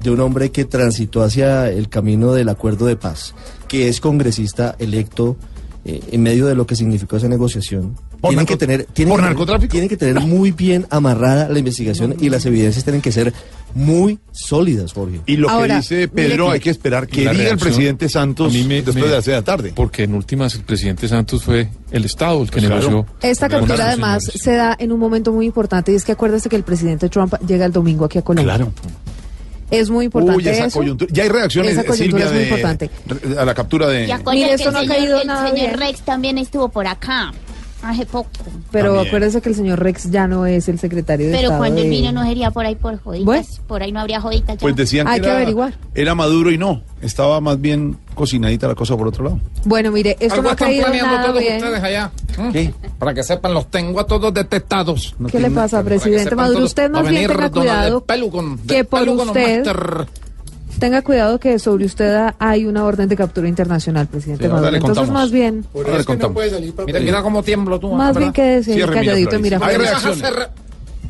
de 0.00 0.10
un 0.10 0.20
hombre 0.20 0.50
que 0.50 0.64
transitó 0.64 1.22
hacia 1.22 1.70
el 1.70 1.88
camino 1.88 2.32
del 2.32 2.48
acuerdo 2.48 2.86
de 2.86 2.96
paz, 2.96 3.34
que 3.68 3.88
es 3.88 4.00
congresista 4.00 4.74
electo 4.78 5.36
eh, 5.84 6.00
en 6.10 6.22
medio 6.22 6.46
de 6.46 6.54
lo 6.54 6.66
que 6.66 6.76
significó 6.76 7.16
esa 7.16 7.28
negociación? 7.28 7.94
¿Por 8.20 8.30
Tienen 8.30 8.46
narco- 8.46 8.48
que 8.48 8.56
tener, 8.56 8.84
tienen 8.92 9.10
por 9.12 9.20
que- 9.20 9.26
narcotráfico? 9.26 9.70
Tienen 9.70 9.88
que 9.88 9.96
tener 9.96 10.20
muy 10.20 10.50
bien 10.52 10.86
amarrada 10.90 11.48
la 11.48 11.58
investigación 11.58 12.16
y 12.20 12.30
las 12.30 12.44
evidencias 12.46 12.82
tienen 12.84 13.02
que 13.02 13.12
ser 13.12 13.32
muy 13.74 14.18
sólidas, 14.32 14.94
Jorge. 14.94 15.20
Y 15.26 15.36
lo 15.36 15.50
Ahora, 15.50 15.74
que 15.74 15.80
dice 15.80 16.08
Pedro, 16.08 16.50
hay 16.50 16.60
que 16.60 16.70
esperar 16.70 17.06
que 17.06 17.28
diga 17.30 17.50
el 17.50 17.58
presidente 17.58 18.08
Santos 18.08 18.54
a 18.54 18.56
mí 18.56 18.64
me- 18.64 18.76
después 18.76 18.96
me- 18.96 19.02
de 19.02 19.10
las 19.10 19.24
de 19.26 19.32
la 19.32 19.42
tarde. 19.42 19.72
Porque 19.76 20.04
en 20.04 20.14
últimas 20.14 20.54
el 20.54 20.62
presidente 20.62 21.08
Santos 21.08 21.42
fue 21.42 21.68
el 21.90 22.04
Estado 22.06 22.40
el 22.42 22.46
que 22.50 22.58
Pues 22.58 22.66
claro. 22.66 22.88
negoció. 22.90 23.06
Esta 23.22 23.48
captura 23.48 23.86
además 23.88 24.24
señores. 24.24 24.42
se 24.42 24.52
da 24.54 24.76
en 24.78 24.92
un 24.92 24.98
momento 24.98 25.30
muy 25.32 25.44
importante 25.46 25.92
y 25.92 25.94
es 25.96 26.04
que 26.04 26.12
acuérdese 26.12 26.48
que 26.48 26.56
el 26.56 26.62
presidente 26.64 27.08
Trump 27.10 27.34
llega 27.46 27.66
el 27.66 27.72
domingo 27.72 28.06
aquí 28.06 28.18
a 28.18 28.22
Colombia. 28.22 28.54
Claro. 28.56 28.72
Es 29.70 29.90
muy 29.90 30.04
importante 30.06 30.36
Uy, 30.44 30.48
esa 30.48 30.66
eso. 30.66 30.78
coyuntura. 30.78 31.10
Ya 31.12 31.24
hay 31.24 31.28
reacciones, 31.28 31.72
Esa 31.72 31.84
coyuntura 31.84 32.22
Silvia, 32.22 32.24
es 32.26 32.32
muy 32.32 32.38
de- 32.40 32.48
importante. 32.48 32.90
a 33.38 33.44
la 33.44 33.52
captura 33.54 33.88
de... 33.88 34.04
Y 34.06 34.12
Mire, 34.30 34.54
esto 34.54 34.68
el 34.68 34.72
no 34.74 34.78
ha 34.78 34.82
señor, 34.82 34.96
caído 34.96 35.20
el 35.20 35.26
nada 35.26 35.50
señor 35.50 35.66
bien. 35.68 35.78
Rex 35.80 36.00
también 36.02 36.38
estuvo 36.38 36.68
por 36.68 36.86
acá 36.86 37.32
hace 37.82 38.06
poco. 38.06 38.28
Pero 38.72 38.86
También. 38.94 39.06
acuérdese 39.08 39.40
que 39.40 39.48
el 39.50 39.54
señor 39.54 39.78
Rex 39.80 40.10
ya 40.10 40.26
no 40.26 40.46
es 40.46 40.68
el 40.68 40.78
secretario 40.78 41.26
de 41.26 41.32
Pero 41.32 41.42
Estado 41.44 41.58
cuando 41.60 41.78
él 41.80 41.84
de- 41.84 41.90
vino 41.90 42.12
no 42.12 42.24
sería 42.24 42.50
por 42.50 42.66
ahí 42.66 42.74
por 42.74 42.98
joditas. 43.00 43.24
Bueno. 43.26 43.46
Por 43.66 43.82
ahí 43.82 43.92
no 43.92 44.00
habría 44.00 44.20
joditas 44.20 44.56
ya. 44.56 44.60
Pues 44.60 44.74
decían 44.76 45.06
Hay 45.08 45.16
que, 45.16 45.22
que 45.22 45.28
era, 45.28 45.36
averiguar. 45.36 45.74
era 45.94 46.14
Maduro 46.14 46.50
y 46.50 46.58
no. 46.58 46.82
Estaba 47.00 47.40
más 47.40 47.60
bien 47.60 47.96
cocinadita 48.14 48.66
la 48.66 48.74
cosa 48.74 48.96
por 48.96 49.06
otro 49.08 49.24
lado. 49.24 49.40
Bueno, 49.64 49.92
mire, 49.92 50.16
esto 50.18 50.40
no 50.42 50.50
ha 50.50 50.56
caído 50.56 50.88
nada 50.88 51.26
todos 51.26 51.40
bien. 51.40 51.56
ustedes 51.56 51.82
allá. 51.82 52.10
¿m? 52.38 52.52
¿Qué? 52.52 52.74
Para 52.98 53.12
que 53.14 53.22
sepan, 53.22 53.52
los 53.54 53.70
tengo 53.70 54.00
a 54.00 54.06
todos 54.06 54.32
detectados. 54.32 55.14
No 55.18 55.28
¿Qué 55.28 55.38
le 55.38 55.50
pasa, 55.50 55.78
que 55.80 55.84
presidente 55.84 56.34
Maduro? 56.34 56.64
Usted 56.64 56.90
más 56.90 57.06
bien 57.08 57.26
tenga 57.28 57.50
cuidado 57.50 57.98
el 57.98 58.02
Pelugon, 58.04 58.58
que 58.58 58.74
del 58.76 58.86
por 58.86 59.00
Pelugon 59.00 59.28
usted 59.28 59.56
Master. 59.66 60.06
Tenga 60.78 61.02
cuidado 61.02 61.38
que 61.40 61.58
sobre 61.58 61.84
usted 61.86 62.30
hay 62.38 62.66
una 62.66 62.84
orden 62.84 63.08
de 63.08 63.16
captura 63.16 63.48
internacional, 63.48 64.06
presidente 64.06 64.44
Sí, 64.44 64.50
Maduro. 64.50 64.68
Entonces, 64.76 64.96
contamos. 64.98 65.10
más 65.22 65.30
bien, 65.30 65.64
Por 65.72 65.88
eso 65.88 66.04
que 66.06 66.16
no 66.16 66.32
puede 66.32 66.50
salir 66.50 66.74
para 66.74 66.86
Mira, 66.86 67.00
mira 67.00 67.22
cómo 67.22 67.42
tiemblo 67.42 67.78
tú. 67.80 67.92
más 67.92 68.08
¿verdad? 68.08 68.20
bien 68.20 68.32
quédese 68.32 68.74
Cierre, 68.74 68.94
calladito 68.94 69.36
y 69.36 69.42
mira. 69.42 69.58
Hay 69.62 69.76
reacciones. 69.76 70.22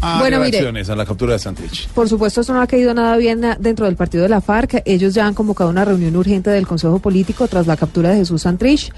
Ah, 0.02 0.18
Bueno, 0.20 0.38
mire. 0.40 0.50
reacciones 0.52 0.90
a 0.90 0.96
la 0.96 1.06
captura 1.06 1.32
de 1.32 1.38
Santrich. 1.38 1.88
Por 1.88 2.06
supuesto, 2.08 2.42
esto 2.42 2.52
no 2.52 2.60
ha 2.60 2.66
caído 2.66 2.92
nada 2.92 3.16
bien 3.16 3.40
dentro 3.60 3.86
del 3.86 3.96
partido 3.96 4.24
de 4.24 4.28
la 4.28 4.40
FARC. 4.42 4.82
Ellos 4.84 5.14
ya 5.14 5.26
han 5.26 5.32
convocado 5.34 5.70
una 5.70 5.84
reunión 5.86 6.14
urgente 6.16 6.50
del 6.50 6.66
Consejo 6.66 6.98
Político 6.98 7.48
tras 7.48 7.66
la 7.66 7.76
captura 7.78 8.10
de 8.10 8.16
Jesús 8.16 8.42
Santrich. 8.42 8.92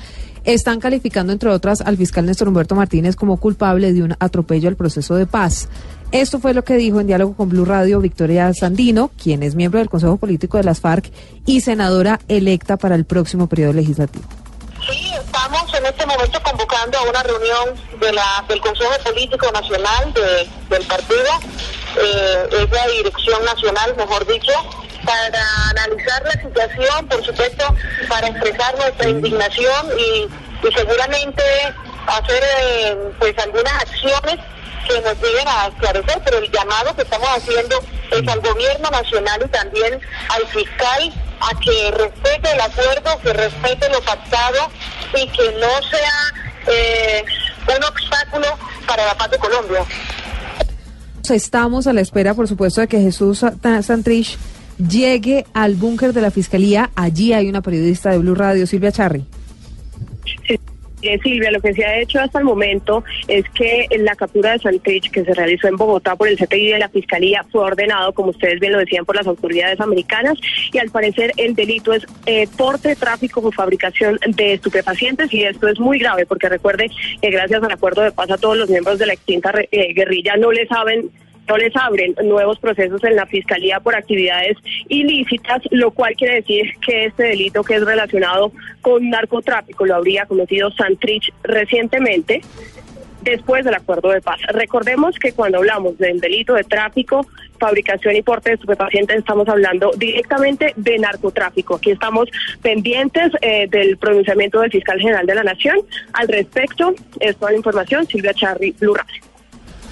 Están 0.44 0.80
calificando, 0.80 1.32
entre 1.32 1.50
otras, 1.50 1.82
al 1.82 1.96
fiscal 1.96 2.26
Néstor 2.26 2.48
Humberto 2.48 2.74
Martínez 2.74 3.14
como 3.16 3.36
culpable 3.36 3.92
de 3.92 4.02
un 4.02 4.14
atropello 4.18 4.68
al 4.68 4.76
proceso 4.76 5.14
de 5.14 5.26
paz. 5.26 5.68
Esto 6.10 6.38
fue 6.40 6.54
lo 6.54 6.64
que 6.64 6.74
dijo 6.76 7.00
en 7.00 7.06
diálogo 7.06 7.34
con 7.36 7.50
Blue 7.50 7.66
Radio 7.66 8.00
Victoria 8.00 8.52
Sandino, 8.54 9.10
quien 9.22 9.42
es 9.42 9.54
miembro 9.54 9.78
del 9.78 9.90
Consejo 9.90 10.16
Político 10.16 10.56
de 10.56 10.64
las 10.64 10.80
FARC 10.80 11.10
y 11.44 11.60
senadora 11.60 12.18
electa 12.28 12.78
para 12.78 12.94
el 12.94 13.04
próximo 13.04 13.46
periodo 13.46 13.74
legislativo. 13.74 14.24
Sí, 14.90 15.12
estamos 15.22 15.74
en 15.74 15.84
este 15.84 16.06
momento 16.06 16.40
convocando 16.42 16.96
a 16.98 17.02
una 17.02 17.22
reunión 17.22 17.74
de 18.00 18.12
la, 18.12 18.42
del 18.48 18.58
Consejo 18.60 18.90
Político 19.04 19.50
Nacional 19.52 20.14
de- 20.14 20.48
del 20.74 20.86
partido, 20.86 21.28
eh, 22.00 22.48
es 22.52 22.70
la 22.70 22.86
dirección 22.96 23.44
nacional, 23.44 23.94
mejor 23.98 24.26
dicho, 24.26 24.52
para 25.04 25.42
analizar 25.70 26.22
la 26.24 26.32
situación, 26.42 27.06
por 27.06 27.22
supuesto, 27.22 27.64
para 28.08 28.28
expresar 28.28 28.74
nuestra 28.78 29.08
indignación 29.10 29.86
y, 29.98 30.66
y 30.66 30.72
seguramente 30.74 31.42
hacer 32.06 32.42
eh, 32.62 32.96
pues 33.18 33.34
algunas 33.38 33.74
acciones 33.74 34.36
que 34.88 35.00
nos 35.02 35.14
lleguen 35.22 35.46
a 35.48 35.66
esclarecer, 35.68 36.20
pero 36.24 36.38
el 36.38 36.50
llamado 36.50 36.94
que 36.96 37.02
estamos 37.02 37.28
haciendo 37.36 37.76
es 38.10 38.26
al 38.28 38.40
gobierno 38.40 38.90
nacional 38.90 39.40
y 39.44 39.48
también 39.48 40.00
al 40.30 40.46
fiscal 40.48 41.12
a 41.40 41.60
que 41.60 41.90
respete 41.92 42.50
el 42.52 42.60
acuerdo, 42.60 43.20
que 43.22 43.32
respete 43.32 43.88
lo 43.90 44.00
pactado 44.00 44.58
y 45.14 45.26
que 45.28 45.52
no 45.60 45.88
sea 45.88 46.74
eh, 46.74 47.24
un 47.76 47.84
obstáculo 47.84 48.46
para 48.86 49.06
la 49.06 49.14
paz 49.16 49.30
de 49.30 49.38
Colombia. 49.38 49.84
Estamos 51.30 51.86
a 51.86 51.92
la 51.92 52.00
espera, 52.00 52.32
por 52.34 52.48
supuesto, 52.48 52.80
de 52.80 52.88
que 52.88 53.00
Jesús 53.00 53.40
Sa- 53.40 53.82
Santrich 53.82 54.38
llegue 54.78 55.44
al 55.52 55.74
búnker 55.74 56.12
de 56.14 56.22
la 56.22 56.30
Fiscalía. 56.30 56.90
Allí 56.96 57.34
hay 57.34 57.48
una 57.48 57.60
periodista 57.60 58.10
de 58.10 58.18
Blue 58.18 58.34
Radio, 58.34 58.66
Silvia 58.66 58.92
Charri. 58.92 59.26
Eh, 61.02 61.18
Silvia, 61.22 61.50
lo 61.50 61.60
que 61.60 61.74
se 61.74 61.84
ha 61.84 61.98
hecho 62.00 62.20
hasta 62.20 62.38
el 62.38 62.44
momento 62.44 63.04
es 63.26 63.48
que 63.50 63.86
la 63.98 64.14
captura 64.14 64.52
de 64.52 64.58
Santrich 64.58 65.10
que 65.10 65.24
se 65.24 65.34
realizó 65.34 65.68
en 65.68 65.76
Bogotá 65.76 66.16
por 66.16 66.28
el 66.28 66.36
CTI 66.36 66.72
de 66.72 66.78
la 66.78 66.88
Fiscalía 66.88 67.44
fue 67.50 67.62
ordenado, 67.62 68.12
como 68.12 68.30
ustedes 68.30 68.60
bien 68.60 68.72
lo 68.72 68.78
decían, 68.78 69.04
por 69.04 69.16
las 69.16 69.26
autoridades 69.26 69.80
americanas 69.80 70.38
y 70.72 70.78
al 70.78 70.90
parecer 70.90 71.32
el 71.36 71.54
delito 71.54 71.92
es 71.92 72.04
eh, 72.26 72.48
porte, 72.56 72.96
tráfico 72.96 73.40
o 73.40 73.52
fabricación 73.52 74.18
de 74.26 74.54
estupefacientes 74.54 75.32
y 75.32 75.44
esto 75.44 75.68
es 75.68 75.78
muy 75.78 75.98
grave 75.98 76.26
porque 76.26 76.48
recuerde 76.48 76.90
que 77.20 77.30
gracias 77.30 77.62
al 77.62 77.72
acuerdo 77.72 78.02
de 78.02 78.12
paz 78.12 78.30
a 78.30 78.38
todos 78.38 78.56
los 78.56 78.68
miembros 78.68 78.98
de 78.98 79.06
la 79.06 79.12
extinta 79.12 79.52
eh, 79.70 79.92
guerrilla 79.94 80.36
no 80.36 80.52
les 80.52 80.68
saben 80.68 81.10
no 81.48 81.56
les 81.56 81.74
abren 81.74 82.14
nuevos 82.24 82.58
procesos 82.58 83.02
en 83.04 83.16
la 83.16 83.26
fiscalía 83.26 83.80
por 83.80 83.94
actividades 83.96 84.56
ilícitas, 84.88 85.62
lo 85.70 85.90
cual 85.90 86.14
quiere 86.14 86.36
decir 86.36 86.72
que 86.84 87.06
este 87.06 87.24
delito 87.24 87.62
que 87.64 87.76
es 87.76 87.84
relacionado 87.84 88.52
con 88.82 89.08
narcotráfico 89.08 89.86
lo 89.86 89.96
habría 89.96 90.26
cometido 90.26 90.70
Santrich 90.72 91.32
recientemente 91.42 92.42
después 93.22 93.64
del 93.64 93.74
acuerdo 93.74 94.10
de 94.10 94.20
paz. 94.20 94.38
Recordemos 94.52 95.18
que 95.18 95.32
cuando 95.32 95.58
hablamos 95.58 95.98
del 95.98 96.20
delito 96.20 96.54
de 96.54 96.64
tráfico, 96.64 97.26
fabricación 97.58 98.16
y 98.16 98.22
porte 98.22 98.50
de 98.50 98.54
estupefacientes, 98.54 99.18
estamos 99.18 99.48
hablando 99.48 99.90
directamente 99.96 100.72
de 100.76 100.98
narcotráfico. 100.98 101.76
Aquí 101.76 101.90
estamos 101.90 102.28
pendientes 102.62 103.32
eh, 103.42 103.66
del 103.68 103.96
pronunciamiento 103.98 104.60
del 104.60 104.70
fiscal 104.70 104.98
general 105.00 105.26
de 105.26 105.34
la 105.34 105.42
Nación. 105.42 105.78
Al 106.12 106.28
respecto, 106.28 106.94
es 107.20 107.36
toda 107.36 107.50
la 107.50 107.56
información. 107.56 108.06
Silvia 108.06 108.32
Charri, 108.32 108.74
Blue. 108.78 108.96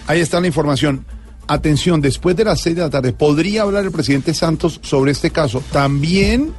Ahí 0.06 0.20
está 0.20 0.40
la 0.40 0.46
información. 0.46 1.04
Atención, 1.48 2.00
después 2.00 2.34
de 2.36 2.44
las 2.44 2.60
seis 2.60 2.74
de 2.76 2.82
la 2.82 2.90
tarde, 2.90 3.12
¿podría 3.12 3.62
hablar 3.62 3.84
el 3.84 3.92
presidente 3.92 4.34
Santos 4.34 4.80
sobre 4.82 5.12
este 5.12 5.30
caso? 5.30 5.62
También 5.72 6.52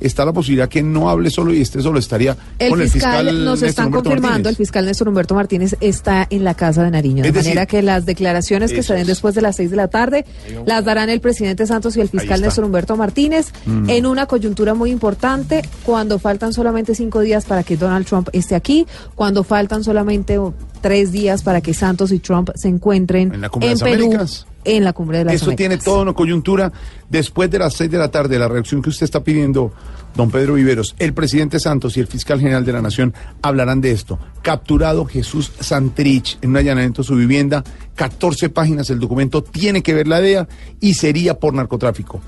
está 0.00 0.24
la 0.26 0.34
posibilidad 0.34 0.68
que 0.68 0.82
no 0.82 1.08
hable 1.08 1.30
solo 1.30 1.54
y 1.54 1.62
esté 1.62 1.80
solo, 1.80 1.98
estaría 1.98 2.36
El 2.58 2.70
con 2.70 2.80
fiscal, 2.80 3.26
el 3.28 3.36
fiscal 3.36 3.44
nos 3.44 3.52
Néstor 3.62 3.68
están 3.68 3.86
Humberto 3.86 4.10
confirmando, 4.10 4.48
el 4.50 4.56
fiscal 4.56 4.84
Néstor 4.84 5.08
Humberto 5.08 5.34
Martínez 5.34 5.76
está 5.80 6.26
en 6.28 6.44
la 6.44 6.52
casa 6.52 6.82
de 6.82 6.90
Nariño. 6.90 7.22
De 7.22 7.28
Es 7.28 7.34
decir, 7.34 7.50
manera 7.52 7.64
que 7.64 7.80
las 7.80 8.04
declaraciones 8.04 8.72
que 8.74 8.82
se 8.82 8.92
den 8.92 9.02
es. 9.02 9.06
después 9.08 9.34
de 9.34 9.40
las 9.40 9.56
seis 9.56 9.70
de 9.70 9.76
la 9.76 9.88
tarde 9.88 10.26
las 10.66 10.84
darán 10.84 11.08
el 11.08 11.20
presidente 11.20 11.66
Santos 11.66 11.96
y 11.96 12.02
el 12.02 12.10
fiscal. 12.10 12.42
Néstor 12.42 12.64
Humberto 12.64 12.96
Martínez 12.96 13.46
Mm. 13.64 13.88
en 13.88 14.04
una 14.04 14.26
coyuntura 14.26 14.74
muy 14.74 14.90
importante 14.90 15.62
cuando 15.84 16.18
faltan 16.18 16.52
solamente 16.52 16.94
cinco 16.94 17.20
días 17.20 17.46
para 17.46 17.62
que 17.62 17.78
Donald 17.78 18.04
Trump 18.04 18.28
esté 18.34 18.56
aquí, 18.56 18.86
cuando 19.14 19.42
faltan 19.42 19.84
solamente 19.84 20.38
tres 20.84 21.12
días 21.12 21.42
para 21.42 21.62
que 21.62 21.72
Santos 21.72 22.12
y 22.12 22.18
Trump 22.18 22.50
se 22.56 22.68
encuentren 22.68 23.32
En 23.32 23.40
la 23.40 23.48
Cumbre 23.48 23.70
de 23.70 23.74
las 23.74 23.82
Perú 23.82 24.04
Américas. 24.04 24.46
en 24.66 24.84
la 24.84 24.92
cumbre 24.92 25.16
de 25.16 25.24
las 25.24 25.34
Eso 25.36 25.46
Américas. 25.46 25.56
tiene 25.56 25.78
toda 25.78 26.02
una 26.02 26.12
coyuntura. 26.12 26.72
Después 27.08 27.50
de 27.50 27.58
las 27.58 27.72
seis 27.72 27.90
de 27.90 27.96
la 27.96 28.10
tarde, 28.10 28.38
la 28.38 28.48
reacción 28.48 28.82
que 28.82 28.90
usted 28.90 29.04
está 29.04 29.24
pidiendo, 29.24 29.72
don 30.14 30.30
Pedro 30.30 30.52
Viveros, 30.52 30.94
el 30.98 31.14
presidente 31.14 31.58
Santos 31.58 31.96
y 31.96 32.00
el 32.00 32.06
fiscal 32.06 32.38
general 32.38 32.66
de 32.66 32.72
la 32.74 32.82
Nación 32.82 33.14
hablarán 33.40 33.80
de 33.80 33.92
esto. 33.92 34.18
Capturado 34.42 35.06
Jesús 35.06 35.52
Santrich 35.58 36.36
en 36.42 36.50
un 36.50 36.58
allanamiento 36.58 37.00
a 37.00 37.04
su 37.04 37.14
vivienda, 37.14 37.64
14 37.94 38.50
páginas 38.50 38.90
el 38.90 38.98
documento, 39.00 39.42
tiene 39.42 39.82
que 39.82 39.94
ver 39.94 40.06
la 40.06 40.20
DEA 40.20 40.46
y 40.80 40.92
sería 40.92 41.38
por 41.38 41.54
narcotráfico. 41.54 42.20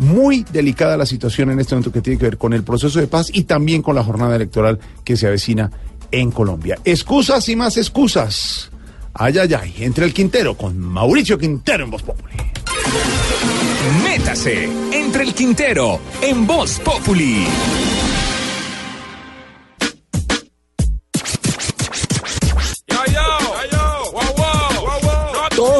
Muy 0.00 0.44
delicada 0.50 0.96
la 0.96 1.06
situación 1.06 1.52
en 1.52 1.60
este 1.60 1.76
momento 1.76 1.92
que 1.92 2.00
tiene 2.00 2.18
que 2.18 2.24
ver 2.24 2.38
con 2.38 2.54
el 2.54 2.64
proceso 2.64 2.98
de 2.98 3.06
paz 3.06 3.28
y 3.32 3.44
también 3.44 3.82
con 3.82 3.94
la 3.94 4.02
jornada 4.02 4.34
electoral 4.34 4.80
que 5.04 5.16
se 5.16 5.28
avecina 5.28 5.70
en 6.10 6.30
Colombia. 6.30 6.78
Excusas 6.84 7.48
y 7.48 7.56
más 7.56 7.76
excusas. 7.76 8.70
Ay, 9.14 9.38
ay, 9.38 9.54
ay, 9.54 9.74
entre 9.80 10.06
el 10.06 10.14
Quintero 10.14 10.56
con 10.56 10.78
Mauricio 10.78 11.36
Quintero 11.38 11.84
en 11.84 11.90
Voz 11.90 12.02
Populi. 12.02 12.36
Métase 14.04 14.68
entre 14.92 15.24
el 15.24 15.34
Quintero 15.34 16.00
en 16.22 16.46
Voz 16.46 16.78
Populi. 16.80 17.46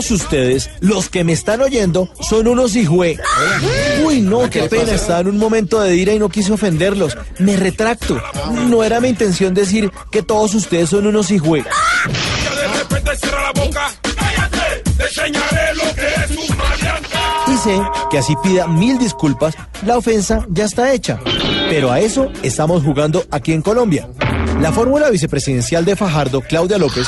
Todos 0.00 0.22
ustedes, 0.22 0.70
los 0.80 1.10
que 1.10 1.24
me 1.24 1.34
están 1.34 1.60
oyendo, 1.60 2.08
son 2.26 2.48
unos 2.48 2.74
hijue. 2.74 3.18
Uy, 4.02 4.22
no, 4.22 4.48
qué 4.48 4.62
pena, 4.62 4.94
estaba 4.94 5.20
en 5.20 5.26
un 5.28 5.36
momento 5.36 5.78
de 5.78 5.94
ira 5.94 6.14
y 6.14 6.18
no 6.18 6.30
quise 6.30 6.54
ofenderlos. 6.54 7.18
Me 7.38 7.54
retracto. 7.54 8.18
No 8.70 8.82
era 8.82 8.98
mi 9.02 9.08
intención 9.08 9.52
decir 9.52 9.90
que 10.10 10.22
todos 10.22 10.54
ustedes 10.54 10.88
son 10.88 11.06
unos 11.06 11.30
hijue. 11.30 11.66
Y 17.46 17.56
sé 17.58 17.82
que 18.10 18.16
así 18.16 18.34
pida 18.42 18.68
mil 18.68 18.96
disculpas, 18.96 19.54
la 19.84 19.98
ofensa 19.98 20.46
ya 20.48 20.64
está 20.64 20.94
hecha. 20.94 21.20
Pero 21.68 21.92
a 21.92 22.00
eso 22.00 22.32
estamos 22.42 22.82
jugando 22.82 23.26
aquí 23.30 23.52
en 23.52 23.60
Colombia. 23.60 24.08
La 24.60 24.72
fórmula 24.72 25.10
vicepresidencial 25.10 25.84
de 25.84 25.94
Fajardo, 25.94 26.40
Claudia 26.40 26.78
López, 26.78 27.06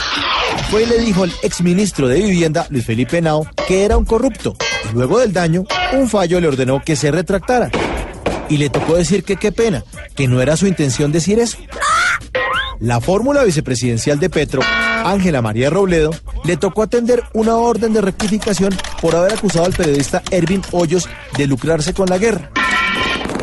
fue 0.72 0.84
y 0.84 0.86
le 0.86 0.98
dijo 1.00 1.24
al 1.24 1.32
exministro 1.42 2.08
de 2.08 2.18
Vivienda, 2.18 2.66
Luis 2.70 2.86
Felipe 2.86 3.20
Nao, 3.20 3.46
que 3.68 3.84
era 3.84 3.98
un 3.98 4.06
corrupto. 4.06 4.56
Y 4.90 4.94
luego 4.94 5.18
del 5.18 5.30
daño, 5.30 5.64
un 5.92 6.08
fallo 6.08 6.40
le 6.40 6.48
ordenó 6.48 6.80
que 6.82 6.96
se 6.96 7.10
retractara. 7.10 7.70
Y 8.48 8.56
le 8.56 8.70
tocó 8.70 8.96
decir 8.96 9.22
que 9.22 9.36
qué 9.36 9.52
pena, 9.52 9.84
que 10.14 10.28
no 10.28 10.40
era 10.40 10.56
su 10.56 10.66
intención 10.66 11.12
decir 11.12 11.38
eso. 11.40 11.58
La 12.80 13.02
fórmula 13.02 13.44
vicepresidencial 13.44 14.18
de 14.18 14.30
Petro, 14.30 14.62
Ángela 15.04 15.42
María 15.42 15.68
Robledo, 15.68 16.10
le 16.42 16.56
tocó 16.56 16.84
atender 16.84 17.22
una 17.34 17.56
orden 17.56 17.92
de 17.92 18.00
rectificación 18.00 18.74
por 19.02 19.14
haber 19.14 19.34
acusado 19.34 19.66
al 19.66 19.74
periodista 19.74 20.22
Ervin 20.30 20.62
Hoyos 20.70 21.06
de 21.36 21.48
lucrarse 21.48 21.92
con 21.92 22.08
la 22.08 22.16
guerra. 22.16 22.50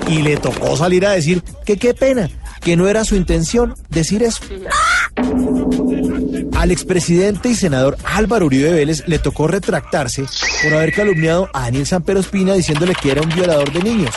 Y 0.08 0.24
le 0.24 0.38
tocó 0.38 0.76
salir 0.76 1.06
a 1.06 1.12
decir 1.12 1.44
que 1.64 1.78
qué 1.78 1.94
pena, 1.94 2.28
que 2.60 2.76
no 2.76 2.88
era 2.88 3.06
su 3.06 3.16
intención 3.16 3.76
decir 3.92 4.24
eso. 4.24 4.42
Al 6.60 6.72
expresidente 6.72 7.48
y 7.48 7.56
senador 7.56 7.98
Álvaro 8.04 8.46
Uribe 8.46 8.74
Vélez 8.74 9.04
le 9.08 9.18
tocó 9.18 9.48
retractarse 9.48 10.26
por 10.62 10.74
haber 10.74 10.94
calumniado 10.94 11.50
a 11.54 11.62
Daniel 11.62 11.88
Samper 11.88 12.18
Ospina 12.18 12.54
diciéndole 12.54 12.94
que 12.96 13.12
era 13.12 13.22
un 13.22 13.30
violador 13.30 13.72
de 13.72 13.82
niños. 13.82 14.14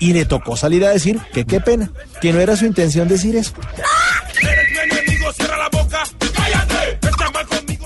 Y 0.00 0.12
le 0.12 0.24
tocó 0.24 0.56
salir 0.56 0.84
a 0.84 0.90
decir 0.90 1.20
que 1.32 1.44
qué 1.44 1.60
pena, 1.60 1.92
que 2.20 2.32
no 2.32 2.40
era 2.40 2.56
su 2.56 2.66
intención 2.66 3.06
decir 3.06 3.36
eso. 3.36 3.52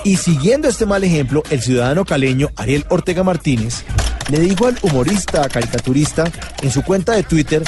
Y 0.04 0.16
siguiendo 0.16 0.68
este 0.68 0.86
mal 0.86 1.04
ejemplo, 1.04 1.42
el 1.50 1.60
ciudadano 1.60 2.06
caleño 2.06 2.48
Ariel 2.56 2.86
Ortega 2.88 3.22
Martínez 3.22 3.84
le 4.30 4.40
dijo 4.40 4.68
al 4.68 4.78
humorista 4.80 5.46
caricaturista 5.50 6.24
en 6.62 6.70
su 6.70 6.82
cuenta 6.82 7.12
de 7.12 7.24
Twitter, 7.24 7.62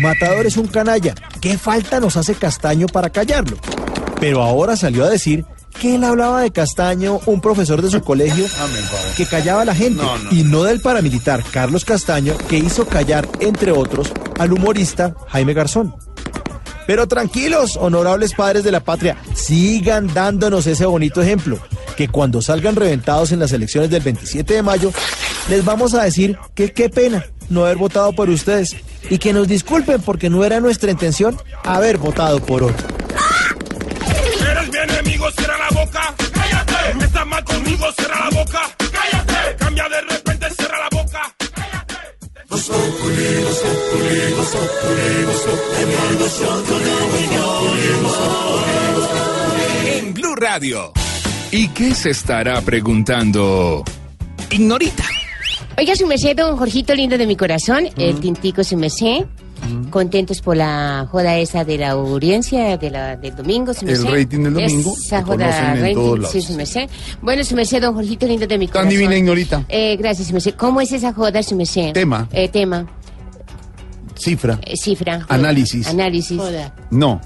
Matador 0.00 0.46
es 0.46 0.56
un 0.56 0.66
canalla, 0.66 1.14
¿qué 1.42 1.58
falta 1.58 2.00
nos 2.00 2.16
hace 2.16 2.34
Castaño 2.36 2.86
para 2.86 3.10
callarlo? 3.10 3.58
Pero 4.18 4.42
ahora 4.42 4.76
salió 4.76 5.04
a 5.04 5.10
decir 5.10 5.44
que 5.80 5.96
él 5.96 6.04
hablaba 6.04 6.40
de 6.40 6.50
Castaño, 6.50 7.20
un 7.26 7.40
profesor 7.40 7.82
de 7.82 7.90
su 7.90 8.00
colegio, 8.00 8.46
que 9.16 9.26
callaba 9.26 9.62
a 9.62 9.64
la 9.64 9.74
gente, 9.74 10.02
y 10.30 10.42
no 10.42 10.64
del 10.64 10.80
paramilitar 10.80 11.42
Carlos 11.44 11.84
Castaño, 11.84 12.36
que 12.48 12.58
hizo 12.58 12.86
callar, 12.86 13.28
entre 13.40 13.72
otros, 13.72 14.12
al 14.38 14.52
humorista 14.52 15.14
Jaime 15.28 15.54
Garzón. 15.54 15.94
Pero 16.86 17.08
tranquilos, 17.08 17.76
honorables 17.80 18.34
padres 18.34 18.64
de 18.64 18.72
la 18.72 18.80
patria, 18.80 19.16
sigan 19.34 20.12
dándonos 20.12 20.66
ese 20.66 20.84
bonito 20.84 21.22
ejemplo, 21.22 21.58
que 21.96 22.08
cuando 22.08 22.42
salgan 22.42 22.76
reventados 22.76 23.32
en 23.32 23.40
las 23.40 23.52
elecciones 23.52 23.90
del 23.90 24.02
27 24.02 24.54
de 24.54 24.62
mayo, 24.62 24.92
les 25.48 25.64
vamos 25.64 25.94
a 25.94 26.02
decir 26.02 26.38
que 26.54 26.72
qué 26.72 26.90
pena 26.90 27.24
no 27.48 27.64
haber 27.64 27.76
votado 27.76 28.12
por 28.12 28.28
ustedes 28.30 28.76
y 29.10 29.18
que 29.18 29.32
nos 29.32 29.48
disculpen 29.48 30.00
porque 30.02 30.30
no 30.30 30.44
era 30.44 30.60
nuestra 30.60 30.90
intención 30.90 31.36
haber 31.62 31.98
votado 31.98 32.40
por 32.40 32.62
otro. 32.62 32.86
Enemigo, 34.84 35.30
cierra 35.30 35.58
la 35.58 35.80
boca. 35.80 36.14
Cállate. 36.32 37.04
Estás 37.04 37.26
mal 37.26 37.44
conmigo, 37.44 37.86
cierra 37.96 38.28
la 38.28 38.30
boca. 38.38 38.62
Cállate. 38.78 39.56
Cambia 39.58 39.88
de 39.88 40.00
repente, 40.02 40.50
cierra 40.50 40.78
la 40.78 40.88
boca. 40.90 41.34
En 49.86 50.14
Blue 50.14 50.34
Radio. 50.36 50.92
¿Y 51.50 51.68
qué 51.68 51.94
se 51.94 52.10
estará 52.10 52.60
preguntando? 52.62 53.84
Ignorita. 54.50 55.04
Oiga, 55.76 55.96
su 55.96 56.06
merced, 56.06 56.36
don 56.36 56.56
Jorgito 56.56 56.94
lindo 56.94 57.18
de 57.18 57.26
mi 57.26 57.36
corazón, 57.36 57.88
el 57.96 58.20
tintico 58.20 58.62
su 58.62 58.76
merced. 58.76 59.24
Contentos 59.90 60.40
por 60.40 60.56
la 60.56 61.06
joda 61.10 61.38
esa 61.38 61.64
de 61.64 61.78
la 61.78 61.90
audiencia 61.90 62.76
de 62.76 62.90
la, 62.90 63.16
del 63.16 63.34
domingo, 63.36 63.72
El 63.80 64.06
rating 64.06 64.42
del 64.44 64.54
domingo, 64.54 64.94
Esa 64.96 65.22
joda 65.22 65.74
rating, 65.74 66.22
sí, 66.30 66.42
su 66.42 66.54
merced. 66.54 66.88
Bueno, 67.22 67.44
su 67.44 67.54
merced, 67.54 67.80
don 67.80 67.94
Jorgito 67.94 68.26
lindo 68.26 68.46
de 68.46 68.58
mi 68.58 68.66
Tan 68.66 68.72
corazón. 68.72 68.90
divina 68.90 69.16
ignorita. 69.16 69.64
Eh, 69.68 69.96
gracias, 69.96 70.28
su 70.28 70.32
merced. 70.34 70.54
¿Cómo 70.54 70.80
es 70.80 70.92
esa 70.92 71.12
joda, 71.12 71.42
su 71.42 71.56
merced? 71.56 71.92
Tema. 71.92 72.28
Eh, 72.32 72.48
tema. 72.48 72.86
Cifra. 74.18 74.58
Eh, 74.64 74.76
cifra. 74.76 75.22
joda. 75.22 75.34
Análisis. 75.34 75.86
Análisis. 75.88 76.40
No. 76.90 77.20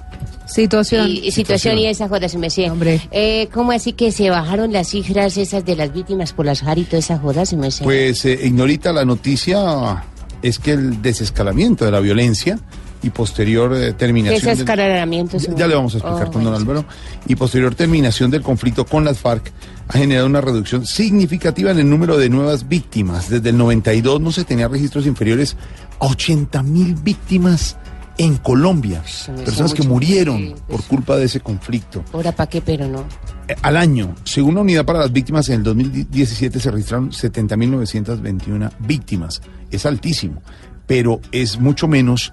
Situación. 0.47 1.09
Y, 1.09 1.27
y 1.27 1.31
situación 1.33 1.77
y 1.79 1.87
esa 1.87 2.09
joda, 2.09 2.29
su 2.29 2.39
merced. 2.39 2.71
Eh, 3.11 3.49
¿Cómo 3.53 3.73
así 3.73 3.93
que 3.93 4.13
se 4.13 4.31
bajaron 4.31 4.73
las 4.73 4.89
cifras 4.89 5.37
esas 5.37 5.65
de 5.65 5.77
las 5.77 5.93
víctimas 5.93 6.33
por 6.33 6.47
las 6.47 6.63
JAR 6.63 6.79
y 6.79 6.85
toda 6.85 6.99
esa 6.99 7.19
joda, 7.19 7.45
su 7.45 7.57
merced? 7.57 7.85
Pues 7.85 8.25
eh, 8.25 8.39
ignorita 8.45 8.93
la 8.93 9.05
noticia 9.05 10.03
es 10.43 10.59
que 10.59 10.73
el 10.73 11.03
desescalamiento 11.03 11.85
de 11.85 11.91
la 11.91 12.01
violencia 12.01 12.59
y 13.03 13.11
posterior 13.11 13.75
eh, 13.77 13.93
terminación. 13.93 14.41
del- 14.41 14.51
Desescalamiento, 14.51 15.39
su 15.39 15.53
Ya, 15.53 15.57
ya 15.59 15.67
le 15.69 15.75
vamos 15.77 15.95
a 15.95 15.99
explicar 15.99 16.29
Oh, 16.29 16.33
con 16.33 16.45
don 16.45 16.55
Álvaro. 16.55 16.85
Y 17.27 17.37
posterior 17.37 17.75
terminación 17.75 18.31
del 18.31 18.43
conflicto 18.43 18.85
con 18.85 19.05
las 19.05 19.19
FARC 19.19 19.53
ha 19.89 19.99
generado 19.99 20.27
una 20.27 20.41
reducción 20.41 20.85
significativa 20.85 21.71
en 21.71 21.79
el 21.79 21.89
número 21.89 22.19
de 22.19 22.29
nuevas 22.29 22.69
víctimas. 22.69 23.31
Desde 23.31 23.51
el 23.51 23.57
92 23.57 24.21
no 24.21 24.33
se 24.33 24.45
tenía 24.45 24.67
registros 24.69 25.07
inferiores 25.07 25.57
a 26.01 26.07
80 26.07 26.63
mil 26.65 26.95
víctimas 26.97 27.77
en 28.19 28.37
Colombia. 28.37 29.03
Personas 29.45 29.73
que 29.73 29.85
murieron 29.85 30.55
por 30.69 30.83
culpa 30.83 31.17
de 31.17 31.25
ese 31.25 31.41
conflicto. 31.41 32.05
Ahora, 32.13 32.33
¿para 32.33 32.51
qué? 32.51 32.61
Pero 32.61 32.87
no. 32.89 33.05
Eh, 33.47 33.55
Al 33.63 33.77
año, 33.77 34.15
según 34.25 34.57
la 34.57 34.61
unidad 34.61 34.85
para 34.85 34.99
las 34.99 35.13
víctimas, 35.13 35.49
en 35.49 35.57
el 35.57 35.63
2017 35.63 36.61
se 36.61 36.71
registraron 36.71 37.11
70.921 37.11 38.73
víctimas. 38.81 39.41
Es 39.71 39.87
altísimo, 39.87 40.43
pero 40.87 41.21
es 41.31 41.59
mucho 41.59 41.87
menos 41.87 42.33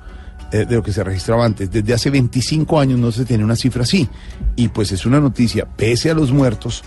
eh, 0.52 0.66
de 0.66 0.76
lo 0.76 0.84
que 0.84 0.92
se 0.92 1.04
registraba 1.04 1.46
antes. 1.46 1.72
Desde 1.72 1.94
hace 1.94 2.10
25 2.10 2.80
años 2.80 3.00
no 3.00 3.12
se 3.12 3.24
tenía 3.24 3.46
una 3.46 3.56
cifra 3.56 3.84
así. 3.84 4.10
Y 4.56 4.70
pues 4.70 4.92
es 4.92 5.06
una 5.06 5.20
noticia, 5.20 5.66
pese 5.66 6.10
a 6.10 6.16
los 6.16 6.32
muertos, 6.32 6.84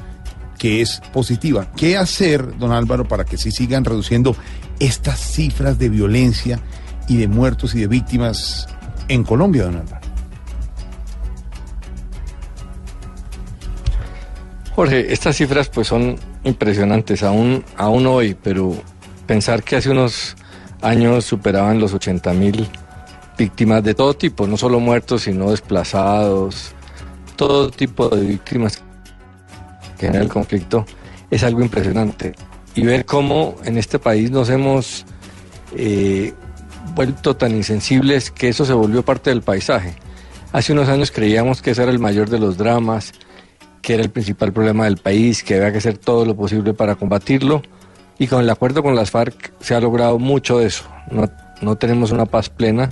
que 0.58 0.80
es 0.82 1.00
positiva. 1.12 1.70
¿Qué 1.76 1.96
hacer, 1.96 2.58
don 2.58 2.72
Álvaro, 2.72 3.06
para 3.06 3.24
que 3.24 3.38
se 3.38 3.52
sigan 3.52 3.84
reduciendo 3.84 4.34
estas 4.80 5.20
cifras 5.20 5.78
de 5.78 5.88
violencia 5.88 6.60
y 7.08 7.16
de 7.16 7.28
muertos 7.28 7.74
y 7.74 7.80
de 7.80 7.86
víctimas 7.86 8.68
en 9.08 9.24
Colombia, 9.24 9.64
don 9.64 9.76
Álvaro? 9.76 10.06
Jorge, 14.74 15.12
estas 15.12 15.36
cifras 15.36 15.68
pues 15.68 15.88
son 15.88 16.16
impresionantes 16.44 17.24
aún, 17.24 17.64
aún 17.76 18.06
hoy, 18.06 18.36
pero 18.40 18.76
pensar 19.26 19.64
que 19.64 19.76
hace 19.76 19.90
unos 19.90 20.36
años 20.82 21.24
superaban 21.24 21.80
los 21.80 21.92
80 21.92 22.32
mil 22.34 22.68
víctimas 23.36 23.82
de 23.82 23.94
todo 23.94 24.14
tipo, 24.14 24.46
no 24.46 24.56
solo 24.56 24.80
muertos, 24.80 25.22
sino 25.22 25.50
desplazados, 25.50 26.72
todo 27.36 27.70
tipo 27.70 28.08
de 28.08 28.24
víctimas 28.24 28.82
que 29.98 30.06
genera 30.06 30.22
el 30.22 30.30
conflicto, 30.30 30.86
es 31.30 31.42
algo 31.42 31.62
impresionante. 31.62 32.34
Y 32.74 32.82
ver 32.82 33.04
cómo 33.04 33.56
en 33.64 33.78
este 33.78 33.98
país 33.98 34.30
nos 34.30 34.48
hemos 34.50 35.04
eh, 35.76 36.34
vuelto 36.98 37.36
tan 37.36 37.54
insensibles 37.54 38.32
que 38.32 38.48
eso 38.48 38.64
se 38.64 38.72
volvió 38.72 39.04
parte 39.04 39.30
del 39.30 39.42
paisaje. 39.42 39.94
Hace 40.50 40.72
unos 40.72 40.88
años 40.88 41.12
creíamos 41.12 41.62
que 41.62 41.70
ese 41.70 41.84
era 41.84 41.92
el 41.92 42.00
mayor 42.00 42.28
de 42.28 42.40
los 42.40 42.58
dramas, 42.58 43.12
que 43.82 43.94
era 43.94 44.02
el 44.02 44.10
principal 44.10 44.52
problema 44.52 44.86
del 44.86 44.96
país, 44.96 45.44
que 45.44 45.54
había 45.54 45.70
que 45.70 45.78
hacer 45.78 45.96
todo 45.96 46.24
lo 46.24 46.34
posible 46.34 46.74
para 46.74 46.96
combatirlo. 46.96 47.62
Y 48.18 48.26
con 48.26 48.40
el 48.40 48.50
acuerdo 48.50 48.82
con 48.82 48.96
las 48.96 49.12
FARC 49.12 49.52
se 49.60 49.76
ha 49.76 49.80
logrado 49.80 50.18
mucho 50.18 50.58
de 50.58 50.66
eso. 50.66 50.86
No, 51.12 51.30
no 51.62 51.76
tenemos 51.76 52.10
una 52.10 52.26
paz 52.26 52.50
plena. 52.50 52.90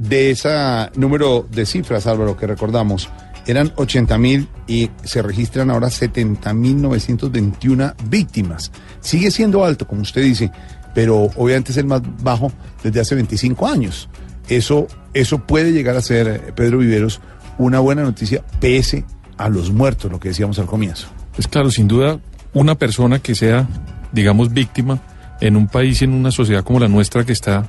de 0.00 0.32
ese 0.32 0.50
número 0.96 1.46
de 1.52 1.64
cifras, 1.64 2.08
Álvaro, 2.08 2.36
que 2.36 2.48
recordamos, 2.48 3.08
eran 3.46 3.72
80 3.76 4.18
mil 4.18 4.48
y 4.66 4.90
se 5.04 5.22
registran 5.22 5.70
ahora 5.70 5.88
70 5.88 6.52
mil 6.52 6.82
921 6.82 7.94
víctimas. 8.06 8.72
Sigue 9.00 9.30
siendo 9.30 9.64
alto, 9.64 9.86
como 9.86 10.02
usted 10.02 10.22
dice, 10.22 10.50
pero 10.94 11.30
obviamente 11.36 11.72
es 11.72 11.78
el 11.78 11.86
más 11.86 12.02
bajo 12.22 12.52
desde 12.82 13.00
hace 13.00 13.14
25 13.14 13.66
años. 13.66 14.08
Eso, 14.48 14.86
eso 15.14 15.38
puede 15.38 15.72
llegar 15.72 15.96
a 15.96 16.02
ser, 16.02 16.54
Pedro 16.54 16.78
Viveros, 16.78 17.20
una 17.58 17.78
buena 17.80 18.02
noticia 18.02 18.42
pese 18.60 19.04
a 19.38 19.48
los 19.48 19.70
muertos, 19.70 20.10
lo 20.10 20.20
que 20.20 20.28
decíamos 20.28 20.58
al 20.58 20.66
comienzo. 20.66 21.08
Pues 21.34 21.48
claro, 21.48 21.70
sin 21.70 21.88
duda, 21.88 22.18
una 22.52 22.74
persona 22.74 23.18
que 23.18 23.34
sea, 23.34 23.68
digamos, 24.12 24.52
víctima 24.52 25.00
en 25.40 25.56
un 25.56 25.66
país 25.66 26.02
y 26.02 26.04
en 26.04 26.12
una 26.12 26.30
sociedad 26.30 26.64
como 26.64 26.80
la 26.80 26.88
nuestra 26.88 27.24
que 27.24 27.32
está 27.32 27.68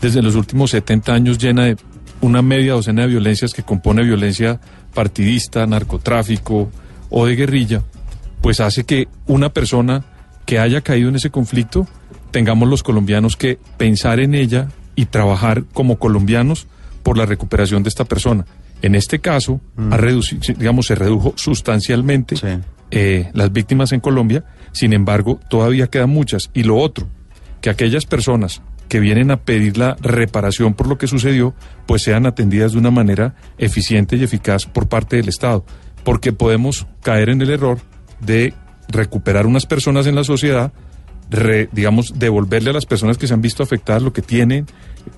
desde 0.00 0.22
los 0.22 0.34
últimos 0.34 0.70
70 0.70 1.12
años 1.12 1.38
llena 1.38 1.64
de 1.64 1.76
una 2.20 2.42
media 2.42 2.72
docena 2.72 3.02
de 3.02 3.08
violencias 3.08 3.52
que 3.52 3.62
compone 3.62 4.02
violencia 4.02 4.60
partidista, 4.94 5.66
narcotráfico 5.66 6.70
o 7.10 7.26
de 7.26 7.36
guerrilla, 7.36 7.82
pues 8.40 8.60
hace 8.60 8.84
que 8.84 9.08
una 9.26 9.50
persona 9.50 10.04
que 10.44 10.58
haya 10.58 10.80
caído 10.80 11.08
en 11.08 11.16
ese 11.16 11.30
conflicto, 11.30 11.86
tengamos 12.36 12.68
los 12.68 12.82
colombianos 12.82 13.34
que 13.34 13.58
pensar 13.78 14.20
en 14.20 14.34
ella 14.34 14.68
y 14.94 15.06
trabajar 15.06 15.64
como 15.72 15.98
colombianos 15.98 16.66
por 17.02 17.16
la 17.16 17.24
recuperación 17.24 17.82
de 17.82 17.88
esta 17.88 18.04
persona. 18.04 18.44
En 18.82 18.94
este 18.94 19.20
caso, 19.20 19.62
ha 19.78 19.96
reduci- 19.96 20.54
digamos, 20.54 20.84
se 20.84 20.96
redujo 20.96 21.32
sustancialmente 21.36 22.36
eh, 22.90 23.30
las 23.32 23.54
víctimas 23.54 23.92
en 23.92 24.00
Colombia, 24.00 24.44
sin 24.72 24.92
embargo, 24.92 25.40
todavía 25.48 25.86
quedan 25.86 26.10
muchas. 26.10 26.50
Y 26.52 26.64
lo 26.64 26.76
otro, 26.76 27.08
que 27.62 27.70
aquellas 27.70 28.04
personas 28.04 28.60
que 28.90 29.00
vienen 29.00 29.30
a 29.30 29.38
pedir 29.38 29.78
la 29.78 29.96
reparación 30.02 30.74
por 30.74 30.88
lo 30.88 30.98
que 30.98 31.06
sucedió, 31.06 31.54
pues 31.86 32.02
sean 32.02 32.26
atendidas 32.26 32.72
de 32.72 32.78
una 32.78 32.90
manera 32.90 33.34
eficiente 33.56 34.16
y 34.16 34.24
eficaz 34.24 34.66
por 34.66 34.88
parte 34.88 35.16
del 35.16 35.30
Estado, 35.30 35.64
porque 36.04 36.34
podemos 36.34 36.86
caer 37.02 37.30
en 37.30 37.40
el 37.40 37.48
error 37.48 37.78
de 38.20 38.52
recuperar 38.88 39.46
unas 39.46 39.64
personas 39.64 40.06
en 40.06 40.14
la 40.14 40.22
sociedad, 40.22 40.74
digamos, 41.72 42.18
devolverle 42.18 42.70
a 42.70 42.72
las 42.72 42.86
personas 42.86 43.18
que 43.18 43.26
se 43.26 43.34
han 43.34 43.40
visto 43.40 43.62
afectadas 43.62 44.02
lo 44.02 44.12
que 44.12 44.22
tienen 44.22 44.66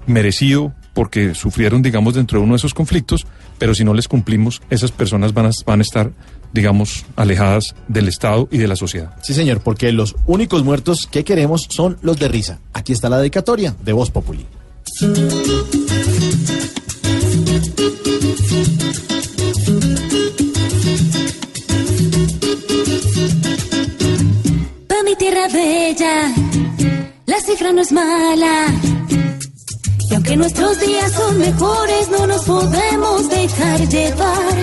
merecido 0.06 0.72
porque 0.94 1.34
sufrieron, 1.34 1.82
digamos, 1.82 2.14
dentro 2.14 2.38
de 2.38 2.44
uno 2.44 2.54
de 2.54 2.58
esos 2.58 2.74
conflictos, 2.74 3.26
pero 3.58 3.74
si 3.74 3.84
no 3.84 3.94
les 3.94 4.08
cumplimos, 4.08 4.60
esas 4.68 4.90
personas 4.90 5.32
van 5.32 5.46
a, 5.46 5.50
van 5.64 5.78
a 5.78 5.82
estar, 5.82 6.10
digamos, 6.52 7.04
alejadas 7.14 7.74
del 7.86 8.08
Estado 8.08 8.48
y 8.50 8.58
de 8.58 8.66
la 8.66 8.74
sociedad. 8.74 9.14
Sí, 9.22 9.32
señor, 9.32 9.60
porque 9.60 9.92
los 9.92 10.16
únicos 10.26 10.64
muertos 10.64 11.06
que 11.10 11.22
queremos 11.24 11.66
son 11.68 11.98
los 12.02 12.18
de 12.18 12.28
risa. 12.28 12.58
Aquí 12.72 12.92
está 12.92 13.08
la 13.08 13.18
dedicatoria 13.18 13.76
de 13.84 13.92
Voz 13.92 14.10
Populi. 14.10 14.46
Bella, 25.52 26.32
la 27.26 27.40
cifra 27.40 27.72
no 27.72 27.80
es 27.80 27.92
mala. 27.92 28.66
Y 30.10 30.14
aunque 30.14 30.36
nuestros 30.36 30.80
días 30.80 31.12
son 31.12 31.38
mejores, 31.38 32.08
no 32.10 32.26
nos 32.26 32.44
podemos 32.44 33.28
dejar 33.28 33.88
llevar. 33.88 34.56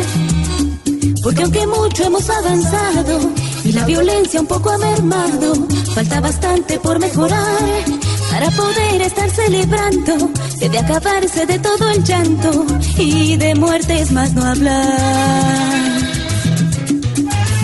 Porque 1.24 1.44
aunque 1.44 1.68
mucho 1.68 2.04
hemos 2.04 2.30
avanzado 2.30 3.20
y 3.64 3.72
la 3.72 3.86
violencia 3.86 4.42
un 4.42 4.48
poco 4.48 4.70
ha 4.70 4.78
mermado, 4.78 5.54
falta 5.94 6.22
bastante 6.22 6.80
por 6.80 7.00
mejorar 7.00 7.84
para 8.32 8.52
poder 8.52 9.02
estar 9.02 9.30
celebrando 9.30 10.30
que 10.60 10.70
de 10.70 10.78
acabarse 10.78 11.46
de 11.46 11.60
todo 11.60 11.90
el 11.90 12.04
llanto 12.04 12.66
y 12.98 13.38
de 13.38 13.56
muertes 13.56 14.12
más 14.12 14.34
no 14.34 14.46
hablar. 14.46 16.02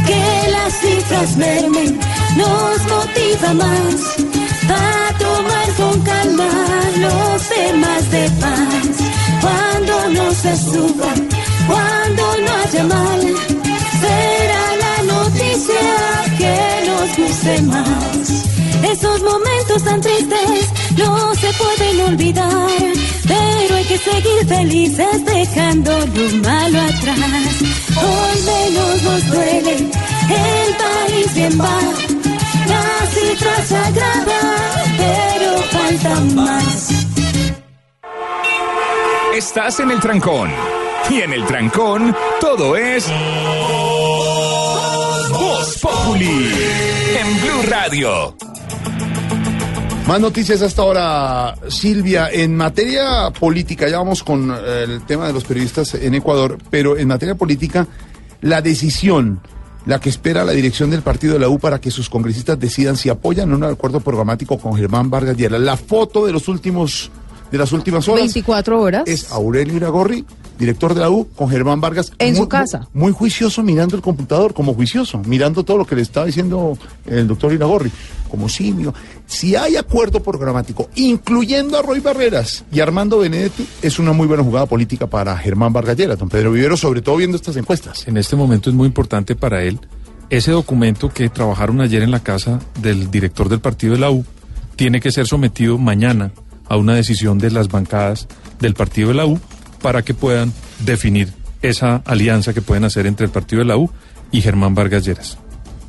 Que 0.07 0.51
las 0.51 0.73
cifras 0.73 1.37
mermen 1.37 1.99
nos 2.35 2.77
motiva 2.87 3.53
más 3.53 3.95
a 4.69 5.17
tomar 5.17 5.67
con 5.77 6.01
calma 6.01 6.49
los 6.97 7.49
temas 7.49 8.11
de 8.11 8.29
paz. 8.41 9.11
Cuando 9.41 10.09
no 10.09 10.31
se 10.33 10.55
suba, 10.57 11.13
cuando 11.67 12.23
no 12.43 12.51
haya 12.63 12.83
mal, 12.83 13.21
será 14.01 14.63
la 14.83 15.13
noticia 15.13 15.83
que 16.37 16.57
nos 16.87 17.17
guste 17.17 17.61
más. 17.63 18.51
Esos 18.83 19.21
momentos 19.21 19.83
tan 19.83 20.01
tristes 20.01 20.69
no 20.97 21.33
se 21.35 21.51
pueden 21.53 22.01
olvidar, 22.01 22.69
pero 23.27 23.75
hay 23.75 23.85
que 23.85 23.97
seguir 23.97 24.47
felices 24.47 25.25
dejando 25.25 25.91
lo 25.91 26.37
malo 26.37 26.81
atrás. 26.81 27.55
Hoy 27.95 28.41
menos 28.45 29.03
nos 29.03 29.27
duele, 29.27 29.75
el 29.77 30.75
país 30.75 31.33
bien 31.35 31.59
va, 31.59 31.79
la 32.67 33.05
cifra 33.07 33.65
se 33.65 33.77
agrava, 33.77 34.41
pero 34.97 35.57
falta 35.63 36.19
más. 36.35 37.07
Estás 39.35 39.79
en 39.79 39.91
el 39.91 39.99
trancón. 39.99 40.49
Y 41.09 41.21
en 41.21 41.33
el 41.33 41.45
trancón, 41.45 42.15
todo 42.39 42.77
es. 42.77 43.07
Voz 45.29 45.77
Populi. 45.81 46.51
En 47.19 47.41
Blue 47.41 47.69
Radio. 47.69 48.35
Más 50.07 50.19
noticias 50.19 50.61
hasta 50.61 50.81
ahora, 50.81 51.55
Silvia. 51.69 52.29
En 52.31 52.55
materia 52.55 53.31
política, 53.31 53.87
ya 53.87 53.97
vamos 53.97 54.23
con 54.23 54.51
eh, 54.51 54.83
el 54.83 55.05
tema 55.05 55.27
de 55.27 55.33
los 55.33 55.43
periodistas 55.43 55.95
en 55.95 56.13
Ecuador, 56.15 56.57
pero 56.69 56.97
en 56.97 57.07
materia 57.07 57.35
política, 57.35 57.87
la 58.41 58.61
decisión, 58.61 59.41
la 59.85 59.99
que 59.99 60.09
espera 60.09 60.43
la 60.45 60.51
dirección 60.51 60.89
del 60.89 61.01
partido 61.01 61.33
de 61.33 61.39
la 61.39 61.49
U 61.49 61.59
para 61.59 61.81
que 61.81 61.91
sus 61.91 62.09
congresistas 62.09 62.59
decidan 62.59 62.95
si 62.97 63.09
apoyan 63.09 63.51
o 63.51 63.57
no 63.57 63.67
el 63.67 63.73
acuerdo 63.73 63.99
programático 63.99 64.57
con 64.57 64.75
Germán 64.75 65.09
Vargas 65.09 65.37
Lleras. 65.37 65.61
La 65.61 65.77
foto 65.77 66.25
de 66.25 66.31
los 66.31 66.47
últimos, 66.47 67.11
de 67.51 67.57
las 67.57 67.71
últimas 67.71 68.07
horas. 68.07 68.21
24 68.21 68.81
horas. 68.81 69.03
Es 69.07 69.31
Aurelio 69.31 69.75
Iragorri, 69.75 70.25
director 70.61 70.93
de 70.93 71.01
la 71.01 71.09
U, 71.09 71.27
con 71.35 71.49
Germán 71.49 71.81
Vargas. 71.81 72.13
En 72.19 72.29
muy- 72.35 72.43
su 72.43 72.47
casa. 72.47 72.87
Muy, 72.93 73.03
muy 73.03 73.11
juicioso 73.11 73.61
mirando 73.63 73.97
el 73.97 74.01
computador, 74.01 74.53
como 74.53 74.73
juicioso, 74.73 75.17
mirando 75.25 75.63
todo 75.65 75.77
lo 75.79 75.85
que 75.85 75.95
le 75.95 76.01
estaba 76.03 76.25
diciendo 76.25 76.77
el 77.05 77.27
doctor 77.27 77.51
Iragorri. 77.51 77.91
Como 78.29 78.47
simio. 78.47 78.93
Si 79.27 79.57
hay 79.57 79.75
acuerdo 79.75 80.23
programático, 80.23 80.89
incluyendo 80.95 81.77
a 81.77 81.81
Roy 81.81 81.99
Barreras 81.99 82.63
y 82.71 82.79
Armando 82.79 83.19
Benedetti, 83.19 83.67
es 83.81 83.99
una 83.99 84.13
muy 84.13 84.25
buena 84.25 84.41
jugada 84.41 84.65
política 84.67 85.05
para 85.07 85.35
Germán 85.37 85.73
Vargas 85.73 85.97
Lleras, 85.97 86.17
don 86.17 86.29
Pedro 86.29 86.53
Vivero, 86.53 86.77
sobre 86.77 87.01
todo 87.01 87.17
viendo 87.17 87.35
estas 87.35 87.57
encuestas. 87.57 88.07
En 88.07 88.15
este 88.15 88.37
momento 88.37 88.69
es 88.69 88.75
muy 88.75 88.87
importante 88.87 89.35
para 89.35 89.63
él 89.63 89.79
ese 90.29 90.51
documento 90.51 91.09
que 91.09 91.27
trabajaron 91.27 91.81
ayer 91.81 92.03
en 92.03 92.11
la 92.11 92.21
casa 92.21 92.61
del 92.81 93.11
director 93.11 93.49
del 93.49 93.59
partido 93.59 93.95
de 93.95 93.99
la 93.99 94.11
U 94.11 94.23
tiene 94.77 95.01
que 95.01 95.11
ser 95.11 95.27
sometido 95.27 95.77
mañana 95.77 96.31
a 96.69 96.77
una 96.77 96.95
decisión 96.95 97.37
de 97.37 97.51
las 97.51 97.67
bancadas 97.67 98.29
del 98.61 98.73
partido 98.73 99.09
de 99.09 99.15
la 99.15 99.25
U 99.25 99.41
para 99.81 100.01
que 100.01 100.13
puedan 100.13 100.53
definir 100.85 101.29
esa 101.61 102.01
alianza 102.05 102.53
que 102.53 102.61
pueden 102.61 102.83
hacer 102.83 103.05
entre 103.05 103.25
el 103.25 103.31
partido 103.31 103.59
de 103.59 103.65
la 103.65 103.77
U 103.77 103.89
y 104.31 104.41
Germán 104.41 104.75
Vargas 104.75 105.05
Lleras. 105.05 105.37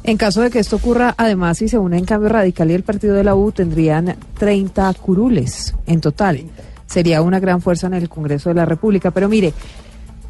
En 0.04 0.16
caso 0.16 0.40
de 0.40 0.50
que 0.50 0.58
esto 0.58 0.76
ocurra, 0.76 1.14
además, 1.16 1.58
si 1.58 1.68
se 1.68 1.78
unen 1.78 2.04
Cambio 2.04 2.28
Radical 2.28 2.70
y 2.70 2.74
el 2.74 2.82
partido 2.82 3.14
de 3.14 3.22
la 3.22 3.36
U, 3.36 3.52
tendrían 3.52 4.16
30 4.38 4.92
curules 4.94 5.74
en 5.86 6.00
total. 6.00 6.42
Sería 6.86 7.22
una 7.22 7.38
gran 7.38 7.62
fuerza 7.62 7.86
en 7.86 7.94
el 7.94 8.08
Congreso 8.08 8.48
de 8.48 8.56
la 8.56 8.64
República. 8.64 9.12
Pero 9.12 9.28
mire, 9.28 9.54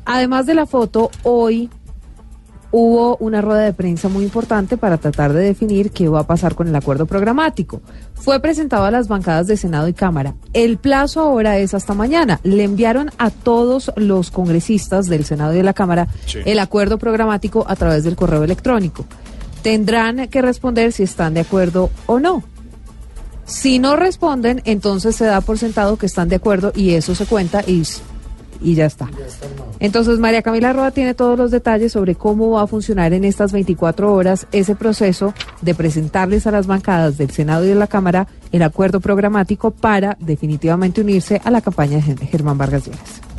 además 0.05 0.44
de 0.47 0.55
la 0.55 0.66
foto, 0.66 1.10
hoy 1.22 1.70
hubo 2.73 3.16
una 3.19 3.40
rueda 3.43 3.61
de 3.61 3.73
prensa 3.74 4.09
muy 4.09 4.24
importante 4.24 4.77
para 4.77 4.97
tratar 4.99 5.32
de 5.32 5.44
definir 5.44 5.90
qué 5.90 6.09
va 6.09 6.20
a 6.20 6.27
pasar 6.27 6.55
con 6.55 6.66
el 6.69 6.74
acuerdo 6.74 7.07
programático. 7.07 7.82
Fue 8.15 8.40
presentado 8.40 8.85
a 8.85 8.90
las 8.90 9.09
bancadas 9.09 9.47
de 9.47 9.57
Senado 9.57 9.89
y 9.89 9.93
Cámara. 9.93 10.35
El 10.55 10.78
plazo 10.78 11.20
ahora 11.20 11.59
es 11.59 11.74
hasta 11.74 11.93
mañana. 11.94 12.40
Le 12.43 12.65
enviaron 12.65 13.11
a 13.19 13.31
todos 13.31 13.93
los 13.97 14.31
congresistas 14.31 15.07
del 15.07 15.24
Senado 15.24 15.53
y 15.53 15.59
de 15.59 15.62
la 15.62 15.74
Cámara 15.74 16.09
Sí. 16.27 16.39
el 16.44 16.59
acuerdo 16.59 16.99
programático 16.99 17.65
a 17.69 17.77
través 17.77 18.05
del 18.05 18.16
correo 18.16 18.43
electrónico. 18.43 19.05
Tendrán 19.62 20.28
que 20.28 20.43
responder 20.43 20.93
si 20.93 21.03
están 21.03 21.35
de 21.35 21.40
acuerdo 21.40 21.90
o 22.07 22.19
no. 22.19 22.43
Si 23.44 23.78
no 23.78 23.97
responden, 23.97 24.62
entonces 24.65 25.15
se 25.16 25.24
da 25.27 25.40
por 25.40 25.59
sentado 25.59 25.97
que 25.99 26.07
están 26.07 26.28
de 26.28 26.36
acuerdo 26.36 26.73
y 26.74 26.93
eso 26.93 27.15
se 27.15 27.27
cuenta 27.27 27.62
y, 27.66 27.82
y 28.62 28.74
ya 28.74 28.86
está. 28.86 29.09
Entonces, 29.80 30.18
María 30.18 30.43
Camila 30.43 30.72
Roa 30.72 30.90
tiene 30.90 31.14
todos 31.14 31.39
los 31.39 31.51
detalles 31.51 31.93
sobre 31.93 32.14
cómo 32.14 32.51
va 32.51 32.62
a 32.62 32.66
funcionar 32.66 33.12
en 33.12 33.24
estas 33.24 33.52
24 33.52 34.12
horas 34.12 34.47
ese 34.52 34.74
proceso 34.74 35.34
de 35.60 35.74
presentarles 35.74 36.47
a 36.47 36.51
las 36.51 36.66
bancadas 36.66 37.18
del 37.18 37.30
Senado 37.30 37.64
y 37.64 37.68
de 37.68 37.74
la 37.74 37.86
Cámara 37.86 38.28
el 38.52 38.62
acuerdo 38.62 39.01
programático 39.01 39.70
para 39.70 40.16
definitivamente 40.20 41.01
unirse 41.01 41.40
a 41.44 41.51
la 41.51 41.60
campaña 41.60 41.98
de 41.98 42.26
Germán 42.26 42.59
Vargas 42.59 42.86
Lleras. 42.86 43.31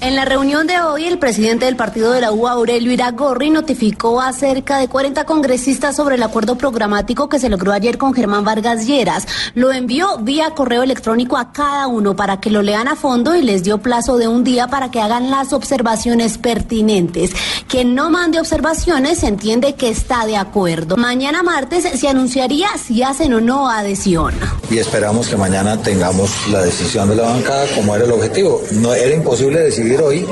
En 0.00 0.14
la 0.14 0.24
reunión 0.24 0.68
de 0.68 0.80
hoy, 0.80 1.06
el 1.06 1.18
presidente 1.18 1.64
del 1.64 1.74
partido 1.74 2.12
de 2.12 2.20
la 2.20 2.30
U, 2.30 2.46
Aurelio 2.46 2.92
Iragorri, 2.92 3.50
notificó 3.50 4.20
a 4.20 4.32
cerca 4.32 4.78
de 4.78 4.86
40 4.86 5.24
congresistas 5.24 5.96
sobre 5.96 6.14
el 6.14 6.22
acuerdo 6.22 6.56
programático 6.56 7.28
que 7.28 7.40
se 7.40 7.48
logró 7.48 7.72
ayer 7.72 7.98
con 7.98 8.14
Germán 8.14 8.44
Vargas 8.44 8.86
Lleras. 8.86 9.26
Lo 9.56 9.72
envió 9.72 10.18
vía 10.18 10.50
correo 10.54 10.84
electrónico 10.84 11.36
a 11.36 11.50
cada 11.52 11.88
uno 11.88 12.14
para 12.14 12.38
que 12.38 12.48
lo 12.48 12.62
lean 12.62 12.86
a 12.86 12.94
fondo 12.94 13.34
y 13.34 13.42
les 13.42 13.64
dio 13.64 13.78
plazo 13.78 14.18
de 14.18 14.28
un 14.28 14.44
día 14.44 14.68
para 14.68 14.92
que 14.92 15.00
hagan 15.00 15.30
las 15.30 15.52
observaciones 15.52 16.38
pertinentes. 16.38 17.32
Quien 17.66 17.96
no 17.96 18.08
mande 18.08 18.38
observaciones 18.38 19.24
entiende 19.24 19.74
que 19.74 19.88
está 19.88 20.26
de 20.26 20.36
acuerdo. 20.36 20.96
Mañana 20.96 21.42
martes 21.42 21.98
se 21.98 22.08
anunciaría 22.08 22.68
si 22.80 23.02
hacen 23.02 23.34
o 23.34 23.40
no 23.40 23.68
adhesión. 23.68 24.34
y 24.70 24.78
esperamos 24.78 25.28
que 25.28 25.36
mañana 25.36 25.80
tengamos 25.82 26.30
la 26.52 26.62
decisión 26.62 27.08
de 27.08 27.16
la 27.16 27.24
bancada 27.24 27.66
como 27.74 27.96
era 27.96 28.04
el 28.04 28.12
objetivo. 28.12 28.62
No 28.72 28.94
era 28.94 29.14
imposible 29.14 29.60
decidir 29.60 29.87
hoy, 29.96 30.26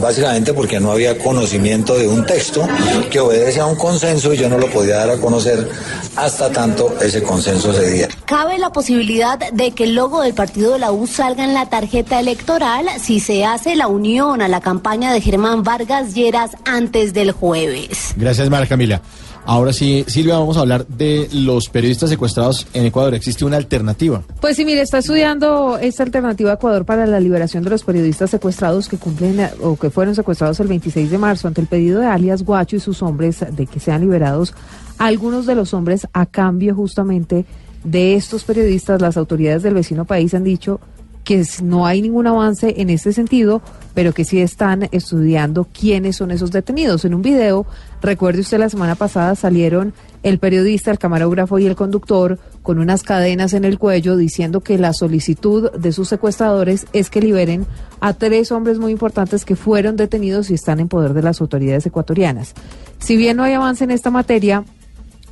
básicamente 0.00 0.52
porque 0.52 0.80
no 0.80 0.92
había 0.92 1.18
conocimiento 1.18 1.96
de 1.96 2.08
un 2.08 2.24
texto 2.24 2.66
que 3.10 3.20
obedece 3.20 3.60
a 3.60 3.66
un 3.66 3.76
consenso 3.76 4.32
y 4.32 4.38
yo 4.38 4.48
no 4.48 4.58
lo 4.58 4.68
podía 4.68 4.96
dar 4.96 5.10
a 5.10 5.16
conocer 5.16 5.68
hasta 6.16 6.50
tanto 6.50 6.94
ese 7.00 7.22
consenso 7.22 7.72
se 7.72 7.90
diera. 7.90 8.14
Cabe 8.26 8.58
la 8.58 8.70
posibilidad 8.70 9.38
de 9.38 9.72
que 9.72 9.84
el 9.84 9.94
logo 9.94 10.22
del 10.22 10.34
partido 10.34 10.72
de 10.72 10.78
la 10.78 10.92
U 10.92 11.06
salga 11.06 11.44
en 11.44 11.54
la 11.54 11.68
tarjeta 11.68 12.20
electoral 12.20 12.86
si 13.00 13.20
se 13.20 13.44
hace 13.44 13.76
la 13.76 13.88
unión 13.88 14.42
a 14.42 14.48
la 14.48 14.60
campaña 14.60 15.12
de 15.12 15.20
Germán 15.20 15.62
Vargas 15.62 16.14
Lleras 16.14 16.52
antes 16.64 17.12
del 17.12 17.32
jueves. 17.32 18.14
Gracias, 18.16 18.48
Mara 18.50 18.66
Camila. 18.66 19.00
Ahora 19.46 19.72
sí, 19.72 20.04
Silvia, 20.06 20.38
vamos 20.38 20.56
a 20.56 20.60
hablar 20.60 20.86
de 20.86 21.28
los 21.32 21.68
periodistas 21.68 22.10
secuestrados 22.10 22.66
en 22.72 22.86
Ecuador. 22.86 23.14
¿Existe 23.14 23.44
una 23.44 23.56
alternativa? 23.56 24.22
Pues 24.40 24.56
sí, 24.56 24.64
mire, 24.64 24.82
está 24.82 24.98
estudiando 24.98 25.78
esta 25.78 26.02
alternativa 26.02 26.52
Ecuador 26.52 26.84
para 26.84 27.06
la 27.06 27.18
liberación 27.20 27.64
de 27.64 27.70
los 27.70 27.82
periodistas 27.82 28.30
secuestrados 28.30 28.88
que 28.88 28.98
cumplen 28.98 29.48
o 29.62 29.76
que 29.76 29.90
fueron 29.90 30.14
secuestrados 30.14 30.60
el 30.60 30.68
26 30.68 31.10
de 31.10 31.18
marzo 31.18 31.48
ante 31.48 31.60
el 31.60 31.66
pedido 31.66 32.00
de 32.00 32.06
alias 32.06 32.44
Guacho 32.44 32.76
y 32.76 32.80
sus 32.80 33.02
hombres 33.02 33.44
de 33.50 33.66
que 33.66 33.80
sean 33.80 34.02
liberados 34.02 34.54
algunos 34.98 35.46
de 35.46 35.54
los 35.54 35.72
hombres 35.72 36.06
a 36.12 36.26
cambio 36.26 36.74
justamente 36.74 37.46
de 37.82 38.14
estos 38.14 38.44
periodistas. 38.44 39.00
Las 39.00 39.16
autoridades 39.16 39.62
del 39.62 39.74
vecino 39.74 40.04
país 40.04 40.34
han 40.34 40.44
dicho 40.44 40.80
que 41.24 41.44
no 41.62 41.86
hay 41.86 42.02
ningún 42.02 42.26
avance 42.26 42.74
en 42.78 42.90
este 42.90 43.12
sentido, 43.12 43.62
pero 43.94 44.12
que 44.12 44.24
sí 44.24 44.40
están 44.40 44.88
estudiando 44.92 45.66
quiénes 45.72 46.16
son 46.16 46.30
esos 46.30 46.50
detenidos. 46.50 47.04
En 47.04 47.14
un 47.14 47.22
video, 47.22 47.66
recuerde 48.00 48.40
usted, 48.40 48.58
la 48.58 48.68
semana 48.70 48.94
pasada 48.94 49.34
salieron 49.34 49.92
el 50.22 50.38
periodista, 50.38 50.90
el 50.90 50.98
camarógrafo 50.98 51.58
y 51.58 51.66
el 51.66 51.76
conductor 51.76 52.38
con 52.62 52.78
unas 52.78 53.02
cadenas 53.02 53.54
en 53.54 53.64
el 53.64 53.78
cuello 53.78 54.16
diciendo 54.16 54.60
que 54.60 54.78
la 54.78 54.92
solicitud 54.92 55.70
de 55.72 55.92
sus 55.92 56.08
secuestradores 56.08 56.86
es 56.92 57.10
que 57.10 57.20
liberen 57.20 57.66
a 58.00 58.12
tres 58.12 58.52
hombres 58.52 58.78
muy 58.78 58.92
importantes 58.92 59.44
que 59.44 59.56
fueron 59.56 59.96
detenidos 59.96 60.50
y 60.50 60.54
están 60.54 60.80
en 60.80 60.88
poder 60.88 61.14
de 61.14 61.22
las 61.22 61.40
autoridades 61.40 61.86
ecuatorianas. 61.86 62.54
Si 62.98 63.16
bien 63.16 63.36
no 63.36 63.44
hay 63.44 63.54
avance 63.54 63.84
en 63.84 63.90
esta 63.90 64.10
materia, 64.10 64.64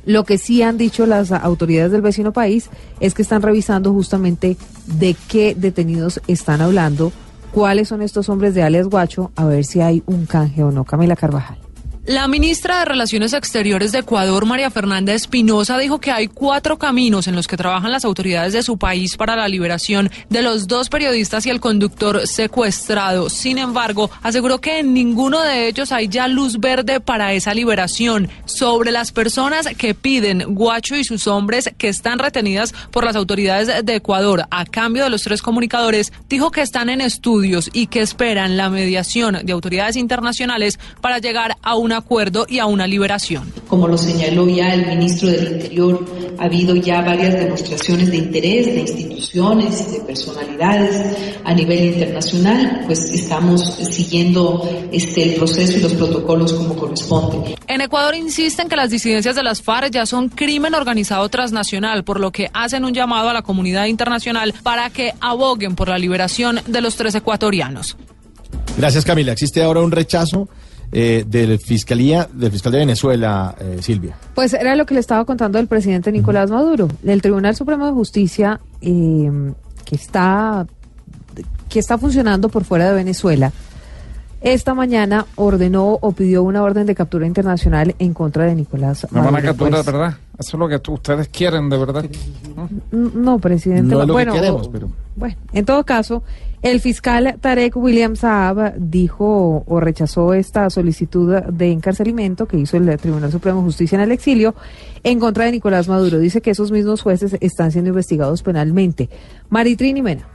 lo 0.09 0.23
que 0.23 0.39
sí 0.39 0.63
han 0.63 0.79
dicho 0.79 1.05
las 1.05 1.31
autoridades 1.31 1.91
del 1.91 2.01
vecino 2.01 2.33
país 2.33 2.71
es 2.99 3.13
que 3.13 3.21
están 3.21 3.43
revisando 3.43 3.93
justamente 3.93 4.57
de 4.87 5.15
qué 5.27 5.53
detenidos 5.53 6.19
están 6.25 6.61
hablando, 6.61 7.11
cuáles 7.51 7.89
son 7.89 8.01
estos 8.01 8.27
hombres 8.27 8.55
de 8.55 8.63
alias 8.63 8.87
Guacho, 8.87 9.29
a 9.35 9.45
ver 9.45 9.65
si 9.65 9.81
hay 9.81 10.01
un 10.07 10.25
canje 10.25 10.63
o 10.63 10.71
no. 10.71 10.83
Camila 10.83 11.15
Carvajal. 11.15 11.68
La 12.09 12.27
ministra 12.27 12.79
de 12.79 12.85
Relaciones 12.85 13.33
Exteriores 13.33 13.91
de 13.91 13.99
Ecuador, 13.99 14.43
María 14.47 14.71
Fernanda 14.71 15.13
Espinosa, 15.13 15.77
dijo 15.77 15.99
que 15.99 16.09
hay 16.09 16.27
cuatro 16.27 16.79
caminos 16.79 17.27
en 17.27 17.35
los 17.35 17.47
que 17.47 17.55
trabajan 17.55 17.91
las 17.91 18.03
autoridades 18.03 18.51
de 18.51 18.63
su 18.63 18.79
país 18.79 19.15
para 19.15 19.35
la 19.35 19.47
liberación 19.47 20.09
de 20.27 20.41
los 20.41 20.65
dos 20.65 20.89
periodistas 20.89 21.45
y 21.45 21.51
el 21.51 21.59
conductor 21.59 22.25
secuestrado. 22.25 23.29
Sin 23.29 23.59
embargo, 23.59 24.09
aseguró 24.23 24.59
que 24.59 24.79
en 24.79 24.91
ninguno 24.91 25.39
de 25.43 25.67
ellos 25.67 25.91
hay 25.91 26.07
ya 26.07 26.27
luz 26.27 26.59
verde 26.59 26.99
para 26.99 27.33
esa 27.33 27.53
liberación. 27.53 28.27
Sobre 28.45 28.91
las 28.91 29.11
personas 29.11 29.67
que 29.77 29.93
piden 29.93 30.55
Guacho 30.55 30.95
y 30.95 31.03
sus 31.03 31.27
hombres 31.27 31.69
que 31.77 31.89
están 31.89 32.17
retenidas 32.17 32.73
por 32.89 33.03
las 33.03 33.15
autoridades 33.15 33.85
de 33.85 33.95
Ecuador 33.95 34.47
a 34.49 34.65
cambio 34.65 35.03
de 35.03 35.11
los 35.11 35.21
tres 35.21 35.43
comunicadores, 35.43 36.11
dijo 36.27 36.49
que 36.49 36.61
están 36.61 36.89
en 36.89 37.01
estudios 37.01 37.69
y 37.71 37.85
que 37.85 38.01
esperan 38.01 38.57
la 38.57 38.71
mediación 38.71 39.37
de 39.43 39.53
autoridades 39.53 39.95
internacionales 39.95 40.79
para 41.01 41.19
llegar 41.19 41.55
a 41.61 41.75
un 41.75 41.98
acuerdo 41.99 42.45
y 42.49 42.59
a 42.59 42.65
una 42.65 42.87
liberación. 42.87 43.51
Como 43.67 43.87
lo 43.87 43.97
señaló 43.97 44.47
ya 44.47 44.73
el 44.73 44.87
ministro 44.87 45.29
del 45.29 45.53
Interior, 45.53 46.05
ha 46.39 46.45
habido 46.45 46.75
ya 46.75 47.01
varias 47.01 47.33
demostraciones 47.33 48.09
de 48.11 48.17
interés 48.17 48.65
de 48.65 48.79
instituciones, 48.81 49.91
de 49.91 49.99
personalidades 49.99 51.17
a 51.43 51.53
nivel 51.53 51.93
internacional, 51.93 52.83
pues 52.85 53.11
estamos 53.11 53.75
siguiendo 53.75 54.89
este, 54.91 55.23
el 55.23 55.35
proceso 55.35 55.77
y 55.77 55.81
los 55.81 55.93
protocolos 55.93 56.53
como 56.53 56.75
corresponde. 56.75 57.55
En 57.67 57.81
Ecuador 57.81 58.15
insisten 58.15 58.67
que 58.69 58.75
las 58.75 58.89
disidencias 58.89 59.35
de 59.35 59.43
las 59.43 59.61
FARC 59.61 59.91
ya 59.91 60.05
son 60.05 60.29
crimen 60.29 60.73
organizado 60.73 61.27
transnacional, 61.29 62.03
por 62.03 62.19
lo 62.19 62.31
que 62.31 62.49
hacen 62.53 62.85
un 62.85 62.93
llamado 62.93 63.29
a 63.29 63.33
la 63.33 63.41
comunidad 63.41 63.85
internacional 63.85 64.53
para 64.63 64.89
que 64.89 65.13
aboguen 65.19 65.75
por 65.75 65.89
la 65.89 65.97
liberación 65.97 66.61
de 66.65 66.81
los 66.81 66.95
tres 66.95 67.15
ecuatorianos. 67.15 67.97
Gracias, 68.77 69.03
Camila. 69.03 69.33
Existe 69.33 69.61
ahora 69.61 69.81
un 69.81 69.91
rechazo 69.91 70.49
eh, 70.91 71.23
de 71.27 71.47
la 71.47 71.57
Fiscalía, 71.57 72.27
del 72.33 72.51
fiscal 72.51 72.71
de 72.71 72.79
Venezuela, 72.79 73.55
eh, 73.59 73.77
Silvia. 73.81 74.15
Pues 74.35 74.53
era 74.53 74.75
lo 74.75 74.85
que 74.85 74.93
le 74.95 74.99
estaba 74.99 75.23
contando 75.25 75.59
el 75.59 75.67
presidente 75.67 76.11
Nicolás 76.11 76.49
Maduro. 76.49 76.87
El 77.05 77.21
Tribunal 77.21 77.55
Supremo 77.55 77.85
de 77.85 77.91
Justicia, 77.91 78.59
eh, 78.81 79.31
que 79.85 79.95
está 79.95 80.65
que 81.69 81.79
está 81.79 81.97
funcionando 81.99 82.49
por 82.49 82.63
fuera 82.63 82.87
de 82.89 82.95
Venezuela, 82.95 83.51
esta 84.41 84.73
mañana 84.73 85.25
ordenó 85.35 85.99
o 86.01 86.11
pidió 86.13 86.41
una 86.43 86.63
orden 86.63 86.87
de 86.87 86.95
captura 86.95 87.27
internacional 87.27 87.93
en 87.99 88.13
contra 88.13 88.45
de 88.45 88.55
Nicolás 88.55 89.05
Me 89.11 89.19
van 89.19 89.27
a 89.27 89.31
Maduro. 89.31 89.49
capturar, 89.51 89.83
Pues, 89.83 89.85
¿verdad? 89.85 90.17
Eso 90.39 90.49
es 90.55 90.59
lo 90.59 90.67
que 90.69 90.91
ustedes 90.91 91.27
quieren, 91.27 91.69
de 91.69 91.77
verdad. 91.77 92.05
no, 92.91 93.37
presidente. 93.39 93.83
No 93.93 94.01
es 94.01 94.07
lo 94.07 94.15
que 94.15 94.25
queremos, 94.25 94.67
pero- 94.69 94.89
Bueno, 95.19 95.35
en 95.51 95.65
todo 95.65 95.83
caso, 95.83 96.23
el 96.61 96.79
fiscal 96.79 97.35
Tarek 97.41 97.75
William 97.75 98.15
Saab 98.15 98.75
dijo 98.77 99.65
o 99.67 99.79
rechazó 99.81 100.33
esta 100.33 100.69
solicitud 100.69 101.41
de 101.43 101.71
encarcelamiento 101.73 102.47
que 102.47 102.55
hizo 102.55 102.77
el 102.77 102.97
Tribunal 102.97 103.29
Supremo 103.29 103.59
de 103.59 103.65
Justicia 103.65 103.97
en 103.97 104.01
el 104.01 104.13
exilio 104.13 104.55
en 105.03 105.19
contra 105.19 105.43
de 105.43 105.51
Nicolás 105.51 105.89
Maduro. 105.89 106.19
Dice 106.19 106.39
que 106.39 106.51
esos 106.51 106.71
mismos 106.71 107.01
jueces 107.01 107.35
están 107.41 107.73
siendo 107.73 107.89
investigados 107.89 108.43
penalmente. 108.43 109.09
Maritrini 109.49 110.01
Mena. 110.01 110.25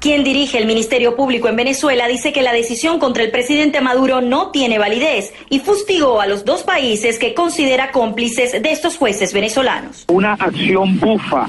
Quien 0.00 0.22
dirige 0.22 0.58
el 0.58 0.66
Ministerio 0.66 1.16
Público 1.16 1.48
en 1.48 1.56
Venezuela 1.56 2.06
dice 2.06 2.32
que 2.32 2.42
la 2.42 2.52
decisión 2.52 3.00
contra 3.00 3.24
el 3.24 3.32
presidente 3.32 3.80
Maduro 3.80 4.20
no 4.20 4.52
tiene 4.52 4.78
validez 4.78 5.32
y 5.50 5.58
fustigó 5.58 6.20
a 6.20 6.26
los 6.28 6.44
dos 6.44 6.62
países 6.62 7.18
que 7.18 7.34
considera 7.34 7.90
cómplices 7.90 8.62
de 8.62 8.70
estos 8.70 8.96
jueces 8.96 9.32
venezolanos. 9.32 10.04
una 10.08 10.34
acción 10.34 11.00
bufa, 11.00 11.48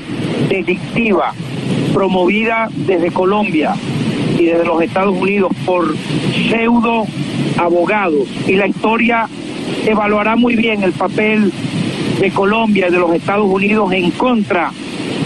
delictiva, 0.49 1.35
promovida 1.93 2.69
desde 2.75 3.11
Colombia 3.11 3.75
y 4.37 4.45
desde 4.45 4.65
los 4.65 4.81
Estados 4.81 5.15
Unidos 5.15 5.51
por 5.65 5.95
pseudo 6.49 7.05
abogados. 7.57 8.27
Y 8.47 8.53
la 8.53 8.67
historia 8.67 9.27
evaluará 9.85 10.35
muy 10.35 10.55
bien 10.55 10.83
el 10.83 10.93
papel 10.93 11.51
de 12.19 12.31
Colombia 12.31 12.87
y 12.87 12.91
de 12.91 12.99
los 12.99 13.13
Estados 13.13 13.47
Unidos 13.47 13.91
en 13.93 14.11
contra 14.11 14.71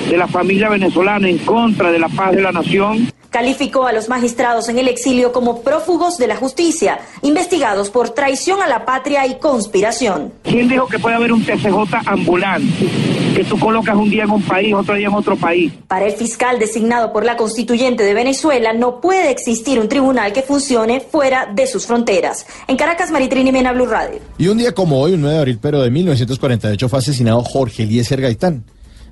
de 0.09 0.17
la 0.17 0.27
familia 0.27 0.69
venezolana, 0.69 1.27
en 1.27 1.39
contra 1.39 1.91
de 1.91 1.99
la 1.99 2.09
paz 2.09 2.35
de 2.35 2.41
la 2.41 2.51
nación. 2.51 3.07
Calificó 3.33 3.87
a 3.87 3.93
los 3.93 4.09
magistrados 4.09 4.69
en 4.69 4.77
el 4.77 4.87
exilio 4.87 5.31
como 5.31 5.63
prófugos 5.63 6.19
de 6.19 6.27
la 6.27 6.35
justicia, 6.35 6.99
investigados 7.23 7.89
por 7.89 8.11
traición 8.11 8.61
a 8.61 8.67
la 8.67 8.85
patria 8.85 9.25
y 9.25 9.39
conspiración. 9.39 10.31
¿Quién 10.43 10.69
dijo 10.69 10.85
que 10.85 10.99
puede 10.99 11.15
haber 11.15 11.33
un 11.33 11.43
TCJ 11.43 11.95
ambulante? 12.05 12.87
Que 13.35 13.43
tú 13.43 13.57
colocas 13.57 13.95
un 13.95 14.11
día 14.11 14.25
en 14.25 14.29
un 14.29 14.43
país, 14.43 14.71
otro 14.75 14.93
día 14.93 15.07
en 15.07 15.15
otro 15.15 15.35
país. 15.35 15.73
Para 15.87 16.05
el 16.05 16.11
fiscal 16.11 16.59
designado 16.59 17.11
por 17.11 17.25
la 17.25 17.35
constituyente 17.35 18.03
de 18.03 18.13
Venezuela, 18.13 18.71
no 18.71 19.01
puede 19.01 19.31
existir 19.31 19.79
un 19.79 19.89
tribunal 19.89 20.31
que 20.31 20.43
funcione 20.43 20.99
fuera 20.99 21.47
de 21.51 21.65
sus 21.65 21.87
fronteras. 21.87 22.45
En 22.67 22.77
Caracas, 22.77 23.09
Maritrini 23.09 23.51
Mena, 23.51 23.73
Blue 23.73 23.87
Radio. 23.87 24.19
Y 24.37 24.47
un 24.47 24.59
día 24.59 24.75
como 24.75 25.01
hoy, 25.01 25.13
un 25.13 25.21
9 25.21 25.33
de 25.33 25.39
abril, 25.39 25.59
pero 25.59 25.81
de 25.81 25.89
1948, 25.89 26.87
fue 26.87 26.99
asesinado 26.99 27.41
Jorge 27.41 27.81
Eliezer 27.81 28.21
Gaitán, 28.21 28.63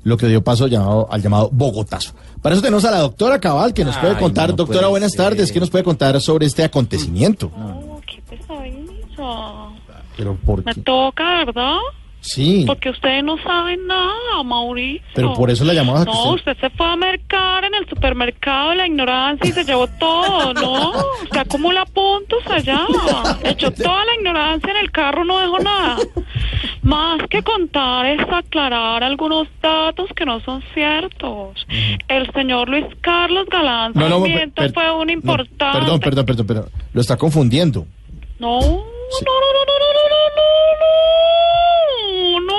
lo 0.03 0.15
que 0.15 0.27
dio 0.27 0.43
paso 0.43 0.67
llamado, 0.67 1.07
al 1.09 1.23
llamado 1.23 1.49
Bogotazo. 1.51 2.13
Para 2.41 2.53
eso 2.55 2.61
tenemos 2.61 2.83
a 2.85 2.91
la 2.91 2.99
doctora 2.99 3.39
Cabal, 3.39 3.73
que 3.73 3.85
nos 3.85 3.95
puede 3.97 4.13
Ay, 4.15 4.19
contar, 4.19 4.49
no 4.49 4.55
doctora, 4.55 4.79
puede 4.81 4.89
buenas 4.91 5.13
tardes, 5.13 5.51
¿qué 5.51 5.59
nos 5.59 5.69
puede 5.69 5.83
contar 5.83 6.19
sobre 6.19 6.47
este 6.47 6.63
acontecimiento? 6.63 7.51
Eso. 8.31 9.71
Pero 10.17 10.35
por 10.37 10.65
Me 10.65 10.73
qué? 10.73 10.81
toca, 10.81 11.45
¿verdad? 11.45 11.77
Sí, 12.23 12.65
Porque 12.67 12.91
ustedes 12.91 13.23
no 13.23 13.35
saben 13.41 13.87
nada, 13.87 14.43
Mauricio. 14.45 15.01
pero 15.15 15.33
por 15.33 15.49
eso 15.49 15.65
la 15.65 15.73
llamamos 15.73 16.01
a 16.01 16.05
No, 16.05 16.33
usted- 16.33 16.51
usted 16.51 16.69
se 16.69 16.69
fue 16.77 16.85
a 16.85 16.95
mercar 16.95 17.63
en 17.65 17.73
el 17.73 17.89
supermercado 17.89 18.69
de 18.69 18.75
la 18.75 18.85
ignorancia 18.85 19.49
y 19.49 19.51
se 19.51 19.63
llevó 19.63 19.87
todo, 19.87 20.53
¿no? 20.53 20.91
Usted 21.23 21.39
acumula 21.39 21.83
puntos 21.85 22.39
allá. 22.47 22.85
Echó 23.43 23.71
toda 23.71 24.05
la 24.05 24.13
ignorancia 24.15 24.69
en 24.69 24.77
el 24.77 24.91
carro, 24.91 25.25
no 25.25 25.39
dejó 25.39 25.59
nada. 25.59 25.97
Más 26.83 27.21
que 27.29 27.41
contar 27.43 28.05
es 28.05 28.21
aclarar 28.31 29.03
algunos 29.03 29.47
datos 29.61 30.07
que 30.15 30.25
no 30.25 30.39
son 30.41 30.63
ciertos. 30.75 31.65
El 32.07 32.31
señor 32.33 32.69
Luis 32.69 32.85
Carlos 33.01 33.47
Galán 33.49 33.93
No, 33.95 34.09
no, 34.09 34.19
fue 34.19 34.91
un 34.91 35.07
no, 35.07 35.13
importante. 35.13 35.79
perdón, 35.79 35.99
perdón, 35.99 36.25
perdón, 36.25 36.45
pero 36.47 36.65
lo 36.93 37.01
está 37.01 37.17
confundiendo. 37.17 37.85
No, 38.39 38.59
no, 38.59 38.67
no, 38.67 38.75
no, 38.77 38.77
no, 38.77 39.75
no, 39.79 39.93
no, 39.93 40.11
no, 40.35 41.70
no, 42.39 42.39
no. 42.39 42.57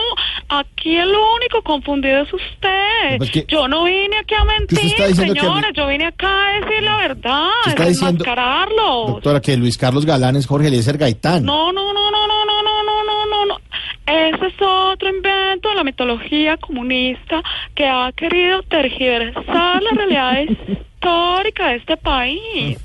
Aquí 0.49 0.97
el 0.97 1.09
único 1.09 1.63
confundido 1.63 2.23
es 2.23 2.33
usted. 2.33 3.17
Pues 3.19 3.31
que- 3.31 3.45
yo 3.49 3.67
no 3.69 3.85
vine 3.85 4.19
aquí 4.19 4.35
a 4.35 4.45
mentir, 4.45 4.79
señores. 5.15 5.73
Yo 5.75 5.87
vine 5.87 6.07
acá 6.07 6.29
a 6.49 6.61
decir 6.61 6.83
la 6.83 6.97
verdad, 6.99 7.49
diciendo- 7.65 7.85
desenmascararlos. 7.85 9.07
Doctora, 9.07 9.41
que 9.41 9.57
Luis 9.57 9.77
Carlos 9.79 10.05
Galán 10.07 10.37
es 10.37 10.47
Jorge 10.47 10.69
Eliezer 10.69 10.99
Gaitán. 10.99 11.45
No, 11.45 11.73
no, 11.73 11.93
no, 11.93 12.11
no, 12.11 12.27
no, 12.27 12.45
no, 12.45 12.63
no, 12.63 12.83
no, 12.85 13.05
no, 13.05 13.27
no, 13.27 13.47
no. 13.47 13.57
Ese 14.07 14.47
es 14.47 14.55
otro 14.61 15.09
invento 15.09 15.69
de 15.69 15.75
la 15.77 15.85
mitología 15.85 16.57
comunista 16.57 17.41
que 17.75 17.87
ha 17.87 18.11
querido 18.13 18.63
tergiversar 18.65 19.83
la 19.83 19.91
realidad 19.95 20.33
histórica 21.03 21.69
de 21.69 21.77
este 21.77 21.97
país. 21.97 22.79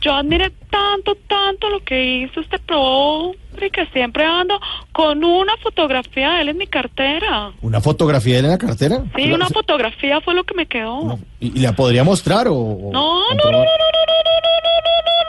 Yo 0.00 0.14
admiré 0.14 0.50
tanto, 0.70 1.16
tanto 1.28 1.68
lo 1.68 1.80
que 1.80 2.22
hizo 2.22 2.40
este 2.40 2.58
hombre 2.74 3.70
que 3.70 3.86
siempre 3.86 4.24
ando 4.24 4.58
con 4.92 5.22
una 5.24 5.56
fotografía 5.58 6.30
de 6.32 6.42
él 6.42 6.48
en 6.50 6.58
mi 6.58 6.66
cartera. 6.66 7.52
¿Una 7.60 7.80
fotografía 7.80 8.34
de 8.34 8.38
él 8.40 8.44
en 8.46 8.50
la 8.52 8.58
cartera? 8.58 9.02
Sí, 9.16 9.32
una 9.32 9.48
fotografía 9.48 10.20
fue 10.20 10.34
lo 10.34 10.44
que 10.44 10.54
me 10.54 10.66
quedó. 10.66 11.18
¿Y, 11.40 11.60
la 11.60 11.72
podría 11.72 12.04
mostrar 12.04 12.48
o...? 12.48 12.54
o 12.54 12.92
No, 12.92 13.34
no, 13.34 13.44
no, 13.44 13.50
no, 13.50 13.58
no, 13.58 13.60
no, 13.60 13.62
no, 13.62 14.56
no, 14.56 15.19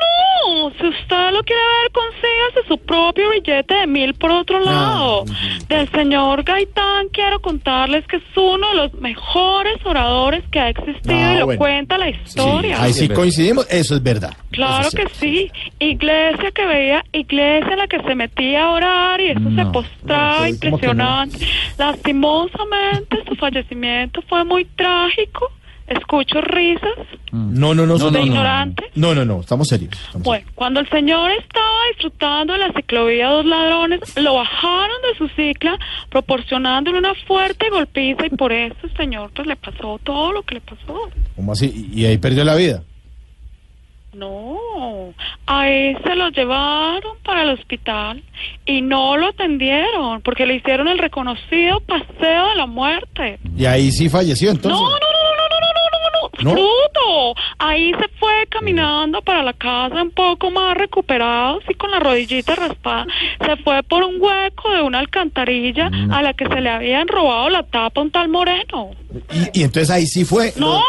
no. 0.45 0.69
Si 0.71 0.87
usted 0.87 1.31
lo 1.31 1.43
quiere 1.43 1.61
ver, 1.61 1.91
consígase 1.91 2.67
su 2.67 2.77
propio 2.77 3.29
billete 3.31 3.73
de 3.73 3.87
mil 3.87 4.13
por 4.15 4.31
otro 4.31 4.59
lado. 4.59 5.25
Del 5.67 5.89
señor 5.91 6.43
Gaitán 6.43 7.07
quiero 7.11 7.39
contarles 7.41 8.05
que 8.07 8.17
es 8.17 8.23
uno 8.35 8.69
de 8.69 8.75
los 8.75 8.93
mejores 8.95 9.75
oradores 9.85 10.43
que 10.51 10.59
ha 10.59 10.69
existido 10.69 11.15
Ah, 11.15 11.33
y 11.35 11.39
lo 11.39 11.45
bueno. 11.45 11.59
cuenta 11.59 11.97
la 11.97 12.09
historia. 12.09 12.81
Ahí 12.81 12.93
sí 12.93 13.07
coincidimos, 13.09 13.65
eso 13.69 13.95
es 13.95 14.03
verdad. 14.03 14.33
Claro 14.51 14.89
que 14.91 15.07
sí. 15.13 15.51
Iglesia 15.79 16.51
que 16.51 16.65
veía, 16.65 17.03
iglesia 17.13 17.71
en 17.71 17.77
la 17.77 17.87
que 17.87 18.01
se 18.01 18.15
metía 18.15 18.63
a 18.65 18.69
orar 18.71 19.21
y 19.21 19.29
eso 19.31 19.49
se 19.55 19.65
postraba 19.67 20.49
impresionante. 20.49 21.37
Lastimosamente 21.77 23.17
su 23.27 23.35
fallecimiento 23.35 24.21
fue 24.27 24.43
muy 24.43 24.65
trágico. 24.65 25.51
Escucho 25.87 26.41
risas. 26.41 26.89
No, 27.31 27.73
no, 27.73 27.85
no. 27.85 27.97
¿De 27.97 28.03
no, 28.05 28.11
no, 28.11 28.19
no. 28.19 28.25
ignorante? 28.25 28.91
No, 28.95 29.15
no, 29.15 29.25
no, 29.25 29.39
estamos 29.39 29.67
serios. 29.67 29.93
estamos 29.93 30.23
Bueno, 30.23 30.45
cuando 30.55 30.79
el 30.81 30.89
señor 30.89 31.31
estaba 31.31 31.87
disfrutando 31.93 32.53
de 32.53 32.59
la 32.59 32.73
ciclovía 32.73 33.29
Dos 33.29 33.45
Ladrones, 33.45 33.99
lo 34.17 34.35
bajaron 34.35 35.01
de 35.01 35.17
su 35.17 35.27
cicla, 35.29 35.77
proporcionándole 36.09 36.97
una 36.97 37.13
fuerte 37.25 37.69
golpiza 37.69 38.25
y 38.25 38.29
por 38.31 38.51
eso 38.51 38.75
el 38.83 38.95
señor 38.97 39.31
pues 39.33 39.47
le 39.47 39.55
pasó 39.55 39.99
todo 40.03 40.31
lo 40.33 40.43
que 40.43 40.55
le 40.55 40.61
pasó. 40.61 41.09
¿Cómo 41.35 41.53
así? 41.53 41.89
Y 41.93 42.01
y 42.01 42.05
ahí 42.07 42.17
perdió 42.17 42.43
la 42.43 42.55
vida. 42.55 42.83
No, 44.13 44.57
ahí 45.45 45.95
se 46.03 46.15
lo 46.15 46.29
llevaron 46.29 47.15
para 47.23 47.43
el 47.43 47.51
hospital 47.51 48.21
y 48.65 48.81
no 48.81 49.15
lo 49.15 49.27
atendieron 49.27 50.21
porque 50.21 50.45
le 50.45 50.55
hicieron 50.55 50.89
el 50.89 50.97
reconocido 50.97 51.79
paseo 51.81 52.49
de 52.49 52.55
la 52.55 52.65
muerte. 52.65 53.39
Y 53.55 53.65
ahí 53.65 53.89
sí 53.91 54.09
falleció 54.09 54.49
entonces. 54.49 54.81
No, 54.81 54.89
no, 54.89 54.95
no, 54.95 55.20
no, 56.43 56.53
no, 56.53 56.55
no, 56.55 56.55
no, 56.55 56.55
no, 56.55 56.55
¿No? 56.55 56.55
fruto. 57.31 57.41
Ahí 57.59 57.91
se 57.93 58.07
fue 58.19 58.45
caminando 58.49 59.21
para 59.21 59.43
la 59.43 59.53
casa 59.53 60.01
un 60.01 60.11
poco 60.11 60.51
más 60.51 60.75
recuperado, 60.75 61.59
sí, 61.67 61.73
con 61.75 61.91
la 61.91 61.99
rodillita 61.99 62.55
raspada. 62.55 63.05
Se 63.45 63.57
fue 63.57 63.83
por 63.83 64.03
un 64.03 64.15
hueco 64.19 64.71
de 64.71 64.81
una 64.81 64.99
alcantarilla 64.99 65.89
Mm. 65.89 66.11
a 66.11 66.21
la 66.21 66.33
que 66.33 66.47
se 66.47 66.61
le 66.61 66.69
habían 66.69 67.07
robado 67.07 67.49
la 67.49 67.63
tapa 67.63 67.99
a 68.01 68.03
un 68.03 68.11
tal 68.11 68.29
Moreno. 68.29 68.91
Y, 69.31 69.59
y 69.59 69.63
entonces 69.63 69.89
ahí 69.89 70.05
sí 70.05 70.23
fue. 70.25 70.53
No, 70.55 70.81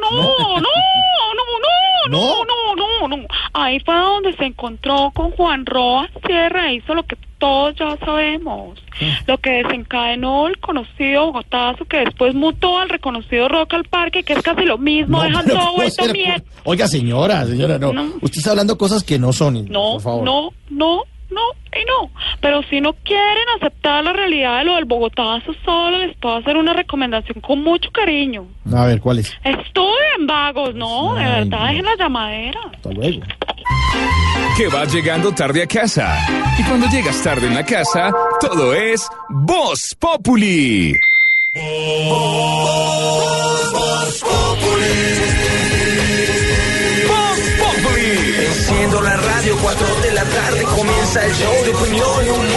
no, 0.00 0.10
no, 0.10 0.20
no, 0.20 0.60
no, 0.60 2.08
no, 2.08 2.44
no, 2.44 2.44
no, 2.44 3.08
no, 3.08 3.16
no. 3.16 3.26
Ahí 3.52 3.80
fue 3.80 3.94
donde 3.94 4.32
se 4.36 4.44
encontró 4.44 5.10
con 5.14 5.30
Juan 5.32 5.64
Roa 5.66 6.08
Sierra 6.26 6.70
e 6.70 6.74
hizo 6.74 6.94
lo 6.94 7.02
que 7.04 7.16
todos 7.42 7.74
ya 7.74 7.96
sabemos. 8.06 8.78
Lo 9.26 9.36
que 9.38 9.50
desencadenó 9.64 10.46
el 10.46 10.58
conocido 10.60 11.26
Bogotazo, 11.26 11.84
que 11.86 11.96
después 12.04 12.36
mutó 12.36 12.78
al 12.78 12.88
reconocido 12.88 13.48
Rock 13.48 13.74
al 13.74 13.82
Parque, 13.82 14.22
que 14.22 14.34
es 14.34 14.42
casi 14.42 14.62
lo 14.64 14.78
mismo, 14.78 15.16
No, 15.18 15.24
dejan 15.24 15.46
todo 15.48 15.58
¿cómo 15.58 15.72
vuelto 15.74 16.04
mierda. 16.12 16.44
Oiga, 16.62 16.86
señora, 16.86 17.44
señora, 17.44 17.80
no. 17.80 17.92
No. 17.92 18.04
Usted 18.20 18.38
está 18.38 18.50
hablando 18.50 18.78
cosas 18.78 19.02
que 19.02 19.18
no 19.18 19.32
son. 19.32 19.66
No, 19.68 19.94
por 19.94 20.02
favor. 20.02 20.24
no, 20.24 20.50
no, 20.70 21.02
no 21.30 21.40
y 21.72 21.84
no. 21.84 22.10
Pero 22.40 22.62
si 22.70 22.80
no 22.80 22.92
quieren 22.92 23.44
aceptar 23.56 24.04
la 24.04 24.12
realidad 24.12 24.60
de 24.60 24.64
lo 24.66 24.76
del 24.76 24.84
Bogotazo, 24.84 25.52
solo 25.64 25.98
les 25.98 26.16
puedo 26.18 26.36
hacer 26.36 26.56
una 26.56 26.74
recomendación 26.74 27.40
con 27.40 27.60
mucho 27.64 27.90
cariño. 27.90 28.46
A 28.72 28.84
ver, 28.86 29.00
¿cuál 29.00 29.18
es? 29.18 29.32
Estudien 29.42 30.28
vagos, 30.28 30.76
no, 30.76 31.14
de 31.16 31.24
Ay, 31.24 31.40
verdad, 31.40 31.58
no. 31.58 31.66
dejen 31.66 31.84
la 31.86 31.96
llamadera. 31.96 32.60
Hasta 32.72 32.90
luego. 32.92 33.20
Que 34.56 34.68
vas 34.68 34.92
llegando 34.92 35.32
tarde 35.32 35.62
a 35.62 35.66
casa. 35.66 36.18
Y 36.58 36.62
cuando 36.64 36.86
llegas 36.88 37.22
tarde 37.22 37.46
en 37.46 37.54
la 37.54 37.64
casa, 37.64 38.12
todo 38.40 38.74
es 38.74 39.06
Voz 39.30 39.96
Populi. 39.98 40.92
Voz 42.08 43.70
Populi. 47.58 48.34
Enciendo 48.46 49.00
la 49.00 49.16
radio, 49.16 49.56
4 49.62 49.86
de 50.02 50.12
la 50.12 50.24
tarde 50.24 50.62
comienza 50.64 51.24
el 51.24 51.32
show 51.32 51.64
de 51.64 51.70
opinión 51.74 52.51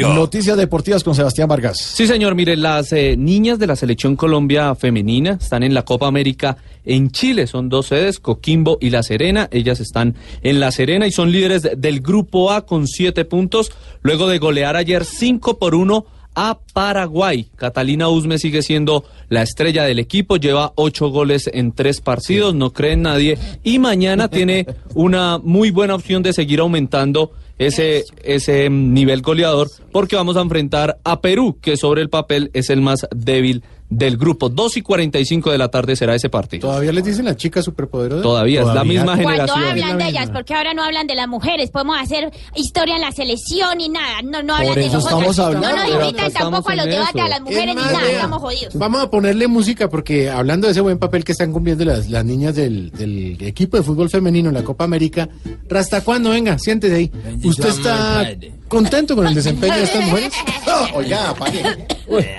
Noticias 0.00 0.56
deportivas 0.56 1.02
con 1.04 1.14
Sebastián 1.14 1.48
Vargas. 1.48 1.78
Sí, 1.78 2.06
señor. 2.06 2.34
Mire, 2.34 2.56
las 2.56 2.92
eh, 2.92 3.16
niñas 3.16 3.58
de 3.58 3.66
la 3.66 3.76
selección 3.76 4.16
Colombia 4.16 4.74
femenina 4.74 5.38
están 5.40 5.62
en 5.62 5.74
la 5.74 5.84
Copa 5.84 6.06
América 6.06 6.56
en 6.84 7.10
Chile. 7.10 7.46
Son 7.46 7.68
dos 7.68 7.86
sedes, 7.86 8.20
Coquimbo 8.20 8.78
y 8.80 8.90
La 8.90 9.02
Serena. 9.02 9.48
Ellas 9.50 9.80
están 9.80 10.14
en 10.42 10.60
La 10.60 10.70
Serena 10.70 11.06
y 11.06 11.12
son 11.12 11.30
líderes 11.32 11.62
de- 11.62 11.76
del 11.76 12.00
Grupo 12.00 12.50
A 12.52 12.66
con 12.66 12.86
siete 12.86 13.24
puntos, 13.24 13.72
luego 14.02 14.28
de 14.28 14.38
golear 14.38 14.76
ayer 14.76 15.04
cinco 15.04 15.58
por 15.58 15.74
uno 15.74 16.06
a 16.36 16.58
Paraguay. 16.72 17.48
Catalina 17.54 18.08
Usme 18.08 18.38
sigue 18.38 18.62
siendo 18.62 19.04
la 19.28 19.42
estrella 19.42 19.84
del 19.84 20.00
equipo, 20.00 20.36
lleva 20.36 20.72
ocho 20.74 21.08
goles 21.10 21.48
en 21.52 21.70
tres 21.72 22.00
partidos, 22.00 22.54
no 22.56 22.72
cree 22.72 22.92
en 22.94 23.02
nadie 23.02 23.38
y 23.62 23.78
mañana 23.78 24.26
tiene 24.28 24.66
una 24.94 25.38
muy 25.38 25.70
buena 25.70 25.94
opción 25.94 26.24
de 26.24 26.32
seguir 26.32 26.58
aumentando 26.58 27.30
ese, 27.58 28.04
ese 28.22 28.68
nivel 28.70 29.22
goleador 29.22 29.70
porque 29.92 30.16
vamos 30.16 30.36
a 30.36 30.40
enfrentar 30.40 30.98
a 31.04 31.20
Perú, 31.20 31.58
que 31.60 31.76
sobre 31.76 32.02
el 32.02 32.10
papel 32.10 32.50
es 32.52 32.70
el 32.70 32.80
más 32.80 33.06
débil 33.14 33.62
del 33.96 34.16
grupo. 34.16 34.48
2 34.48 34.76
y 34.78 34.82
45 34.82 35.50
de 35.50 35.58
la 35.58 35.68
tarde 35.68 35.96
será 35.96 36.14
ese 36.14 36.28
partido. 36.28 36.68
¿Todavía 36.68 36.92
les 36.92 37.04
dicen 37.04 37.24
las 37.24 37.36
chicas 37.36 37.64
superpoderosas? 37.64 38.22
Todavía, 38.22 38.60
es 38.60 38.66
la 38.66 38.84
misma 38.84 39.16
Cuando 39.16 39.28
generación. 39.30 39.64
hablan 39.64 39.98
de 39.98 40.08
ellas, 40.08 40.30
porque 40.30 40.54
ahora 40.54 40.74
no 40.74 40.82
hablan 40.82 41.06
de 41.06 41.14
las 41.14 41.28
mujeres, 41.28 41.70
podemos 41.70 41.96
hacer 42.00 42.30
historia 42.54 42.96
en 42.96 43.00
la 43.02 43.12
selección 43.12 43.80
y 43.80 43.88
nada, 43.88 44.22
no, 44.22 44.42
no 44.42 44.54
hablan 44.54 44.68
Por 44.74 44.82
de 44.82 44.86
eso 44.86 44.98
estamos 44.98 45.38
hablando. 45.38 45.68
No 45.68 45.76
nos 45.76 46.02
invitan 46.02 46.32
tampoco 46.32 46.70
a 46.70 46.76
los 46.76 46.86
debates 46.86 47.22
a 47.22 47.28
las 47.28 47.40
mujeres 47.40 47.68
Es 47.68 47.74
ni 47.76 47.82
nada, 47.82 48.10
estamos 48.10 48.40
jodidos. 48.40 48.74
Vamos 48.74 49.02
a 49.02 49.10
ponerle 49.10 49.48
música 49.48 49.88
porque 49.88 50.30
hablando 50.30 50.66
de 50.66 50.72
ese 50.72 50.80
buen 50.80 50.98
papel 50.98 51.24
que 51.24 51.32
están 51.32 51.52
cumpliendo 51.52 51.84
las, 51.84 52.08
las 52.10 52.24
niñas 52.24 52.54
del, 52.54 52.90
del 52.90 53.36
equipo 53.42 53.76
de 53.76 53.82
fútbol 53.82 54.10
femenino 54.10 54.48
en 54.48 54.54
la 54.54 54.64
Copa 54.64 54.84
América, 54.84 55.28
¿hasta 55.70 56.00
cuándo? 56.02 56.30
Venga, 56.30 56.58
siéntese 56.58 56.94
ahí. 56.94 57.12
¿Usted 57.44 57.68
está 57.68 58.30
contento 58.74 59.16
con 59.16 59.26
el 59.26 59.34
desempeño 59.34 59.76
de 59.76 59.82
estas 59.84 60.04
mujeres? 60.06 60.32
No, 60.66 60.96
oiga, 60.96 61.30
apague. 61.30 61.62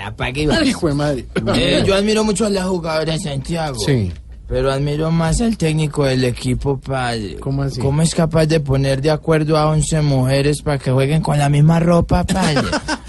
apague. 0.04 0.48
Hijo 0.64 0.88
de 0.88 0.94
madre. 0.94 1.26
Eh, 1.54 1.82
yo 1.86 1.94
admiro 1.94 2.24
mucho 2.24 2.46
a 2.46 2.50
la 2.50 2.64
jugadora 2.64 3.12
de 3.12 3.18
Santiago. 3.18 3.78
Sí. 3.78 4.12
Pero 4.48 4.70
admiro 4.70 5.10
más 5.10 5.40
al 5.40 5.56
técnico 5.56 6.04
del 6.04 6.24
equipo, 6.24 6.78
padre. 6.78 7.36
¿Cómo 7.40 7.64
así? 7.64 7.80
¿Cómo 7.80 8.02
es 8.02 8.14
capaz 8.14 8.46
de 8.46 8.60
poner 8.60 9.00
de 9.00 9.10
acuerdo 9.10 9.56
a 9.56 9.66
11 9.66 10.02
mujeres 10.02 10.62
para 10.62 10.78
que 10.78 10.92
jueguen 10.92 11.20
con 11.20 11.36
la 11.38 11.48
misma 11.48 11.80
ropa, 11.80 12.24
padre? 12.24 12.62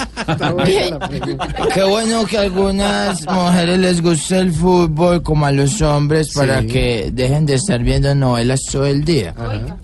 Qué 1.74 1.84
bueno 1.84 2.26
que 2.26 2.38
a 2.38 2.42
algunas 2.42 3.26
mujeres 3.28 3.80
les 3.80 4.02
guste 4.02 4.40
el 4.40 4.52
fútbol 4.52 5.22
como 5.22 5.46
a 5.46 5.52
los 5.52 5.82
hombres 5.82 6.32
para 6.34 6.62
Sí. 6.62 6.68
que 6.68 7.10
dejen 7.14 7.46
de 7.46 7.56
estar 7.56 7.82
viendo 7.84 8.14
novelas 8.16 8.62
todo 8.72 8.86
el 8.86 9.04
día. 9.06 9.34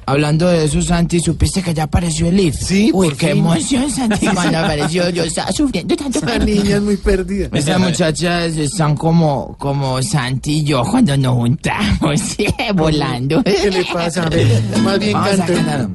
Hablando 0.06 0.48
de 0.48 0.66
eso, 0.66 0.82
Santi, 0.82 1.20
¿supiste 1.20 1.62
que 1.62 1.74
ya 1.74 1.84
apareció 1.84 2.28
el 2.28 2.40
IF? 2.40 2.56
Sí, 2.56 2.90
Uy, 2.94 3.10
qué 3.10 3.30
fin. 3.30 3.38
emoción, 3.40 3.90
Santi, 3.92 4.28
cuando 4.34 4.58
apareció. 4.60 5.10
Yo 5.10 5.24
estaba 5.24 5.52
sufriendo 5.52 5.96
tanto. 5.96 6.20
Esa 6.20 6.40
niña 6.40 6.76
es 6.78 6.82
muy 6.82 6.98
perdida. 6.98 7.50
Estas 7.54 7.80
muchachas 7.80 8.56
están 8.58 8.96
como, 8.96 9.56
como 9.60 10.02
Santi 10.02 10.60
y 10.60 10.64
yo 10.64 10.84
cuando 10.84 11.16
nos 11.18 11.36
juntamos, 11.36 12.20
sí, 12.38 12.48
volando. 12.76 13.44
¿Qué 13.44 13.70
le 13.72 13.86
pasa? 13.94 14.24
A 14.24 14.30
ver, 14.30 14.62
más 14.84 15.00
bien 15.00 15.14
Vamos 15.14 15.40
a 15.40 15.46
cantar. 15.46 15.88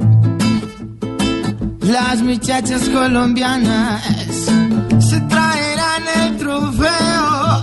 Las 1.88 2.22
muchachas 2.22 2.86
colombianas 2.90 4.02
se 4.98 5.20
traerán 5.22 6.02
el 6.20 6.36
trofeo, 6.36 7.62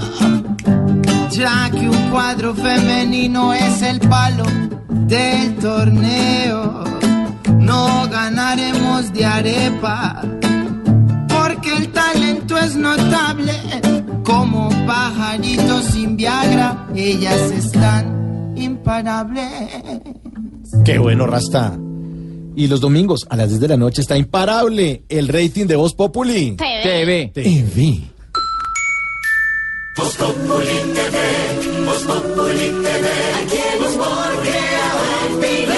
ya 1.29 1.69
que 1.69 1.87
un 1.87 2.09
cuadro 2.09 2.55
femenino 2.55 3.53
es 3.53 3.83
el 3.83 3.99
palo 3.99 4.45
del 4.89 5.55
torneo. 5.57 6.85
No 7.59 8.07
ganaremos 8.09 9.13
de 9.13 9.25
arepa, 9.25 10.23
porque 11.27 11.77
el 11.77 11.91
talento 11.91 12.57
es 12.57 12.75
notable. 12.75 13.53
Como 14.23 14.69
pajaritos 14.87 15.85
sin 15.85 16.17
Viagra, 16.17 16.87
ellas 16.95 17.51
están 17.51 18.53
imparables. 18.55 19.51
Qué 20.83 20.97
bueno, 20.97 21.27
Rasta. 21.27 21.77
Y 22.55 22.67
los 22.67 22.79
domingos 22.79 23.25
a 23.29 23.35
las 23.35 23.49
10 23.49 23.61
de 23.61 23.67
la 23.67 23.77
noche 23.77 24.01
está 24.01 24.17
imparable 24.17 25.03
el 25.09 25.27
rating 25.27 25.65
de 25.65 25.75
Voz 25.75 25.93
Populi. 25.93 26.55
TV. 26.55 27.31
TV. 27.33 28.15
Voz 29.97 30.13
Populi 30.17 30.77
TV, 30.93 31.85
Voz 31.85 32.03
Populi 32.03 32.69
TV, 32.83 33.07
aquí 33.41 33.61
opinión. 35.37 35.75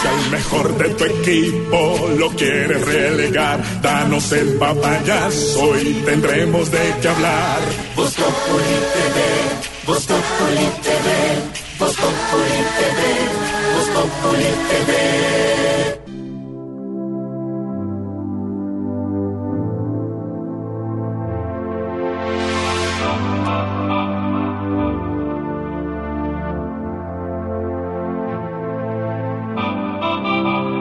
Si 0.00 0.06
al 0.06 0.30
mejor 0.30 0.76
de 0.76 0.88
tu 0.90 1.04
equipo 1.04 2.08
lo 2.18 2.28
quieres 2.30 2.84
relegar, 2.84 3.62
danos 3.80 4.30
el 4.32 4.58
papayazo 4.58 5.80
y 5.80 5.94
tendremos 6.04 6.70
de 6.70 6.94
qué 7.00 7.08
hablar. 7.08 7.60
Voz 7.96 8.14
Populi 8.14 8.76
TV, 8.94 9.86
Voz 9.86 10.04
Populi 10.04 10.66
TV, 10.82 11.78
Voz 11.78 11.96
Populi 11.96 12.60
TV, 12.76 13.59
Populi 14.00 14.50
TV. 14.68 14.90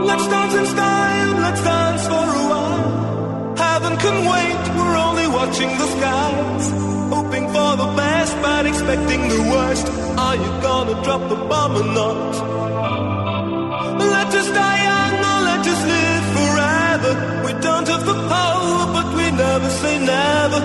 Let's 0.08 0.28
dance 0.28 0.56
in 0.56 0.66
style, 0.66 1.34
let's 1.44 1.62
dance 1.62 2.08
for 2.08 2.14
a 2.14 2.44
while. 2.52 3.56
Heaven 3.58 3.98
can 3.98 4.18
wait, 4.32 4.62
we're 4.78 4.98
only 5.08 5.28
watching 5.28 5.72
the 5.78 5.88
skies. 5.96 6.66
Hoping 7.12 7.46
for 7.50 7.72
the 7.84 7.90
best, 7.98 8.34
but 8.42 8.66
expecting 8.66 9.22
the 9.28 9.42
worst. 9.52 9.88
Are 10.18 10.36
you 10.38 10.52
gonna 10.62 11.04
drop 11.04 11.28
the 11.28 11.36
bomb 11.36 11.76
or 11.76 11.88
not? 12.00 12.99
Us 15.72 15.82
live 15.94 16.26
forever. 16.38 17.12
We 17.46 17.52
don't 17.68 17.88
have 17.94 18.06
the 18.12 18.18
power, 18.38 18.80
but 18.96 19.08
we 19.18 19.26
never 19.46 19.70
say 19.82 19.96
never. 20.16 20.62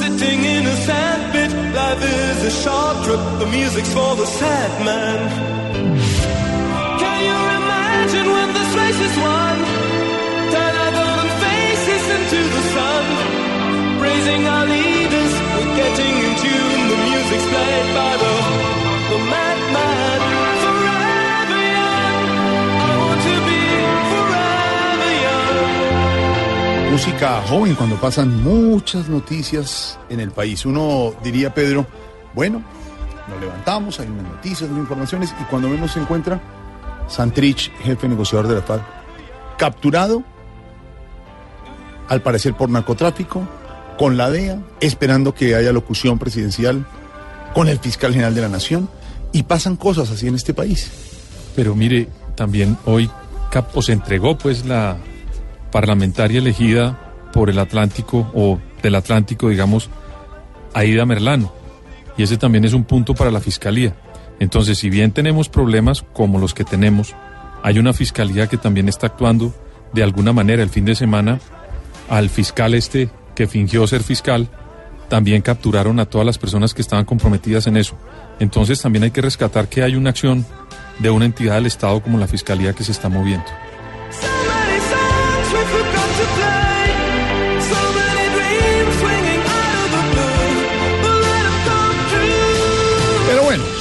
Sitting 0.00 0.40
in 0.54 0.62
a 0.74 0.76
sandpit, 0.88 1.50
life 1.78 2.02
is 2.02 2.38
a 2.50 2.52
short 2.62 2.96
trip. 3.04 3.22
The 3.42 3.48
music's 3.58 3.92
for 3.92 4.12
the 4.22 4.28
sad 4.40 4.72
man. 4.88 5.18
Can 7.02 7.18
you 7.28 7.38
imagine 7.60 8.26
when 8.36 8.48
this 8.58 8.70
race 8.80 9.00
is 9.08 9.16
won? 9.24 9.56
Turn 10.52 10.74
our 10.84 10.92
golden 11.00 11.30
faces 11.42 12.04
into 12.16 12.40
the 12.56 12.62
sun. 12.74 13.04
Praising 14.00 14.42
our 14.54 14.66
leaders, 14.74 15.32
we're 15.54 15.74
getting 15.82 16.14
in 16.26 16.34
tune. 16.44 16.75
Música 26.96 27.42
joven 27.42 27.74
cuando 27.74 27.96
pasan 27.96 28.42
muchas 28.42 29.10
noticias 29.10 29.98
en 30.08 30.18
el 30.18 30.30
país. 30.30 30.64
Uno 30.64 31.12
diría, 31.22 31.52
Pedro, 31.52 31.86
bueno, 32.32 32.64
nos 33.28 33.38
levantamos, 33.38 34.00
hay 34.00 34.06
unas 34.06 34.24
noticias, 34.24 34.70
unas 34.70 34.80
informaciones, 34.80 35.34
y 35.38 35.44
cuando 35.44 35.68
menos 35.68 35.92
se 35.92 36.00
encuentra 36.00 36.40
Santrich, 37.06 37.70
jefe 37.82 38.08
negociador 38.08 38.48
de 38.48 38.54
la 38.54 38.62
FARC, 38.62 38.82
capturado, 39.58 40.22
al 42.08 42.22
parecer 42.22 42.54
por 42.54 42.70
narcotráfico, 42.70 43.46
con 43.98 44.16
la 44.16 44.30
DEA, 44.30 44.62
esperando 44.80 45.34
que 45.34 45.54
haya 45.54 45.72
locución 45.72 46.18
presidencial, 46.18 46.86
con 47.52 47.68
el 47.68 47.78
fiscal 47.78 48.12
general 48.12 48.34
de 48.34 48.40
la 48.40 48.48
Nación, 48.48 48.88
y 49.32 49.42
pasan 49.42 49.76
cosas 49.76 50.10
así 50.10 50.28
en 50.28 50.34
este 50.34 50.54
país. 50.54 50.90
Pero 51.54 51.74
mire, 51.74 52.08
también 52.36 52.78
hoy 52.86 53.10
se 53.82 53.92
entregó 53.92 54.38
pues 54.38 54.64
la 54.64 54.96
parlamentaria 55.76 56.38
elegida 56.38 56.98
por 57.34 57.50
el 57.50 57.58
Atlántico 57.58 58.30
o 58.32 58.58
del 58.82 58.94
Atlántico, 58.94 59.50
digamos, 59.50 59.90
Aida 60.72 61.04
Merlano. 61.04 61.52
Y 62.16 62.22
ese 62.22 62.38
también 62.38 62.64
es 62.64 62.72
un 62.72 62.84
punto 62.84 63.14
para 63.14 63.30
la 63.30 63.40
fiscalía. 63.40 63.94
Entonces, 64.40 64.78
si 64.78 64.88
bien 64.88 65.12
tenemos 65.12 65.50
problemas 65.50 66.02
como 66.14 66.38
los 66.38 66.54
que 66.54 66.64
tenemos, 66.64 67.14
hay 67.62 67.78
una 67.78 67.92
fiscalía 67.92 68.46
que 68.46 68.56
también 68.56 68.88
está 68.88 69.08
actuando 69.08 69.54
de 69.92 70.02
alguna 70.02 70.32
manera. 70.32 70.62
El 70.62 70.70
fin 70.70 70.86
de 70.86 70.94
semana, 70.94 71.40
al 72.08 72.30
fiscal 72.30 72.72
este 72.72 73.10
que 73.34 73.46
fingió 73.46 73.86
ser 73.86 74.02
fiscal, 74.02 74.48
también 75.10 75.42
capturaron 75.42 76.00
a 76.00 76.06
todas 76.06 76.26
las 76.26 76.38
personas 76.38 76.72
que 76.72 76.80
estaban 76.80 77.04
comprometidas 77.04 77.66
en 77.66 77.76
eso. 77.76 77.98
Entonces, 78.40 78.80
también 78.80 79.02
hay 79.02 79.10
que 79.10 79.20
rescatar 79.20 79.68
que 79.68 79.82
hay 79.82 79.94
una 79.94 80.08
acción 80.08 80.46
de 81.00 81.10
una 81.10 81.26
entidad 81.26 81.56
del 81.56 81.66
Estado 81.66 82.00
como 82.02 82.16
la 82.16 82.28
fiscalía 82.28 82.72
que 82.72 82.82
se 82.82 82.92
está 82.92 83.10
moviendo. 83.10 83.44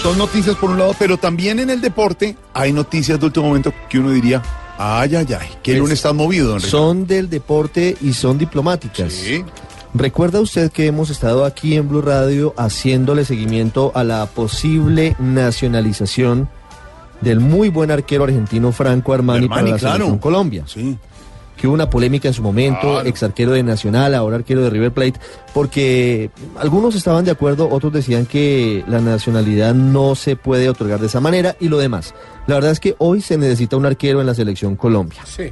Son 0.05 0.19
noticias 0.19 0.55
por 0.57 0.69
un 0.69 0.77
lado, 0.77 0.95
pero 0.99 1.17
también 1.17 1.57
en 1.57 1.71
el 1.71 1.81
deporte 1.81 2.37
hay 2.53 2.71
noticias 2.71 3.19
de 3.19 3.25
último 3.25 3.47
momento 3.47 3.73
que 3.89 3.97
uno 3.97 4.11
diría, 4.11 4.39
ay, 4.77 5.15
ay, 5.15 5.25
ay, 5.33 5.47
que 5.63 5.75
lunes 5.79 5.93
está 5.93 6.13
movido, 6.13 6.49
don 6.49 6.57
Ricardo. 6.59 6.77
Son 6.77 7.07
del 7.07 7.27
deporte 7.27 7.97
y 7.99 8.13
son 8.13 8.37
diplomáticas. 8.37 9.15
¿Recuerda 9.95 10.41
usted 10.41 10.71
que 10.71 10.85
hemos 10.85 11.09
estado 11.09 11.43
aquí 11.43 11.75
en 11.75 11.89
Blue 11.89 12.03
Radio 12.03 12.53
haciéndole 12.55 13.25
seguimiento 13.25 13.91
a 13.95 14.03
la 14.03 14.27
posible 14.27 15.15
nacionalización 15.17 16.49
del 17.21 17.39
muy 17.39 17.69
buen 17.69 17.89
arquero 17.89 18.25
argentino 18.25 18.71
Franco 18.71 19.11
Armani, 19.11 19.47
para 19.47 19.61
Armani, 19.61 19.71
la 19.71 19.79
claro. 19.79 19.95
selección 19.95 20.19
Colombia? 20.19 20.65
Sí. 20.67 20.99
Que 21.57 21.67
hubo 21.67 21.73
una 21.73 21.89
polémica 21.89 22.27
en 22.27 22.33
su 22.33 22.41
momento, 22.41 23.03
ex 23.05 23.23
arquero 23.23 23.51
de 23.51 23.63
Nacional, 23.63 24.13
ahora 24.13 24.35
arquero 24.35 24.61
de 24.61 24.69
River 24.69 24.91
Plate, 24.91 25.19
porque 25.53 26.29
algunos 26.59 26.95
estaban 26.95 27.23
de 27.23 27.31
acuerdo, 27.31 27.69
otros 27.69 27.93
decían 27.93 28.25
que 28.25 28.83
la 28.87 28.99
nacionalidad 28.99 29.73
no 29.73 30.15
se 30.15 30.35
puede 30.35 30.69
otorgar 30.69 30.99
de 30.99 31.07
esa 31.07 31.21
manera 31.21 31.55
y 31.59 31.69
lo 31.69 31.77
demás. 31.77 32.13
La 32.47 32.55
verdad 32.55 32.71
es 32.71 32.79
que 32.79 32.95
hoy 32.97 33.21
se 33.21 33.37
necesita 33.37 33.77
un 33.77 33.85
arquero 33.85 34.19
en 34.19 34.27
la 34.27 34.35
selección 34.35 34.75
Colombia. 34.75 35.21
Sí. 35.25 35.51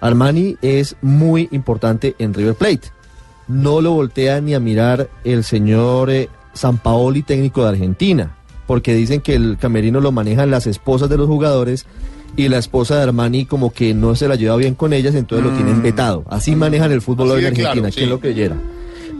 Armani 0.00 0.56
es 0.62 0.96
muy 1.02 1.48
importante 1.52 2.14
en 2.18 2.34
River 2.34 2.54
Plate. 2.54 2.92
No 3.48 3.80
lo 3.80 3.92
voltea 3.92 4.40
ni 4.40 4.54
a 4.54 4.60
mirar 4.60 5.08
el 5.24 5.44
señor 5.44 6.10
eh, 6.10 6.28
Sampaoli, 6.52 7.22
técnico 7.22 7.62
de 7.62 7.70
Argentina, 7.70 8.36
porque 8.66 8.94
dicen 8.94 9.20
que 9.20 9.34
el 9.34 9.56
camerino 9.58 10.00
lo 10.00 10.12
manejan 10.12 10.50
las 10.50 10.66
esposas 10.66 11.08
de 11.08 11.16
los 11.16 11.28
jugadores 11.28 11.86
y 12.34 12.48
la 12.48 12.58
esposa 12.58 12.96
de 12.96 13.02
Armani 13.04 13.46
como 13.46 13.72
que 13.72 13.94
no 13.94 14.14
se 14.16 14.28
la 14.28 14.34
lleva 14.34 14.56
bien 14.56 14.74
con 14.74 14.92
ellas, 14.92 15.14
entonces 15.14 15.46
lo 15.46 15.52
tienen 15.56 15.82
vetado. 15.82 16.24
Así 16.28 16.56
manejan 16.56 16.92
el 16.92 17.00
fútbol 17.02 17.28
Mm. 17.28 17.30
Así 17.30 17.38
hoy 17.38 17.44
en 17.46 17.54
de 17.54 17.60
claro, 17.60 17.68
Argentina, 17.70 17.90
sí. 17.92 17.96
quien 17.98 18.10
lo 18.10 18.20
creyera. 18.20 18.56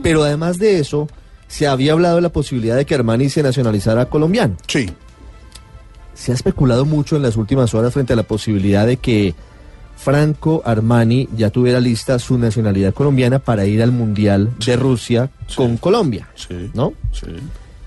Pero 0.03 0.23
además 0.23 0.57
de 0.59 0.79
eso, 0.79 1.07
se 1.47 1.65
había 1.67 1.93
hablado 1.93 2.17
de 2.17 2.21
la 2.21 2.29
posibilidad 2.29 2.75
de 2.75 2.85
que 2.85 2.95
Armani 2.95 3.29
se 3.29 3.41
nacionalizara 3.43 4.05
colombiano. 4.05 4.55
Sí. 4.67 4.89
Se 6.13 6.31
ha 6.31 6.35
especulado 6.35 6.85
mucho 6.85 7.15
en 7.15 7.21
las 7.21 7.37
últimas 7.37 7.73
horas 7.73 7.93
frente 7.93 8.13
a 8.13 8.15
la 8.15 8.23
posibilidad 8.23 8.85
de 8.85 8.97
que 8.97 9.33
Franco 9.95 10.61
Armani 10.65 11.27
ya 11.35 11.49
tuviera 11.49 11.79
lista 11.79 12.19
su 12.19 12.37
nacionalidad 12.37 12.93
colombiana 12.93 13.39
para 13.39 13.65
ir 13.65 13.81
al 13.81 13.91
Mundial 13.91 14.51
de 14.63 14.75
Rusia 14.75 15.29
con 15.55 15.77
Colombia. 15.77 16.27
¿No? 16.73 16.93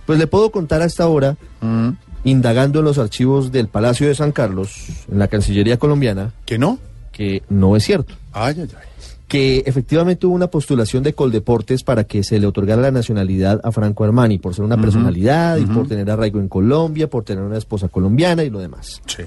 Pues 0.07 0.19
le 0.19 0.27
puedo 0.27 0.51
contar 0.51 0.83
hasta 0.83 1.05
ahora, 1.05 1.37
Mm. 1.61 1.91
Indagando 2.25 2.81
en 2.81 2.85
los 2.85 2.99
archivos 2.99 3.51
del 3.53 3.69
Palacio 3.69 4.07
de 4.09 4.15
San 4.15 4.33
Carlos, 4.33 4.73
en 5.11 5.19
la 5.19 5.29
Cancillería 5.29 5.79
colombiana. 5.79 6.33
¿Que 6.45 6.59
no? 6.59 6.79
Que 7.13 7.43
no 7.49 7.77
es 7.77 7.85
cierto. 7.85 8.15
Ay, 8.33 8.55
ay, 8.59 8.69
ay. 8.71 8.87
Que 9.29 9.63
efectivamente 9.65 10.27
hubo 10.27 10.35
una 10.35 10.49
postulación 10.49 11.05
de 11.05 11.13
Coldeportes 11.15 11.85
para 11.85 12.03
que 12.05 12.25
se 12.25 12.41
le 12.41 12.47
otorgara 12.49 12.83
la 12.83 12.91
nacionalidad 12.91 13.61
a 13.63 13.71
Franco 13.71 14.03
Armani, 14.03 14.39
por 14.39 14.55
ser 14.55 14.65
una 14.65 14.77
personalidad 14.81 15.57
y 15.59 15.67
por 15.67 15.87
tener 15.87 16.11
arraigo 16.11 16.41
en 16.41 16.49
Colombia, 16.49 17.09
por 17.09 17.23
tener 17.25 17.45
una 17.45 17.57
esposa 17.57 17.87
colombiana 17.89 18.43
y 18.43 18.51
lo 18.51 18.59
demás. 18.59 19.01
Sí. 19.07 19.23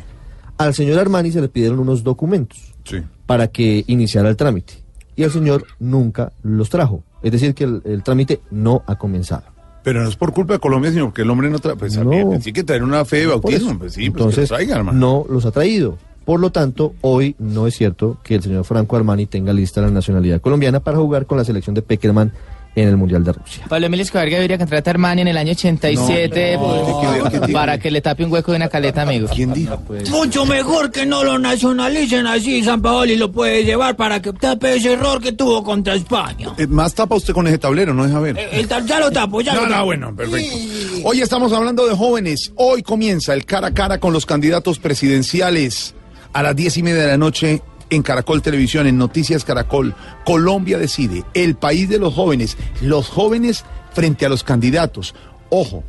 Al 0.58 0.74
señor 0.74 1.00
Armani 1.00 1.32
se 1.32 1.40
le 1.42 1.48
pidieron 1.48 1.80
unos 1.80 2.04
documentos 2.04 2.60
Sí. 2.84 2.98
para 3.26 3.48
que 3.48 3.86
iniciara 3.88 4.28
el 4.30 4.36
trámite. 4.36 4.74
Y 5.16 5.24
el 5.24 5.32
señor 5.32 5.66
nunca 5.80 6.34
los 6.44 6.70
trajo. 6.70 7.04
Es 7.22 7.32
decir, 7.32 7.54
que 7.56 7.64
el, 7.64 7.82
el 7.86 8.04
trámite 8.04 8.42
no 8.52 8.84
ha 8.88 8.98
comenzado. 8.98 9.44
Pero 9.84 10.02
no 10.02 10.10
es 10.10 10.16
por 10.16 10.34
culpa 10.34 10.54
de 10.54 10.60
Colombia, 10.60 10.92
sino 10.92 11.06
porque 11.06 11.24
el 11.24 11.30
hombre 11.30 11.50
no 11.50 11.60
trae. 11.60 11.76
Pues 11.76 11.96
No. 11.98 12.02
también, 12.10 12.42
sí 12.42 12.54
que 12.54 12.64
traer 12.64 12.84
una 12.84 13.04
fe 13.06 13.18
de 13.18 13.26
bautismo. 13.28 13.78
Pues 13.78 13.94
sí, 13.94 14.10
pues 14.10 14.22
Entonces, 14.22 14.36
que 14.50 14.54
lo 14.54 14.58
traiga, 14.58 14.76
hermano. 14.78 14.98
no 15.00 15.26
los 15.30 15.46
ha 15.46 15.52
traído. 15.52 15.98
Por 16.26 16.40
lo 16.40 16.52
tanto, 16.52 16.94
hoy 17.02 17.36
no 17.38 17.68
es 17.68 17.76
cierto 17.76 18.18
que 18.24 18.36
el 18.36 18.42
señor 18.42 18.64
Franco 18.64 18.96
Armani 18.96 19.26
tenga 19.26 19.52
lista 19.52 19.82
la 19.82 19.90
nacionalidad 19.92 20.40
colombiana 20.40 20.80
para 20.80 20.98
jugar 20.98 21.26
con 21.26 21.38
la 21.38 21.44
selección 21.44 21.76
de 21.76 21.82
Peckerman 21.82 22.32
en 22.76 22.88
el 22.88 22.98
Mundial 22.98 23.24
de 23.24 23.34
Rusia. 23.34 23.66
Pablo 23.70 23.86
Emilio 23.86 24.04
Escobar 24.04 24.30
Gaviria 24.30 24.58
contrata 24.58 24.90
a 24.90 24.94
Armani 24.94 25.22
en 25.22 25.28
el 25.28 25.38
año 25.38 25.52
87 25.52 26.58
No, 26.58 27.30
no. 27.30 27.48
para 27.54 27.78
que 27.78 27.92
le 27.92 28.02
tape 28.02 28.26
un 28.26 28.32
hueco 28.32 28.52
de 28.52 28.58
una 28.58 28.68
caleta, 28.68 29.04
amigo. 29.04 29.28
¿Quién 29.34 29.54
dijo? 29.54 29.80
Mucho 30.10 30.46
mejor 30.46 30.92
que 30.92 31.06
no 31.06 31.24
lo 31.24 31.38
nacionalicen 31.40 32.26
así, 32.28 32.64
San 32.64 32.82
Paoli 32.82 33.16
lo 33.16 33.32
puede 33.32 33.64
llevar 33.64 33.96
para 33.96 34.22
que 34.22 34.34
tape 34.34 34.76
ese 34.78 34.94
error 34.94 35.22
que 35.22 35.34
tuvo 35.34 35.64
contra 35.64 35.94
España. 35.94 36.54
Eh, 36.58 36.66
más 36.68 36.94
tapa 36.96 37.16
usted 37.16 37.34
con 37.34 37.48
ese 37.48 37.58
tablero, 37.60 37.94
no 37.94 38.06
deja 38.06 38.20
ver. 38.20 38.38
El 38.52 38.68
tal- 38.68 38.86
ya 38.88 39.00
lo 39.00 39.12
tapo, 39.12 39.42
ya 39.42 39.54
no, 39.54 39.62
lo 39.62 39.68
no, 39.68 39.74
tapo. 39.74 39.86
bueno, 39.86 40.16
perfecto. 40.16 40.56
Hoy 41.04 41.22
estamos 41.22 41.54
hablando 41.54 41.86
de 41.88 41.96
jóvenes. 41.96 42.52
Hoy 42.56 42.82
comienza 42.82 43.34
el 43.34 43.46
cara 43.46 43.68
a 43.68 43.74
cara 43.74 44.00
con 44.00 44.14
los 44.14 44.26
candidatos 44.26 44.80
presidenciales 44.80 45.94
a 46.34 46.42
las 46.42 46.56
diez 46.56 46.76
y 46.78 46.84
media 46.84 47.02
de 47.04 47.08
la 47.10 47.18
noche 47.18 47.62
en 47.96 48.04
Caracol 48.04 48.42
Televisión, 48.42 48.88
en 48.88 48.98
Noticias 48.98 49.44
Caracol. 49.44 49.96
Colombia 50.26 50.78
decide, 50.78 51.24
el 51.34 51.56
país 51.56 51.90
de 51.90 52.00
los 52.00 52.14
jóvenes, 52.14 52.58
los 52.82 53.10
jóvenes 53.10 53.66
frente 53.94 54.26
a 54.26 54.30
los 54.30 54.44
candidatos. 54.44 55.14
Ojo, 55.50 55.84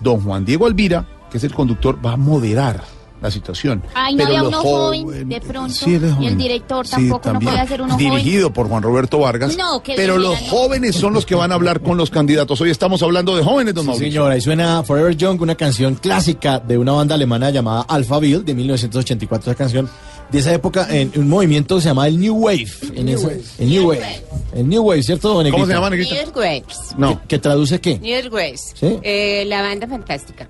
don 0.00 0.20
Juan 0.20 0.44
Diego 0.44 0.66
Alvira, 0.66 1.06
que 1.30 1.38
es 1.38 1.44
el 1.44 1.52
conductor, 1.54 1.98
va 2.04 2.12
a 2.12 2.16
moderar 2.16 2.82
la 3.20 3.32
situación. 3.32 3.82
Ay, 3.94 4.14
no 4.14 4.18
Pero 4.18 4.28
había 4.28 4.38
los 4.42 4.48
uno 4.50 4.62
jóvenes- 4.62 5.04
joven 5.04 5.28
de 5.28 5.40
pronto. 5.40 5.74
Sí, 5.74 5.94
él 5.96 5.96
es 5.96 6.02
y 6.02 6.06
el 6.06 6.14
joven. 6.14 6.38
director 6.38 6.86
Sí, 6.86 6.92
tampoco 6.92 7.32
no 7.32 7.40
puede 7.40 7.58
hacer 7.58 7.82
uno 7.82 7.96
Dirigido 7.96 8.52
por 8.52 8.68
Juan 8.68 8.80
Roberto 8.80 9.18
Vargas. 9.18 9.56
No, 9.58 9.82
que 9.82 9.94
pero 9.96 10.18
bien, 10.18 10.22
los 10.30 10.38
jóvenes 10.48 10.94
son 10.94 11.14
los 11.14 11.26
que 11.26 11.34
van 11.34 11.50
a 11.50 11.56
hablar 11.56 11.80
con 11.80 11.96
los 11.98 12.10
candidatos. 12.10 12.60
Hoy 12.60 12.70
estamos 12.70 13.02
hablando 13.02 13.36
de 13.36 13.42
jóvenes, 13.42 13.74
don 13.74 13.82
Sí, 13.82 13.88
Mauricio. 13.90 14.12
señora, 14.12 14.36
y 14.36 14.40
suena 14.40 14.84
Forever 14.84 15.16
Young, 15.16 15.40
una 15.42 15.56
canción 15.56 15.96
clásica 15.96 16.60
de 16.60 16.78
una 16.78 16.92
banda 16.92 17.16
alemana 17.16 17.50
llamada 17.50 17.82
Alphaville 17.88 18.44
de 18.44 18.54
1984. 18.54 19.50
Esa 19.50 19.58
canción 19.58 19.90
de 20.30 20.38
esa 20.38 20.52
época 20.52 20.86
en 20.90 21.10
un 21.16 21.28
movimiento 21.28 21.76
que 21.76 21.82
se 21.82 21.88
llamaba 21.88 22.08
el 22.08 22.18
New 22.20 22.34
Wave. 22.36 22.68
en 22.94 23.06
New 23.06 23.16
ese- 23.18 23.26
Wave. 23.26 23.42
El 23.58 23.68
New 23.70 23.88
Wave. 23.88 24.22
El 24.54 24.68
New 24.68 24.82
Wave, 24.82 25.02
¿cierto, 25.02 25.34
Negrita? 25.42 25.52
¿Cómo 25.52 25.66
se 25.66 25.72
llama, 25.72 25.90
Negrita? 25.90 26.14
New 26.14 26.32
Graves. 26.32 26.78
No. 26.96 27.20
¿Que 27.28 27.38
traduce 27.38 27.80
qué? 27.80 27.98
New 27.98 28.30
Graves. 28.30 28.72
¿Sí? 28.74 28.98
Eh, 29.02 29.44
la 29.46 29.60
banda 29.62 29.86
fantástica. 29.86 30.48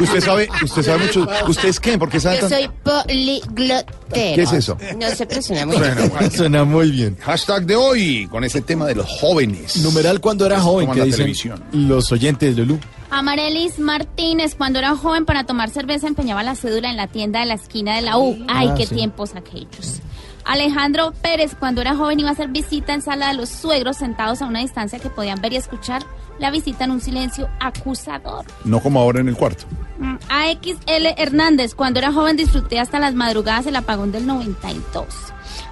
Usted 0.00 0.20
sabe, 0.20 0.48
usted 0.64 0.82
sabe 0.82 1.04
mucho. 1.06 1.26
¿Usted 1.48 1.68
es 1.68 1.80
qué? 1.80 1.98
¿Por 1.98 2.08
qué 2.08 2.18
sabe 2.20 2.38
Yo 2.40 2.48
soy 2.48 2.68
poliglotero. 2.82 3.86
¿Qué 4.12 4.42
es 4.42 4.52
eso? 4.52 4.76
No 4.98 5.08
sé, 5.10 5.26
pero 5.26 5.42
suena 5.42 5.66
muy 5.66 5.76
Suena, 5.76 5.94
bien. 6.18 6.30
Suena 6.30 6.64
muy 6.64 6.90
bien. 6.90 7.16
Hashtag 7.20 7.66
de 7.66 7.76
hoy 7.76 8.26
con 8.30 8.44
ese 8.44 8.60
tema 8.62 8.86
de 8.86 8.94
los 8.96 9.06
jóvenes. 9.20 9.76
Numeral 9.78 10.20
cuando 10.20 10.46
era 10.46 10.60
joven, 10.60 10.90
que 10.90 10.98
la 10.98 11.04
dicen 11.04 11.18
televisión. 11.18 11.62
los 11.72 12.10
oyentes, 12.12 12.56
Lulú. 12.56 12.78
Amarelis 13.10 13.78
Martínez, 13.78 14.54
cuando 14.54 14.78
era 14.78 14.96
joven 14.96 15.24
para 15.24 15.44
tomar 15.44 15.70
cerveza 15.70 16.06
empeñaba 16.08 16.42
la 16.42 16.54
cédula 16.54 16.90
en 16.90 16.96
la 16.96 17.06
tienda 17.06 17.40
de 17.40 17.46
la 17.46 17.54
esquina 17.54 17.94
de 17.96 18.02
la 18.02 18.18
U. 18.18 18.36
Ay, 18.48 18.68
Ah, 18.70 18.74
qué 18.76 18.86
sí. 18.86 18.94
tiempos 18.94 19.34
aquellos. 19.34 20.00
Alejandro 20.44 21.12
Pérez, 21.22 21.56
cuando 21.58 21.80
era 21.80 21.96
joven 21.96 22.20
iba 22.20 22.28
a 22.28 22.32
hacer 22.32 22.48
visita 22.48 22.94
en 22.94 23.02
sala 23.02 23.28
de 23.28 23.34
los 23.34 23.48
suegros 23.48 23.96
sentados 23.96 24.42
a 24.42 24.46
una 24.46 24.60
distancia 24.60 24.98
que 25.00 25.10
podían 25.10 25.40
ver 25.40 25.52
y 25.52 25.56
escuchar 25.56 26.02
la 26.38 26.50
visita 26.50 26.84
en 26.84 26.92
un 26.92 27.00
silencio 27.00 27.48
acusador. 27.58 28.44
No 28.64 28.78
como 28.80 29.00
ahora 29.00 29.20
en 29.20 29.28
el 29.28 29.36
cuarto. 29.36 29.64
Mm, 29.98 30.16
AXL 30.28 31.06
Hernández, 31.16 31.74
cuando 31.74 31.98
era 31.98 32.12
joven 32.12 32.36
disfruté 32.36 32.78
hasta 32.78 33.00
las 33.00 33.14
madrugadas 33.14 33.66
el 33.66 33.74
apagón 33.76 34.12
del 34.12 34.26
92. 34.26 35.06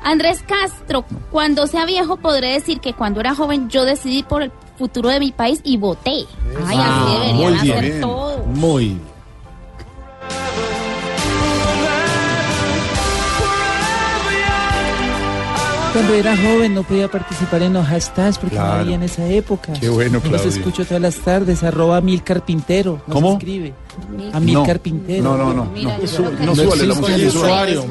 Andrés 0.02 0.43
Castro, 0.47 1.05
cuando 1.31 1.66
sea 1.66 1.85
viejo 1.85 2.16
podré 2.16 2.52
decir 2.52 2.81
que 2.81 2.94
cuando 2.94 3.20
era 3.20 3.35
joven 3.35 3.69
yo 3.70 3.85
decidí 3.85 4.23
por 4.23 4.43
el 4.43 4.51
futuro 4.76 5.09
de 5.09 5.20
mi 5.20 5.32
país 5.32 5.60
y 5.64 5.76
voté. 5.76 6.24
Ay, 6.66 6.78
así 6.78 7.12
deberían 7.12 7.36
muy 7.36 7.55
hacer 7.70 7.84
bien. 7.84 8.01
todo. 8.01 8.38
Muy 8.46 8.84
bien. 8.86 9.14
Cuando 15.92 16.12
era 16.14 16.36
joven 16.36 16.74
no 16.74 16.82
podía 16.82 17.09
participar 17.09 17.62
en 17.62 17.72
los 17.74 17.86
hashtags 17.86 18.38
porque 18.38 18.56
Claro. 18.56 18.74
no 18.74 18.80
había 18.80 18.94
en 18.96 19.05
esa 19.05 19.28
época. 19.28 19.74
Qué 19.74 19.88
bueno, 19.88 20.20
Los 20.28 20.44
escucho 20.44 20.84
todas 20.84 21.01
las 21.01 21.14
tardes, 21.18 21.62
arroba 21.62 22.01
Mil 22.01 22.24
Carpintero. 22.24 23.01
No 23.06 23.14
¿Cómo? 23.14 23.32
escribe. 23.34 23.74
A 24.32 24.40
Mil 24.40 24.55
No. 24.55 24.64
Carpintero. 24.66 25.22
No, 25.22 25.36
no, 25.36 25.55
no. 25.55 25.66
Mira, 25.66 25.96
no. 25.96 26.30
no 26.46 26.55
no 26.56 26.62
existe 26.62 26.86
música. 26.88 27.14
el 27.14 27.30
súbale. 27.30 27.78
usuario, 27.78 27.84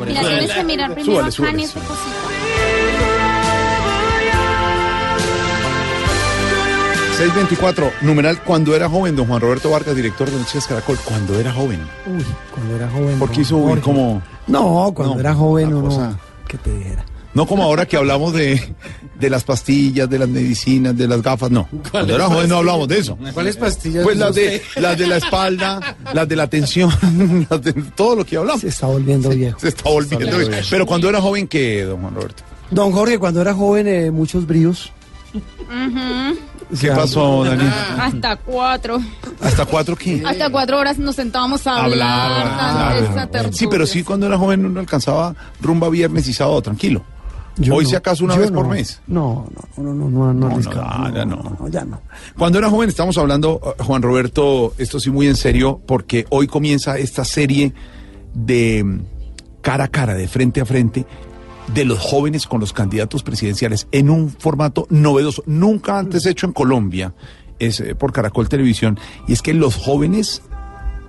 624, 7.17 7.91
numeral 8.01 8.41
cuando 8.43 8.75
era 8.75 8.89
joven, 8.89 9.15
don 9.15 9.27
Juan 9.27 9.39
Roberto 9.39 9.69
Vargas, 9.69 9.95
director 9.95 10.29
de 10.29 10.37
Noticias 10.37 10.65
Caracol, 10.67 10.97
cuando 11.05 11.39
era 11.39 11.53
joven. 11.53 11.79
Uy, 12.07 12.25
cuando 12.53 12.75
era 12.75 12.89
joven. 12.89 13.19
Porque 13.19 13.41
hizo 13.41 13.59
Jorge. 13.61 13.81
como. 13.81 14.21
No, 14.47 14.91
cuando 14.95 15.13
No, 15.15 15.19
era 15.19 15.33
joven 15.35 15.73
uno. 15.73 15.87
cosa- 15.89 16.17
¿Qué 16.47 16.57
te 16.57 16.75
dijera? 16.75 17.05
No 17.35 17.45
como 17.47 17.63
ahora 17.63 17.85
que 17.87 17.97
hablamos 17.97 18.33
de, 18.33 18.75
de 19.19 19.29
las 19.29 19.43
pastillas, 19.43 20.09
de 20.09 20.19
las 20.19 20.27
medicinas, 20.29 20.95
de 20.97 21.07
las 21.07 21.21
gafas, 21.21 21.49
no. 21.51 21.67
Cuando 21.91 22.13
era 22.15 22.27
joven 22.27 22.49
no 22.49 22.57
hablamos 22.57 22.87
de 22.87 22.99
eso. 22.99 23.17
¿Cuáles 23.33 23.57
pastillas? 23.57 24.03
Pues 24.03 24.17
las 24.17 24.33
de, 24.35 24.61
las 24.75 24.97
de 24.97 25.07
la 25.07 25.17
espalda, 25.17 25.95
las 26.13 26.27
de 26.27 26.35
la 26.35 26.47
tensión, 26.47 26.91
las 27.49 27.61
de 27.61 27.73
todo 27.95 28.15
lo 28.17 28.25
que 28.25 28.37
hablamos. 28.37 28.61
Se 28.61 28.67
está 28.69 28.87
volviendo 28.87 29.29
viejo. 29.29 29.59
Se 29.59 29.69
está 29.69 29.89
volviendo. 29.89 30.25
volviendo 30.27 30.49
viejo. 30.51 30.67
Pero 30.69 30.85
cuando 30.85 31.09
era 31.09 31.21
joven, 31.21 31.47
¿qué, 31.47 31.83
don 31.83 32.01
Juan 32.01 32.15
Roberto? 32.15 32.43
Don 32.71 32.91
Jorge, 32.91 33.17
cuando 33.19 33.39
era 33.41 33.53
joven, 33.53 33.87
eh, 33.87 34.11
muchos 34.11 34.45
bríos. 34.47 34.91
Ujú. 35.33 36.37
¿Qué 36.79 36.89
pasó, 36.89 37.43
Daniel? 37.43 37.71
Hasta 37.99 38.35
cuatro. 38.37 38.99
¿Hasta 39.41 39.65
cuatro 39.65 39.95
qué? 39.95 40.23
Hasta 40.25 40.49
cuatro 40.49 40.79
horas 40.79 40.97
nos 40.97 41.15
sentábamos 41.15 41.65
a 41.67 41.83
hablar. 41.83 42.47
Claro. 42.53 43.05
esa 43.05 43.27
tertulia. 43.27 43.57
Sí, 43.57 43.67
pero 43.69 43.85
sí 43.85 44.03
cuando 44.03 44.25
era 44.27 44.37
joven 44.37 44.65
uno 44.65 44.79
alcanzaba 44.79 45.35
rumba 45.61 45.89
viernes 45.89 46.27
y 46.27 46.33
sábado, 46.33 46.61
tranquilo. 46.61 47.03
Yo 47.55 47.75
Hoy 47.75 47.83
no, 47.83 47.89
si 47.91 47.95
acaso 47.95 48.23
una 48.25 48.33
yo 48.35 48.41
vez 48.41 48.51
no. 48.51 48.57
por 48.57 48.67
mes. 48.67 48.99
No, 49.05 49.47
no, 49.77 49.83
no, 49.83 49.93
no, 49.93 50.09
no, 50.09 50.33
no, 50.33 50.33
No, 50.33 50.57
no, 50.57 51.13
ya 51.13 51.25
no. 51.25 51.35
no, 51.59 51.67
ya 51.67 51.85
no. 51.85 52.01
Cuando 52.35 52.57
era 52.57 52.69
joven 52.69 52.89
estamos 52.89 53.17
hablando, 53.19 53.61
eh, 53.63 53.83
Juan 53.83 54.01
Roberto, 54.01 54.73
esto 54.79 54.99
sí 54.99 55.11
muy 55.11 55.27
en 55.27 55.35
serio, 55.35 55.79
porque 55.85 56.25
hoy 56.29 56.47
comienza 56.47 56.97
esta 56.97 57.23
serie 57.23 57.73
de 58.33 58.83
mm, 58.83 58.99
cara 59.61 59.83
a 59.83 59.87
cara, 59.87 60.15
de 60.15 60.27
frente 60.27 60.61
a 60.61 60.65
frente, 60.65 61.05
de 61.73 61.85
los 61.85 61.99
jóvenes 61.99 62.47
con 62.47 62.59
los 62.59 62.73
candidatos 62.73 63.23
presidenciales 63.23 63.87
en 63.91 64.09
un 64.09 64.29
formato 64.29 64.85
novedoso, 64.89 65.43
nunca 65.45 65.97
antes 65.97 66.25
hecho 66.25 66.45
en 66.45 66.53
Colombia, 66.53 67.13
es 67.59 67.79
eh, 67.79 67.95
por 67.95 68.11
Caracol 68.11 68.49
Televisión, 68.49 68.99
y 69.27 69.33
es 69.33 69.41
que 69.41 69.53
los 69.53 69.75
jóvenes, 69.75 70.41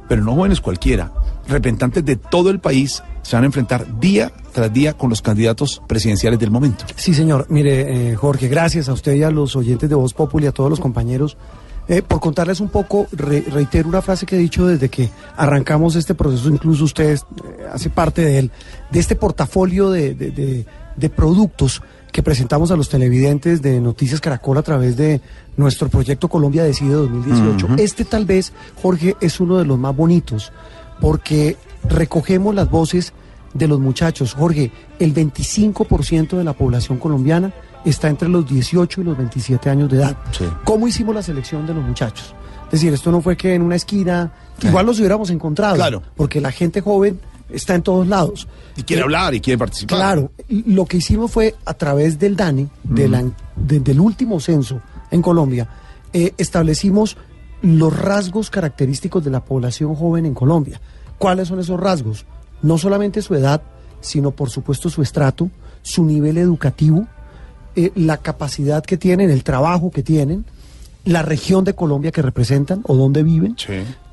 pero 0.08 0.22
no 0.22 0.34
jóvenes 0.34 0.60
cualquiera, 0.60 1.12
representantes 1.48 2.04
de 2.04 2.16
todo 2.16 2.50
el 2.50 2.60
país, 2.60 3.02
se 3.22 3.36
van 3.36 3.42
a 3.44 3.46
enfrentar 3.46 3.98
día 3.98 4.32
tras 4.52 4.72
día 4.72 4.92
con 4.92 5.10
los 5.10 5.20
candidatos 5.22 5.82
presidenciales 5.88 6.38
del 6.38 6.50
momento. 6.50 6.84
Sí, 6.96 7.12
señor. 7.14 7.46
Mire, 7.48 8.12
eh, 8.12 8.14
Jorge, 8.16 8.48
gracias 8.48 8.88
a 8.88 8.92
usted 8.92 9.14
y 9.14 9.22
a 9.22 9.30
los 9.30 9.56
oyentes 9.56 9.88
de 9.88 9.94
Voz 9.94 10.14
Populi, 10.14 10.46
a 10.46 10.52
todos 10.52 10.70
los 10.70 10.78
compañeros, 10.80 11.36
eh, 11.86 12.00
por 12.00 12.18
contarles 12.20 12.60
un 12.60 12.68
poco, 12.68 13.06
re- 13.12 13.44
reitero 13.50 13.88
una 13.88 14.00
frase 14.00 14.24
que 14.24 14.36
he 14.36 14.38
dicho 14.38 14.66
desde 14.66 14.88
que 14.88 15.10
arrancamos 15.36 15.96
este 15.96 16.14
proceso, 16.14 16.48
incluso 16.48 16.84
usted 16.84 17.14
eh, 17.14 17.18
hace 17.72 17.90
parte 17.90 18.22
de 18.22 18.38
él, 18.38 18.50
de 18.94 19.00
este 19.00 19.14
portafolio 19.16 19.90
de, 19.90 20.14
de- 20.14 20.30
de- 20.30 20.66
de 20.96 21.10
productos 21.10 21.82
que 22.12 22.22
presentamos 22.22 22.70
a 22.70 22.76
los 22.76 22.88
televidentes 22.88 23.60
de 23.60 23.80
Noticias 23.80 24.20
Caracol 24.20 24.56
a 24.56 24.62
través 24.62 24.96
de 24.96 25.20
nuestro 25.56 25.88
proyecto 25.88 26.28
Colombia 26.28 26.62
Decide 26.62 26.92
2018. 26.94 27.66
Ujú. 27.66 27.74
Este 27.78 28.04
tal 28.04 28.24
vez, 28.24 28.52
Jorge, 28.80 29.16
es 29.20 29.40
uno 29.40 29.58
de 29.58 29.64
los 29.64 29.76
más 29.78 29.96
bonitos, 29.96 30.52
porque 31.00 31.56
recogemos 31.88 32.54
las 32.54 32.70
voces 32.70 33.12
de 33.52 33.66
los 33.66 33.80
muchachos. 33.80 34.32
Jorge, 34.34 34.70
el 35.00 35.12
25% 35.12 36.36
de 36.36 36.44
la 36.44 36.52
población 36.52 36.98
colombiana 36.98 37.52
está 37.84 38.08
entre 38.08 38.28
los 38.28 38.46
18 38.48 39.00
y 39.00 39.04
los 39.04 39.16
27 39.18 39.68
años 39.70 39.90
de 39.90 39.96
edad. 39.96 40.16
¿Cómo 40.64 40.86
hicimos 40.86 41.14
la 41.16 41.22
selección 41.22 41.66
de 41.66 41.74
los 41.74 41.84
muchachos? 41.84 42.34
Es 42.66 42.80
decir, 42.80 42.92
esto 42.92 43.10
no 43.10 43.20
fue 43.20 43.36
que 43.36 43.54
en 43.54 43.62
una 43.62 43.74
esquina, 43.76 44.32
igual 44.62 44.86
los 44.86 44.98
hubiéramos 44.98 45.30
encontrado, 45.30 45.74
Claro. 45.74 46.02
porque 46.16 46.40
la 46.40 46.50
gente 46.52 46.80
joven 46.80 47.18
está 47.48 47.74
en 47.74 47.82
todos 47.82 48.06
lados. 48.06 48.48
Y 48.76 48.82
quiere 48.82 49.00
Eh, 49.00 49.04
hablar 49.04 49.34
y 49.34 49.40
quiere 49.40 49.58
participar. 49.58 49.96
Claro, 49.98 50.32
lo 50.48 50.86
que 50.86 50.96
hicimos 50.98 51.30
fue 51.30 51.54
a 51.64 51.74
través 51.74 52.18
del 52.18 52.36
DANE, 52.36 52.68
de 52.82 53.08
la- 53.08 53.24
de- 53.56 53.80
del 53.80 54.00
último 54.00 54.40
censo 54.40 54.80
en 55.10 55.22
Colombia, 55.22 55.68
eh, 56.12 56.32
establecimos 56.38 57.16
los 57.62 57.96
rasgos 57.96 58.50
característicos 58.50 59.24
de 59.24 59.30
la 59.30 59.44
población 59.44 59.94
joven 59.94 60.26
en 60.26 60.34
Colombia. 60.34 60.80
¿Cuáles 61.18 61.48
son 61.48 61.60
esos 61.60 61.78
rasgos? 61.80 62.26
No 62.62 62.76
solamente 62.78 63.22
su 63.22 63.34
edad, 63.34 63.62
sino 64.00 64.30
por 64.32 64.50
supuesto 64.50 64.90
su 64.90 65.00
estrato, 65.02 65.50
su 65.82 66.04
nivel 66.04 66.36
educativo, 66.38 67.06
eh, 67.76 67.90
la 67.94 68.18
capacidad 68.18 68.84
que 68.84 68.96
tienen, 68.96 69.30
el 69.30 69.42
trabajo 69.44 69.90
que 69.90 70.02
tienen, 70.02 70.44
la 71.04 71.22
región 71.22 71.64
de 71.64 71.74
Colombia 71.74 72.12
que 72.12 72.22
representan 72.22 72.80
o 72.84 72.96
dónde 72.96 73.22
viven. 73.22 73.56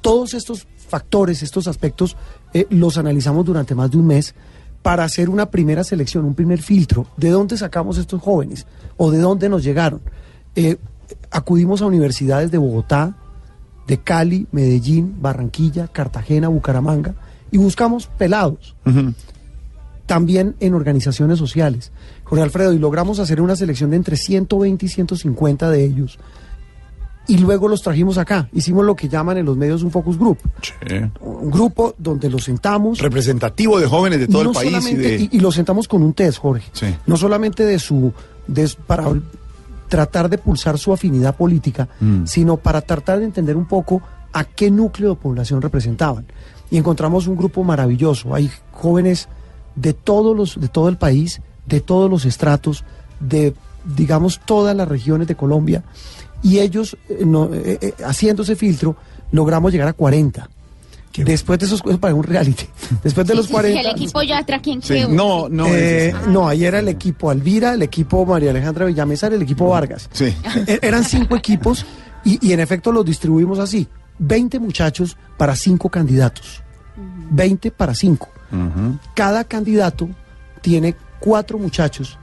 Todos 0.02 0.34
estos 0.34 0.68
factores, 0.88 1.44
estos 1.44 1.68
aspectos, 1.68 2.18
eh, 2.54 2.68
los 2.70 2.98
analizamos 2.98 3.46
durante 3.46 3.76
más 3.76 3.92
de 3.92 3.98
un 3.98 4.08
mes 4.08 4.36
para 4.82 5.04
hacer 5.04 5.30
una 5.30 5.50
primera 5.50 5.84
selección, 5.84 6.26
un 6.26 6.36
primer 6.36 6.62
filtro. 6.62 7.08
¿De 7.18 7.30
dónde 7.30 7.58
sacamos 7.58 7.98
estos 7.98 8.22
jóvenes? 8.22 8.66
¿O 8.98 9.12
de 9.12 9.20
dónde 9.20 9.48
nos 9.48 9.64
llegaron? 9.64 10.02
Eh, 10.56 10.78
acudimos 11.30 11.82
a 11.82 11.86
universidades 11.86 12.52
de 12.52 12.58
Bogotá, 12.58 13.16
de 13.88 14.00
Cali, 14.00 14.48
Medellín, 14.52 15.22
Barranquilla, 15.22 15.88
Cartagena, 15.88 16.48
Bucaramanga 16.48 17.16
y 17.52 17.58
buscamos 17.58 18.08
pelados 18.18 18.76
también 20.12 20.56
en 20.60 20.74
organizaciones 20.74 21.40
sociales. 21.40 21.94
Jorge 22.26 22.44
Alfredo, 22.44 22.74
y 22.74 22.80
logramos 22.80 23.20
hacer 23.20 23.40
una 23.40 23.56
selección 23.56 23.92
de 23.92 23.96
entre 23.96 24.18
120 24.18 24.86
y 24.86 24.90
150 24.90 25.70
de 25.70 25.86
ellos. 25.86 26.20
Y 27.32 27.38
luego 27.38 27.68
los 27.70 27.82
trajimos 27.82 28.18
acá. 28.18 28.50
Hicimos 28.52 28.84
lo 28.86 28.96
que 28.96 29.08
llaman 29.08 29.38
en 29.38 29.46
los 29.46 29.56
medios 29.56 29.84
un 29.84 29.92
focus 29.92 30.18
group. 30.18 30.38
Un 31.22 31.50
grupo 31.50 31.96
donde 31.98 32.30
los 32.30 32.44
sentamos. 32.44 33.00
Representativo 33.00 33.80
de 33.80 33.88
jóvenes 33.88 34.20
de 34.20 34.28
todo 34.28 34.44
no 34.44 34.50
el 34.52 34.56
país 34.56 34.88
y 34.92 34.96
de... 34.96 35.16
y- 35.16 35.30
y 35.32 35.40
los 35.40 35.56
sentamos 35.56 35.88
con 35.88 36.04
un 36.04 36.14
test, 36.14 36.40
Jorge. 36.40 36.68
Sí. 36.74 36.88
No 37.06 37.16
solamente 37.16 37.64
de 37.66 37.80
su. 37.80 38.12
de 38.48 38.70
para 38.86 39.06
tratar 39.88 40.30
de 40.30 40.38
pulsar 40.38 40.78
su 40.78 40.92
afinidad 40.94 41.36
política, 41.36 41.88
Mm. 42.00 42.26
sino 42.26 42.58
para 42.58 42.82
tratar 42.82 43.20
de 43.20 43.26
entender 43.26 43.56
un 43.58 43.66
poco 43.66 44.02
a 44.34 44.44
qué 44.46 44.70
núcleo 44.72 45.10
de 45.12 45.16
población 45.16 45.62
representaban. 45.62 46.26
Y 46.70 46.78
encontramos 46.78 47.28
un 47.28 47.36
grupo 47.38 47.64
maravilloso. 47.64 48.34
Hay 48.34 48.50
jóvenes 48.72 49.28
de 49.76 49.94
todos 49.94 50.36
los, 50.36 50.60
de 50.60 50.68
todo 50.70 50.90
el 50.90 50.98
país, 50.98 51.42
de 51.66 51.80
todos 51.82 52.10
los 52.10 52.26
estratos, 52.26 52.84
de 53.20 53.54
digamos 53.84 54.40
todas 54.46 54.76
las 54.76 54.88
regiones 54.88 55.28
de 55.28 55.36
Colombia. 55.36 55.84
Y 56.44 56.60
ellos, 56.60 56.98
eh, 57.10 57.24
no, 57.26 57.54
eh, 57.54 57.78
eh, 57.82 57.94
haciendo 58.06 58.44
ese 58.44 58.56
filtro, 58.56 58.96
logramos 59.32 59.72
llegar 59.72 59.88
a 59.88 59.94
40. 59.94 60.50
Después 61.14 61.60
de 61.60 61.66
esos, 61.66 61.82
eso 61.86 62.00
para 62.00 62.16
un 62.16 62.24
reality. 62.24 62.66
Después 63.04 63.28
de 63.28 63.36
los 63.36 63.48
El 63.48 63.52
40. 63.52 63.92
equipo 63.92 64.22
ya 64.24 64.44
trae 64.46 64.62
quien 64.62 64.82
Sí, 64.82 65.02
no, 65.10 65.50
no 65.50 65.68
Eh, 65.68 66.14
no, 66.30 66.48
ahí 66.48 66.64
era 66.64 66.80
el 66.80 66.88
equipo 66.88 67.30
Alvira, 67.30 67.74
el 67.74 67.82
equipo 67.82 68.26
María 68.26 68.52
Alejandra 68.52 68.86
Villamesar, 68.86 69.34
el 69.34 69.42
equipo 69.42 69.68
Vargas. 69.68 70.10
Sí. 70.14 70.34
E- 70.68 70.80
Eran 70.82 71.04
cinco 71.04 71.36
equipos 71.36 71.86
y, 72.24 72.48
y 72.48 72.54
en 72.54 72.62
efecto 72.62 72.92
los 72.94 73.04
distribuimos 73.06 73.60
así. 73.60 73.88
20 74.20 74.60
muchachos 74.60 75.18
para 75.38 75.54
cinco 75.56 75.90
candidatos. 75.90 76.62
20 77.32 77.72
para 77.72 77.94
cinco. 77.94 78.30
Cada 79.14 79.44
candidato 79.46 80.10
tiene 80.62 80.96
cuatro 81.20 81.58
muchachos 81.58 82.18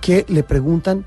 que 0.00 0.24
le 0.28 0.42
preguntan 0.42 1.04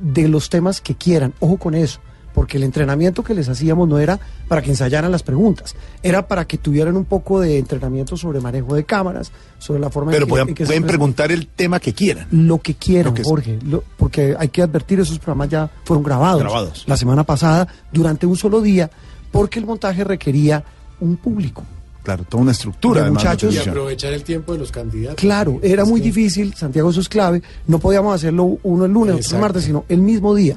de 0.00 0.28
los 0.28 0.48
temas 0.50 0.80
que 0.80 0.94
quieran. 0.94 1.34
Ojo 1.40 1.56
con 1.58 1.74
eso, 1.74 2.00
porque 2.34 2.56
el 2.56 2.62
entrenamiento 2.62 3.22
que 3.24 3.34
les 3.34 3.48
hacíamos 3.48 3.88
no 3.88 3.98
era 3.98 4.18
para 4.48 4.62
que 4.62 4.70
ensayaran 4.70 5.10
las 5.12 5.22
preguntas, 5.22 5.74
era 6.02 6.26
para 6.28 6.44
que 6.46 6.58
tuvieran 6.58 6.96
un 6.96 7.04
poco 7.04 7.40
de 7.40 7.58
entrenamiento 7.58 8.16
sobre 8.16 8.40
manejo 8.40 8.74
de 8.74 8.84
cámaras, 8.84 9.32
sobre 9.58 9.80
la 9.80 9.90
forma 9.90 10.12
Pero 10.12 10.22
en 10.24 10.26
que, 10.26 10.30
pueden, 10.30 10.48
en 10.48 10.54
que 10.54 10.62
se 10.64 10.66
pueden 10.68 10.82
expresan. 10.84 10.98
preguntar 10.98 11.32
el 11.32 11.46
tema 11.48 11.80
que 11.80 11.92
quieran. 11.92 12.26
Lo 12.30 12.58
que 12.58 12.74
quieran, 12.74 13.06
Lo 13.12 13.14
que- 13.14 13.24
Jorge, 13.24 13.58
lo- 13.64 13.84
porque 13.96 14.34
hay 14.38 14.48
que 14.48 14.62
advertir, 14.62 15.00
esos 15.00 15.18
programas 15.18 15.48
ya 15.50 15.70
fueron 15.84 16.02
grabados, 16.04 16.40
Grabados. 16.40 16.84
la 16.86 16.96
semana 16.96 17.24
pasada 17.24 17.66
durante 17.92 18.26
un 18.26 18.36
solo 18.36 18.60
día, 18.60 18.90
porque 19.32 19.58
el 19.58 19.66
montaje 19.66 20.04
requería 20.04 20.64
un 21.00 21.16
público. 21.16 21.64
Claro, 22.02 22.24
toda 22.24 22.42
una 22.42 22.52
estructura. 22.52 23.00
De 23.00 23.06
además, 23.06 23.22
muchachos- 23.24 23.54
Y 23.54 23.58
aprovechar 23.58 24.12
el 24.12 24.22
tiempo 24.24 24.52
de 24.52 24.58
los 24.58 24.72
candidatos. 24.72 25.16
Claro, 25.20 25.60
era 25.62 25.84
muy 25.84 26.00
difícil, 26.00 26.54
Santiago, 26.54 26.90
eso 26.90 27.00
es 27.00 27.08
clave. 27.08 27.42
No 27.66 27.78
podíamos 27.78 28.14
hacerlo 28.14 28.58
uno 28.62 28.86
el 28.86 28.92
lunes, 28.92 29.26
otro 29.26 29.36
el 29.36 29.40
martes, 29.42 29.64
sino 29.64 29.84
el 29.88 30.00
mismo 30.00 30.34
día. 30.34 30.56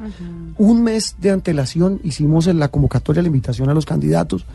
Un 0.58 0.84
mes 0.84 1.16
de 1.20 1.32
antelación 1.32 2.00
hicimos 2.04 2.48
en 2.48 2.60
la 2.60 2.70
convocatoria 2.70 3.22
la 3.22 3.28
invitación 3.28 3.70
a 3.70 3.74
los 3.74 3.86
candidatos. 3.86 4.46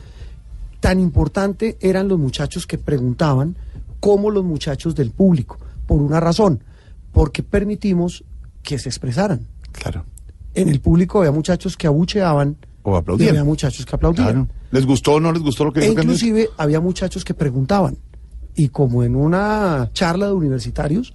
Tan 0.80 1.00
importante 1.00 1.76
eran 1.80 2.08
los 2.08 2.18
muchachos 2.18 2.66
que 2.66 2.78
preguntaban 2.78 3.56
como 4.00 4.30
los 4.30 4.44
muchachos 4.44 4.94
del 4.94 5.10
público, 5.10 5.58
por 5.86 6.00
una 6.00 6.20
razón, 6.20 6.62
porque 7.12 7.42
permitimos 7.42 8.24
que 8.62 8.78
se 8.78 8.88
expresaran. 8.88 9.40
Claro. 9.72 10.04
En 10.54 10.68
el 10.68 10.80
público 10.80 11.18
había 11.18 11.32
muchachos 11.32 11.76
que 11.76 11.86
abucheaban 11.86 12.56
O 12.90 13.04
y 13.18 13.28
había 13.28 13.44
muchachos 13.44 13.84
que 13.86 13.94
aplaudían. 13.96 14.26
Claro. 14.26 14.48
¿Les 14.70 14.86
gustó 14.86 15.12
o 15.14 15.20
no 15.20 15.32
les 15.32 15.42
gustó 15.42 15.64
lo 15.64 15.72
que 15.72 15.80
E 15.80 15.88
inclusive 15.88 16.48
había 16.56 16.80
muchachos 16.80 17.24
que 17.24 17.34
preguntaban. 17.34 17.96
Y 18.54 18.68
como 18.70 19.04
en 19.04 19.14
una 19.16 19.88
charla 19.92 20.26
de 20.26 20.32
universitarios, 20.32 21.12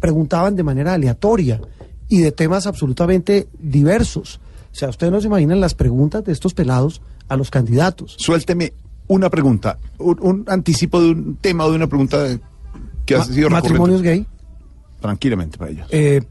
preguntaban 0.00 0.54
de 0.56 0.62
manera 0.62 0.92
aleatoria 0.94 1.60
y 2.08 2.18
de 2.20 2.30
temas 2.32 2.66
absolutamente 2.66 3.48
diversos. 3.58 4.40
O 4.70 4.74
sea, 4.74 4.88
ustedes 4.90 5.12
no 5.12 5.20
se 5.20 5.28
imaginan 5.28 5.60
las 5.60 5.74
preguntas 5.74 6.24
de 6.24 6.32
estos 6.32 6.52
pelados 6.52 7.00
a 7.28 7.36
los 7.36 7.50
candidatos. 7.50 8.16
Suélteme 8.18 8.72
una 9.06 9.30
pregunta, 9.30 9.78
un, 9.98 10.18
un 10.20 10.44
anticipo 10.48 11.00
de 11.00 11.10
un 11.10 11.36
tema 11.36 11.64
o 11.64 11.70
de 11.70 11.76
una 11.76 11.86
pregunta 11.86 12.22
de- 12.22 12.40
que 13.06 13.14
ha 13.14 13.18
Ma- 13.18 13.24
sido 13.24 13.50
matrimonios 13.50 14.02
gay, 14.02 14.26
Tranquilamente 15.00 15.58
para 15.58 15.70
ellos. 15.70 15.86
eh, 15.90 16.22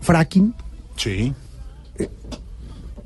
fracking, 0.00 0.54
Sí. 0.96 1.32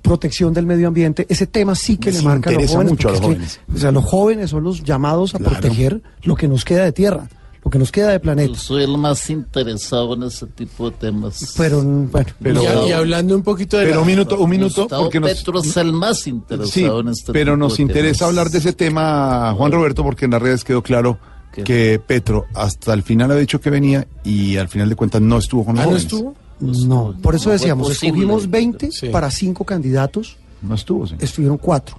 Protección 0.02 0.52
del 0.54 0.66
medio 0.66 0.88
ambiente, 0.88 1.26
ese 1.28 1.46
tema 1.46 1.74
sí 1.74 1.96
que 1.96 2.10
Les 2.10 2.20
le 2.20 2.28
marca 2.28 2.50
a 2.50 2.52
los 2.52 2.62
interesa 2.62 2.74
jóvenes. 2.74 2.92
mucho 2.92 3.08
a 3.08 3.10
los 3.12 3.20
es 3.20 3.20
que, 3.20 3.26
jóvenes. 3.34 3.60
o 3.74 3.78
sea, 3.78 3.92
los 3.92 4.04
jóvenes 4.04 4.50
son 4.50 4.64
los 4.64 4.82
llamados 4.84 5.34
a 5.34 5.38
Claro. 5.38 5.58
proteger 5.58 6.02
lo 6.22 6.34
que 6.36 6.48
nos 6.48 6.64
queda 6.64 6.84
de 6.84 6.92
tierra, 6.92 7.28
lo 7.64 7.70
que 7.70 7.78
nos 7.78 7.92
queda 7.92 8.08
de 8.10 8.20
planeta. 8.20 8.54
Soy 8.58 8.84
el 8.84 8.96
más 8.96 9.28
interesado 9.30 10.14
en 10.14 10.22
ese 10.24 10.46
tipo 10.46 10.90
de 10.90 10.96
temas. 10.96 11.54
Pero, 11.58 11.82
bueno, 11.82 12.26
Pero- 12.42 12.62
y, 12.86 12.88
y 12.88 12.92
hablando 12.92 13.36
un 13.36 13.42
poquito 13.42 13.76
de 13.76 13.84
Pero 13.84 13.96
la- 13.96 14.00
un 14.02 14.06
minuto, 14.06 14.38
un 14.40 14.50
minuto, 14.50 14.82
Gustavo 14.82 15.02
porque 15.02 15.20
nos, 15.20 15.30
Petro 15.30 15.60
es 15.60 15.76
el 15.76 15.92
más 15.92 16.26
interesado 16.26 16.70
sí, 16.72 17.06
en 17.06 17.08
este 17.08 17.32
pero 17.32 17.52
tipo 17.52 17.56
nos 17.58 17.76
de 17.76 17.82
interesa 17.82 18.18
temas. 18.20 18.28
hablar 18.30 18.50
de 18.50 18.58
ese 18.58 18.72
tema, 18.72 19.52
Juan 19.56 19.72
Roberto, 19.72 20.02
porque 20.02 20.24
en 20.24 20.30
las 20.30 20.40
redes 20.42 20.64
quedó 20.64 20.82
claro 20.82 21.18
¿Qué? 21.52 21.64
que 21.64 22.00
Petro 22.04 22.46
hasta 22.54 22.94
el 22.94 23.02
final 23.02 23.30
ha 23.32 23.36
dicho 23.36 23.60
que 23.60 23.70
venía 23.70 24.06
y 24.24 24.56
al 24.56 24.68
final 24.68 24.88
de 24.88 24.94
cuentas 24.96 25.20
no 25.20 25.36
estuvo 25.38 25.64
con 25.64 25.74
los 25.74 25.82
¿Ah, 25.82 25.86
no 25.86 25.90
jóvenes. 25.98 26.36
No, 26.60 27.14
por 27.22 27.34
eso 27.34 27.50
decíamos, 27.50 27.88
posible. 27.88 28.08
escogimos 28.20 28.50
20 28.50 28.90
Sí. 28.92 29.08
para 29.08 29.30
cinco 29.30 29.64
candidatos, 29.64 30.36
No 30.62 30.74
estuvo, 30.74 31.06
sí. 31.06 31.14
estuvieron 31.20 31.56
cuatro. 31.58 31.96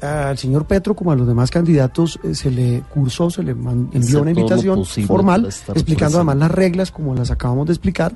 Al 0.00 0.36
señor 0.36 0.66
Petro, 0.66 0.94
como 0.94 1.12
a 1.12 1.16
los 1.16 1.26
demás 1.26 1.50
candidatos, 1.50 2.18
eh, 2.24 2.34
se 2.34 2.50
le 2.50 2.82
cursó, 2.92 3.30
se 3.30 3.42
le 3.42 3.54
man- 3.54 3.88
envió 3.92 4.20
una 4.22 4.32
invitación 4.32 4.84
formal, 4.84 5.46
explicando 5.46 5.84
presente. 5.84 6.16
además 6.16 6.36
las 6.36 6.50
reglas 6.50 6.90
como 6.90 7.14
las 7.14 7.30
acabamos 7.30 7.66
de 7.68 7.72
explicar. 7.72 8.14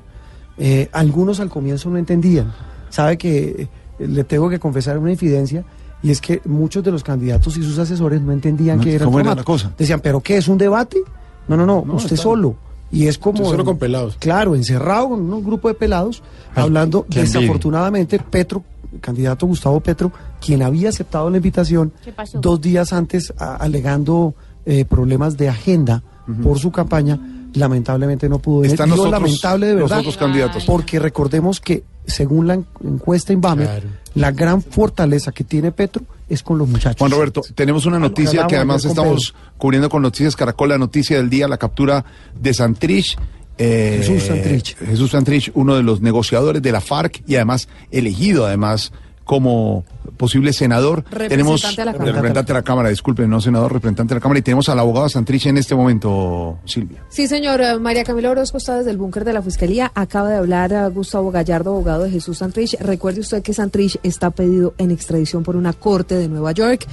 Eh, 0.57 0.89
algunos 0.91 1.39
al 1.39 1.49
comienzo 1.49 1.89
no 1.89 1.97
entendían. 1.97 2.53
Sabe 2.89 3.17
que 3.17 3.67
eh, 3.99 4.07
le 4.07 4.23
tengo 4.23 4.49
que 4.49 4.59
confesar 4.59 4.97
una 4.99 5.11
infidencia, 5.11 5.63
y 6.03 6.11
es 6.11 6.21
que 6.21 6.41
muchos 6.45 6.83
de 6.83 6.91
los 6.91 7.03
candidatos 7.03 7.57
y 7.57 7.63
sus 7.63 7.77
asesores 7.79 8.21
no 8.21 8.33
entendían 8.33 8.77
No, 8.77 8.83
qué 8.83 8.95
era 8.95 9.03
el 9.03 9.05
¿cómo 9.05 9.19
era 9.21 9.33
la 9.35 9.43
cosa? 9.43 9.71
Decían, 9.77 9.99
¿pero 10.01 10.19
qué? 10.21 10.37
¿Es 10.37 10.47
un 10.47 10.57
debate? 10.57 11.01
No, 11.47 11.55
no, 11.57 11.65
no, 11.65 11.83
No, 11.85 11.93
usted 11.95 12.13
está- 12.13 12.23
solo. 12.23 12.55
Y 12.91 13.07
es 13.07 13.17
como... 13.17 13.45
Solo 13.45 13.63
con 13.65 13.77
pelados. 13.77 14.15
Claro, 14.19 14.55
encerrado 14.55 15.09
con 15.09 15.31
un 15.31 15.43
grupo 15.43 15.67
de 15.67 15.73
pelados, 15.75 16.23
Ay, 16.55 16.63
hablando 16.63 17.05
desafortunadamente 17.09 18.19
Petro, 18.19 18.63
candidato 19.01 19.45
Gustavo 19.45 19.79
Petro, 19.79 20.11
quien 20.43 20.63
había 20.63 20.89
aceptado 20.89 21.29
la 21.29 21.37
invitación 21.37 21.91
dos 22.35 22.59
días 22.61 22.91
antes 22.93 23.31
a- 23.37 23.55
alegando 23.57 24.33
eh, 24.65 24.85
problemas 24.85 25.37
de 25.37 25.49
agenda 25.49 26.03
por 26.43 26.59
su 26.59 26.71
campaña, 26.71 27.19
lamentablemente 27.53 28.29
no 28.29 28.39
pudo 28.39 28.59
venir. 28.61 28.73
Están 28.73 28.87
Digo 28.89 28.97
los 28.97 29.05
otros- 29.07 29.21
lamentable 29.21 29.67
de 29.67 29.73
los 29.73 29.83
verdad, 29.83 29.99
otros 29.99 30.17
candidatos. 30.17 30.63
porque 30.65 30.99
recordemos 30.99 31.59
que 31.59 31.83
según 32.05 32.47
la 32.47 32.53
en- 32.55 32.65
encuesta 32.83 33.33
Inbamer, 33.33 33.67
Claro. 33.67 33.87
la 34.15 34.31
gran 34.31 34.61
fortaleza 34.61 35.31
que 35.31 35.43
tiene 35.43 35.71
Petro 35.71 36.03
es 36.29 36.43
con 36.43 36.57
los 36.57 36.67
muchachos. 36.67 36.97
Juan 36.99 37.11
Roberto, 37.11 37.41
tenemos 37.55 37.85
una 37.85 37.99
noticia 37.99 38.47
que 38.47 38.55
además 38.55 38.85
estamos 38.85 39.33
cubriendo 39.57 39.89
con 39.89 40.01
Noticias 40.01 40.35
Caracol, 40.35 40.69
la 40.69 40.77
noticia 40.77 41.17
del 41.17 41.29
día, 41.29 41.47
la 41.47 41.57
captura 41.57 42.05
de 42.39 42.53
Santrich. 42.53 43.17
eh, 43.57 43.97
Jesús 44.01 44.23
Santrich. 44.23 44.77
Jesús 44.77 45.11
Santrich, 45.11 45.51
uno 45.53 45.75
de 45.75 45.83
los 45.83 45.99
negociadores 46.01 46.61
de 46.61 46.71
la 46.71 46.79
FARC 46.79 47.21
y 47.27 47.35
además 47.35 47.67
elegido 47.91 48.45
además 48.45 48.93
como 49.29 49.83
posible 50.17 50.53
senador. 50.53 51.03
Representante 51.03 51.29
tenemos 51.29 51.63
a 51.63 51.85
la 51.85 51.93
Cámara. 51.93 52.11
representante 52.13 52.51
de 52.51 52.59
la 52.59 52.63
Cámara, 52.63 52.89
disculpen, 52.89 53.29
no 53.29 53.39
senador, 53.39 53.71
representante 53.71 54.15
de 54.15 54.19
la 54.19 54.21
Cámara 54.23 54.39
y 54.39 54.41
tenemos 54.41 54.69
al 54.69 54.79
abogado 54.79 55.07
Santrich 55.07 55.45
en 55.45 55.59
este 55.59 55.75
momento, 55.75 56.57
Silvia. 56.65 57.03
Sí, 57.09 57.27
señor. 57.27 57.61
Eh, 57.61 57.77
María 57.77 58.03
Camila 58.03 58.31
Orozco 58.31 58.57
está 58.57 58.77
desde 58.77 58.89
el 58.89 58.97
búnker 58.97 59.25
de 59.25 59.33
la 59.33 59.43
Fiscalía. 59.43 59.91
Acaba 59.93 60.31
de 60.31 60.37
hablar 60.37 60.73
a 60.73 60.87
Gustavo 60.87 61.29
Gallardo, 61.29 61.69
abogado 61.69 62.05
de 62.05 62.09
Jesús 62.09 62.39
Santrich. 62.39 62.75
Recuerde 62.79 63.19
usted 63.19 63.43
que 63.43 63.53
Santrich 63.53 63.99
está 64.01 64.31
pedido 64.31 64.73
en 64.79 64.89
extradición 64.89 65.43
por 65.43 65.55
una 65.55 65.73
corte 65.73 66.15
de 66.15 66.27
Nueva 66.27 66.51
York. 66.51 66.87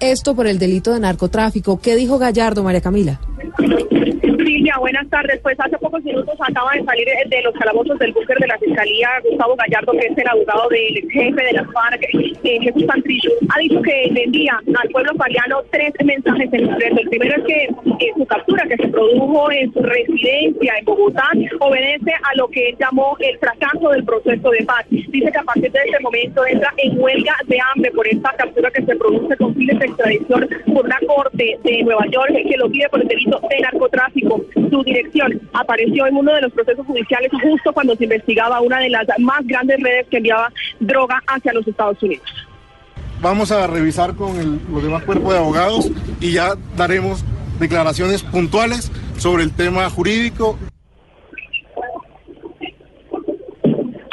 Esto 0.00 0.34
por 0.34 0.46
el 0.46 0.58
delito 0.58 0.94
de 0.94 1.00
narcotráfico. 1.00 1.78
¿Qué 1.78 1.94
dijo 1.94 2.18
Gallardo, 2.18 2.62
María 2.62 2.80
Camila? 2.80 3.20
Silvia, 3.58 4.74
buenas 4.78 5.08
tardes. 5.10 5.38
Pues 5.42 5.56
hace 5.60 5.76
pocos 5.78 6.02
minutos 6.02 6.34
acaba 6.40 6.72
de 6.72 6.82
salir 6.84 7.06
eh, 7.08 7.28
de 7.28 7.42
los 7.42 7.54
calabozos 7.54 7.98
del 7.98 8.12
búnker 8.12 8.38
de 8.38 8.46
la 8.46 8.58
Fiscalía 8.58 9.08
Gustavo 9.28 9.54
Gallardo, 9.56 9.92
que 9.92 10.06
es 10.06 10.16
el 10.16 10.28
abogado 10.28 10.68
del 10.70 11.10
jefe 11.10 11.44
de 11.44 11.52
las 11.52 11.66
FARC, 11.70 12.02
eh, 12.02 12.58
Jesús 12.62 12.84
Santrich. 12.86 13.28
Ha 13.54 13.58
dicho 13.60 13.82
que 13.82 14.08
le 14.12 14.24
envía 14.24 14.58
al 14.66 14.88
pueblo 14.88 15.14
paliano 15.16 15.60
tres 15.70 15.92
mensajes 16.02 16.48
en 16.52 16.66
concreto. 16.66 17.00
El 17.00 17.08
primero 17.08 17.36
es 17.36 17.44
que 17.44 17.68
su 18.16 18.26
captura, 18.26 18.64
que 18.66 18.76
se 18.76 18.88
produjo 18.88 19.50
en 19.52 19.72
su 19.72 19.82
residencia 19.82 20.74
en 20.78 20.84
Bogotá, 20.84 21.28
obedece 21.60 22.12
a 22.12 22.36
lo 22.36 22.48
que 22.48 22.70
él 22.70 22.76
llamó 22.80 23.16
el 23.20 23.38
fracaso 23.38 23.90
del 23.90 24.04
proceso 24.04 24.50
de 24.50 24.64
paz. 24.64 24.84
Dice 24.88 25.30
que 25.30 25.38
a 25.38 25.42
partir 25.42 25.70
de 25.70 25.78
este 25.84 26.00
momento 26.00 26.46
entra 26.46 26.72
en 26.78 26.98
huelga 26.98 27.36
de 27.46 27.58
hambre 27.60 27.90
por 27.92 28.06
esta 28.08 28.32
captura 28.32 28.70
que 28.70 28.84
se 28.84 28.96
produce 28.96 29.36
con 29.36 29.54
fines 29.54 29.78
de 29.78 29.89
extradición 29.90 30.48
por 30.74 30.84
una 30.84 30.98
corte 31.06 31.58
de 31.62 31.82
Nueva 31.82 32.06
York 32.10 32.32
que 32.48 32.56
lo 32.56 32.70
pide 32.70 32.88
por 32.88 33.00
el 33.00 33.08
delito 33.08 33.40
de 33.48 33.60
narcotráfico. 33.60 34.40
Su 34.70 34.82
dirección 34.82 35.40
apareció 35.52 36.06
en 36.06 36.16
uno 36.16 36.32
de 36.32 36.42
los 36.42 36.52
procesos 36.52 36.86
judiciales 36.86 37.30
justo 37.42 37.72
cuando 37.72 37.94
se 37.96 38.04
investigaba 38.04 38.60
una 38.60 38.78
de 38.80 38.90
las 38.90 39.06
más 39.18 39.46
grandes 39.46 39.80
redes 39.82 40.06
que 40.10 40.18
enviaba 40.18 40.52
droga 40.80 41.22
hacia 41.26 41.52
los 41.52 41.66
Estados 41.66 42.02
Unidos. 42.02 42.26
Vamos 43.20 43.52
a 43.52 43.66
revisar 43.66 44.14
con 44.14 44.60
los 44.72 44.82
demás 44.82 45.04
cuerpos 45.04 45.32
de 45.32 45.38
abogados 45.38 45.90
y 46.20 46.32
ya 46.32 46.54
daremos 46.76 47.24
declaraciones 47.58 48.22
puntuales 48.22 48.90
sobre 49.18 49.42
el 49.42 49.52
tema 49.52 49.90
jurídico 49.90 50.58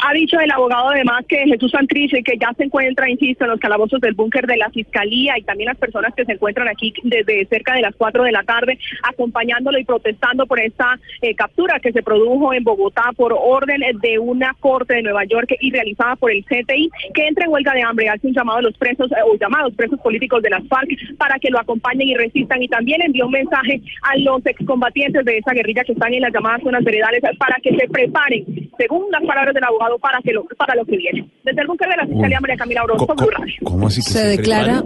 Ha 0.08 0.14
dicho 0.14 0.40
el 0.40 0.50
abogado 0.50 0.88
además 0.88 1.26
que 1.28 1.36
Jesús 1.44 1.70
Santrich, 1.70 2.10
que 2.24 2.38
ya 2.40 2.50
se 2.56 2.64
encuentra, 2.64 3.10
insisto, 3.10 3.44
en 3.44 3.50
los 3.50 3.60
calabozos 3.60 4.00
del 4.00 4.14
búnker 4.14 4.46
de 4.46 4.56
la 4.56 4.70
Fiscalía 4.70 5.36
y 5.36 5.42
también 5.42 5.66
las 5.66 5.76
personas 5.76 6.14
que 6.14 6.24
se 6.24 6.32
encuentran 6.32 6.66
aquí 6.66 6.94
desde 7.02 7.44
cerca 7.44 7.74
de 7.74 7.82
las 7.82 7.94
4 7.94 8.24
de 8.24 8.32
la 8.32 8.42
tarde 8.42 8.78
acompañándolo 9.02 9.78
y 9.78 9.84
protestando 9.84 10.46
por 10.46 10.60
esta 10.60 10.98
eh, 11.20 11.34
captura 11.34 11.78
que 11.78 11.92
se 11.92 12.02
produjo 12.02 12.54
en 12.54 12.64
Bogotá 12.64 13.10
por 13.16 13.34
orden 13.34 13.82
de 14.00 14.18
una 14.18 14.54
corte 14.58 14.94
de 14.94 15.02
Nueva 15.02 15.26
York 15.26 15.54
y 15.60 15.70
realizada 15.70 16.16
por 16.16 16.32
el 16.32 16.42
CTI, 16.42 16.88
que 17.12 17.26
entra 17.26 17.44
en 17.44 17.52
huelga 17.52 17.74
de 17.74 17.82
hambre, 17.82 18.08
hace 18.08 18.28
un 18.28 18.32
llamado 18.32 18.60
a 18.60 18.62
los 18.62 18.78
presos 18.78 19.12
eh, 19.12 19.16
o 19.30 19.36
llamados 19.36 19.74
presos 19.74 20.00
políticos 20.00 20.42
de 20.42 20.48
las 20.48 20.66
FARC 20.68 20.88
para 21.18 21.38
que 21.38 21.50
lo 21.50 21.60
acompañen 21.60 22.08
y 22.08 22.14
resistan. 22.14 22.62
Y 22.62 22.68
también 22.68 23.02
envió 23.02 23.26
un 23.26 23.32
mensaje 23.32 23.82
a 24.00 24.16
los 24.16 24.40
excombatientes 24.46 25.22
de 25.26 25.36
esa 25.36 25.52
guerrilla 25.52 25.84
que 25.84 25.92
están 25.92 26.14
en 26.14 26.22
las 26.22 26.32
llamadas 26.32 26.62
zonas 26.62 26.82
veredales 26.82 27.20
para 27.38 27.56
que 27.62 27.76
se 27.76 27.86
preparen, 27.88 28.70
según 28.78 29.10
las 29.10 29.22
palabras 29.22 29.52
del 29.52 29.64
abogado, 29.64 29.97
para 29.98 30.18
que 30.22 30.32
lo, 30.32 30.44
para 30.56 30.74
lo 30.74 30.84
que 30.84 30.96
viene. 30.96 31.30
Desde 31.44 31.60
el 31.60 31.66
búnker 31.66 31.88
de 31.88 31.96
la 31.96 32.06
Fiscalía 32.06 32.40
María 32.40 32.56
Camila 32.56 32.84
Orozco, 32.84 33.14
Blue 33.14 33.30
Radio. 33.30 33.54
¿Cómo 33.64 33.86
así 33.88 34.02
que 34.02 34.10
Se 34.10 34.24
declara, 34.26 34.84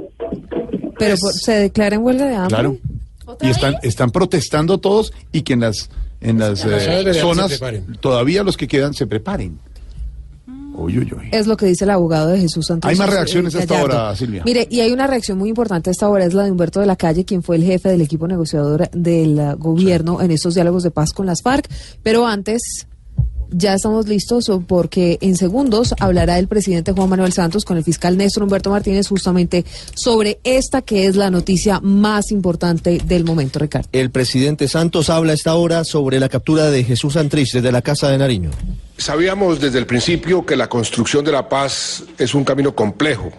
pero 0.98 1.16
por- 1.16 1.32
se 1.32 1.52
declara 1.52 1.96
en 1.96 2.02
huelga 2.02 2.26
de 2.26 2.34
hambre. 2.34 2.48
Claro. 2.54 2.76
Y 3.40 3.50
están, 3.50 3.74
están 3.82 4.10
protestando 4.10 4.78
todos 4.78 5.12
y 5.32 5.42
que 5.42 5.52
en 5.54 5.60
las, 5.60 5.90
en 6.20 6.38
las 6.38 6.64
eh, 6.64 7.14
zonas 7.14 7.60
todavía 8.00 8.42
los 8.42 8.56
que 8.56 8.66
quedan 8.68 8.94
se 8.94 9.06
preparen. 9.06 9.58
Uy, 10.74 10.98
uy, 10.98 11.12
uy. 11.16 11.28
Es 11.32 11.46
lo 11.46 11.56
que 11.56 11.66
dice 11.66 11.84
el 11.84 11.90
abogado 11.90 12.28
de 12.28 12.40
Jesús 12.40 12.66
Santos. 12.66 12.88
Hay 12.90 12.96
más 12.96 13.10
reacciones 13.10 13.54
hasta 13.54 13.78
ahora, 13.78 14.16
Silvia. 14.16 14.42
Mire, 14.44 14.66
y 14.70 14.80
hay 14.80 14.90
una 14.90 15.06
reacción 15.06 15.36
muy 15.38 15.50
importante 15.50 15.90
hasta 15.90 16.06
ahora, 16.06 16.24
es 16.24 16.32
la 16.32 16.44
de 16.44 16.50
Humberto 16.50 16.80
de 16.80 16.86
la 16.86 16.96
Calle, 16.96 17.24
quien 17.26 17.42
fue 17.42 17.56
el 17.56 17.62
jefe 17.64 17.90
del 17.90 18.00
equipo 18.00 18.26
negociador 18.26 18.88
del 18.90 19.56
gobierno 19.58 20.22
en 20.22 20.30
estos 20.30 20.54
diálogos 20.54 20.82
de 20.82 20.90
paz 20.90 21.12
con 21.12 21.26
las 21.26 21.42
FARC. 21.42 21.68
Pero 22.02 22.26
antes, 22.26 22.86
ya 23.52 23.74
estamos 23.74 24.08
listos 24.08 24.50
porque 24.66 25.18
en 25.20 25.36
segundos 25.36 25.94
hablará 26.00 26.38
el 26.38 26.48
presidente 26.48 26.92
Juan 26.92 27.08
Manuel 27.08 27.32
Santos 27.32 27.64
con 27.64 27.76
el 27.76 27.84
fiscal 27.84 28.16
Néstor 28.16 28.44
Humberto 28.44 28.70
Martínez 28.70 29.08
justamente 29.08 29.64
sobre 29.94 30.40
esta 30.44 30.82
que 30.82 31.06
es 31.06 31.16
la 31.16 31.30
noticia 31.30 31.80
más 31.80 32.30
importante 32.30 33.00
del 33.04 33.24
momento, 33.24 33.58
Ricardo. 33.58 33.88
El 33.92 34.10
presidente 34.10 34.68
Santos 34.68 35.10
habla 35.10 35.32
a 35.32 35.34
esta 35.34 35.54
hora 35.54 35.84
sobre 35.84 36.18
la 36.20 36.28
captura 36.28 36.70
de 36.70 36.84
Jesús 36.84 37.14
Santrich 37.14 37.52
desde 37.52 37.72
la 37.72 37.82
Casa 37.82 38.08
de 38.08 38.18
Nariño. 38.18 38.50
Sabíamos 38.96 39.60
desde 39.60 39.78
el 39.78 39.86
principio 39.86 40.44
que 40.46 40.56
la 40.56 40.68
construcción 40.68 41.24
de 41.24 41.32
la 41.32 41.48
paz 41.48 42.04
es 42.18 42.34
un 42.34 42.44
camino 42.44 42.74
complejo, 42.74 43.32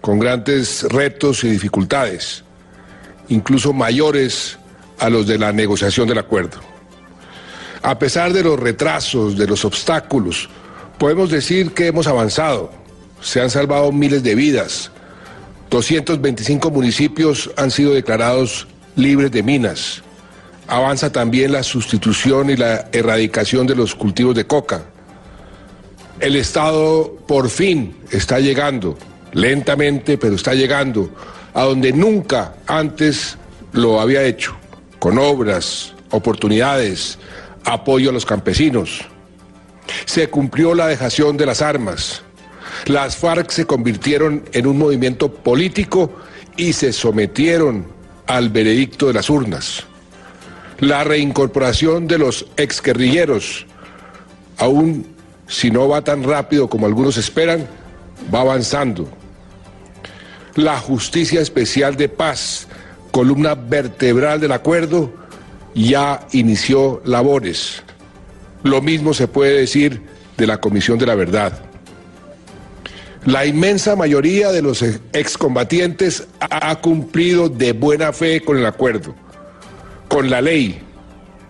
con 0.00 0.18
grandes 0.18 0.82
retos 0.84 1.44
y 1.44 1.48
dificultades, 1.48 2.44
incluso 3.28 3.72
mayores 3.72 4.58
a 4.98 5.08
los 5.08 5.26
de 5.26 5.38
la 5.38 5.52
negociación 5.52 6.08
del 6.08 6.18
acuerdo. 6.18 6.69
A 7.82 7.98
pesar 7.98 8.32
de 8.32 8.42
los 8.42 8.60
retrasos, 8.60 9.38
de 9.38 9.46
los 9.46 9.64
obstáculos, 9.64 10.48
podemos 10.98 11.30
decir 11.30 11.72
que 11.72 11.86
hemos 11.86 12.06
avanzado. 12.06 12.70
Se 13.22 13.40
han 13.40 13.50
salvado 13.50 13.90
miles 13.90 14.22
de 14.22 14.34
vidas. 14.34 14.90
225 15.70 16.70
municipios 16.70 17.50
han 17.56 17.70
sido 17.70 17.94
declarados 17.94 18.66
libres 18.96 19.30
de 19.30 19.42
minas. 19.42 20.02
Avanza 20.66 21.10
también 21.10 21.52
la 21.52 21.62
sustitución 21.62 22.50
y 22.50 22.56
la 22.56 22.88
erradicación 22.92 23.66
de 23.66 23.74
los 23.74 23.94
cultivos 23.94 24.34
de 24.34 24.46
coca. 24.46 24.82
El 26.20 26.36
Estado 26.36 27.16
por 27.26 27.48
fin 27.48 27.96
está 28.10 28.40
llegando, 28.40 28.98
lentamente, 29.32 30.18
pero 30.18 30.34
está 30.34 30.54
llegando, 30.54 31.10
a 31.54 31.62
donde 31.62 31.92
nunca 31.92 32.54
antes 32.66 33.38
lo 33.72 34.00
había 34.00 34.22
hecho, 34.22 34.54
con 34.98 35.18
obras, 35.18 35.94
oportunidades, 36.10 37.18
apoyo 37.64 38.10
a 38.10 38.12
los 38.12 38.26
campesinos. 38.26 39.02
Se 40.04 40.28
cumplió 40.28 40.74
la 40.74 40.86
dejación 40.86 41.36
de 41.36 41.46
las 41.46 41.62
armas. 41.62 42.22
Las 42.86 43.16
FARC 43.16 43.50
se 43.50 43.66
convirtieron 43.66 44.44
en 44.52 44.66
un 44.66 44.78
movimiento 44.78 45.32
político 45.32 46.12
y 46.56 46.72
se 46.72 46.92
sometieron 46.92 47.86
al 48.26 48.48
veredicto 48.50 49.08
de 49.08 49.14
las 49.14 49.28
urnas. 49.28 49.84
La 50.78 51.04
reincorporación 51.04 52.06
de 52.06 52.18
los 52.18 52.46
exguerrilleros, 52.56 53.66
aún 54.58 55.06
si 55.46 55.70
no 55.70 55.88
va 55.88 56.02
tan 56.02 56.22
rápido 56.22 56.68
como 56.68 56.86
algunos 56.86 57.16
esperan, 57.16 57.66
va 58.32 58.40
avanzando. 58.40 59.08
La 60.54 60.78
justicia 60.78 61.40
especial 61.40 61.96
de 61.96 62.08
paz, 62.08 62.68
columna 63.10 63.54
vertebral 63.54 64.40
del 64.40 64.52
acuerdo, 64.52 65.12
ya 65.74 66.26
inició 66.32 67.00
labores. 67.04 67.82
Lo 68.62 68.82
mismo 68.82 69.14
se 69.14 69.28
puede 69.28 69.58
decir 69.58 70.02
de 70.36 70.46
la 70.46 70.58
Comisión 70.58 70.98
de 70.98 71.06
la 71.06 71.14
Verdad. 71.14 71.52
La 73.24 73.44
inmensa 73.44 73.96
mayoría 73.96 74.50
de 74.50 74.62
los 74.62 74.82
excombatientes 74.82 76.26
ha 76.40 76.74
cumplido 76.80 77.48
de 77.48 77.72
buena 77.72 78.12
fe 78.12 78.40
con 78.40 78.56
el 78.56 78.64
acuerdo, 78.64 79.14
con 80.08 80.30
la 80.30 80.40
ley 80.40 80.80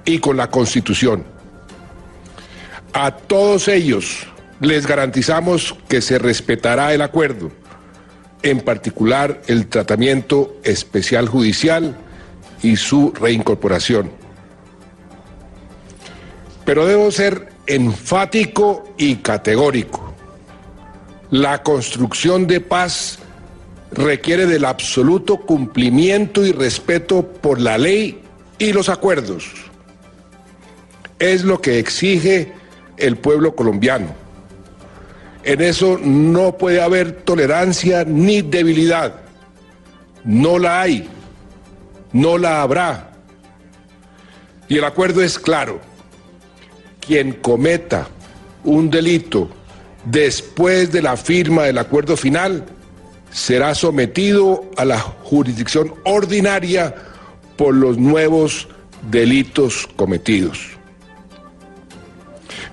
y 0.05 0.19
con 0.19 0.37
la 0.37 0.51
Constitución. 0.51 1.25
A 2.93 3.13
todos 3.13 3.69
ellos 3.69 4.27
les 4.61 4.87
garantizamos 4.87 5.77
que 5.89 6.01
se 6.01 6.19
respetará 6.19 6.93
el 6.93 7.03
acuerdo, 7.03 7.53
en 8.43 8.61
particular 8.61 9.41
el 9.47 9.69
tratamiento 9.69 10.57
especial 10.65 11.29
judicial 11.29 11.97
y 12.63 12.77
su 12.77 13.13
reincorporación. 13.13 14.11
Pero 16.65 16.87
debo 16.87 17.11
ser 17.11 17.49
enfático 17.67 18.95
y 18.97 19.17
categórico. 19.17 20.13
La 21.31 21.63
construcción 21.63 22.47
de 22.47 22.61
paz 22.61 23.19
requiere 23.93 24.47
del 24.47 24.65
absoluto 24.65 25.39
cumplimiento 25.39 26.45
y 26.45 26.53
respeto 26.53 27.27
por 27.27 27.61
la 27.61 27.79
ley 27.79 28.21
y 28.59 28.73
los 28.73 28.89
acuerdos. 28.89 29.45
Es 31.19 31.45
lo 31.45 31.61
que 31.61 31.79
exige 31.79 32.53
el 32.97 33.17
pueblo 33.17 33.55
colombiano. 33.55 34.15
En 35.43 35.61
eso 35.63 35.99
no 36.03 36.57
puede 36.59 36.83
haber 36.83 37.13
tolerancia 37.13 38.05
ni 38.05 38.43
debilidad. 38.43 39.15
No 40.25 40.59
la 40.59 40.83
hay. 40.83 41.09
No 42.13 42.39
la 42.39 42.63
habrá. 42.63 43.13
Y 44.69 44.79
el 44.79 44.85
acuerdo 44.85 45.23
es 45.23 45.39
claro. 45.39 45.81
Quien 47.01 47.33
cometa 47.35 48.09
un 48.65 48.91
delito 48.91 49.49
después 50.05 50.93
de 50.93 51.03
la 51.03 51.17
firma 51.17 51.65
del 51.65 51.79
acuerdo 51.79 52.17
final 52.17 52.65
será 53.31 53.75
sometido 53.75 54.71
a 54.77 54.85
la 54.85 54.99
jurisdicción 54.99 55.95
ordinaria 56.05 56.95
por 57.57 57.75
los 57.75 57.99
nuevos 57.99 58.69
delitos 59.11 59.89
cometidos. 59.97 60.59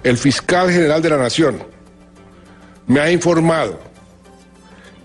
El 0.04 0.18
fiscal 0.18 0.72
general 0.72 1.02
de 1.02 1.10
la 1.10 1.18
Nación 1.18 1.64
me 2.88 3.00
ha 3.00 3.12
informado 3.12 3.80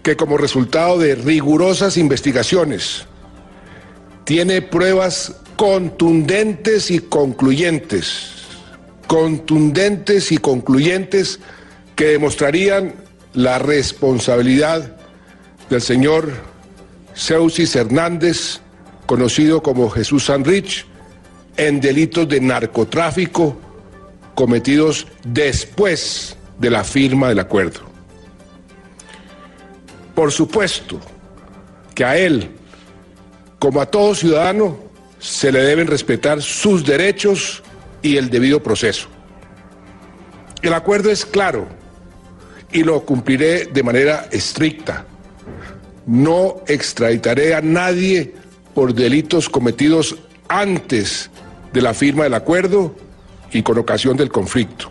que 0.03 0.17
como 0.17 0.37
resultado 0.37 0.99
de 0.99 1.15
rigurosas 1.15 1.97
investigaciones 1.97 3.07
tiene 4.25 4.63
pruebas 4.63 5.35
contundentes 5.57 6.91
y 6.91 6.99
concluyentes, 6.99 8.33
contundentes 9.07 10.33
y 10.33 10.39
concluyentes 10.39 11.41
que 11.97 12.07
demostrarían 12.07 12.95
la 13.35 13.59
responsabilidad 13.59 14.97
del 15.71 15.81
señor 15.81 16.33
Seusis 17.15 17.77
Hernández, 17.77 18.61
conocido 19.07 19.63
como 19.63 19.91
Jesús 19.91 20.25
Sanrich, 20.27 20.87
en 21.57 21.81
delitos 21.81 22.29
de 22.29 22.41
narcotráfico 22.41 23.57
cometidos 24.35 25.07
después 25.25 26.37
de 26.59 26.71
la 26.71 26.85
firma 26.85 27.29
del 27.29 27.41
acuerdo. 27.41 27.81
Por 30.15 30.33
supuesto 30.33 30.99
que 31.95 32.05
a 32.05 32.17
él, 32.17 32.51
como 33.63 33.81
a 33.81 33.87
todo 33.87 34.13
ciudadano, 34.13 34.77
se 35.21 35.53
le 35.53 35.63
deben 35.63 35.87
respetar 35.87 36.43
sus 36.43 36.85
derechos 36.85 37.63
y 38.03 38.17
el 38.17 38.29
debido 38.29 38.61
proceso. 38.61 39.07
El 40.63 40.75
acuerdo 40.75 41.13
es 41.13 41.25
claro 41.25 41.69
y 42.73 42.83
lo 42.83 43.05
cumpliré 43.05 43.67
de 43.67 43.83
manera 43.85 44.27
estricta. 44.33 45.07
No 46.07 46.57
extraditaré 46.67 47.55
a 47.55 47.61
nadie 47.61 48.35
por 48.75 48.95
delitos 48.95 49.49
cometidos 49.49 50.17
antes 50.49 51.31
de 51.73 51.83
la 51.83 51.95
firma 51.95 52.25
del 52.25 52.35
acuerdo 52.35 52.97
y 53.53 53.63
con 53.63 53.79
ocasión 53.79 54.17
del 54.17 54.33
conflicto. 54.33 54.91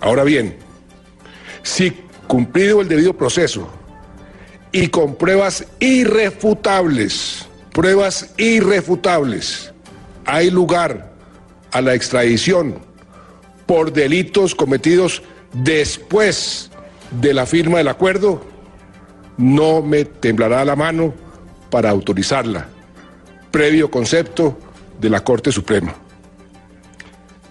Ahora 0.00 0.24
bien, 0.24 0.56
si 1.62 1.92
cumplido 2.26 2.80
el 2.80 2.88
debido 2.88 3.16
proceso 3.16 3.70
y 4.72 4.88
con 4.88 5.14
pruebas 5.14 5.66
irrefutables, 5.80 7.46
pruebas 7.72 8.32
irrefutables, 8.38 9.72
hay 10.24 10.50
lugar 10.50 11.12
a 11.72 11.80
la 11.80 11.94
extradición 11.94 12.78
por 13.66 13.92
delitos 13.92 14.54
cometidos 14.54 15.22
después 15.52 16.70
de 17.20 17.34
la 17.34 17.46
firma 17.46 17.78
del 17.78 17.88
acuerdo, 17.88 18.42
no 19.36 19.82
me 19.82 20.04
temblará 20.04 20.64
la 20.64 20.76
mano 20.76 21.14
para 21.70 21.90
autorizarla, 21.90 22.66
previo 23.50 23.90
concepto 23.90 24.58
de 25.00 25.10
la 25.10 25.22
Corte 25.22 25.52
Suprema. 25.52 25.94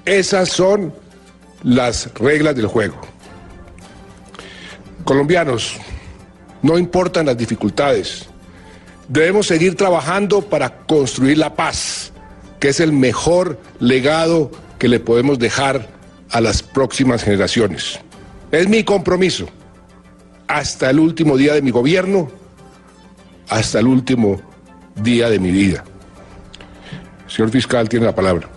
Esas 0.06 0.50
son 0.50 0.94
las 1.64 2.12
reglas 2.16 2.56
del 2.56 2.68
juego. 2.68 3.00
Colombianos, 5.04 5.80
no 6.62 6.78
importan 6.78 7.26
las 7.26 7.38
dificultades, 7.38 8.28
debemos 9.08 9.48
seguir 9.48 9.76
trabajando 9.76 10.42
para 10.42 10.78
construir 10.86 11.38
la 11.38 11.56
paz, 11.56 12.12
que 12.60 12.70
es 12.70 12.80
el 12.80 12.94
mejor 12.94 13.60
legado 13.80 14.52
que 14.80 14.88
le 14.88 15.00
podemos 15.00 15.40
dejar 15.40 15.88
a 16.30 16.42
las 16.42 16.64
próximas 16.64 17.24
generaciones. 17.24 18.00
Es 18.52 18.68
mi 18.68 18.84
compromiso, 18.84 19.48
hasta 20.48 20.90
el 20.90 21.00
último 21.00 21.38
día 21.38 21.54
de 21.54 21.62
mi 21.62 21.72
gobierno, 21.72 22.30
hasta 23.50 23.80
el 23.80 23.88
último 23.88 24.42
día 24.96 25.30
de 25.30 25.40
mi 25.40 25.52
vida. 25.52 25.84
Señor 27.28 27.52
fiscal, 27.52 27.88
tiene 27.88 28.06
la 28.06 28.16
palabra. 28.16 28.50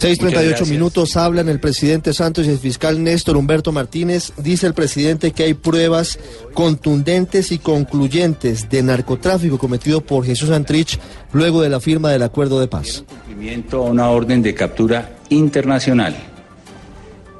6.38 0.00 0.66
minutos 0.66 1.16
hablan 1.16 1.48
el 1.48 1.58
presidente 1.58 2.12
Santos 2.12 2.46
y 2.46 2.50
el 2.50 2.58
fiscal 2.58 3.02
Néstor 3.02 3.38
Humberto 3.38 3.72
Martínez. 3.72 4.34
Dice 4.36 4.66
el 4.66 4.74
presidente 4.74 5.32
que 5.32 5.44
hay 5.44 5.54
pruebas 5.54 6.18
contundentes 6.52 7.50
y 7.50 7.58
concluyentes 7.58 8.68
de 8.68 8.82
narcotráfico 8.82 9.56
cometido 9.56 10.02
por 10.02 10.26
Jesús 10.26 10.50
Antrich 10.50 10.98
luego 11.32 11.62
de 11.62 11.70
la 11.70 11.80
firma 11.80 12.10
del 12.10 12.22
acuerdo 12.22 12.60
de 12.60 12.68
paz. 12.68 13.04
cumplimiento 13.26 13.86
a 13.86 13.90
una 13.90 14.10
orden 14.10 14.42
de 14.42 14.54
captura 14.54 15.16
internacional 15.30 16.14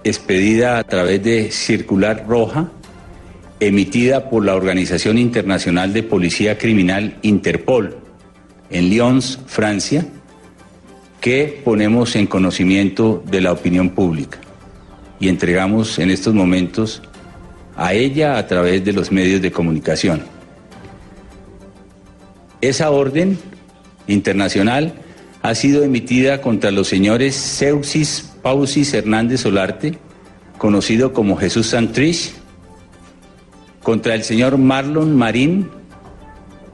expedida 0.03 0.79
a 0.79 0.85
través 0.85 1.23
de 1.23 1.51
circular 1.51 2.25
roja 2.27 2.71
emitida 3.61 4.31
por 4.31 4.45
la 4.45 4.55
Organización 4.55 5.19
Internacional 5.19 5.93
de 5.93 6.03
Policía 6.03 6.57
Criminal 6.57 7.19
Interpol 7.21 7.99
en 8.71 8.89
Lyons, 8.89 9.41
Francia, 9.47 10.07
que 11.27 11.61
ponemos 11.65 12.15
en 12.15 12.29
conocimiento 12.29 13.21
de 13.29 13.41
la 13.41 13.51
opinión 13.51 13.91
pública 13.91 14.39
y 15.19 15.27
entregamos 15.27 15.99
en 15.99 16.13
estos 16.13 16.35
momentos 16.35 17.03
a 17.77 17.95
ella 17.95 18.39
a 18.39 18.47
través 18.47 18.85
de 18.85 18.93
los 18.93 19.11
medios 19.11 19.43
de 19.43 19.51
comunicación. 19.51 20.23
Esa 22.61 22.93
orden 22.93 23.41
internacional 24.07 24.95
ha 25.43 25.57
sido 25.57 25.83
emitida 25.83 26.41
contra 26.41 26.71
los 26.71 26.87
señores 26.87 27.35
Seuxis 27.35 28.31
Pausis 28.41 28.95
Hernández 28.95 29.41
Solarte, 29.41 29.99
conocido 30.59 31.13
como 31.13 31.37
Jesús 31.37 31.67
Santrich, 31.67 32.35
contra 33.83 34.15
el 34.15 34.23
señor 34.23 34.59
Marlon 34.59 35.17
Marín, 35.17 35.71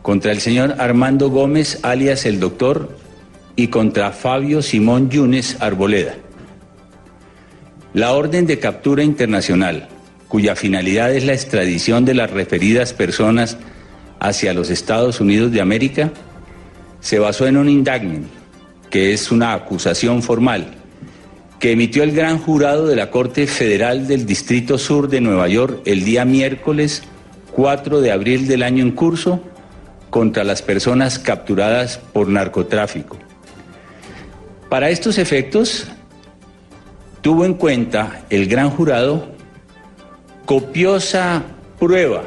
contra 0.02 0.30
el 0.30 0.42
señor 0.42 0.74
Armando 0.78 1.30
Gómez, 1.30 1.78
alias 1.82 2.26
el 2.26 2.38
doctor, 2.38 3.00
y 3.56 3.68
contra 3.68 4.12
Fabio 4.12 4.62
Simón 4.62 5.10
Yunes 5.10 5.56
Arboleda. 5.60 6.14
La 7.94 8.12
orden 8.12 8.46
de 8.46 8.58
captura 8.58 9.02
internacional, 9.02 9.88
cuya 10.28 10.56
finalidad 10.56 11.14
es 11.14 11.24
la 11.24 11.34
extradición 11.34 12.04
de 12.04 12.14
las 12.14 12.30
referidas 12.30 12.94
personas 12.94 13.58
hacia 14.18 14.54
los 14.54 14.70
Estados 14.70 15.20
Unidos 15.20 15.52
de 15.52 15.60
América, 15.60 16.10
se 17.00 17.18
basó 17.18 17.46
en 17.46 17.56
un 17.56 17.68
indictment, 17.68 18.26
que 18.88 19.12
es 19.12 19.30
una 19.30 19.52
acusación 19.52 20.22
formal, 20.22 20.68
que 21.58 21.72
emitió 21.72 22.02
el 22.02 22.12
gran 22.12 22.38
jurado 22.38 22.86
de 22.86 22.96
la 22.96 23.10
Corte 23.10 23.46
Federal 23.46 24.06
del 24.06 24.24
Distrito 24.24 24.78
Sur 24.78 25.08
de 25.08 25.20
Nueva 25.20 25.48
York 25.48 25.80
el 25.84 26.04
día 26.04 26.24
miércoles 26.24 27.02
4 27.52 28.00
de 28.00 28.10
abril 28.10 28.48
del 28.48 28.62
año 28.62 28.82
en 28.82 28.92
curso 28.92 29.42
contra 30.10 30.44
las 30.44 30.62
personas 30.62 31.18
capturadas 31.18 31.98
por 31.98 32.28
narcotráfico. 32.28 33.18
Para 34.72 34.88
estos 34.88 35.18
efectos, 35.18 35.86
tuvo 37.20 37.44
en 37.44 37.52
cuenta 37.52 38.24
el 38.30 38.48
gran 38.48 38.70
jurado 38.70 39.28
copiosa 40.46 41.42
prueba 41.78 42.22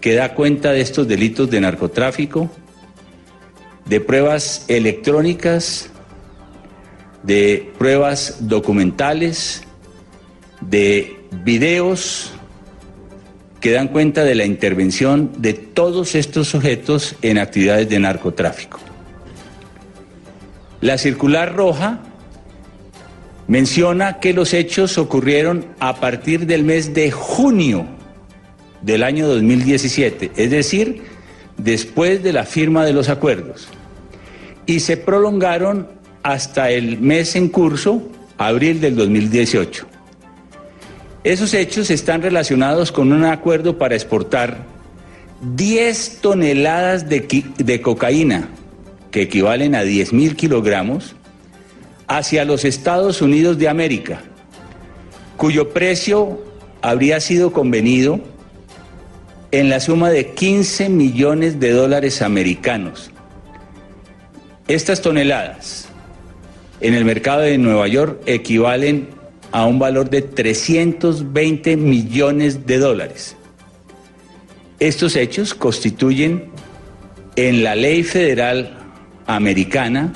que 0.00 0.14
da 0.14 0.32
cuenta 0.32 0.72
de 0.72 0.80
estos 0.80 1.06
delitos 1.06 1.50
de 1.50 1.60
narcotráfico, 1.60 2.48
de 3.84 4.00
pruebas 4.00 4.64
electrónicas, 4.68 5.90
de 7.22 7.70
pruebas 7.76 8.48
documentales, 8.48 9.64
de 10.62 11.14
videos 11.44 12.32
que 13.60 13.72
dan 13.72 13.88
cuenta 13.88 14.24
de 14.24 14.34
la 14.34 14.46
intervención 14.46 15.30
de 15.36 15.52
todos 15.52 16.14
estos 16.14 16.48
sujetos 16.48 17.16
en 17.20 17.36
actividades 17.36 17.90
de 17.90 17.98
narcotráfico. 17.98 18.93
La 20.84 20.98
circular 20.98 21.56
roja 21.56 21.98
menciona 23.48 24.20
que 24.20 24.34
los 24.34 24.52
hechos 24.52 24.98
ocurrieron 24.98 25.64
a 25.80 25.96
partir 25.96 26.44
del 26.44 26.62
mes 26.62 26.92
de 26.92 27.10
junio 27.10 27.86
del 28.82 29.02
año 29.02 29.26
2017, 29.26 30.32
es 30.36 30.50
decir, 30.50 31.04
después 31.56 32.22
de 32.22 32.34
la 32.34 32.44
firma 32.44 32.84
de 32.84 32.92
los 32.92 33.08
acuerdos, 33.08 33.68
y 34.66 34.80
se 34.80 34.98
prolongaron 34.98 35.88
hasta 36.22 36.70
el 36.70 37.00
mes 37.00 37.34
en 37.34 37.48
curso, 37.48 38.02
abril 38.36 38.82
del 38.82 38.94
2018. 38.94 39.86
Esos 41.24 41.54
hechos 41.54 41.88
están 41.88 42.20
relacionados 42.20 42.92
con 42.92 43.10
un 43.10 43.24
acuerdo 43.24 43.78
para 43.78 43.94
exportar 43.94 44.58
10 45.56 46.18
toneladas 46.20 47.08
de, 47.08 47.42
de 47.56 47.80
cocaína, 47.80 48.50
que 49.14 49.22
equivalen 49.22 49.76
a 49.76 49.84
10 49.84 50.12
mil 50.12 50.34
kilogramos, 50.34 51.14
hacia 52.08 52.44
los 52.44 52.64
Estados 52.64 53.22
Unidos 53.22 53.58
de 53.58 53.68
América, 53.68 54.22
cuyo 55.36 55.68
precio 55.68 56.42
habría 56.82 57.20
sido 57.20 57.52
convenido 57.52 58.18
en 59.52 59.68
la 59.70 59.78
suma 59.78 60.10
de 60.10 60.30
15 60.30 60.88
millones 60.88 61.60
de 61.60 61.70
dólares 61.70 62.22
americanos. 62.22 63.12
Estas 64.66 65.00
toneladas 65.00 65.86
en 66.80 66.94
el 66.94 67.04
mercado 67.04 67.42
de 67.42 67.56
Nueva 67.56 67.86
York 67.86 68.20
equivalen 68.26 69.10
a 69.52 69.64
un 69.64 69.78
valor 69.78 70.10
de 70.10 70.22
320 70.22 71.76
millones 71.76 72.66
de 72.66 72.78
dólares. 72.78 73.36
Estos 74.80 75.14
hechos 75.14 75.54
constituyen 75.54 76.50
en 77.36 77.62
la 77.62 77.76
ley 77.76 78.02
federal 78.02 78.80
americana 79.26 80.12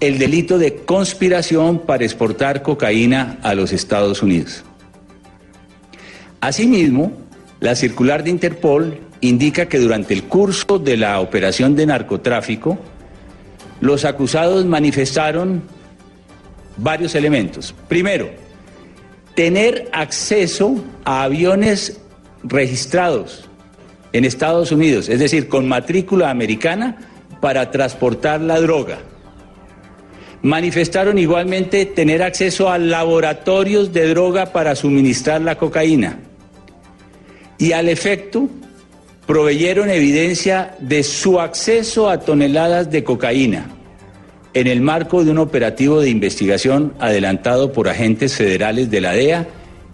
el 0.00 0.18
delito 0.18 0.58
de 0.58 0.76
conspiración 0.76 1.80
para 1.80 2.04
exportar 2.04 2.62
cocaína 2.62 3.38
a 3.42 3.54
los 3.54 3.72
Estados 3.72 4.22
Unidos. 4.22 4.64
Asimismo, 6.40 7.12
la 7.60 7.74
circular 7.74 8.22
de 8.22 8.30
Interpol 8.30 9.00
indica 9.20 9.66
que 9.66 9.78
durante 9.78 10.14
el 10.14 10.24
curso 10.24 10.78
de 10.78 10.96
la 10.96 11.18
operación 11.18 11.74
de 11.74 11.86
narcotráfico, 11.86 12.78
los 13.80 14.04
acusados 14.04 14.64
manifestaron 14.64 15.62
varios 16.76 17.16
elementos. 17.16 17.74
Primero, 17.88 18.30
tener 19.34 19.88
acceso 19.92 20.84
a 21.04 21.24
aviones 21.24 22.00
registrados 22.44 23.48
en 24.12 24.24
Estados 24.24 24.70
Unidos, 24.70 25.08
es 25.08 25.18
decir, 25.18 25.48
con 25.48 25.66
matrícula 25.66 26.30
americana 26.30 26.98
para 27.40 27.70
transportar 27.70 28.40
la 28.40 28.60
droga. 28.60 28.98
Manifestaron 30.42 31.18
igualmente 31.18 31.84
tener 31.86 32.22
acceso 32.22 32.70
a 32.70 32.78
laboratorios 32.78 33.92
de 33.92 34.08
droga 34.08 34.52
para 34.52 34.76
suministrar 34.76 35.40
la 35.40 35.58
cocaína. 35.58 36.20
Y 37.58 37.72
al 37.72 37.88
efecto, 37.88 38.48
proveyeron 39.26 39.90
evidencia 39.90 40.76
de 40.78 41.02
su 41.02 41.40
acceso 41.40 42.08
a 42.08 42.20
toneladas 42.20 42.90
de 42.90 43.04
cocaína 43.04 43.66
en 44.54 44.66
el 44.66 44.80
marco 44.80 45.24
de 45.24 45.30
un 45.30 45.38
operativo 45.38 46.00
de 46.00 46.08
investigación 46.08 46.94
adelantado 46.98 47.72
por 47.72 47.88
agentes 47.88 48.34
federales 48.34 48.90
de 48.90 49.00
la 49.00 49.12
DEA 49.12 49.46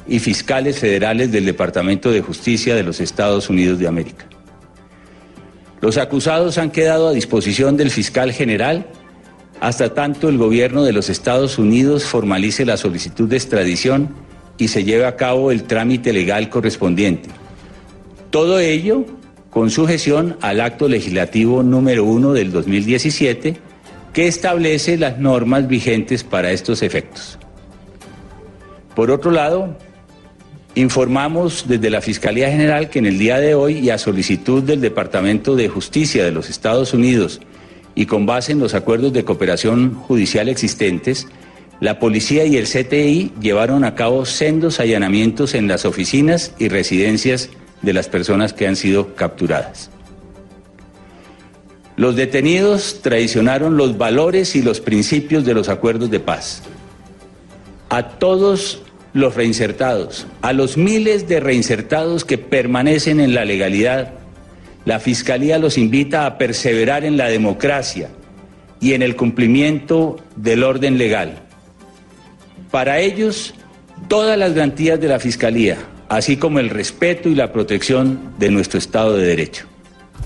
y 0.06 0.18
fiscales 0.20 0.78
federales 0.78 1.32
del 1.32 1.46
Departamento 1.46 2.10
de 2.10 2.20
Justicia 2.20 2.74
de 2.74 2.82
los 2.82 3.00
Estados 3.00 3.50
Unidos 3.50 3.78
de 3.78 3.88
América. 3.88 4.26
Los 5.85 5.98
acusados 5.98 6.56
han 6.56 6.70
quedado 6.70 7.09
a 7.09 7.12
disposición 7.12 7.77
del 7.77 7.90
fiscal 7.90 8.32
general 8.32 8.86
hasta 9.61 9.93
tanto 9.93 10.31
el 10.31 10.39
gobierno 10.39 10.82
de 10.82 10.94
los 10.94 11.11
Estados 11.11 11.59
Unidos 11.59 12.05
formalice 12.05 12.65
la 12.65 12.78
solicitud 12.78 13.28
de 13.28 13.36
extradición 13.36 14.09
y 14.56 14.69
se 14.69 14.85
lleve 14.85 15.05
a 15.05 15.16
cabo 15.16 15.51
el 15.51 15.65
trámite 15.65 16.15
legal 16.15 16.48
correspondiente. 16.48 17.28
Todo 18.31 18.61
ello 18.61 19.05
con 19.51 19.69
sujeción 19.69 20.39
al 20.40 20.62
acto 20.62 20.89
legislativo 20.89 21.62
número 21.62 22.05
1 22.05 22.32
del 22.32 22.51
2017 22.51 23.59
que 24.15 24.27
establece 24.27 24.97
las 24.97 25.19
normas 25.19 25.69
vigentes 25.69 26.24
para 26.24 26.51
estos 26.51 26.81
efectos. 26.81 27.39
Por 28.97 29.11
otro 29.11 29.31
lado, 29.31 29.77
informamos 30.74 31.66
desde 31.68 31.90
la 31.90 32.01
Fiscalía 32.01 32.51
General 32.51 32.90
que 32.90 32.98
en 32.98 33.06
el 33.06 33.18
día 33.18 33.38
de 33.38 33.55
hoy 33.55 33.78
y 33.78 33.90
a 33.90 33.98
solicitud 33.98 34.62
del 34.62 34.80
Departamento 34.80 35.55
de 35.55 35.68
Justicia 35.68 36.24
de 36.24 36.32
los 36.32 36.51
Estados 36.51 36.92
Unidos 36.94 37.40
y 37.94 38.06
con 38.06 38.26
base 38.26 38.52
en 38.52 38.59
los 38.59 38.74
acuerdos 38.74 39.12
de 39.12 39.24
cooperación 39.24 39.94
judicial 39.94 40.48
existentes, 40.48 41.28
la 41.80 41.98
policía 42.01 42.44
y 42.44 42.56
el 42.56 42.66
CTI 42.66 43.32
llevaron 43.40 43.84
a 43.84 43.94
cabo 43.94 44.24
sendos 44.24 44.80
allanamientos 44.80 45.55
en 45.55 45.68
las 45.68 45.84
oficinas 45.84 46.52
y 46.59 46.68
residencias 46.68 47.51
de 47.82 47.92
las 47.92 48.09
personas 48.09 48.52
que 48.52 48.66
han 48.66 48.74
sido 48.74 49.14
capturadas. 49.14 49.90
Los 51.96 52.16
detenidos 52.16 53.01
traicionaron 53.02 53.76
los 53.76 53.96
valores 53.96 54.56
y 54.56 54.62
los 54.62 54.80
principios 54.80 55.44
de 55.44 55.55
los 55.55 55.68
acuerdos 55.68 56.10
de 56.10 56.18
paz. 56.18 56.62
A 57.88 58.09
todos 58.09 58.84
los 59.15 59.36
reinsertados, 59.36 60.27
a 60.43 60.53
los 60.53 60.77
miles 60.77 61.27
de 61.28 61.41
reinsertados 61.41 62.24
que 62.24 62.36
permanecen 62.36 63.20
en 63.20 63.32
la 63.32 63.45
legalidad, 63.45 64.12
la 64.85 65.01
Fiscalía 65.01 65.59
los 65.59 65.78
invita 65.78 66.27
a 66.27 66.36
perseverar 66.36 67.05
en 67.05 67.16
la 67.16 67.28
democracia 67.28 68.11
y 68.81 68.93
en 68.93 69.03
el 69.03 69.16
cumplimiento 69.16 70.16
del 70.36 70.62
orden 70.62 70.99
legal, 70.99 71.43
para 72.70 72.99
ellos 72.99 73.55
todas 74.09 74.36
las 74.36 74.53
garantías 74.53 75.01
de 75.01 75.09
la 75.09 75.20
Fiscalía, 75.20 75.78
así 76.09 76.36
como 76.36 76.59
el 76.59 76.69
respeto 76.69 77.28
y 77.28 77.36
la 77.36 77.53
protección 77.53 78.35
de 78.39 78.51
nuestro 78.51 78.78
Estado 78.78 79.16
de 79.16 79.27
Derecho. 79.27 79.66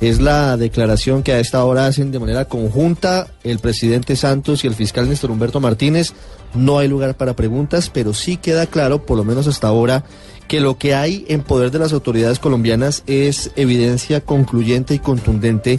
Es 0.01 0.21
la 0.21 0.57
declaración 0.57 1.23
que 1.23 1.33
a 1.33 1.41
esta 1.41 1.65
hora 1.65 1.87
hacen 1.87 2.13
de 2.13 2.21
manera 2.21 2.45
conjunta 2.45 3.29
el 3.43 3.59
presidente 3.59 4.15
Santos 4.17 4.65
y 4.65 4.69
el 4.69 4.75
fiscal 4.75 5.09
Néstor 5.09 5.31
Humberto 5.31 5.61
Martínez. 5.61 6.15
No 6.55 6.79
hay 6.79 6.89
lugar 6.89 7.17
para 7.17 7.37
preguntas, 7.37 7.91
pero 7.91 8.15
sí 8.15 8.37
queda 8.37 8.67
claro, 8.67 9.05
por 9.05 9.17
lo 9.17 9.25
menos 9.25 9.47
hasta 9.47 9.69
ahora, 9.69 10.05
que 10.49 10.61
lo 10.61 10.79
que 10.79 10.95
hay 10.95 11.25
en 11.29 11.43
poder 11.43 11.71
de 11.71 11.79
las 11.79 11.93
autoridades 11.93 12.39
colombianas 12.39 13.03
es 13.07 13.51
evidencia 13.57 14.23
concluyente 14.23 14.95
y 14.95 14.99
contundente 14.99 15.79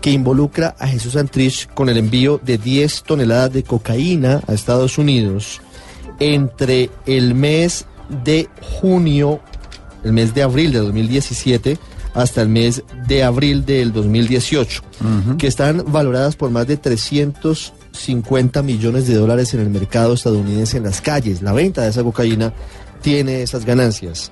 que 0.00 0.10
involucra 0.10 0.76
a 0.78 0.88
Jesús 0.88 1.16
Antrich 1.16 1.68
con 1.68 1.88
el 1.88 1.96
envío 1.96 2.40
de 2.44 2.58
10 2.58 3.02
toneladas 3.04 3.52
de 3.52 3.62
cocaína 3.62 4.42
a 4.46 4.54
Estados 4.54 4.98
Unidos. 4.98 5.60
Entre 6.20 6.90
el 7.06 7.34
mes 7.34 7.86
de 8.24 8.48
junio, 8.80 9.40
el 10.04 10.12
mes 10.12 10.34
de 10.34 10.42
abril 10.42 10.72
de 10.72 10.78
2017 10.80 11.78
hasta 12.14 12.42
el 12.42 12.48
mes 12.48 12.82
de 13.06 13.22
abril 13.22 13.64
del 13.64 13.92
2018, 13.92 14.82
que 15.38 15.46
están 15.46 15.84
valoradas 15.86 16.34
por 16.34 16.50
más 16.50 16.66
de 16.66 16.76
350 17.98 18.62
millones 18.62 19.06
de 19.06 19.14
dólares 19.14 19.52
en 19.54 19.60
el 19.60 19.70
mercado 19.70 20.14
estadounidense 20.14 20.76
en 20.76 20.84
las 20.84 21.00
calles. 21.00 21.42
La 21.42 21.52
venta 21.52 21.82
de 21.82 21.90
esa 21.90 22.04
cocaína 22.04 22.52
tiene 23.02 23.42
esas 23.42 23.64
ganancias. 23.64 24.30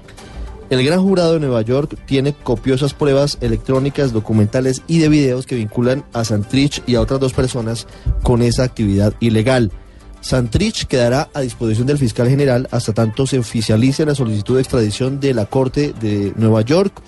El 0.70 0.84
gran 0.84 1.02
jurado 1.02 1.34
de 1.34 1.40
Nueva 1.40 1.62
York 1.62 1.97
tiene 2.06 2.32
copiosas 2.32 2.94
pruebas 2.94 3.38
electrónicas, 3.40 4.12
documentales 4.12 4.82
y 4.88 4.98
de 4.98 5.09
videos 5.09 5.47
que 5.47 5.55
vinculan 5.55 6.05
a 6.12 6.24
Santrich 6.24 6.82
y 6.86 6.97
a 6.97 7.01
otras 7.01 7.20
dos 7.20 7.32
personas 7.32 7.86
con 8.22 8.43
esa 8.43 8.64
actividad 8.64 9.14
ilegal. 9.20 9.70
Santrich 10.20 10.86
quedará 10.86 11.28
a 11.34 11.40
disposición 11.40 11.86
del 11.86 11.98
fiscal 11.98 12.28
general 12.28 12.68
hasta 12.72 12.93
tanto 12.93 13.26
se 13.26 13.38
oficialice 13.38 14.05
la 14.05 14.16
solicitud 14.16 14.56
de 14.56 14.62
extradición 14.62 15.20
de 15.20 15.34
la 15.34 15.47
Corte 15.47 15.94
de 16.01 16.32
Nueva 16.36 16.62
York 16.62 17.01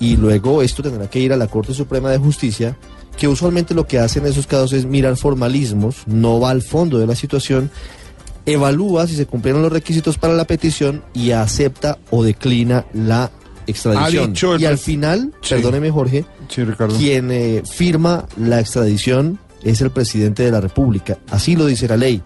y 0.00 0.16
luego 0.16 0.62
esto 0.62 0.82
tendrá 0.82 1.08
que 1.08 1.20
ir 1.20 1.32
a 1.32 1.36
la 1.36 1.46
Corte 1.46 1.74
Suprema 1.74 2.10
de 2.10 2.18
Justicia, 2.18 2.76
que 3.16 3.28
usualmente 3.28 3.74
lo 3.74 3.86
que 3.86 3.98
hace 3.98 4.18
en 4.18 4.26
esos 4.26 4.46
casos 4.46 4.72
es 4.72 4.84
mirar 4.86 5.16
formalismos, 5.16 5.96
no 6.06 6.38
va 6.40 6.50
al 6.50 6.62
fondo 6.62 6.98
de 6.98 7.06
la 7.06 7.14
situación, 7.16 7.70
evalúa 8.44 9.06
si 9.06 9.16
se 9.16 9.26
cumplieron 9.26 9.62
los 9.62 9.72
requisitos 9.72 10.18
para 10.18 10.34
la 10.34 10.44
petición 10.44 11.02
y 11.14 11.32
acepta 11.32 11.98
o 12.10 12.22
declina 12.22 12.84
la 12.92 13.30
extradición. 13.66 14.34
Y 14.60 14.64
al 14.64 14.78
final, 14.78 15.32
Sí. 15.40 15.54
perdóneme 15.54 15.90
Jorge, 15.90 16.24
Sí, 16.48 16.62
quien 16.98 17.30
eh, 17.32 17.62
firma 17.68 18.24
la 18.36 18.60
extradición 18.60 19.40
es 19.64 19.80
el 19.80 19.90
presidente 19.90 20.44
de 20.44 20.52
la 20.52 20.60
República. 20.60 21.18
Así 21.30 21.56
lo 21.56 21.66
dice 21.66 21.88
la 21.88 21.96
ley. 21.96 22.22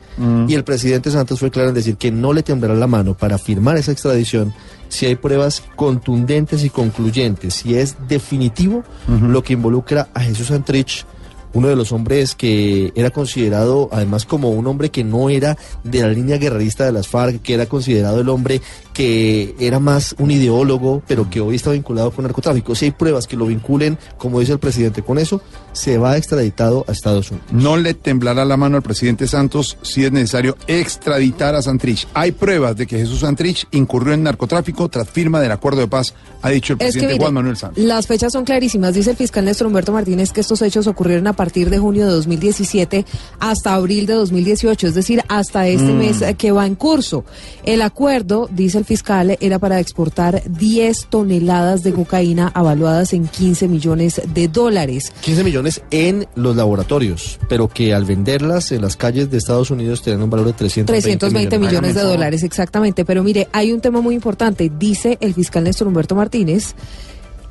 Y 0.46 0.54
el 0.54 0.62
presidente 0.64 1.10
Santos 1.10 1.40
fue 1.40 1.50
claro 1.50 1.70
en 1.70 1.74
decir 1.74 1.96
que 1.96 2.10
no 2.10 2.34
le 2.34 2.42
temblará 2.42 2.74
la 2.74 2.86
mano 2.86 3.16
para 3.16 3.38
firmar 3.38 3.78
esa 3.78 3.92
extradición 3.92 4.52
si 4.90 5.06
hay 5.06 5.14
pruebas 5.14 5.62
contundentes 5.76 6.62
y 6.64 6.68
concluyentes, 6.68 7.54
si 7.54 7.76
es 7.76 7.96
definitivo 8.06 8.84
lo 9.08 9.42
que 9.42 9.54
involucra 9.54 10.08
a 10.12 10.20
Jesús 10.20 10.50
Antrich, 10.50 11.06
uno 11.52 11.68
de 11.68 11.76
los 11.76 11.92
hombres 11.92 12.34
que 12.34 12.92
era 12.94 13.10
considerado 13.10 13.88
además 13.92 14.24
como 14.24 14.50
un 14.50 14.66
hombre 14.66 14.90
que 14.90 15.02
no 15.02 15.30
era 15.30 15.56
de 15.82 16.02
la 16.02 16.08
línea 16.08 16.38
guerrerista 16.38 16.84
de 16.84 16.92
las 16.92 17.08
FARC, 17.08 17.42
que 17.42 17.54
era 17.54 17.66
considerado 17.66 18.20
el 18.20 18.28
hombre 18.28 18.60
que 18.92 19.54
era 19.60 19.78
más 19.78 20.14
un 20.18 20.30
ideólogo, 20.30 21.02
pero 21.06 21.28
que 21.30 21.40
hoy 21.40 21.56
está 21.56 21.70
vinculado 21.70 22.10
con 22.10 22.24
narcotráfico. 22.24 22.74
Si 22.74 22.86
hay 22.86 22.90
pruebas 22.90 23.26
que 23.26 23.36
lo 23.36 23.46
vinculen, 23.46 23.98
como 24.18 24.40
dice 24.40 24.52
el 24.52 24.58
presidente, 24.58 25.02
con 25.02 25.18
eso, 25.18 25.40
se 25.72 25.98
va 25.98 26.16
extraditado 26.16 26.84
a 26.88 26.92
Estados 26.92 27.30
Unidos. 27.30 27.48
No 27.52 27.76
le 27.76 27.94
temblará 27.94 28.44
la 28.44 28.56
mano 28.56 28.76
al 28.76 28.82
presidente 28.82 29.26
Santos 29.28 29.78
si 29.82 30.04
es 30.04 30.12
necesario 30.12 30.56
extraditar 30.66 31.54
a 31.54 31.62
Santrich. 31.62 32.06
Hay 32.14 32.32
pruebas 32.32 32.76
de 32.76 32.86
que 32.86 32.98
Jesús 32.98 33.20
Santrich 33.20 33.66
incurrió 33.70 34.12
en 34.14 34.22
narcotráfico 34.24 34.88
tras 34.88 35.08
firma 35.08 35.40
del 35.40 35.52
acuerdo 35.52 35.80
de 35.80 35.88
paz, 35.88 36.14
ha 36.42 36.50
dicho 36.50 36.72
el 36.72 36.78
Es 36.80 36.86
que 36.86 36.92
presidente 36.92 37.14
mire, 37.14 37.22
Juan 37.24 37.34
Manuel 37.34 37.56
Santos. 37.56 37.82
las 37.84 38.06
fechas 38.06 38.32
son 38.32 38.44
clarísimas. 38.44 38.94
Dice 38.94 39.10
el 39.10 39.16
fiscal 39.16 39.44
Néstor 39.44 39.68
Humberto 39.68 39.92
Martínez 39.92 40.32
que 40.32 40.40
estos 40.40 40.60
hechos 40.62 40.86
ocurrieron 40.86 41.26
a 41.28 41.32
partir 41.34 41.70
de 41.70 41.78
junio 41.78 42.06
de 42.06 42.12
2017 42.12 43.04
hasta 43.38 43.74
abril 43.74 44.06
de 44.06 44.14
2018, 44.14 44.88
es 44.88 44.94
decir, 44.94 45.22
hasta 45.28 45.66
este 45.68 45.92
Mm. 45.92 45.98
mes 45.98 46.22
eh, 46.22 46.34
que 46.34 46.50
va 46.52 46.66
en 46.66 46.74
curso. 46.74 47.24
El 47.62 47.82
acuerdo, 47.82 48.48
dice 48.52 48.78
el 48.78 48.84
fiscal, 48.90 49.38
era 49.40 49.60
para 49.60 49.78
exportar 49.78 50.42
10 50.48 51.06
toneladas 51.10 51.84
de 51.84 51.92
cocaína 51.92 52.50
avaluadas 52.52 53.12
en 53.12 53.28
15 53.28 53.68
millones 53.68 54.20
de 54.34 54.48
dólares. 54.48 55.12
15 55.20 55.44
millones 55.44 55.80
en 55.92 56.26
los 56.34 56.56
laboratorios, 56.56 57.38
pero 57.48 57.68
que 57.68 57.94
al 57.94 58.04
venderlas 58.04 58.72
en 58.72 58.82
las 58.82 58.96
calles 58.96 59.30
de 59.30 59.38
Estados 59.38 59.70
Unidos 59.70 60.02
tienen 60.02 60.22
un 60.22 60.28
valor 60.28 60.46
de 60.46 60.54
320, 60.54 61.18
320 61.18 61.58
millones 61.60 61.94
de 61.94 62.00
dólares, 62.00 62.42
exactamente. 62.42 63.04
Pero 63.04 63.22
mire, 63.22 63.46
hay 63.52 63.72
un 63.72 63.80
tema 63.80 64.00
muy 64.00 64.16
importante. 64.16 64.72
Dice 64.76 65.18
el 65.20 65.34
fiscal 65.34 65.62
Néstor 65.62 65.86
Humberto 65.86 66.16
Martínez 66.16 66.74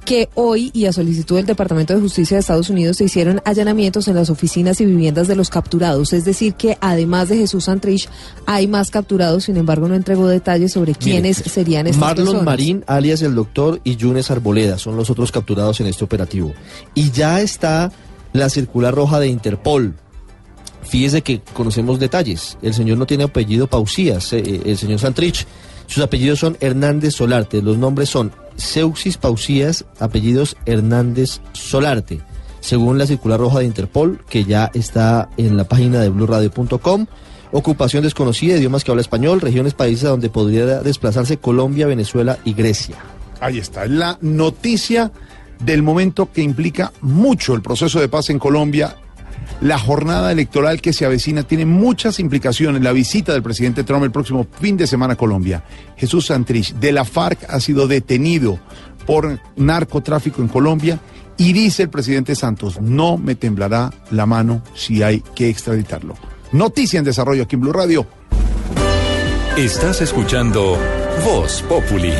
que 0.10 0.28
hoy 0.34 0.72
y 0.74 0.88
a 0.88 0.92
solicitud 0.92 1.36
del 1.36 1.46
Departamento 1.46 1.94
de 1.94 2.02
Justicia 2.02 2.36
de 2.36 2.42
Estados 2.42 2.72
Unidos 2.72 2.98
se 2.98 3.04
hicieron 3.04 3.44
allanamientos 3.46 4.08
en 4.08 4.16
las 4.16 4.32
oficinas 4.32 4.82
y 4.82 4.86
viviendas 4.86 5.28
de 5.28 5.36
los 5.36 5.52
capturados. 5.52 6.14
Es 6.14 6.26
decir, 6.26 6.56
que 6.56 6.80
además 6.82 7.30
de 7.30 7.38
Jesús 7.38 7.66
Santrich 7.66 8.10
hay 8.48 8.66
más 8.66 8.90
capturados, 8.90 9.44
sin 9.44 9.58
embargo 9.58 9.88
no 9.88 9.94
entregó 9.94 10.28
detalles 10.28 10.72
sobre 10.72 10.96
quiénes 10.96 11.38
serían 11.38 11.86
estas 11.86 12.02
Marlon 12.02 12.26
personas. 12.26 12.44
Marín, 12.44 12.84
alias 12.88 13.22
el 13.22 13.36
doctor, 13.36 13.82
y 13.84 13.98
Yunes 13.98 14.32
Arboleda 14.32 14.80
son 14.80 14.96
los 14.96 15.12
otros 15.12 15.32
capturados 15.32 15.80
en 15.80 15.86
este 15.86 16.06
operativo. 16.06 16.56
Y 16.96 17.12
ya 17.12 17.42
está 17.42 17.92
la 18.34 18.50
circular 18.50 18.96
roja 18.96 19.20
de 19.20 19.28
Interpol. 19.28 19.94
Fíjese 20.82 21.22
que 21.22 21.42
conocemos 21.54 22.00
detalles. 22.00 22.58
El 22.64 22.74
señor 22.74 22.98
no 22.98 23.06
tiene 23.06 23.26
apellido 23.26 23.68
Pausías, 23.68 24.34
eh, 24.34 24.62
el 24.66 24.76
señor 24.76 24.98
Santrich. 24.98 25.46
Sus 25.86 26.04
apellidos 26.04 26.40
son 26.40 26.58
Hernández 26.62 27.14
Solarte. 27.14 27.62
Los 27.62 27.78
nombres 27.78 28.10
son 28.10 28.32
Seuxis 28.60 29.18
Pausías, 29.18 29.86
apellidos 30.00 30.58
Hernández 30.66 31.42
Solarte. 31.54 32.22
Según 32.60 32.98
la 32.98 33.08
circular 33.08 33.40
roja 33.40 33.60
de 33.60 33.66
Interpol, 33.66 34.24
que 34.30 34.44
ya 34.44 34.70
está 34.74 35.30
en 35.38 35.58
la 35.58 35.64
página 35.64 36.02
de 36.02 36.10
blurradio.com. 36.10 37.08
Ocupación 37.52 38.04
desconocida, 38.04 38.58
idiomas 38.58 38.84
que 38.84 38.92
habla 38.92 39.02
español, 39.02 39.42
regiones, 39.42 39.74
países 39.74 40.06
a 40.06 40.10
donde 40.10 40.30
podría 40.30 40.82
desplazarse 40.82 41.38
Colombia, 41.38 41.88
Venezuela 41.88 42.38
y 42.46 42.54
Grecia. 42.54 42.98
Ahí 43.40 43.58
está, 43.58 43.86
es 43.86 43.92
la 43.92 44.18
noticia 44.22 45.12
del 45.60 45.82
momento 45.82 46.32
que 46.32 46.42
implica 46.42 46.92
mucho 47.02 47.54
el 47.54 47.62
proceso 47.62 48.00
de 48.00 48.10
paz 48.10 48.30
en 48.30 48.40
Colombia. 48.40 48.98
La 49.62 49.78
jornada 49.78 50.32
electoral 50.32 50.82
que 50.82 50.94
se 50.94 51.06
avecina 51.06 51.44
tiene 51.44 51.66
muchas 51.66 52.20
implicaciones. 52.20 52.82
La 52.82 52.94
visita 52.94 53.34
del 53.34 53.44
presidente 53.44 53.84
Trump 53.84 54.04
el 54.04 54.12
próximo 54.12 54.48
fin 54.60 54.78
de 54.78 54.88
semana 54.88 55.14
a 55.14 55.18
Colombia. 55.18 55.64
Jesús 55.98 56.28
Santrich 56.28 56.74
de 56.76 56.94
la 56.94 57.04
FARC 57.04 57.46
ha 57.50 57.60
sido 57.60 57.88
detenido 57.88 58.60
por 59.06 59.40
narcotráfico 59.58 60.42
en 60.42 60.48
Colombia 60.48 61.00
y 61.38 61.54
dice 61.54 61.84
el 61.84 61.90
presidente 61.90 62.36
Santos, 62.36 62.80
no 62.82 63.18
me 63.18 63.36
temblará 63.36 63.92
la 64.12 64.26
mano 64.26 64.62
si 64.76 65.04
hay 65.04 65.22
que 65.36 65.50
extraditarlo. 65.50 66.16
Noticia 66.52 67.00
en 67.00 67.06
desarrollo 67.06 67.44
aquí 67.44 67.56
en 67.56 67.62
Blue 67.62 67.74
Radio. 67.74 68.06
Estás 69.58 70.02
escuchando 70.02 70.78
Voz 71.26 71.64
Populi. 71.64 72.14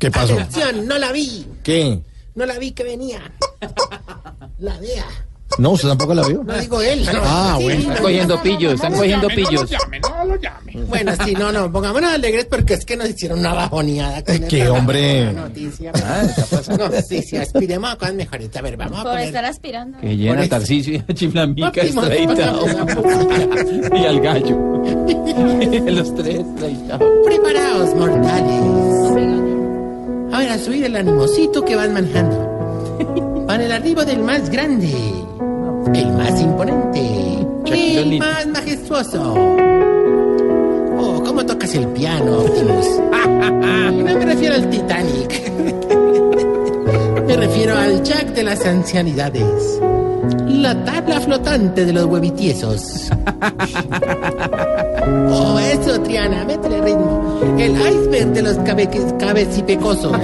¿Qué 0.00 0.10
pasó? 0.10 0.32
Atención, 0.34 0.88
no 0.88 0.98
la 0.98 1.12
vi. 1.12 1.46
¿Qué? 1.62 2.00
No 2.34 2.44
la 2.46 2.58
vi 2.58 2.72
que 2.72 2.82
venía. 2.82 3.20
La 4.58 4.76
vea. 4.78 5.04
No, 5.58 5.70
usted 5.70 5.88
tampoco 5.88 6.14
la 6.14 6.24
vio. 6.28 6.44
No 6.44 6.56
digo 6.58 6.80
él. 6.80 7.04
no. 7.12 7.20
Ah, 7.24 7.56
Sí, 7.58 7.64
bueno. 7.64 7.82
no, 7.82 7.88
Están 7.90 8.02
cogiendo 8.04 8.40
pillos, 8.42 8.72
están 8.74 8.92
cogiendo 8.94 9.26
pillos. 9.28 9.52
No 9.52 9.60
lo 9.60 9.66
llame, 9.66 10.00
no 10.00 10.24
lo 10.26 10.36
llame. 10.40 10.72
Bueno, 10.86 11.12
sí, 11.24 11.32
no, 11.34 11.50
no, 11.50 11.72
pongámonos 11.72 12.12
alegres 12.12 12.44
porque 12.44 12.74
es 12.74 12.84
que 12.84 12.96
nos 12.96 13.08
hicieron 13.10 13.40
una 13.40 13.52
bajoneada. 13.54 14.22
con 14.24 14.38
¿qué, 14.48 14.68
hombre? 14.68 15.32
Noticia. 15.32 15.90
No, 16.78 16.88
sí, 17.06 17.22
sí, 17.22 17.36
aspiremos 17.36 17.90
a 17.90 17.96
cosas 17.96 18.14
mejores. 18.14 18.54
A 18.56 18.62
ver, 18.62 18.76
vamos 18.76 19.00
a 19.00 19.02
Por 19.02 19.10
poner... 19.12 19.26
estar 19.26 19.44
aspirando. 19.44 19.98
Que 19.98 20.16
llena. 20.16 20.48
Tarcisio 20.48 20.94
y 20.94 21.02
a 21.08 21.14
Chiflamica 21.14 21.84
y 23.96 24.04
al 24.06 24.20
gallo. 24.20 24.56
Los 25.86 26.14
tres 26.14 26.38
extraditados. 26.40 27.08
Preparaos, 27.24 27.94
mortales. 27.96 29.39
A 30.40 30.42
ver, 30.42 30.52
a 30.52 30.58
subir 30.58 30.84
el 30.84 30.96
animosito 30.96 31.62
que 31.62 31.76
van 31.76 31.92
manejando. 31.92 33.44
Para 33.46 33.62
el 33.62 33.72
arribo 33.72 34.06
del 34.06 34.20
más 34.20 34.48
grande, 34.48 34.90
el 35.94 36.12
más 36.12 36.40
imponente, 36.40 37.46
el 37.66 38.18
más 38.18 38.46
majestuoso. 38.46 39.34
Oh, 40.98 41.22
¿cómo 41.26 41.44
tocas 41.44 41.74
el 41.74 41.88
piano, 41.88 42.38
Optimus? 42.38 42.86
No 43.92 44.14
me 44.16 44.24
refiero 44.24 44.54
al 44.54 44.70
Titanic. 44.70 45.52
Me 47.26 47.36
refiero 47.36 47.76
al 47.76 48.02
Jack 48.02 48.28
de 48.28 48.42
las 48.42 48.64
ancianidades. 48.64 49.78
La 50.50 50.74
tabla 50.84 51.20
flotante 51.20 51.84
de 51.86 51.92
los 51.92 52.06
huevitiesos. 52.06 53.10
Oh, 55.32 55.58
eso, 55.58 56.00
Triana, 56.02 56.44
métele 56.44 56.80
ritmo. 56.82 57.40
El 57.58 57.72
iceberg 57.72 58.32
de 58.32 58.42
los 58.42 58.58
cabe 58.58 58.88
cabecipecosos. 59.18 60.12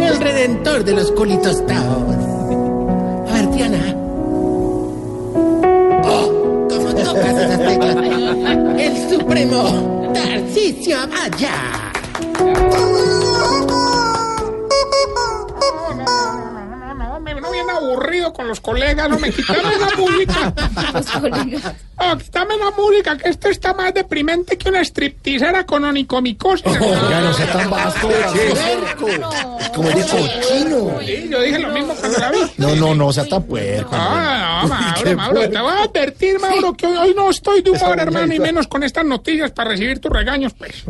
El 0.00 0.18
redentor 0.18 0.82
de 0.84 0.94
los 0.94 1.12
culitos 1.12 1.64
taos. 1.66 2.16
A 3.28 3.32
ver, 3.32 3.50
Diana. 3.50 3.94
Oh, 6.04 6.66
¿cómo 6.68 6.94
tocas 6.94 7.36
esas 7.36 7.58
teclas? 7.58 7.96
El 8.78 9.10
supremo 9.10 10.10
Tarcisio 10.14 10.98
Amaya. 11.00 11.52
Con 18.32 18.48
los 18.48 18.60
colegas, 18.60 19.08
no 19.08 19.18
me 19.18 19.30
quitame 19.30 19.76
la 19.76 19.90
música. 19.96 20.54
No, 22.00 22.16
quítame 22.16 22.56
la 22.56 22.70
música, 22.70 23.16
que 23.18 23.28
esto 23.28 23.48
está 23.48 23.74
más 23.74 23.92
deprimente 23.92 24.56
que 24.56 24.70
una 24.70 24.80
stripteasera 24.80 25.66
con 25.66 25.84
onicomicosis. 25.84 26.66
Oiga, 26.66 27.20
no 27.20 27.32
sea 27.34 27.52
tan 27.52 27.70
vasco, 27.70 28.08
Como 29.74 29.88
de 29.88 29.94
cochino. 29.94 31.00
Sí, 31.00 31.28
yo 31.30 31.42
dije 31.42 31.58
lo 31.58 31.68
mismo 31.68 31.94
cuando 31.94 32.18
la 32.18 32.30
vi. 32.30 32.38
No, 32.56 32.74
no, 32.74 32.94
no 32.94 33.12
sea 33.12 33.26
tan 33.26 33.42
puerco. 33.42 33.90
Ah, 33.92 34.62
no, 34.62 34.68
Mauro, 34.68 35.16
Mauro, 35.16 35.40
te 35.50 35.60
voy 35.60 35.72
a 35.72 35.82
advertir, 35.82 36.40
Mauro, 36.40 36.72
que 36.72 36.86
hoy, 36.86 36.96
hoy 36.96 37.14
no 37.14 37.30
estoy 37.30 37.60
de 37.62 37.70
humor, 37.70 37.98
hermano, 38.00 38.34
y 38.34 38.38
menos 38.40 38.66
con 38.66 38.82
estas 38.82 39.04
noticias 39.04 39.50
para 39.50 39.70
recibir 39.70 39.98
tus 40.00 40.10
regaños, 40.10 40.54
pues. 40.54 40.84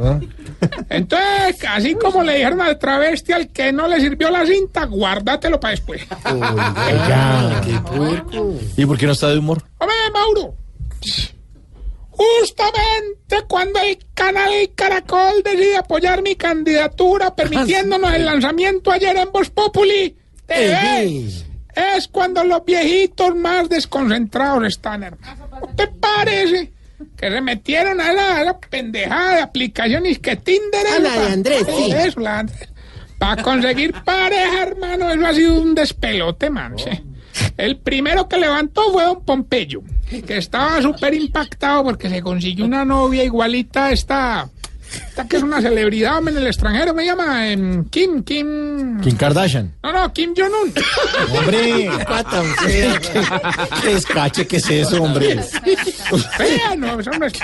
Entonces, 0.89 1.65
así 1.69 1.95
como 1.95 2.23
le 2.23 2.37
dijeron 2.37 2.61
al 2.61 2.79
travesti 2.79 3.33
al 3.33 3.49
que 3.49 3.73
no 3.73 3.89
le 3.89 4.01
sirvió 4.01 4.31
la 4.31 4.47
cinta, 4.47 4.85
guárdatelo 4.85 5.59
para 5.59 5.73
después. 5.73 6.03
Oiga, 6.33 7.61
qué 7.65 7.81
puerco. 7.81 8.55
¿Y 8.77 8.87
por 8.87 8.97
qué 8.97 9.07
no 9.07 9.13
está 9.13 9.29
de 9.29 9.39
humor? 9.39 9.63
Hombre, 9.79 9.97
Mauro. 10.13 10.55
Justamente 12.11 13.43
cuando 13.49 13.81
el 13.81 13.99
canal 14.15 14.51
Caracol 14.75 15.43
decide 15.43 15.77
apoyar 15.79 16.23
mi 16.23 16.35
candidatura, 16.37 17.35
permitiéndonos 17.35 18.13
el 18.15 18.25
lanzamiento 18.27 18.91
ayer 18.91 19.17
en 19.17 19.33
Voz 19.33 19.49
Populi 19.51 20.17
TV, 20.47 21.29
es 21.75 22.09
cuando 22.09 22.45
los 22.45 22.65
viejitos 22.65 23.35
más 23.37 23.69
desconcentrados 23.69 24.67
están, 24.67 25.03
hermano. 25.05 25.49
¿No 25.61 25.75
te 25.75 25.87
parece? 25.87 26.73
Que 27.17 27.31
se 27.31 27.41
metieron 27.41 28.01
a 28.01 28.13
la, 28.13 28.37
a 28.39 28.45
la 28.45 28.59
pendejada 28.59 29.37
de 29.37 29.41
aplicaciones 29.43 30.19
que 30.19 30.37
Tinder 30.37 30.85
es 30.87 30.93
A 30.93 30.99
la 30.99 31.11
de 31.11 31.17
pa- 31.27 31.33
Andrés, 31.33 31.67
sí. 31.75 31.93
Eso, 31.93 32.21
la 32.21 32.33
de 32.33 32.39
Andrés. 32.41 32.69
Para 33.19 33.43
conseguir 33.43 33.93
pareja, 34.05 34.63
hermano, 34.63 35.11
eso 35.11 35.27
ha 35.27 35.33
sido 35.35 35.55
un 35.61 35.75
despelote, 35.75 36.51
man. 36.51 36.75
sí. 36.79 36.91
El 37.57 37.77
primero 37.79 38.29
que 38.29 38.37
levantó 38.39 38.93
fue 38.93 39.05
don 39.05 39.25
Pompeyo, 39.25 39.83
que 40.27 40.39
estaba 40.39 40.81
súper 40.83 41.15
impactado 41.15 41.85
porque 41.85 42.09
se 42.09 42.23
consiguió 42.23 42.65
una 42.65 42.85
novia 42.85 43.23
igualita 43.25 43.87
a 43.87 43.93
esta, 43.93 44.49
esta 45.09 45.29
que 45.29 45.37
es 45.37 45.43
una 45.43 45.61
celebridad 45.61 46.19
hombre, 46.19 46.35
en 46.35 46.41
el 46.41 46.47
extranjero, 46.49 46.95
me 46.95 47.05
llama 47.05 47.49
Em, 47.51 47.85
Kim, 47.85 48.23
Kim... 48.23 49.01
Kim 49.01 49.17
Kardashian. 49.17 49.75
No, 49.83 49.93
no, 49.93 50.13
Kim 50.13 50.35
Jong-un. 50.37 50.73
Hombre, 51.39 51.91
¿qué, 52.67 52.93
qué 53.83 53.93
escache, 53.93 54.47
¿qué 54.47 54.57
es 54.57 54.71
eso, 54.71 55.03
hombre? 55.03 55.41
Fea, 56.37 56.75
no, 56.77 56.99
eso 56.99 57.11
no 57.13 57.27
es. 57.27 57.35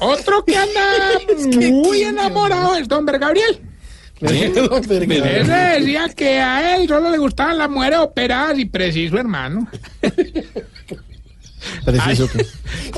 Otro 0.00 0.44
que 0.44 0.56
anda 0.56 0.80
muy 1.70 2.02
enamorado 2.02 2.76
es 2.76 2.88
don 2.88 3.06
Ver 4.20 5.06
Gabriel. 5.06 5.40
Ese 5.42 5.80
decía 5.80 6.08
que 6.14 6.40
a 6.40 6.76
él 6.76 6.88
solo 6.88 7.10
le 7.10 7.18
gustaban 7.18 7.58
las 7.58 7.70
mujeres 7.70 7.98
operadas 8.00 8.58
y 8.58 8.64
preciso, 8.64 9.18
hermano. 9.18 9.68
Preciso 11.84 12.28
que. 12.28 12.46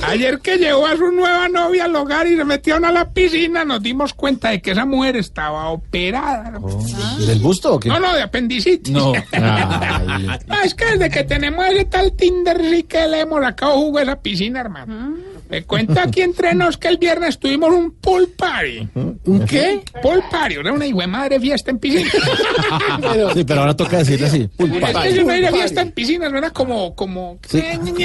Ayer 0.03 0.39
que 0.41 0.57
llegó 0.57 0.87
a 0.87 0.97
su 0.97 1.11
nueva 1.11 1.49
novia 1.49 1.85
al 1.85 1.97
hogar 1.97 2.27
y 2.27 2.37
se 2.37 2.45
metieron 2.45 2.85
a 2.85 2.93
la 2.93 3.11
piscina, 3.11 3.65
nos 3.65 3.83
dimos 3.83 4.15
cuenta 4.15 4.51
de 4.51 4.61
que 4.61 4.73
esa 4.73 4.85
mujer 4.85 5.17
estaba 5.17 5.71
operada. 5.71 6.59
¿Del 7.27 7.39
busto 7.39 7.75
o 7.75 7.81
qué? 7.81 7.89
No, 7.89 7.99
no, 7.99 8.15
de 8.15 8.23
apendicitis. 8.23 8.93
No. 8.93 9.13
Ah, 10.53 10.63
es 10.65 10.75
que 10.75 10.85
desde 10.85 11.11
que 11.11 11.25
tenemos 11.25 11.65
ese 11.67 11.85
tal 11.85 12.13
Tinder 12.13 12.61
sí 12.71 12.83
que 12.83 13.07
le 13.07 13.21
hemos 13.21 13.41
sacado 13.43 13.77
jugo 13.77 13.99
a 13.99 14.03
esa 14.03 14.21
piscina, 14.21 14.61
hermano. 14.61 15.17
Me 15.51 15.65
cuenta 15.65 16.05
aquí 16.05 16.23
entre 16.23 16.55
nos 16.55 16.77
que 16.79 16.87
el 16.89 16.99
viernes 16.99 17.39
tuvimos 17.39 17.71
un 17.71 17.91
pool 17.93 18.29
party. 18.29 18.89
¿Un 18.95 19.45
qué? 19.47 19.83
Pool 20.01 20.23
party, 20.31 20.55
era 20.55 20.73
una 20.73 20.87
hijo 20.87 21.01
de 21.01 21.07
madre 21.09 21.41
fiesta 21.41 21.71
en 21.73 21.79
piscina. 21.79 22.11
Sí, 23.35 23.45
pero 23.45 23.61
ahora 23.61 23.75
toca 23.77 23.99
decirle 23.99 24.27
así. 24.27 24.49
Es 24.59 24.97
que 25.03 25.13
si 25.13 25.25
no 25.25 25.33
era 25.33 25.51
fiesta 25.51 25.83
en 25.83 25.93
piscina, 25.93 26.31
suena 26.31 26.51
como... 26.51 26.95
como... 26.95 27.39
Sí, 27.49 27.63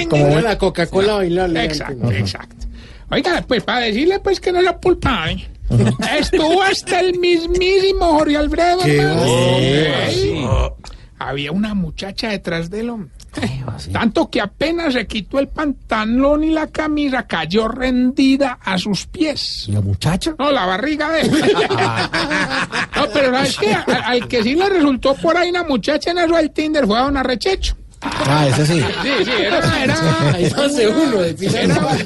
Como 0.10 0.40
la 0.40 0.58
Coca-Cola 0.58 1.16
bailable. 1.16 1.64
Exacto, 1.64 2.12
exacto. 2.12 2.66
Oiga, 3.12 3.44
pues 3.48 3.64
para 3.64 3.82
decirle 3.82 4.20
pues 4.20 4.40
que 4.40 4.52
no 4.52 4.60
era 4.60 4.80
pool 4.80 4.98
party. 4.98 5.46
Estuvo 6.20 6.62
hasta 6.64 7.00
el 7.00 7.20
mismísimo 7.20 8.06
Jorge 8.18 8.38
Alfredo. 8.38 8.82
Sí. 10.10 10.44
Había 11.20 11.52
una 11.52 11.74
muchacha 11.74 12.30
detrás 12.30 12.70
de 12.70 12.80
él. 12.82 12.90
hombre. 12.90 13.10
Tanto 13.92 14.30
que 14.30 14.42
apenas 14.42 14.94
se 14.94 15.06
quitó 15.08 15.40
el 15.40 15.48
pantalón 15.48 16.44
y 16.44 16.50
la 16.52 16.68
camisa, 16.68 17.24
cayó 17.24 17.68
rendida 17.68 18.60
a 18.64 18.78
sus 18.78 19.06
pies. 19.06 19.68
¿La 19.70 19.82
muchacha? 19.82 20.36
No, 20.38 20.52
la 20.52 20.66
barriga 20.66 21.12
de 21.12 21.22
él. 21.22 21.32
no, 22.96 23.08
pero 23.14 23.32
¿sabes 23.32 23.58
qué? 23.58 23.74
Al, 23.74 24.04
al 24.04 24.28
que 24.28 24.44
sí 24.44 24.56
le 24.56 24.70
resultó 24.70 25.16
por 25.16 25.38
ahí 25.38 25.50
una 25.50 25.64
muchacha 25.64 26.12
en 26.12 26.20
eso 26.20 26.36
del 26.36 26.52
Tinder 26.52 26.86
fue 26.86 26.98
a 26.98 27.04
don 27.04 27.18
Arrechecho. 27.18 27.76
Ah, 28.02 28.48
ese 28.48 28.66
sí. 28.66 28.82
Sí, 29.02 29.10
sí, 29.26 29.32
era, 29.40 29.84
era, 29.84 29.96
de 31.22 31.34
pila. 31.34 31.62
era 31.62 32.00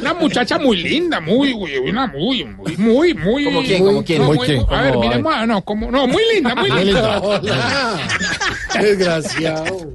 una 0.00 0.14
muchacha 0.14 0.58
muy 0.58 0.76
linda, 0.78 1.20
muy, 1.20 1.54
muy, 1.54 1.76
una 1.76 2.06
muy, 2.06 2.44
muy, 2.44 2.76
muy, 2.76 3.14
muy. 3.14 3.44
¿Cómo 3.44 3.62
quién, 3.62 3.84
cómo 3.84 4.02
quién? 4.04 4.22
No, 4.22 4.28
¿Muy 4.28 4.38
quién? 4.46 4.64
A 4.68 4.82
ver, 4.82 4.96
miremos, 4.98 5.32
ah, 5.34 5.46
no, 5.46 5.62
como, 5.64 5.90
no, 5.90 6.06
muy 6.06 6.22
linda, 6.34 6.54
muy 6.54 6.70
linda. 6.70 7.20
linda. 7.20 7.98
Desgraciado. 8.80 9.90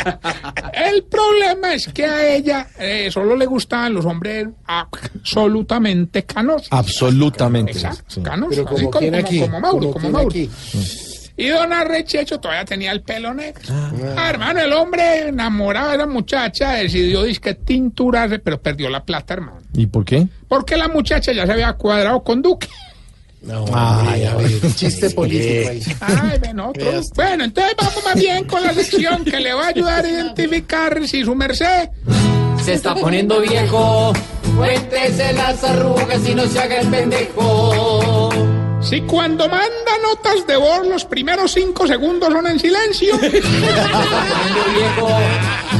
El 0.73 1.03
problema 1.03 1.73
es 1.73 1.88
que 1.88 2.05
a 2.05 2.35
ella 2.35 2.68
eh, 2.80 3.10
solo 3.11 3.35
le 3.35 3.45
gustaban 3.45 3.93
los 3.93 4.05
hombres 4.05 4.47
absolutamente 4.65 6.23
canosos. 6.23 6.68
Absolutamente. 6.72 7.72
Exacto, 7.73 8.03
sí. 8.07 8.22
canosos, 8.22 8.55
Pero 8.57 8.65
como 8.68 8.91
como, 8.91 8.99
quién 8.99 9.11
como, 9.14 9.26
aquí. 9.26 9.39
como 9.39 9.60
Mauro, 9.60 9.80
como, 9.91 9.99
quién 9.99 10.11
Mauro. 10.11 10.30
aquí. 10.30 10.49
Y 11.35 11.47
don 11.47 11.73
Arrechecho 11.73 12.39
todavía 12.39 12.64
tenía 12.64 12.91
el 12.91 13.01
pelo 13.01 13.34
negro. 13.34 13.61
Ah, 14.15 14.30
hermano, 14.30 14.60
el 14.60 14.72
hombre 14.73 15.30
enamorado 15.30 15.91
de 15.91 15.97
la 15.97 16.05
muchacha 16.05 16.73
decidió 16.73 17.23
disque 17.23 17.55
tinturarse, 17.55 18.38
pero 18.39 18.61
perdió 18.61 18.89
la 18.89 19.03
plata, 19.03 19.34
hermano. 19.34 19.60
¿Y 19.73 19.88
por 19.88 20.05
qué? 20.05 20.27
Porque 20.47 20.77
la 20.77 20.88
muchacha 20.88 21.31
ya 21.31 21.45
se 21.47 21.51
había 21.51 21.73
cuadrado 21.73 22.23
con 22.23 22.41
Duque. 22.41 22.68
No, 23.41 23.65
Ay, 23.73 24.23
a 24.23 24.35
ver, 24.35 24.51
chiste 24.76 25.10
político 25.10 25.69
ahí. 25.69 25.81
Ay, 25.99 26.39
ven 26.39 26.60
otro. 26.61 27.01
Bueno, 27.15 27.43
entonces 27.43 27.76
vamos 27.77 28.03
más 28.05 28.15
bien 28.15 28.45
con 28.45 28.64
la 28.64 28.73
sección 28.73 29.26
que 29.26 29.39
le 29.39 29.53
va 29.53 29.65
a 29.65 29.68
ayudar 29.69 30.05
a 30.05 30.10
identificar 30.10 31.05
si 31.05 31.26
su 31.26 31.35
merced 31.35 31.89
Se 32.64 32.73
está 32.73 32.95
poniendo 32.95 33.41
viejo. 33.41 34.14
Cuéntese 34.55 35.34
las 35.34 35.61
arrugas 35.64 36.30
y 36.30 36.35
no 36.35 36.45
se 36.45 36.60
haga 36.60 36.80
el 36.80 36.88
pendejo. 36.88 38.30
Si 38.84 39.01
cuando 39.01 39.47
manda 39.47 39.97
notas 40.01 40.45
de 40.45 40.57
voz 40.57 40.85
los 40.85 41.05
primeros 41.05 41.53
cinco 41.53 41.88
segundos 41.88 42.31
son 42.31 42.47
en 42.47 42.60
silencio. 42.60 43.18
Viejo. 43.19 43.41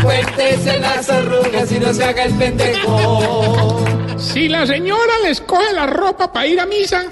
Cuéntese 0.02 0.80
las 0.80 1.10
arrugas 1.10 1.72
y 1.72 1.80
no 1.80 1.94
se 1.94 2.04
haga 2.04 2.24
el 2.24 2.34
pendejo. 2.34 3.86
Si 4.18 4.48
la 4.48 4.66
señora 4.66 5.14
les 5.24 5.42
coge 5.42 5.74
la 5.74 5.86
ropa 5.86 6.32
para 6.32 6.48
ir 6.48 6.60
a 6.60 6.66
misa. 6.66 7.06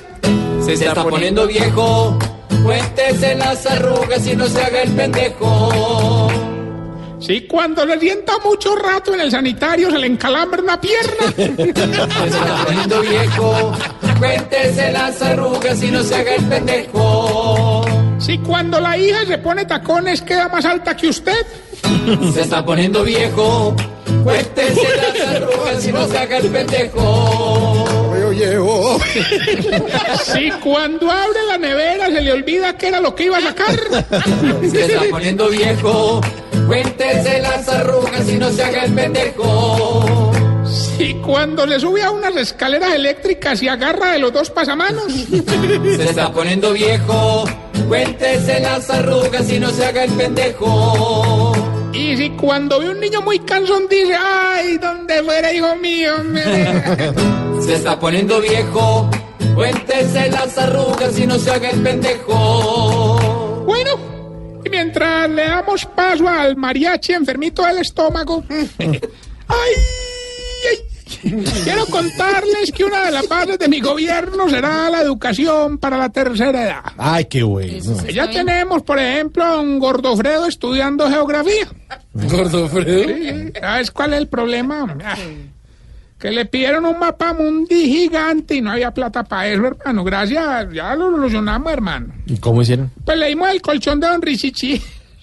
Se 0.64 0.74
está 0.74 1.04
poniendo 1.04 1.46
viejo. 1.48 2.18
Cuéntese 2.64 3.36
las 3.36 3.66
arrugas 3.66 4.26
y 4.28 4.36
no 4.36 4.48
se 4.48 4.62
haga 4.62 4.82
el 4.84 4.92
pendejo. 4.92 6.30
Si 7.20 7.42
cuando 7.48 7.86
le 7.86 8.00
sienta 8.00 8.34
mucho 8.44 8.76
rato 8.76 9.14
en 9.14 9.22
el 9.22 9.32
sanitario 9.32 9.92
se 9.92 9.98
le 10.00 10.08
encalambra 10.08 10.62
una 10.62 10.80
pierna. 10.80 11.34
Se 11.36 11.44
está 11.46 12.66
poniendo 12.66 13.02
viejo. 13.02 13.74
Cuéntese 14.22 14.92
las 14.92 15.20
arrugas 15.20 15.82
y 15.82 15.90
no 15.90 16.04
se 16.04 16.14
haga 16.14 16.36
el 16.36 16.46
pendejo. 16.46 17.84
Si 18.20 18.38
cuando 18.38 18.80
la 18.80 18.96
hija 18.96 19.26
se 19.26 19.40
pone 19.40 19.66
tacones 19.66 20.22
queda 20.22 20.48
más 20.48 20.64
alta 20.64 20.96
que 20.96 21.08
usted. 21.08 21.44
Se 22.32 22.42
está 22.42 22.64
poniendo 22.64 23.04
viejo. 23.04 23.76
Cuéntese 24.24 24.88
las 24.96 25.28
arrugas 25.36 25.88
y 25.88 25.92
no 25.92 26.08
se 26.08 26.18
haga 26.20 26.38
el 26.38 26.50
pendejo. 26.50 27.88
Si 30.24 30.52
cuando 30.64 31.10
abre 31.10 31.40
la 31.48 31.58
nevera 31.58 32.06
se 32.06 32.22
le 32.22 32.32
olvida 32.32 32.78
que 32.78 32.90
era 32.90 33.02
lo 33.02 33.16
que 33.16 33.24
iba 33.24 33.40
a 33.40 33.42
sacar. 33.42 33.76
Se 34.70 34.86
está 34.86 35.02
poniendo 35.10 35.50
viejo. 35.50 36.22
Cuéntese 36.68 37.42
las 37.42 37.68
arrugas 37.68 38.30
y 38.30 38.36
no 38.36 38.52
se 38.52 38.64
haga 38.64 38.84
el 38.84 38.94
pendejo. 38.94 40.21
Si 41.02 41.16
cuando 41.16 41.66
le 41.66 41.80
sube 41.80 42.04
a 42.04 42.12
unas 42.12 42.36
escaleras 42.36 42.94
eléctricas 42.94 43.64
y 43.64 43.68
agarra 43.68 44.12
de 44.12 44.20
los 44.20 44.32
dos 44.32 44.52
pasamanos. 44.52 45.12
Se 45.12 46.04
está 46.04 46.32
poniendo 46.32 46.74
viejo. 46.74 47.44
Cuéntese 47.88 48.60
las 48.60 48.88
arrugas 48.88 49.52
y 49.52 49.60
no 49.60 49.72
se 49.72 49.84
haga 49.84 50.04
el 50.04 50.12
pendejo. 50.12 51.54
Y 51.92 52.16
si 52.18 52.30
cuando 52.32 52.80
ve 52.80 52.92
un 52.92 53.00
niño 53.00 53.20
muy 53.24 53.40
cansón 53.40 53.88
dice, 53.90 54.14
ay, 54.16 54.78
donde 54.78 55.24
fuera 55.24 55.52
hijo 55.52 55.76
mío. 55.78 56.24
me-". 56.24 57.62
Se 57.64 57.74
está 57.74 58.00
poniendo 58.00 58.40
viejo. 58.40 59.10
Cuéntese 59.56 60.30
las 60.30 60.56
arrugas 60.56 61.18
y 61.18 61.26
no 61.26 61.40
se 61.40 61.50
haga 61.50 61.72
el 61.72 61.82
pendejo. 61.82 63.64
Bueno, 63.66 63.98
y 64.64 64.70
mientras 64.70 65.28
le 65.32 65.46
damos 65.48 65.84
paso 65.84 66.30
al 66.30 66.56
mariachi 66.58 67.14
enfermito 67.14 67.66
del 67.66 67.80
estómago, 67.80 68.44
ay, 68.78 69.00
ay, 70.70 70.91
quiero 71.64 71.86
contarles 71.88 72.72
que 72.72 72.84
una 72.84 73.06
de 73.06 73.12
las 73.12 73.28
bases 73.28 73.60
de 73.60 73.68
mi 73.68 73.80
gobierno 73.80 74.50
será 74.50 74.90
la 74.90 75.02
educación 75.02 75.78
para 75.78 75.98
la 75.98 76.10
tercera 76.10 76.64
edad. 76.64 76.84
Ay, 76.98 77.26
qué 77.26 77.44
bueno. 77.44 77.74
Ya 78.12 78.30
tenemos, 78.30 78.82
por 78.84 79.00
ejemplo, 79.00 79.44
a 79.44 79.60
un 79.62 79.80
Gordofredo 79.80 80.48
estudiando 80.48 81.10
geografía. 81.10 81.68
¿Gordofredo? 82.14 83.04
Sí, 83.04 83.52
¿Sabes 83.60 83.92
cuál 83.92 84.14
es 84.14 84.20
el 84.20 84.28
problema? 84.28 84.96
Que 86.20 86.30
le 86.32 86.46
pidieron 86.46 86.86
un 86.86 87.00
mapa 87.00 87.34
mundi 87.34 87.86
gigante 87.88 88.56
y 88.56 88.62
no 88.62 88.72
había 88.72 88.92
plata 88.92 89.24
para 89.24 89.48
eso, 89.48 89.66
hermano. 89.66 90.04
Gracias, 90.04 90.68
ya 90.72 90.96
lo 90.96 91.10
solucionamos, 91.12 91.72
hermano. 91.74 92.14
¿Y 92.28 92.38
cómo 92.38 92.62
hicieron? 92.62 92.92
Pues 93.04 93.18
le 93.18 93.30
dimos 93.30 93.50
el 93.50 93.62
colchón 93.62 94.00
de 94.00 94.08
Don 94.08 94.22
Richichi. 94.22 94.82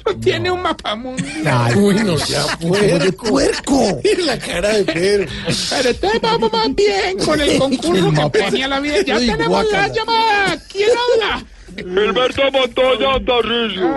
No 0.09 0.21
tiene 0.21 0.51
un 0.51 0.63
mapa 0.63 0.95
mundi. 0.97 1.23
Ay, 1.45 1.75
Uy, 1.77 1.95
no 1.97 2.19
sea 2.19 2.45
puerco. 2.59 3.27
¡Puerco! 3.29 4.01
Y 4.05 4.23
la 4.23 4.39
cara 4.39 4.71
de 4.71 4.85
Pedro. 4.85 5.27
Pero 5.71 5.91
entonces 5.91 6.21
vamos 6.23 6.53
más 6.53 6.75
bien 6.75 7.19
con 7.19 7.41
el 7.41 7.59
concurso 7.59 8.31
que 8.33 8.41
tenía 8.41 8.69
la 8.69 8.81
vida. 8.81 9.03
Ya 9.03 9.19
tenemos 9.19 9.49
guácala. 9.49 9.89
la 9.89 9.95
llamada. 9.95 10.59
¿Quién 10.73 10.89
habla? 10.91 11.45
Gilberto 11.85 12.43
Montoya 12.53 13.25
Tarricio, 13.25 13.95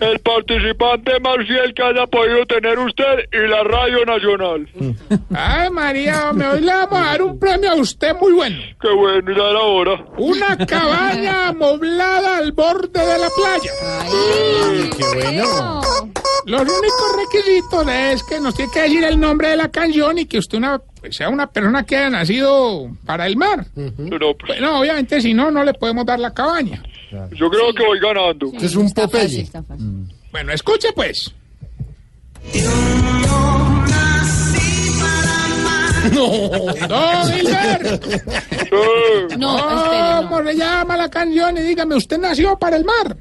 el 0.00 0.18
participante 0.20 1.20
más 1.20 1.36
fiel 1.46 1.74
que 1.74 1.82
haya 1.82 2.06
podido 2.06 2.44
tener 2.46 2.78
usted 2.78 3.28
y 3.32 3.48
la 3.48 3.62
Radio 3.64 4.04
Nacional. 4.04 4.68
Ay, 5.34 5.70
María, 5.70 6.32
me 6.32 6.46
hoy 6.46 6.60
le 6.60 6.72
vamos 6.72 6.98
a 6.98 7.04
dar 7.04 7.22
un 7.22 7.38
premio 7.38 7.70
a 7.72 7.74
usted 7.76 8.14
muy 8.20 8.32
bueno. 8.32 8.56
Qué 8.80 8.88
bueno, 8.92 9.32
ya 9.32 9.50
era 9.50 9.60
hora. 9.60 10.04
Una 10.18 10.56
cabaña 10.66 11.48
amoblada 11.48 12.38
al 12.38 12.52
borde 12.52 13.00
de 13.00 13.18
la 13.18 13.28
playa. 13.36 13.70
Qué 14.96 15.04
bueno. 15.14 15.80
Los 16.46 16.60
únicos 16.60 17.16
requisitos 17.16 17.86
es 17.88 18.22
que 18.22 18.38
nos 18.38 18.54
tiene 18.54 18.70
que 18.72 18.80
decir 18.82 19.02
el 19.02 19.18
nombre 19.18 19.48
de 19.48 19.56
la 19.56 19.68
canción 19.68 20.16
y 20.16 20.26
que 20.26 20.38
usted 20.38 20.58
una, 20.58 20.80
sea 21.12 21.28
una 21.28 21.46
persona 21.46 21.84
que 21.84 21.96
haya 21.96 22.10
nacido 22.10 22.90
para 23.04 23.26
el 23.26 23.36
mar. 23.36 23.66
Pero, 23.74 24.36
pues, 24.36 24.48
Bueno, 24.58 24.80
obviamente 24.80 25.20
si 25.20 25.34
no, 25.34 25.50
no 25.50 25.64
le 25.64 25.74
podemos 25.74 26.04
dar 26.06 26.18
la 26.18 26.32
cabaña. 26.32 26.82
yo 27.32 27.50
creo 27.50 27.72
que 27.74 27.84
voy 27.86 27.98
ganando. 28.00 28.50
Este 28.52 28.66
es 28.66 28.76
un 28.76 28.90
Popeye. 28.92 29.48
Bueno, 30.32 30.52
escuche 30.52 30.88
pues. 30.94 31.32
No. 36.12 36.48
Don 36.88 37.32
Gilberto. 37.32 38.08
No, 39.38 40.26
¿Cómo 40.28 40.44
se 40.44 40.54
llama 40.56 40.96
la 40.96 41.08
canción? 41.08 41.56
Y 41.58 41.60
dígame, 41.62 41.94
¿usted 41.96 42.18
nació 42.18 42.58
para 42.58 42.76
el 42.76 42.84
mar? 42.84 43.16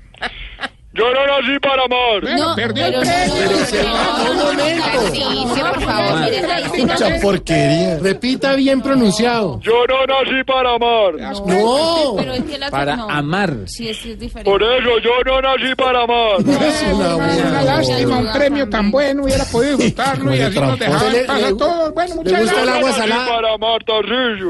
Yo 0.98 1.04
no 1.14 1.28
nací 1.28 1.60
para 1.60 1.84
amar. 1.84 2.22
Bueno, 2.22 2.50
No, 2.50 2.56
perdió 2.56 2.86
el 2.86 2.94
pero 2.94 3.04
no, 3.04 3.12
premio. 3.12 3.84
no, 3.84 4.24
no, 4.24 4.34
no, 4.34 4.54
no, 4.54 4.60
ejercicio, 4.66 5.66
por 5.74 5.82
favor. 5.82 6.30
Sí 6.76 6.82
no 6.84 6.94
Mucha 6.94 7.20
porquería. 7.22 7.98
Repita 8.02 8.54
bien 8.56 8.82
pronunciado. 8.82 9.60
Yo 9.62 9.74
no 9.88 10.06
nací 10.06 10.44
para 10.46 10.76
amar. 10.76 11.36
No. 11.46 12.16
Pero 12.18 12.34
es 12.34 12.44
que 12.44 12.58
la 12.58 12.70
Para 12.72 12.96
no. 12.96 13.10
amar. 13.10 13.54
Sí, 13.66 13.90
es, 13.90 14.06
es 14.06 14.18
diferente. 14.20 14.50
Por 14.50 14.64
eso 14.64 15.00
yo 15.04 15.12
no 15.26 15.42
nací 15.42 15.76
para 15.76 16.04
amar. 16.04 16.44
Bueno, 16.44 17.18
una 17.50 17.62
lástima, 17.64 18.18
un 18.18 18.32
premio 18.32 18.70
tan 18.70 18.90
bueno, 18.92 19.24
hubiera 19.24 19.44
podido 19.46 19.78
disfrutarlo 19.78 20.34
y 20.36 20.40
así 20.42 20.60
nos 20.60 20.80
dejaban 20.80 21.12
¿Le- 21.12 21.28
le- 21.42 21.54
todos. 21.56 21.94
Bueno, 21.94 22.16
muchas 22.16 22.40
gusta 22.42 22.60
el 22.60 22.66
gracias. 22.66 22.78
agua 22.78 22.90
Nací 22.90 23.02
salada? 23.02 23.28
para 23.28 23.54
amar. 23.54 23.82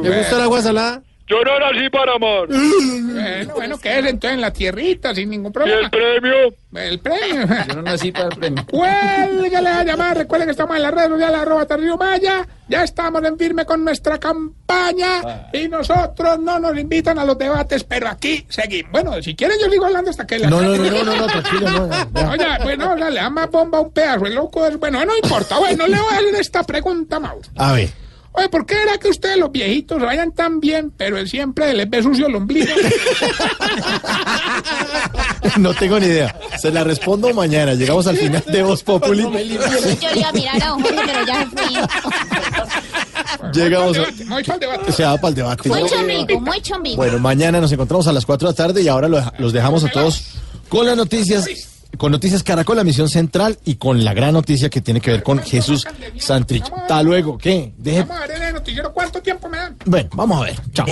¿Le 0.04 0.18
gusta 0.20 0.36
el 0.36 0.42
agua 0.42 0.62
salada? 0.62 1.02
Yo 1.28 1.38
no 1.44 1.60
nací 1.60 1.90
para 1.90 2.14
amar. 2.14 2.48
Bueno, 2.48 3.54
bueno, 3.56 3.78
quédese 3.80 4.10
entonces 4.10 4.36
en 4.36 4.42
la 4.42 4.54
tierrita 4.54 5.16
sin 5.16 5.30
ningún 5.32 5.50
¿Y 5.50 5.54
problema. 5.54 5.82
el 5.82 5.90
premio? 5.90 6.36
El 6.76 7.00
premio. 7.00 7.48
Yo 7.68 7.76
no 7.76 7.82
nací 7.82 8.12
para 8.12 8.26
el 8.28 8.38
premio. 8.38 8.66
Cuélguele 8.70 9.62
la 9.62 9.84
llamada. 9.84 10.14
Recuerden 10.14 10.48
que 10.48 10.52
estamos 10.52 10.76
en 10.76 10.84
las 10.84 10.94
redes 10.94 11.10
sociales, 11.10 11.40
arroba 11.40 11.66
Tarrillo 11.66 11.98
Maya. 11.98 12.48
Ya 12.68 12.84
estamos 12.84 13.24
en 13.24 13.38
firme 13.40 13.66
con 13.66 13.84
nuestra 13.84 14.20
campaña. 14.20 15.50
Y 15.52 15.68
nosotros 15.68 16.40
no 16.40 16.60
nos 16.60 16.78
invitan 16.78 17.18
a 17.18 17.26
los 17.26 17.38
debates, 17.38 17.84
pero 17.84 18.08
aquí 18.08 18.46
seguimos. 18.50 18.92
Bueno, 18.92 19.20
si 19.24 19.36
quieren 19.36 19.58
yo 19.60 19.70
sigo 19.72 19.86
hablando 19.86 20.12
hasta 20.12 20.28
que 20.28 20.38
la... 20.38 20.48
No, 20.50 20.62
no, 20.62 20.76
no, 20.76 20.92
no, 20.92 21.04
no, 21.04 21.16
no, 21.16 21.28
tranquilo, 21.28 21.70
no. 21.72 21.90
ya. 21.90 22.30
Oye, 22.30 22.64
bueno, 22.64 22.94
o 22.94 22.98
sea, 22.98 23.10
le 23.10 23.20
da 23.20 23.30
más 23.32 23.50
bomba 23.50 23.80
a 23.80 23.82
un 23.82 23.92
pedazo, 23.92 24.26
el 24.28 24.36
loco 24.36 24.68
es... 24.68 24.78
Bueno, 24.78 25.04
no 25.04 25.16
importa. 25.16 25.58
Bueno, 25.58 25.88
le 25.88 25.98
voy 25.98 26.14
a 26.14 26.18
hacer 26.18 26.36
esta 26.36 26.64
pregunta, 26.64 27.20
Mauro. 27.20 27.48
A 27.56 27.74
ver. 27.74 28.05
Oye, 28.38 28.50
¿por 28.50 28.66
qué 28.66 28.76
era 28.82 28.98
que 28.98 29.08
ustedes 29.10 29.38
los 29.38 29.52
viejitos 29.52 30.02
vayan 30.02 30.32
tan 30.32 30.60
bien, 30.60 30.92
pero 30.96 31.18
él 31.18 31.28
siempre 31.30 31.74
les 31.74 31.90
ve 31.90 32.04
sucio 32.04 32.28
el 32.28 32.36
ombligo? 32.36 32.68
No 35.58 35.74
tengo 35.74 36.00
ni 36.00 36.08
idea. 36.08 36.36
Se 36.60 36.72
la 36.72 36.84
respondo 36.84 37.34
mañana. 37.34 37.74
Llegamos 37.76 38.08
al 38.08 38.18
final 38.18 38.44
de 38.46 38.64
Voz 38.64 38.84
Populi. 38.84 39.22
Yo 39.22 39.30
iba 40.16 40.30
a 40.30 40.34
mirar 40.34 40.62
a 40.62 40.70
Jorge, 40.72 40.96
pero 41.06 41.26
ya 41.26 41.48
fui. 41.56 41.78
Llegamos. 43.54 43.94
Debate, 43.94 44.26
voy 44.26 44.44
para 44.44 44.54
el 44.56 44.60
debate. 44.60 44.92
Se 44.92 45.04
va 45.04 45.16
para 45.18 45.30
el 45.30 45.36
debate. 45.36 45.70
Muy 45.70 45.90
chombigo, 45.90 46.40
muy 46.42 46.62
chombigo. 46.62 46.96
Bueno, 46.98 47.20
mañana 47.20 47.62
nos 47.62 47.72
encontramos 47.72 48.08
a 48.08 48.14
las 48.14 48.26
4 48.26 48.48
de 48.48 48.52
la 48.54 48.56
tarde 48.58 48.82
y 48.82 48.88
ahora 48.88 49.08
lo- 49.08 49.24
los 49.38 49.54
dejamos 49.54 49.84
a 49.84 49.90
todos 49.90 50.24
con 50.68 50.86
las 50.86 50.98
noticias. 50.98 51.46
Con 51.98 52.12
Noticias 52.12 52.44
Caracol, 52.44 52.78
la 52.78 52.84
misión 52.84 53.10
central 53.10 53.58
y 53.66 53.76
con 53.76 54.04
la 54.04 54.14
gran 54.14 54.34
noticia 54.34 54.70
que 54.70 54.82
tiene 54.82 55.02
que 55.02 55.12
ver 55.12 55.24
con 55.24 55.40
Jesús 55.40 55.86
Santrich. 56.18 56.64
Hasta 56.64 57.04
luego. 57.04 57.38
¿Qué? 57.38 57.74
Deje. 57.78 58.04
Vamos 58.04 58.24
a 58.24 58.28
ver 58.28 58.42
el 58.42 58.54
noticiero 58.54 58.94
cuánto 58.94 59.22
tiempo 59.22 59.50
me 59.50 59.58
dan. 59.58 59.78
Bueno, 59.86 60.10
vamos 60.14 60.42
a 60.42 60.46
ver. 60.46 60.60
Chao. 60.74 60.86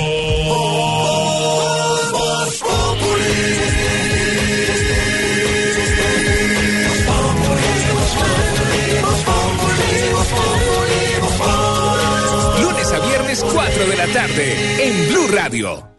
Lunes 12.61 12.91
a 12.91 12.99
viernes 12.99 13.45
4 13.53 13.87
de 13.87 13.95
la 13.97 14.07
tarde 14.07 14.87
en 14.87 15.09
Blue 15.09 15.27
Radio. 15.33 15.92